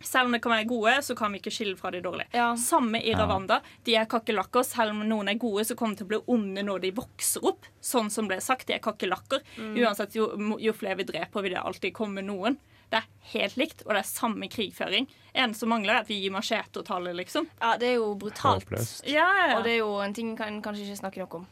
Selv 0.00 0.26
om 0.26 0.32
det 0.32 0.40
kan 0.42 0.52
være 0.52 0.68
gode, 0.70 0.92
så 1.02 1.16
kan 1.18 1.32
vi 1.32 1.40
ikke 1.40 1.50
skille 1.52 1.76
fra 1.76 1.90
de 1.90 2.00
dårlige. 2.04 2.28
Samme 2.58 3.00
i 3.02 3.10
Ja. 3.10 3.18
Ravanda. 3.18 3.60
De 3.84 3.96
er 3.96 4.06
kakerlakker. 4.06 4.64
Selv 4.64 4.90
om 4.90 5.02
noen 5.08 5.28
er 5.28 5.34
gode, 5.34 5.64
så 5.64 5.74
kommer 5.74 5.96
de 5.96 6.04
til 6.04 6.06
å 6.06 6.12
bli 6.14 6.20
onde 6.34 6.62
når 6.62 6.80
de 6.86 6.90
vokser 6.92 7.44
opp. 7.44 7.66
Sånn 7.82 8.10
som 8.10 8.28
ble 8.28 8.40
sagt, 8.40 8.66
de 8.66 8.74
er 8.74 8.78
kakerlakker. 8.84 9.42
Mm. 9.58 9.76
Uansett, 9.82 10.14
jo, 10.14 10.30
jo 10.58 10.72
flere 10.72 10.96
vi 10.96 11.04
dreper, 11.04 11.42
vil 11.42 11.52
det 11.54 11.62
alltid 11.64 11.94
komme 11.94 12.22
noen. 12.22 12.58
Det 12.90 13.02
er 13.02 13.08
helt 13.34 13.56
likt, 13.60 13.82
og 13.84 13.92
det 13.92 13.98
er 14.00 14.08
samme 14.08 14.48
krigføring. 14.48 15.08
En 15.34 15.52
som 15.52 15.68
mangler, 15.68 15.92
er 15.98 16.00
at 16.00 16.08
vi 16.08 16.22
gir 16.22 16.32
machete-tallet, 16.32 17.14
liksom. 17.18 17.48
Ja, 17.60 17.76
det 17.76 17.90
er 17.90 17.94
jo 17.98 18.14
brutalt. 18.14 18.64
Ja, 19.04 19.26
ja. 19.48 19.58
Og 19.58 19.64
det 19.64 19.74
er 19.74 19.80
jo 19.82 19.98
en 20.00 20.14
ting 20.14 20.36
kan 20.38 20.62
kanskje 20.62 20.86
ikke 20.86 21.02
snakke 21.02 21.20
noe 21.20 21.42
om. 21.42 21.46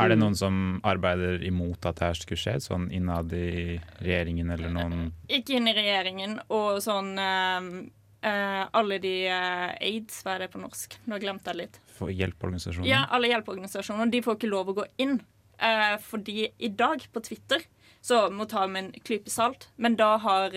Er 0.00 0.10
det 0.10 0.16
noen 0.18 0.34
som 0.34 0.54
arbeider 0.86 1.42
imot 1.46 1.86
at 1.86 2.00
dette 2.00 2.24
skulle 2.24 2.40
skje, 2.40 2.56
sånn 2.64 2.88
innad 2.94 3.30
i 3.36 3.76
regjeringen 4.00 4.50
eller 4.50 4.72
noen 4.74 5.04
Ikke 5.30 5.58
inn 5.58 5.70
i 5.70 5.74
regjeringen 5.76 6.40
og 6.54 6.80
sånn 6.82 7.12
eh, 7.20 8.62
Alle 8.80 8.98
de 9.02 9.14
eh, 9.30 9.68
aids, 9.78 10.18
hva 10.24 10.34
er 10.34 10.44
det 10.44 10.50
på 10.54 10.62
norsk? 10.62 10.98
Nå 11.10 11.20
glemte 11.22 11.54
jeg 11.54 11.62
litt. 11.62 11.78
for 11.94 12.10
hjelpeorganisasjoner? 12.10 12.90
Ja, 12.90 13.04
alle 13.14 13.30
hjelpeorganisasjoner 13.30 14.10
de 14.10 14.22
får 14.26 14.40
ikke 14.40 14.50
lov 14.50 14.74
å 14.74 14.78
gå 14.82 14.88
inn. 15.04 15.20
Uh, 15.54 15.94
fordi 16.02 16.48
i 16.58 16.68
dag 16.74 17.04
på 17.14 17.22
Twitter 17.22 17.62
så 18.04 18.24
må 18.34 18.48
ta 18.50 18.66
med 18.66 18.80
en 18.82 19.04
klype 19.06 19.30
salt, 19.30 19.68
men 19.80 19.94
da 19.96 20.16
har 20.20 20.52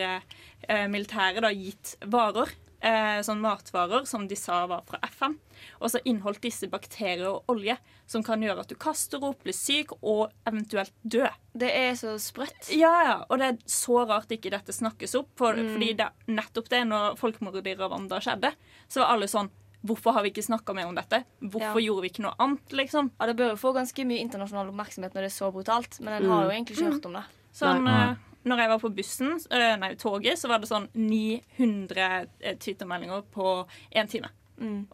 militæret 0.91 1.45
da 1.45 1.51
gitt 1.53 1.93
varer, 2.03 2.49
eh, 2.81 3.19
sånn 3.25 3.41
matvarer 3.41 4.05
som 4.05 4.27
de 4.27 4.35
sa 4.35 4.65
var 4.67 4.83
fra 4.87 4.99
FN, 5.11 5.37
og 5.81 5.89
så 5.89 5.99
inneholdt 6.05 6.41
disse 6.41 6.67
bakterier 6.69 7.27
og 7.31 7.43
olje 7.49 7.77
som 8.05 8.23
kan 8.23 8.41
gjøre 8.41 8.59
at 8.59 8.67
du 8.69 8.75
kaster 8.75 9.23
opp, 9.23 9.43
blir 9.43 9.53
syk 9.57 9.91
og 10.01 10.31
eventuelt 10.45 10.93
dø. 11.03 11.27
Det 11.57 11.71
er 11.73 11.93
så 11.97 12.15
sprøtt. 12.21 12.69
Ja, 12.77 12.93
ja, 13.03 13.15
og 13.29 13.39
det 13.39 13.47
er 13.47 13.57
så 13.65 14.05
rart 14.07 14.29
ikke 14.29 14.51
dette 14.53 14.71
snakkes 14.75 15.15
opp, 15.19 15.29
for, 15.35 15.53
Mm. 15.53 15.73
fordi 15.73 15.93
det 15.97 16.05
er 16.05 16.13
nettopp 16.27 16.69
det, 16.69 16.83
når 16.87 17.17
folkemordet 17.17 17.67
i 17.67 17.75
Rwanda 17.75 18.19
skjedde, 18.19 18.53
så 18.87 19.01
var 19.01 19.13
alle 19.15 19.25
sånn 19.27 19.49
Hvorfor 19.85 20.11
har 20.11 20.23
vi 20.23 20.31
ikke 20.31 20.43
snakka 20.43 20.73
mer 20.73 20.87
om 20.87 20.95
dette? 20.95 21.23
Hvorfor 21.39 21.77
Ja. 21.79 21.85
gjorde 21.85 22.01
vi 22.01 22.09
ikke 22.09 22.23
noe 22.23 22.33
annet, 22.39 22.67
liksom? 22.73 23.11
Ja, 23.19 23.27
Det 23.27 23.37
bør 23.37 23.49
jo 23.51 23.55
få 23.55 23.73
ganske 23.75 24.05
mye 24.05 24.19
internasjonal 24.25 24.67
oppmerksomhet 24.73 25.13
når 25.13 25.21
det 25.21 25.31
er 25.31 25.37
så 25.37 25.51
brutalt, 25.53 25.99
men 26.01 26.13
en 26.23 26.29
har 26.29 26.43
jo 26.43 26.49
egentlig 26.49 26.75
ikke 26.77 26.91
hørt 26.93 27.05
om 27.05 27.13
det. 27.13 27.23
Sånn, 27.53 27.83
Nei. 27.83 28.09
eh, 28.09 28.15
når 28.47 28.57
jeg 28.63 28.69
var 28.69 28.79
på 28.79 28.89
bussen, 28.95 29.39
eh, 29.51 29.75
nei, 29.77 29.93
toget, 29.95 30.37
så 30.39 30.47
var 30.49 30.59
det 30.59 30.69
sånn 30.69 30.87
900 30.95 32.27
eh, 32.41 32.55
Twitter-meldinger 32.57 33.23
på 33.33 33.67
én 33.95 34.09
time. 34.09 34.29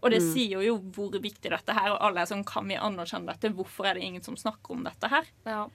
Og 0.02 0.10
det 0.12 0.20
Mm. 0.20 0.34
sier 0.34 0.62
jo 0.66 0.78
hvor 0.92 1.12
viktig 1.24 1.50
dette 1.50 1.72
her 1.74 1.92
og 1.94 2.02
alle 2.02 2.20
er 2.20 2.26
sånn 2.28 2.44
Kan 2.46 2.68
vi 2.68 2.76
anerkjenne 2.76 3.28
dette? 3.32 3.54
Hvorfor 3.56 3.86
er 3.88 3.94
det 3.94 4.04
ingen 4.04 4.22
som 4.22 4.36
snakker 4.36 4.72
om 4.76 4.84
dette 4.84 5.08
her? 5.10 5.24
Ja. 5.46 5.68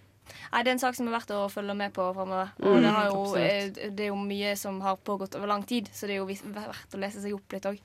Nei, 0.53 0.62
Det 0.62 0.68
er 0.68 0.72
en 0.72 0.79
sak 0.79 0.95
som 0.95 1.09
er 1.09 1.12
verdt 1.18 1.31
å 1.33 1.49
følge 1.51 1.74
med 1.74 1.95
på 1.95 2.12
framover. 2.14 2.51
Mm, 2.61 2.66
Og 2.68 2.83
det, 2.83 2.93
jo, 2.93 3.35
eh, 3.37 3.91
det 3.95 4.01
er 4.01 4.09
jo 4.09 4.16
mye 4.16 4.55
som 4.59 4.79
har 4.83 4.97
pågått 4.99 5.35
over 5.37 5.47
lang 5.47 5.62
tid, 5.64 5.87
så 5.89 6.03
det 6.07 6.11
er 6.11 6.20
jo 6.20 6.26
verdt 6.26 6.93
å 6.95 6.99
lese 7.01 7.22
seg 7.22 7.33
opp 7.33 7.49
litt 7.51 7.62
òg. 7.64 7.79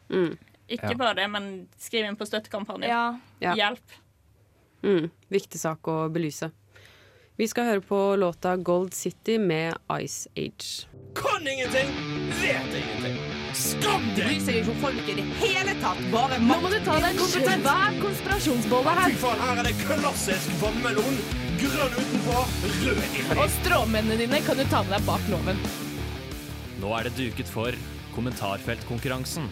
Ikke 0.70 0.90
Ja. 0.92 0.94
bare 0.96 1.16
det, 1.16 1.30
men 1.30 1.68
skriv 1.80 2.06
inn 2.06 2.18
på 2.18 2.28
støttekampanjen. 2.28 2.88
Ja. 2.90 3.18
Ja. 3.40 3.54
Hjelp. 3.56 3.80
Mm, 4.84 5.10
viktig 5.32 5.58
sak 5.58 5.82
å 5.84 6.12
belyse. 6.12 6.52
Vi 7.36 7.48
skal 7.50 7.66
høre 7.66 7.82
på 7.82 8.00
låta 8.22 8.56
'Gold 8.58 8.94
City' 8.94 9.40
med 9.40 9.74
Ice 10.02 10.28
Age. 10.38 10.86
Kan 11.16 11.48
ingenting, 11.48 11.90
vet 12.42 12.76
ingenting. 12.78 13.18
Skam 13.54 14.06
deg! 14.16 14.26
Bryr 14.28 14.40
seg 14.46 14.60
ikke 14.60 14.74
om 14.74 14.78
folk 14.84 15.10
i 15.10 15.16
det 15.18 15.26
hele 15.42 15.74
tatt. 15.82 16.00
Bare 16.14 16.38
Nå 16.42 16.60
må 16.62 16.70
du 16.70 16.78
ta 16.86 17.00
deg 17.00 17.10
en 17.10 17.18
Inkompetent. 17.18 17.66
svær 17.66 17.98
konspirasjonsbolle 18.04 18.94
Fy 19.10 19.18
faen, 19.26 19.42
her 19.48 19.62
er 19.64 19.68
det 19.70 19.74
klassisk 19.82 20.54
vannmelon. 20.62 21.18
Grønn 21.64 21.98
utenpå, 21.98 22.38
rød 22.86 23.04
inni. 23.10 23.26
Og 23.42 23.50
stråmennene 23.58 24.18
dine 24.22 24.42
kan 24.46 24.58
du 24.58 24.66
ta 24.70 24.84
med 24.86 24.98
deg 24.98 25.06
bak 25.10 25.30
loven. 25.34 25.58
Nå 26.82 26.94
er 27.00 27.10
det 27.10 27.18
duket 27.18 27.50
for 27.50 27.74
kommentarfeltkonkurransen. 28.14 29.50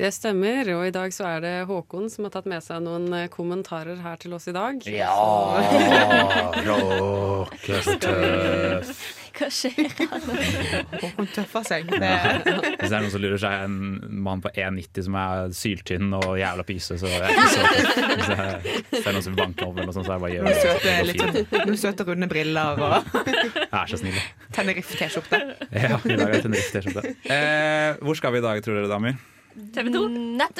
Det 0.00 0.08
stemmer, 0.16 0.64
og 0.78 0.86
i 0.88 0.92
dag 0.94 1.12
så 1.12 1.26
er 1.28 1.42
det 1.44 1.50
Håkon 1.68 2.06
som 2.08 2.24
har 2.24 2.30
tatt 2.32 2.46
med 2.48 2.62
seg 2.64 2.78
noen 2.86 3.04
eh, 3.12 3.26
kommentarer 3.28 3.98
her 4.00 4.16
til 4.22 4.32
oss 4.32 4.46
i 4.48 4.54
dag. 4.56 4.78
Rock 6.64 7.66
er 7.68 7.82
så 7.84 7.96
tøff. 8.06 9.02
Hva 9.40 9.48
skjer? 9.52 9.90
Håkon 11.02 11.28
tøffer 11.34 11.66
seg. 11.68 11.84
Hvis 11.92 12.00
det 12.00 12.88
er 12.88 12.96
noen 12.96 13.12
som 13.12 13.20
lurer, 13.20 13.36
så 13.42 13.50
er 13.50 13.54
jeg 13.58 13.68
en 13.68 14.16
mann 14.24 14.40
på 14.44 14.48
1,90 14.56 15.04
som 15.10 15.18
er 15.20 15.52
syltynn 15.60 16.08
og 16.16 16.30
jævla 16.40 16.64
pyse, 16.70 16.96
så 17.00 17.06
jeg 17.12 17.20
er 17.20 17.28
ikke 17.34 17.50
så. 17.52 17.60
Hvis 17.60 18.30
det- 18.30 19.04
er 19.04 19.12
noen 19.18 19.24
som 19.26 19.34
vil 19.34 19.40
banke 19.42 19.66
opp, 19.68 19.74
eller 19.76 19.90
noe 19.90 19.96
sånt, 19.98 20.08
så 20.08 20.12
er 20.12 20.16
det 20.16 20.24
bare 20.24 20.32
å 20.32 20.36
gjøre 20.38 20.46
det. 20.48 20.54
søte, 20.64 21.44
Det 21.52 21.64
noen 21.68 21.80
søte 21.84 22.08
runde 22.08 22.30
briller 22.32 22.72
og 22.72 22.94
Vær 23.70 23.84
så 23.92 24.00
snill. 24.00 24.16
Tenerife-T-skjorte. 24.56 25.38
Ja, 25.76 26.00
i 26.00 26.16
dag 26.16 26.24
er 26.24 26.32
det 26.38 26.42
Tenerife 26.48 26.72
T-skjorte. 26.78 27.02
Eh, 27.36 28.00
hvor 28.00 28.16
skal 28.16 28.32
vi 28.32 28.40
i 28.40 28.46
dag, 28.48 28.64
tror 28.64 28.80
dere, 28.80 28.88
damer? 28.96 29.20
TV 29.74 29.90
2? 29.92 30.02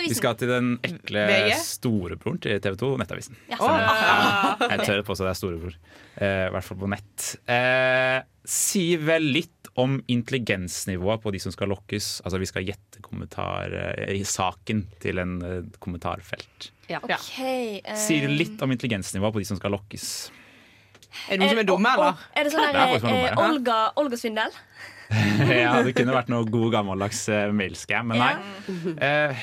Vi 0.01 0.17
skal 0.19 0.37
til 0.41 0.51
den 0.51 0.73
ekle 0.87 1.23
VG? 1.31 1.55
storebroren 1.63 2.41
til 2.43 2.59
TV 2.63 2.77
2, 2.81 2.91
Nettavisen. 3.01 3.39
Ja. 3.53 3.59
Ah. 3.61 4.57
Ja, 4.61 4.69
jeg 4.75 4.89
tør 4.89 5.05
påstå 5.07 5.27
det 5.27 5.33
er 5.33 5.39
storebror. 5.39 5.79
Eh, 6.17 6.47
I 6.49 6.53
hvert 6.57 6.67
fall 6.67 6.81
på 6.81 6.91
nett. 6.91 7.29
Eh, 7.51 8.19
si 8.45 8.85
vel 9.01 9.31
litt 9.37 9.71
om 9.81 10.01
intelligensnivået 10.11 11.23
på 11.23 11.33
de 11.35 11.41
som 11.43 11.55
skal 11.55 11.71
lokkes. 11.73 12.11
Altså 12.25 12.41
Vi 12.43 12.51
skal 12.51 12.67
gjette 12.67 13.03
kommentar 13.05 13.73
eh, 13.73 14.17
i 14.19 14.25
saken 14.27 14.85
til 15.03 15.23
en 15.23 15.39
eh, 15.47 15.63
kommentarfelt. 15.79 16.73
Okay, 16.91 17.79
um... 17.87 17.97
Si 17.99 18.19
litt 18.27 18.61
om 18.63 18.73
intelligensnivået 18.75 19.37
på 19.37 19.43
de 19.43 19.51
som 19.53 19.61
skal 19.61 19.77
lokkes. 19.77 20.07
Er 21.29 21.37
det 21.37 21.43
noen 21.43 21.53
som 21.53 21.61
er 21.63 21.69
dumme, 21.69 21.93
eller? 21.95 22.25
Er 22.39 22.47
det 22.47 22.53
sånn 22.55 22.67
her, 22.67 22.77
er 22.81 23.05
er 23.11 23.31
eh. 23.31 23.45
Olga, 23.45 23.79
Olga 23.99 24.19
Svindel? 24.19 24.55
ja, 25.51 25.73
det 25.83 25.95
kunne 25.97 26.15
vært 26.15 26.29
noe 26.31 26.47
god 26.47 26.69
gammeldags 26.77 27.25
uh, 27.33 27.49
mailscam, 27.57 28.13
men 28.13 28.21
nei. 28.23 28.35
Eh, 29.03 29.41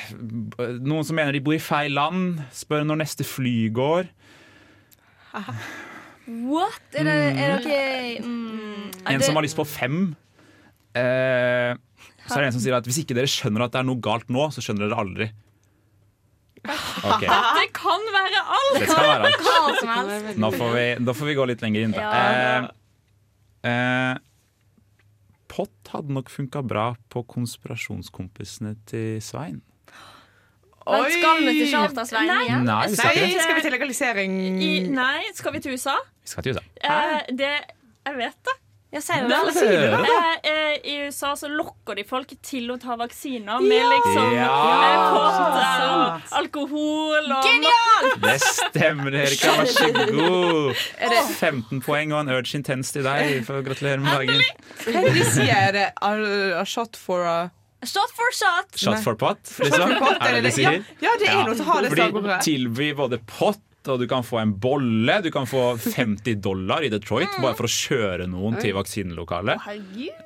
noen 0.80 1.04
som 1.08 1.18
mener 1.18 1.36
de 1.36 1.42
bor 1.44 1.56
i 1.56 1.62
feil 1.62 1.96
land, 1.98 2.40
spør 2.56 2.86
når 2.88 3.02
neste 3.04 3.28
fly 3.28 3.56
går. 3.76 4.08
What? 6.28 6.88
Er, 6.94 7.08
det, 7.08 7.18
er 7.40 7.60
dere 7.64 8.24
mm, 8.24 8.88
er 9.06 9.14
En 9.14 9.24
som 9.24 9.38
har 9.38 9.46
lyst 9.46 9.60
på 9.60 9.68
fem. 9.68 10.16
Eh, 10.98 11.74
så 12.28 12.38
er 12.38 12.44
det 12.44 12.48
en 12.50 12.56
som 12.58 12.64
sier 12.64 12.76
at 12.76 12.88
hvis 12.88 13.02
ikke 13.04 13.16
dere 13.16 13.30
skjønner 13.32 13.68
at 13.68 13.76
det 13.76 13.82
er 13.82 13.88
noe 13.88 14.02
galt 14.04 14.32
nå, 14.34 14.50
så 14.52 14.64
skjønner 14.64 14.88
dere 14.88 15.04
aldri. 15.04 15.30
Okay. 16.68 17.30
Det 17.62 17.68
kan 17.76 18.08
være 18.12 18.42
alt! 18.44 18.80
Det 18.82 18.88
skal 18.90 19.08
være 19.08 19.30
alt. 19.32 20.40
Nå 20.42 20.50
får 20.56 20.74
vi, 20.74 20.88
da 21.08 21.16
får 21.16 21.30
vi 21.30 21.36
gå 21.38 21.46
litt 21.48 21.64
lenger 21.64 21.86
inn. 21.86 21.94
Da. 21.96 22.08
Eh, 22.18 22.68
eh, 23.72 24.24
Pott 25.58 25.90
hadde 25.90 26.14
nok 26.14 26.30
funka 26.30 26.62
bra 26.62 26.92
på 27.10 27.24
konspirasjonskompisene 27.34 28.76
til 28.90 29.18
Svein. 29.26 29.64
Men 30.88 31.10
skal 31.12 31.42
vi 31.44 31.56
til 31.58 31.72
Charter-Svein 31.74 32.30
igjen? 32.32 32.68
Nei, 32.68 32.84
vi 32.88 33.00
skal 33.00 33.18
ikke 33.18 33.26
Nei, 33.26 33.42
skal 33.42 33.58
vi 33.58 33.64
til 33.66 33.74
legalisering? 33.76 34.38
I, 34.64 34.70
nei, 34.94 35.26
skal 35.36 35.56
vi 35.58 35.64
til 35.66 35.76
USA? 35.76 35.98
Vi 36.22 36.32
skal 36.32 36.46
til 36.46 36.56
USA. 36.56 36.64
Eh, 36.94 37.34
det, 37.42 37.52
jeg 38.08 38.20
vet 38.22 38.40
det. 38.48 38.56
Ja, 38.90 39.02
sier 39.04 39.26
du 39.26 39.28
det? 39.28 39.38
Få 39.44 39.52
det. 39.60 40.12
Eh, 40.48 40.52
eh, 40.52 40.76
I 40.88 40.94
USA 41.10 41.34
så 41.36 41.50
lokker 41.52 41.98
de 42.00 42.06
folk 42.08 42.30
til 42.46 42.70
å 42.72 42.78
ta 42.80 42.96
vaksiner 42.96 43.60
med 43.60 43.84
liksom 43.92 44.30
Ja. 44.32 44.48
eh, 44.48 45.02
pott, 45.12 45.36
Sant. 45.36 46.24
eh, 46.32 46.38
alkohol 46.40 47.28
og 47.36 47.44
Genialt! 47.50 48.16
Det 48.24 48.38
stemmer, 48.46 49.12
Erika. 49.26 49.52
Vær 49.58 49.74
så 49.76 49.90
god. 50.14 50.86
15 51.36 51.82
poeng 51.84 52.14
og 52.16 52.22
en 52.24 52.32
urge 52.38 52.56
intense 52.56 52.96
til 52.96 53.04
deg. 53.04 53.44
For 53.48 53.60
gratulerer 53.66 54.00
med 54.00 54.16
dagen. 54.16 54.40
Hva 54.40 54.88
sier 54.88 55.04
det 55.04 55.14
de 55.20 55.28
sier? 55.36 55.72
Det 55.76 55.86
a, 56.02 56.64
shot 56.66 56.96
for 56.96 57.28
a 57.28 57.38
Shot 57.86 58.10
for 58.18 58.32
shot! 58.34 58.72
Shot 58.74 59.04
for 59.06 59.14
pot, 59.16 59.38
Shot 59.46 59.68
liksom. 59.68 59.92
for 60.00 60.00
pot, 60.02 60.24
Er 60.26 60.34
det 60.34 60.40
det 60.48 60.56
de 60.56 60.62
ja. 60.64 60.72
sier? 60.72 60.88
Ja, 61.04 61.12
det 61.22 61.28
er 61.30 61.44
noe 61.46 61.54
til 61.54 61.62
å 61.62 61.68
ha 61.68 61.76
det 61.86 61.92
For 61.94 62.24
de 62.26 62.38
tilbyr 62.48 62.96
både 62.98 63.20
pott, 63.30 63.62
og 63.94 64.00
du 64.02 64.08
kan 64.10 64.26
få 64.26 64.40
en 64.42 64.54
bolle. 64.60 65.20
Du 65.24 65.30
kan 65.34 65.48
få 65.50 65.78
50 65.98 66.40
dollar 66.44 66.86
i 66.86 66.90
Detroit 66.94 67.38
bare 67.42 67.56
for 67.58 67.68
å 67.68 67.72
kjøre 67.72 68.28
noen 68.30 68.58
til 68.62 68.76
vaksinelokalet. 68.78 69.68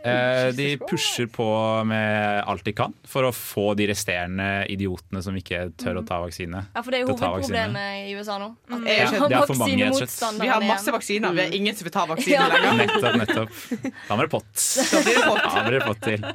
Eh, 0.04 0.50
de 0.58 0.70
pusher 0.84 1.30
på 1.32 1.48
med 1.88 2.44
alt 2.50 2.66
de 2.68 2.74
kan 2.78 2.94
for 3.08 3.28
å 3.28 3.34
få 3.36 3.72
de 3.80 3.90
resterende 3.92 4.50
idiotene 4.72 5.24
som 5.24 5.36
ikke 5.38 5.70
tør 5.82 6.02
å 6.02 6.06
ta 6.08 6.22
vaksine. 6.24 6.66
Ja, 6.74 6.84
for 6.84 6.94
det 6.94 7.02
er 7.02 7.06
jo 7.06 7.16
til 7.16 7.28
hovedproblemet 7.28 8.12
i 8.12 8.16
USA 8.18 8.38
nå. 8.42 8.52
Mm. 8.72 8.86
Ja, 8.88 9.10
det 9.12 9.40
er 9.40 9.50
for 9.50 9.62
mange, 9.62 9.82
rett 9.86 9.98
og 9.98 10.02
slett. 10.04 10.42
Vi 10.42 10.52
har 10.52 10.68
masse 10.68 10.96
vaksiner. 10.96 11.36
Vi 11.38 11.46
er 11.46 11.58
ingen 11.58 11.78
som 11.78 11.88
vil 11.88 11.96
ta 11.96 12.06
vaksine 12.10 12.48
lenger. 12.54 12.80
Nettopp, 12.82 13.20
nettopp. 13.22 13.60
Da 14.08 14.18
må 14.18 14.26
det 14.26 14.32
pott. 14.34 14.56
Da 14.92 15.04
blir 15.68 15.78
det 15.80 15.86
pott. 15.88 16.02
Blir 16.08 16.26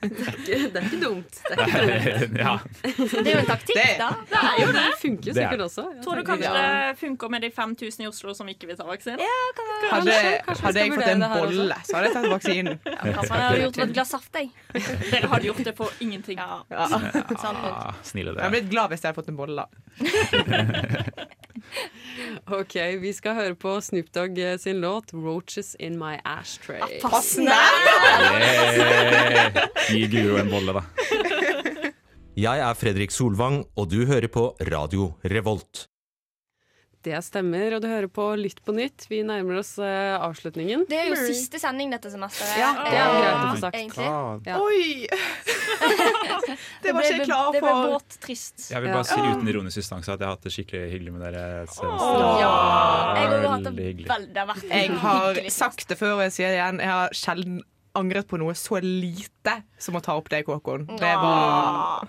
det 0.00 0.76
er 0.76 0.84
ikke 0.86 1.00
dumt. 1.02 1.38
Det 1.48 1.58
er 1.58 1.66
ikke 1.66 2.28
dumt. 2.28 2.38
ja. 2.44 2.52
Det 2.82 3.26
er 3.26 3.32
jo 3.34 3.38
en 3.42 3.46
taktikk, 3.48 3.76
Det- 3.78 3.98
da. 3.98 4.08
Det 4.30 4.38
er 4.38 4.56
jo 4.60 4.66
det. 4.66 4.82
Det 4.88 4.98
funker 5.02 5.26
jo 5.28 5.32
Det 5.34 5.42
er 5.42 5.48
sikkert 5.48 5.64
også. 5.66 5.84
Jeg 5.94 6.02
Tror 6.04 6.14
du 6.14 6.22
kanskje 6.28 6.52
Ja. 6.52 6.52
det 6.90 6.98
funker 7.00 7.28
med 7.34 7.40
de 7.42 7.50
5000 7.50 8.04
i 8.04 8.06
Oslo 8.08 8.34
som 8.34 8.48
ikke 8.48 8.66
vil 8.70 8.76
ta 8.76 8.84
vaksine? 8.86 9.18
Hadde, 9.18 10.12
kanskje 10.46 10.62
vi 10.62 10.66
hadde 10.66 10.78
jeg 10.80 10.92
fått 10.92 11.08
en 11.08 11.20
bolle, 11.34 11.74
så 11.84 11.96
hadde 11.96 12.06
jeg 12.08 12.14
tatt 12.14 12.30
vaksinen. 12.32 12.78
Kanskje 13.18 13.34
jeg 13.34 13.42
hadde 13.48 13.60
gjort 13.64 13.78
et 13.78 13.92
glass 13.94 14.10
saft, 14.14 14.32
jeg. 14.34 14.50
Dere 15.12 15.26
hadde 15.32 15.44
gjort 15.50 15.64
det 15.64 15.76
for 15.76 15.88
ingenting. 16.00 16.38
Ja. 16.38 16.62
Ja. 16.70 16.86
Snille 18.02 18.30
Ah, 18.30 18.34
Jeg 18.36 18.42
hadde 18.44 18.50
blitt 18.54 18.70
glad 18.70 18.88
hvis 18.92 19.02
jeg 19.02 19.08
hadde 19.10 19.18
fått 19.22 19.28
en 19.28 19.36
bolle. 19.36 19.64
da. 19.64 19.66
Ok, 22.48 22.74
Vi 23.00 23.12
skal 23.12 23.34
høre 23.34 23.54
på 23.58 23.74
Snoop 23.84 24.08
Dogg 24.14 24.38
eh, 24.38 24.56
sin 24.58 24.80
låt 24.80 25.12
'Roaches 25.12 25.74
In 25.78 25.98
My 25.98 26.16
Ashtray'. 26.24 27.00
Passende! 27.02 27.52
Gi 29.88 30.06
Guro 30.12 30.36
en 30.40 30.50
bolle, 30.52 30.74
da. 30.76 30.82
Jeg 32.38 32.60
er 32.62 32.74
Fredrik 32.78 33.10
Solvang, 33.14 33.62
og 33.74 33.88
du 33.90 34.02
hører 34.06 34.28
på 34.30 34.50
Radio 34.68 35.14
Revolt. 35.26 35.88
Det 37.08 37.14
stemmer, 37.24 37.76
og 37.76 37.82
du 37.82 37.86
hører 37.88 38.10
på 38.10 38.24
Lytt 38.36 38.58
på 38.66 38.74
nytt. 38.74 39.06
Vi 39.08 39.20
nærmer 39.26 39.60
oss 39.60 39.76
uh, 39.80 40.18
avslutningen. 40.18 40.82
Det 40.90 40.98
er 40.98 41.12
jo 41.12 41.16
siste 41.22 41.60
sending 41.62 41.92
dette 41.94 42.10
semesteret. 42.12 42.58
Ja, 42.58 42.72
det 42.84 42.98
er 42.98 43.14
greit 43.14 43.38
å 43.38 43.48
få 43.54 43.60
sagt. 43.62 44.00
Ja. 44.50 44.58
Oi! 44.60 45.06
Det 46.82 46.92
var 46.94 47.04
ikke 47.04 47.16
jeg 47.18 47.26
klar 47.28 47.48
Det 47.52 47.60
ble 47.62 47.72
for. 47.72 48.04
trist. 48.22 48.68
Jeg 48.72 48.82
vil 48.82 48.92
bare 48.94 49.06
si 49.06 49.18
uten 49.18 49.50
ironisk 49.50 49.80
distanse 49.80 50.12
at 50.12 50.22
jeg 50.22 50.26
har 50.28 50.36
hatt 50.36 50.46
det 50.46 50.52
skikkelig 50.54 50.92
hyggelig 50.94 51.14
med 51.14 51.24
dere. 51.26 51.42
Ja. 51.68 52.52
Jeg 53.18 53.26
har 53.32 53.48
hatt 53.52 53.66
det 53.66 53.72
veldig 53.72 53.88
hyggelig. 53.88 54.08
det 54.08 54.42
har 54.42 54.48
vært 54.52 54.70
Jeg 54.70 55.00
har 55.02 55.42
sagt 55.54 55.90
det 55.90 55.98
før, 56.00 56.14
og 56.18 56.22
jeg 56.26 56.36
sier 56.38 56.54
det 56.54 56.60
igjen. 56.60 56.80
Jeg 56.86 56.94
har 56.94 57.18
sjelden 57.18 57.58
angret 57.98 58.28
på 58.30 58.38
noe 58.40 58.54
så 58.58 58.80
lite 58.82 59.58
som 59.78 59.96
å 59.98 60.02
ta 60.04 60.16
opp 60.18 60.28
deg, 60.32 60.48
Håkon. 60.48 60.86
Det 60.98 61.14
var 61.22 62.08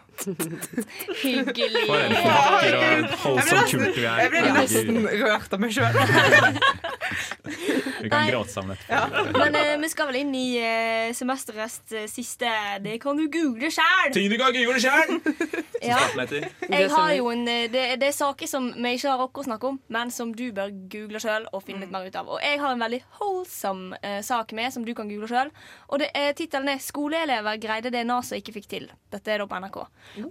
Hyggelig. 1.23 1.83
For 1.87 2.01
en 2.01 2.15
vakker 2.25 2.77
og 2.79 3.13
holdsom 3.23 3.61
kult 3.71 3.99
vi 3.99 4.05
er. 4.05 4.23
Jeg 4.25 4.33
ble 4.33 4.41
nesten 4.57 4.99
rørt 5.23 5.55
av 5.55 5.63
meg 5.63 5.75
sjøl. 5.75 5.99
Vi 7.99 8.09
kan 8.11 8.29
gråte 8.29 8.51
sammen 8.53 8.75
etterpå. 8.75 9.33
Men 9.39 9.55
eh, 9.59 9.73
vi 9.81 9.89
skal 9.91 10.09
vel 10.11 10.19
inn 10.21 10.35
i 10.37 10.47
uh, 10.61 11.09
semesterets 11.15 11.95
eh, 11.95 12.05
siste 12.11 12.51
Det 12.83 12.95
kan 13.03 13.17
du 13.19 13.25
google 13.31 13.71
sjæl! 13.73 14.13
Ting 14.15 14.29
du 14.31 14.37
kan 14.39 14.55
google 14.55 14.79
sjøl! 14.83 15.19
Ja. 15.83 15.97
Jeg 16.69 16.89
har 16.91 17.11
jo 17.15 17.29
en, 17.31 17.47
eh, 17.47 17.69
det, 17.71 17.83
det 18.01 18.09
er 18.09 18.15
saker 18.15 18.47
som 18.47 18.69
vi 18.75 18.93
ikke 18.97 19.11
har 19.11 19.21
rukket 19.21 19.43
å 19.43 19.47
snakke 19.47 19.69
om, 19.71 19.79
men 19.87 20.11
som 20.11 20.33
du 20.35 20.49
bør 20.55 20.73
google 20.91 21.21
sjøl 21.23 21.47
og 21.53 21.63
finne 21.65 21.85
litt 21.85 21.93
mer 21.93 22.07
ut 22.07 22.17
av. 22.19 22.27
Og 22.35 22.41
jeg 22.43 22.59
har 22.59 22.75
en 22.75 22.83
veldig 22.83 22.99
holdsom 23.21 23.85
eh, 24.01 24.19
sak 24.25 24.51
med 24.57 24.73
som 24.75 24.85
du 24.87 24.91
kan 24.97 25.09
google 25.11 25.29
sjøl. 25.31 25.53
Og 25.89 26.03
tittelen 26.38 26.69
er 26.69 26.77
'Skoleelever 26.77 27.57
greide 27.61 27.91
det 27.91 28.05
NASA 28.05 28.36
ikke 28.36 28.53
fikk 28.53 28.67
til'. 28.69 28.89
Dette 29.11 29.32
er 29.32 29.38
da 29.41 29.45
på 29.49 29.59
NRK. 29.59 29.77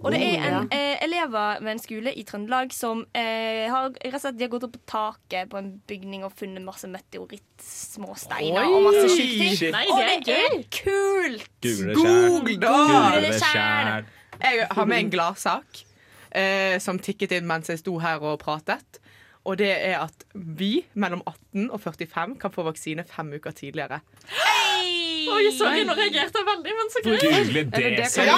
Og 0.03 0.11
det 0.11 0.21
er 0.21 0.45
en 0.47 0.69
eh, 0.71 0.95
elever 1.03 1.59
ved 1.59 1.71
en 1.71 1.79
skole 1.79 2.13
i 2.13 2.23
Trøndelag 2.23 2.71
som 2.71 3.05
eh, 3.13 3.67
har 3.67 3.89
rett 3.89 4.13
og 4.13 4.21
slett 4.21 4.37
de 4.37 4.45
har 4.45 4.53
gått 4.53 4.63
opp 4.69 4.77
på 4.77 4.85
taket 4.87 5.49
på 5.49 5.57
en 5.59 5.81
bygning 5.87 6.23
og 6.23 6.31
funnet 6.31 6.63
masse 6.63 6.87
meteorittsmåsteiner 6.87 8.69
og 8.69 8.87
masse 8.87 9.09
sjuke 9.17 9.51
ting. 9.59 9.75
Nei, 9.75 9.85
og 9.89 9.99
det 9.99 10.37
er 10.37 10.63
kult! 10.79 11.51
Google 11.99 13.21
det 13.27 13.35
sjæl. 13.41 14.07
Jeg 14.39 14.67
har 14.71 14.85
med 14.85 14.97
en 15.03 15.11
gladsak 15.11 15.83
eh, 16.31 16.79
som 16.79 16.99
tikket 16.99 17.35
inn 17.35 17.47
mens 17.49 17.71
jeg 17.71 17.81
sto 17.81 17.97
her 17.99 18.23
og 18.23 18.39
pratet. 18.39 19.01
Og 19.47 19.57
det 19.59 19.71
er 19.71 19.97
at 20.03 20.25
vi 20.33 20.83
mellom 20.99 21.21
18 21.25 21.69
og 21.71 21.79
45 21.81 22.35
kan 22.41 22.53
få 22.53 22.65
vaksine 22.67 23.05
fem 23.07 23.31
uker 23.33 23.55
tidligere. 23.55 24.01
Oi, 25.29 25.49
sorry, 25.55 25.83
nå 25.87 25.95
reagerte 25.97 26.41
jeg 26.41 26.47
veldig, 26.49 26.75
men 26.79 26.91
så 26.93 27.03
greit. 27.05 27.25
Google 27.25 27.63
det 27.73 27.91
det 27.97 28.07
selv. 28.13 28.29
ja, 28.29 28.37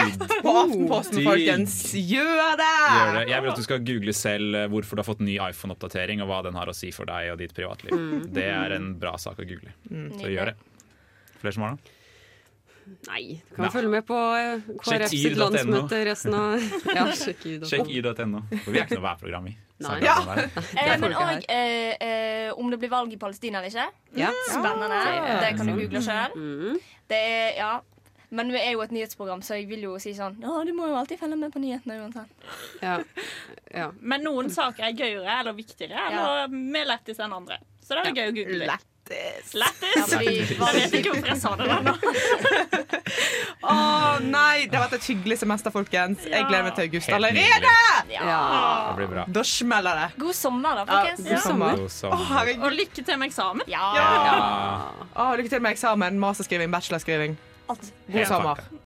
Rett 0.00 0.24
på 0.44 0.54
Aftenposten, 0.62 1.22
folkens! 1.26 1.76
Gjør 1.94 2.58
det! 2.60 2.70
Gjør 2.70 3.14
det. 3.18 3.24
Jeg 3.32 3.44
vil 3.44 3.52
at 3.54 3.62
du 3.62 3.66
skal 3.66 3.84
google 3.86 4.16
selv 4.16 4.58
eh, 4.62 4.66
hvorfor 4.72 4.98
du 4.98 5.04
har 5.04 5.08
fått 5.08 5.22
ny 5.24 5.38
iPhone-oppdatering, 5.50 6.24
og 6.24 6.30
hva 6.32 6.42
den 6.48 6.58
har 6.60 6.70
å 6.70 6.76
si 6.76 6.92
for 6.94 7.08
deg 7.10 7.32
og 7.34 7.40
ditt 7.40 7.54
privatliv. 7.56 7.96
Det 8.32 8.46
er 8.50 8.76
en 8.76 8.92
bra 9.00 9.16
sak 9.20 9.40
å 9.40 9.48
google. 9.48 9.72
Så 10.20 10.30
gjør 10.32 10.52
det. 10.52 10.58
Flere 11.40 11.56
som 11.56 11.66
har 11.66 11.74
noe? 11.76 11.96
Nei, 13.06 13.38
du 13.38 13.54
kan 13.54 13.64
Nei. 13.68 13.72
følge 13.72 13.90
med 13.92 14.06
på 14.08 14.18
eh, 14.34 14.70
KrF 14.82 15.12
sitt 15.12 15.36
landsmøte 15.38 16.00
resten 16.08 16.34
av 16.34 16.56
Ja, 16.96 17.04
sjekk 17.14 17.44
i.no 17.46 17.68
Sjekk 17.70 17.92
ir.no. 17.92 18.40
For 18.64 18.74
vi 18.74 18.80
er 18.80 18.88
ikke 18.88 18.98
noe 18.98 19.06
værprogram 19.06 19.46
i. 19.46 19.54
Nei. 19.80 20.00
Ja. 20.04 20.16
er. 20.36 20.48
Eh, 20.80 20.96
men 21.00 21.14
òg 21.16 21.46
eh, 21.48 21.94
eh, 22.00 22.50
om 22.52 22.70
det 22.72 22.78
blir 22.80 22.92
valg 22.92 23.12
i 23.14 23.18
Palestina 23.20 23.60
eller 23.60 23.72
ikke. 23.72 23.86
Ja. 24.18 24.32
Spennende. 24.50 24.98
Ja. 25.16 25.38
Det 25.44 25.54
kan 25.58 25.70
du 25.70 25.76
google 25.78 26.02
sjøl. 26.04 26.36
Mm. 26.36 26.76
Det 27.10 27.20
er, 27.20 27.48
ja. 27.58 27.72
Men 28.30 28.52
vi 28.54 28.60
er 28.60 28.76
jo 28.76 28.82
et 28.84 28.92
nyhetsprogram, 28.94 29.40
så 29.42 29.56
jeg 29.58 29.66
vil 29.66 29.88
jo 29.88 29.96
si 29.98 30.12
sånn 30.14 30.36
Ja, 30.38 30.52
du 30.62 30.70
må 30.76 30.86
jo 30.86 30.94
alltid 31.00 31.18
følge 31.18 31.38
med 31.40 31.50
på 31.50 31.62
nyhetene 31.62 31.96
uansett. 31.98 32.46
Ja. 32.82 33.00
ja. 33.74 33.88
Men 34.12 34.22
noen 34.26 34.52
saker 34.54 34.86
er 34.86 34.94
gøyere 34.94 35.40
eller 35.40 35.56
viktigere 35.56 36.06
eller 36.12 36.54
mer 36.54 36.86
lættis 36.92 37.18
enn 37.18 37.34
andre. 37.34 37.58
Så 37.82 37.96
da 37.96 38.04
er 38.04 38.12
det 38.12 38.22
gøy 38.22 38.30
å 38.30 38.36
google. 38.38 38.62
litt. 38.62 38.89
Lættis. 39.10 39.54
Lættis? 39.54 40.50
Jeg 40.50 40.74
vet 40.74 40.94
ikke 41.00 41.10
hvorfor 41.14 41.30
jeg 41.32 41.40
sa 41.42 41.50
det 41.58 41.66
der 41.66 41.82
nå. 41.82 41.94
Å 43.70 43.74
nei, 44.22 44.66
det 44.70 44.76
har 44.78 44.84
vært 44.86 44.96
et 45.00 45.08
hyggelig 45.10 45.38
semester, 45.42 45.72
folkens. 45.74 46.22
Jeg 46.30 46.46
gleder 46.48 46.66
meg 46.68 46.76
til 46.78 46.86
august 46.88 47.10
allerede! 47.16 47.74
ja. 48.14 48.38
Det 48.90 48.96
blir 49.00 49.10
bra. 49.10 49.24
Da 49.28 49.44
smeller 49.46 50.00
det. 50.04 50.08
God 50.22 50.36
sommer, 50.38 50.80
da, 50.80 50.84
Ja, 50.86 51.00
folkens. 51.02 51.26
god 51.28 51.44
sommer. 51.44 51.76
God 51.80 51.86
Å, 51.88 51.92
sommer. 51.96 52.24
herregud. 52.30 52.64
Og 52.70 52.76
lykke 52.78 53.04
til 53.10 53.20
med 53.20 53.30
eksamen. 53.32 53.66
Ja. 53.70 53.86
Ja. 53.98 54.36
Å, 55.10 55.28
lykke 55.40 55.52
til 55.56 55.64
med 55.66 55.74
eksamen, 55.76 56.20
masterskriving, 56.22 56.70
bachelorskriving. 56.74 57.36
God 57.70 58.26
sommer. 58.30 58.62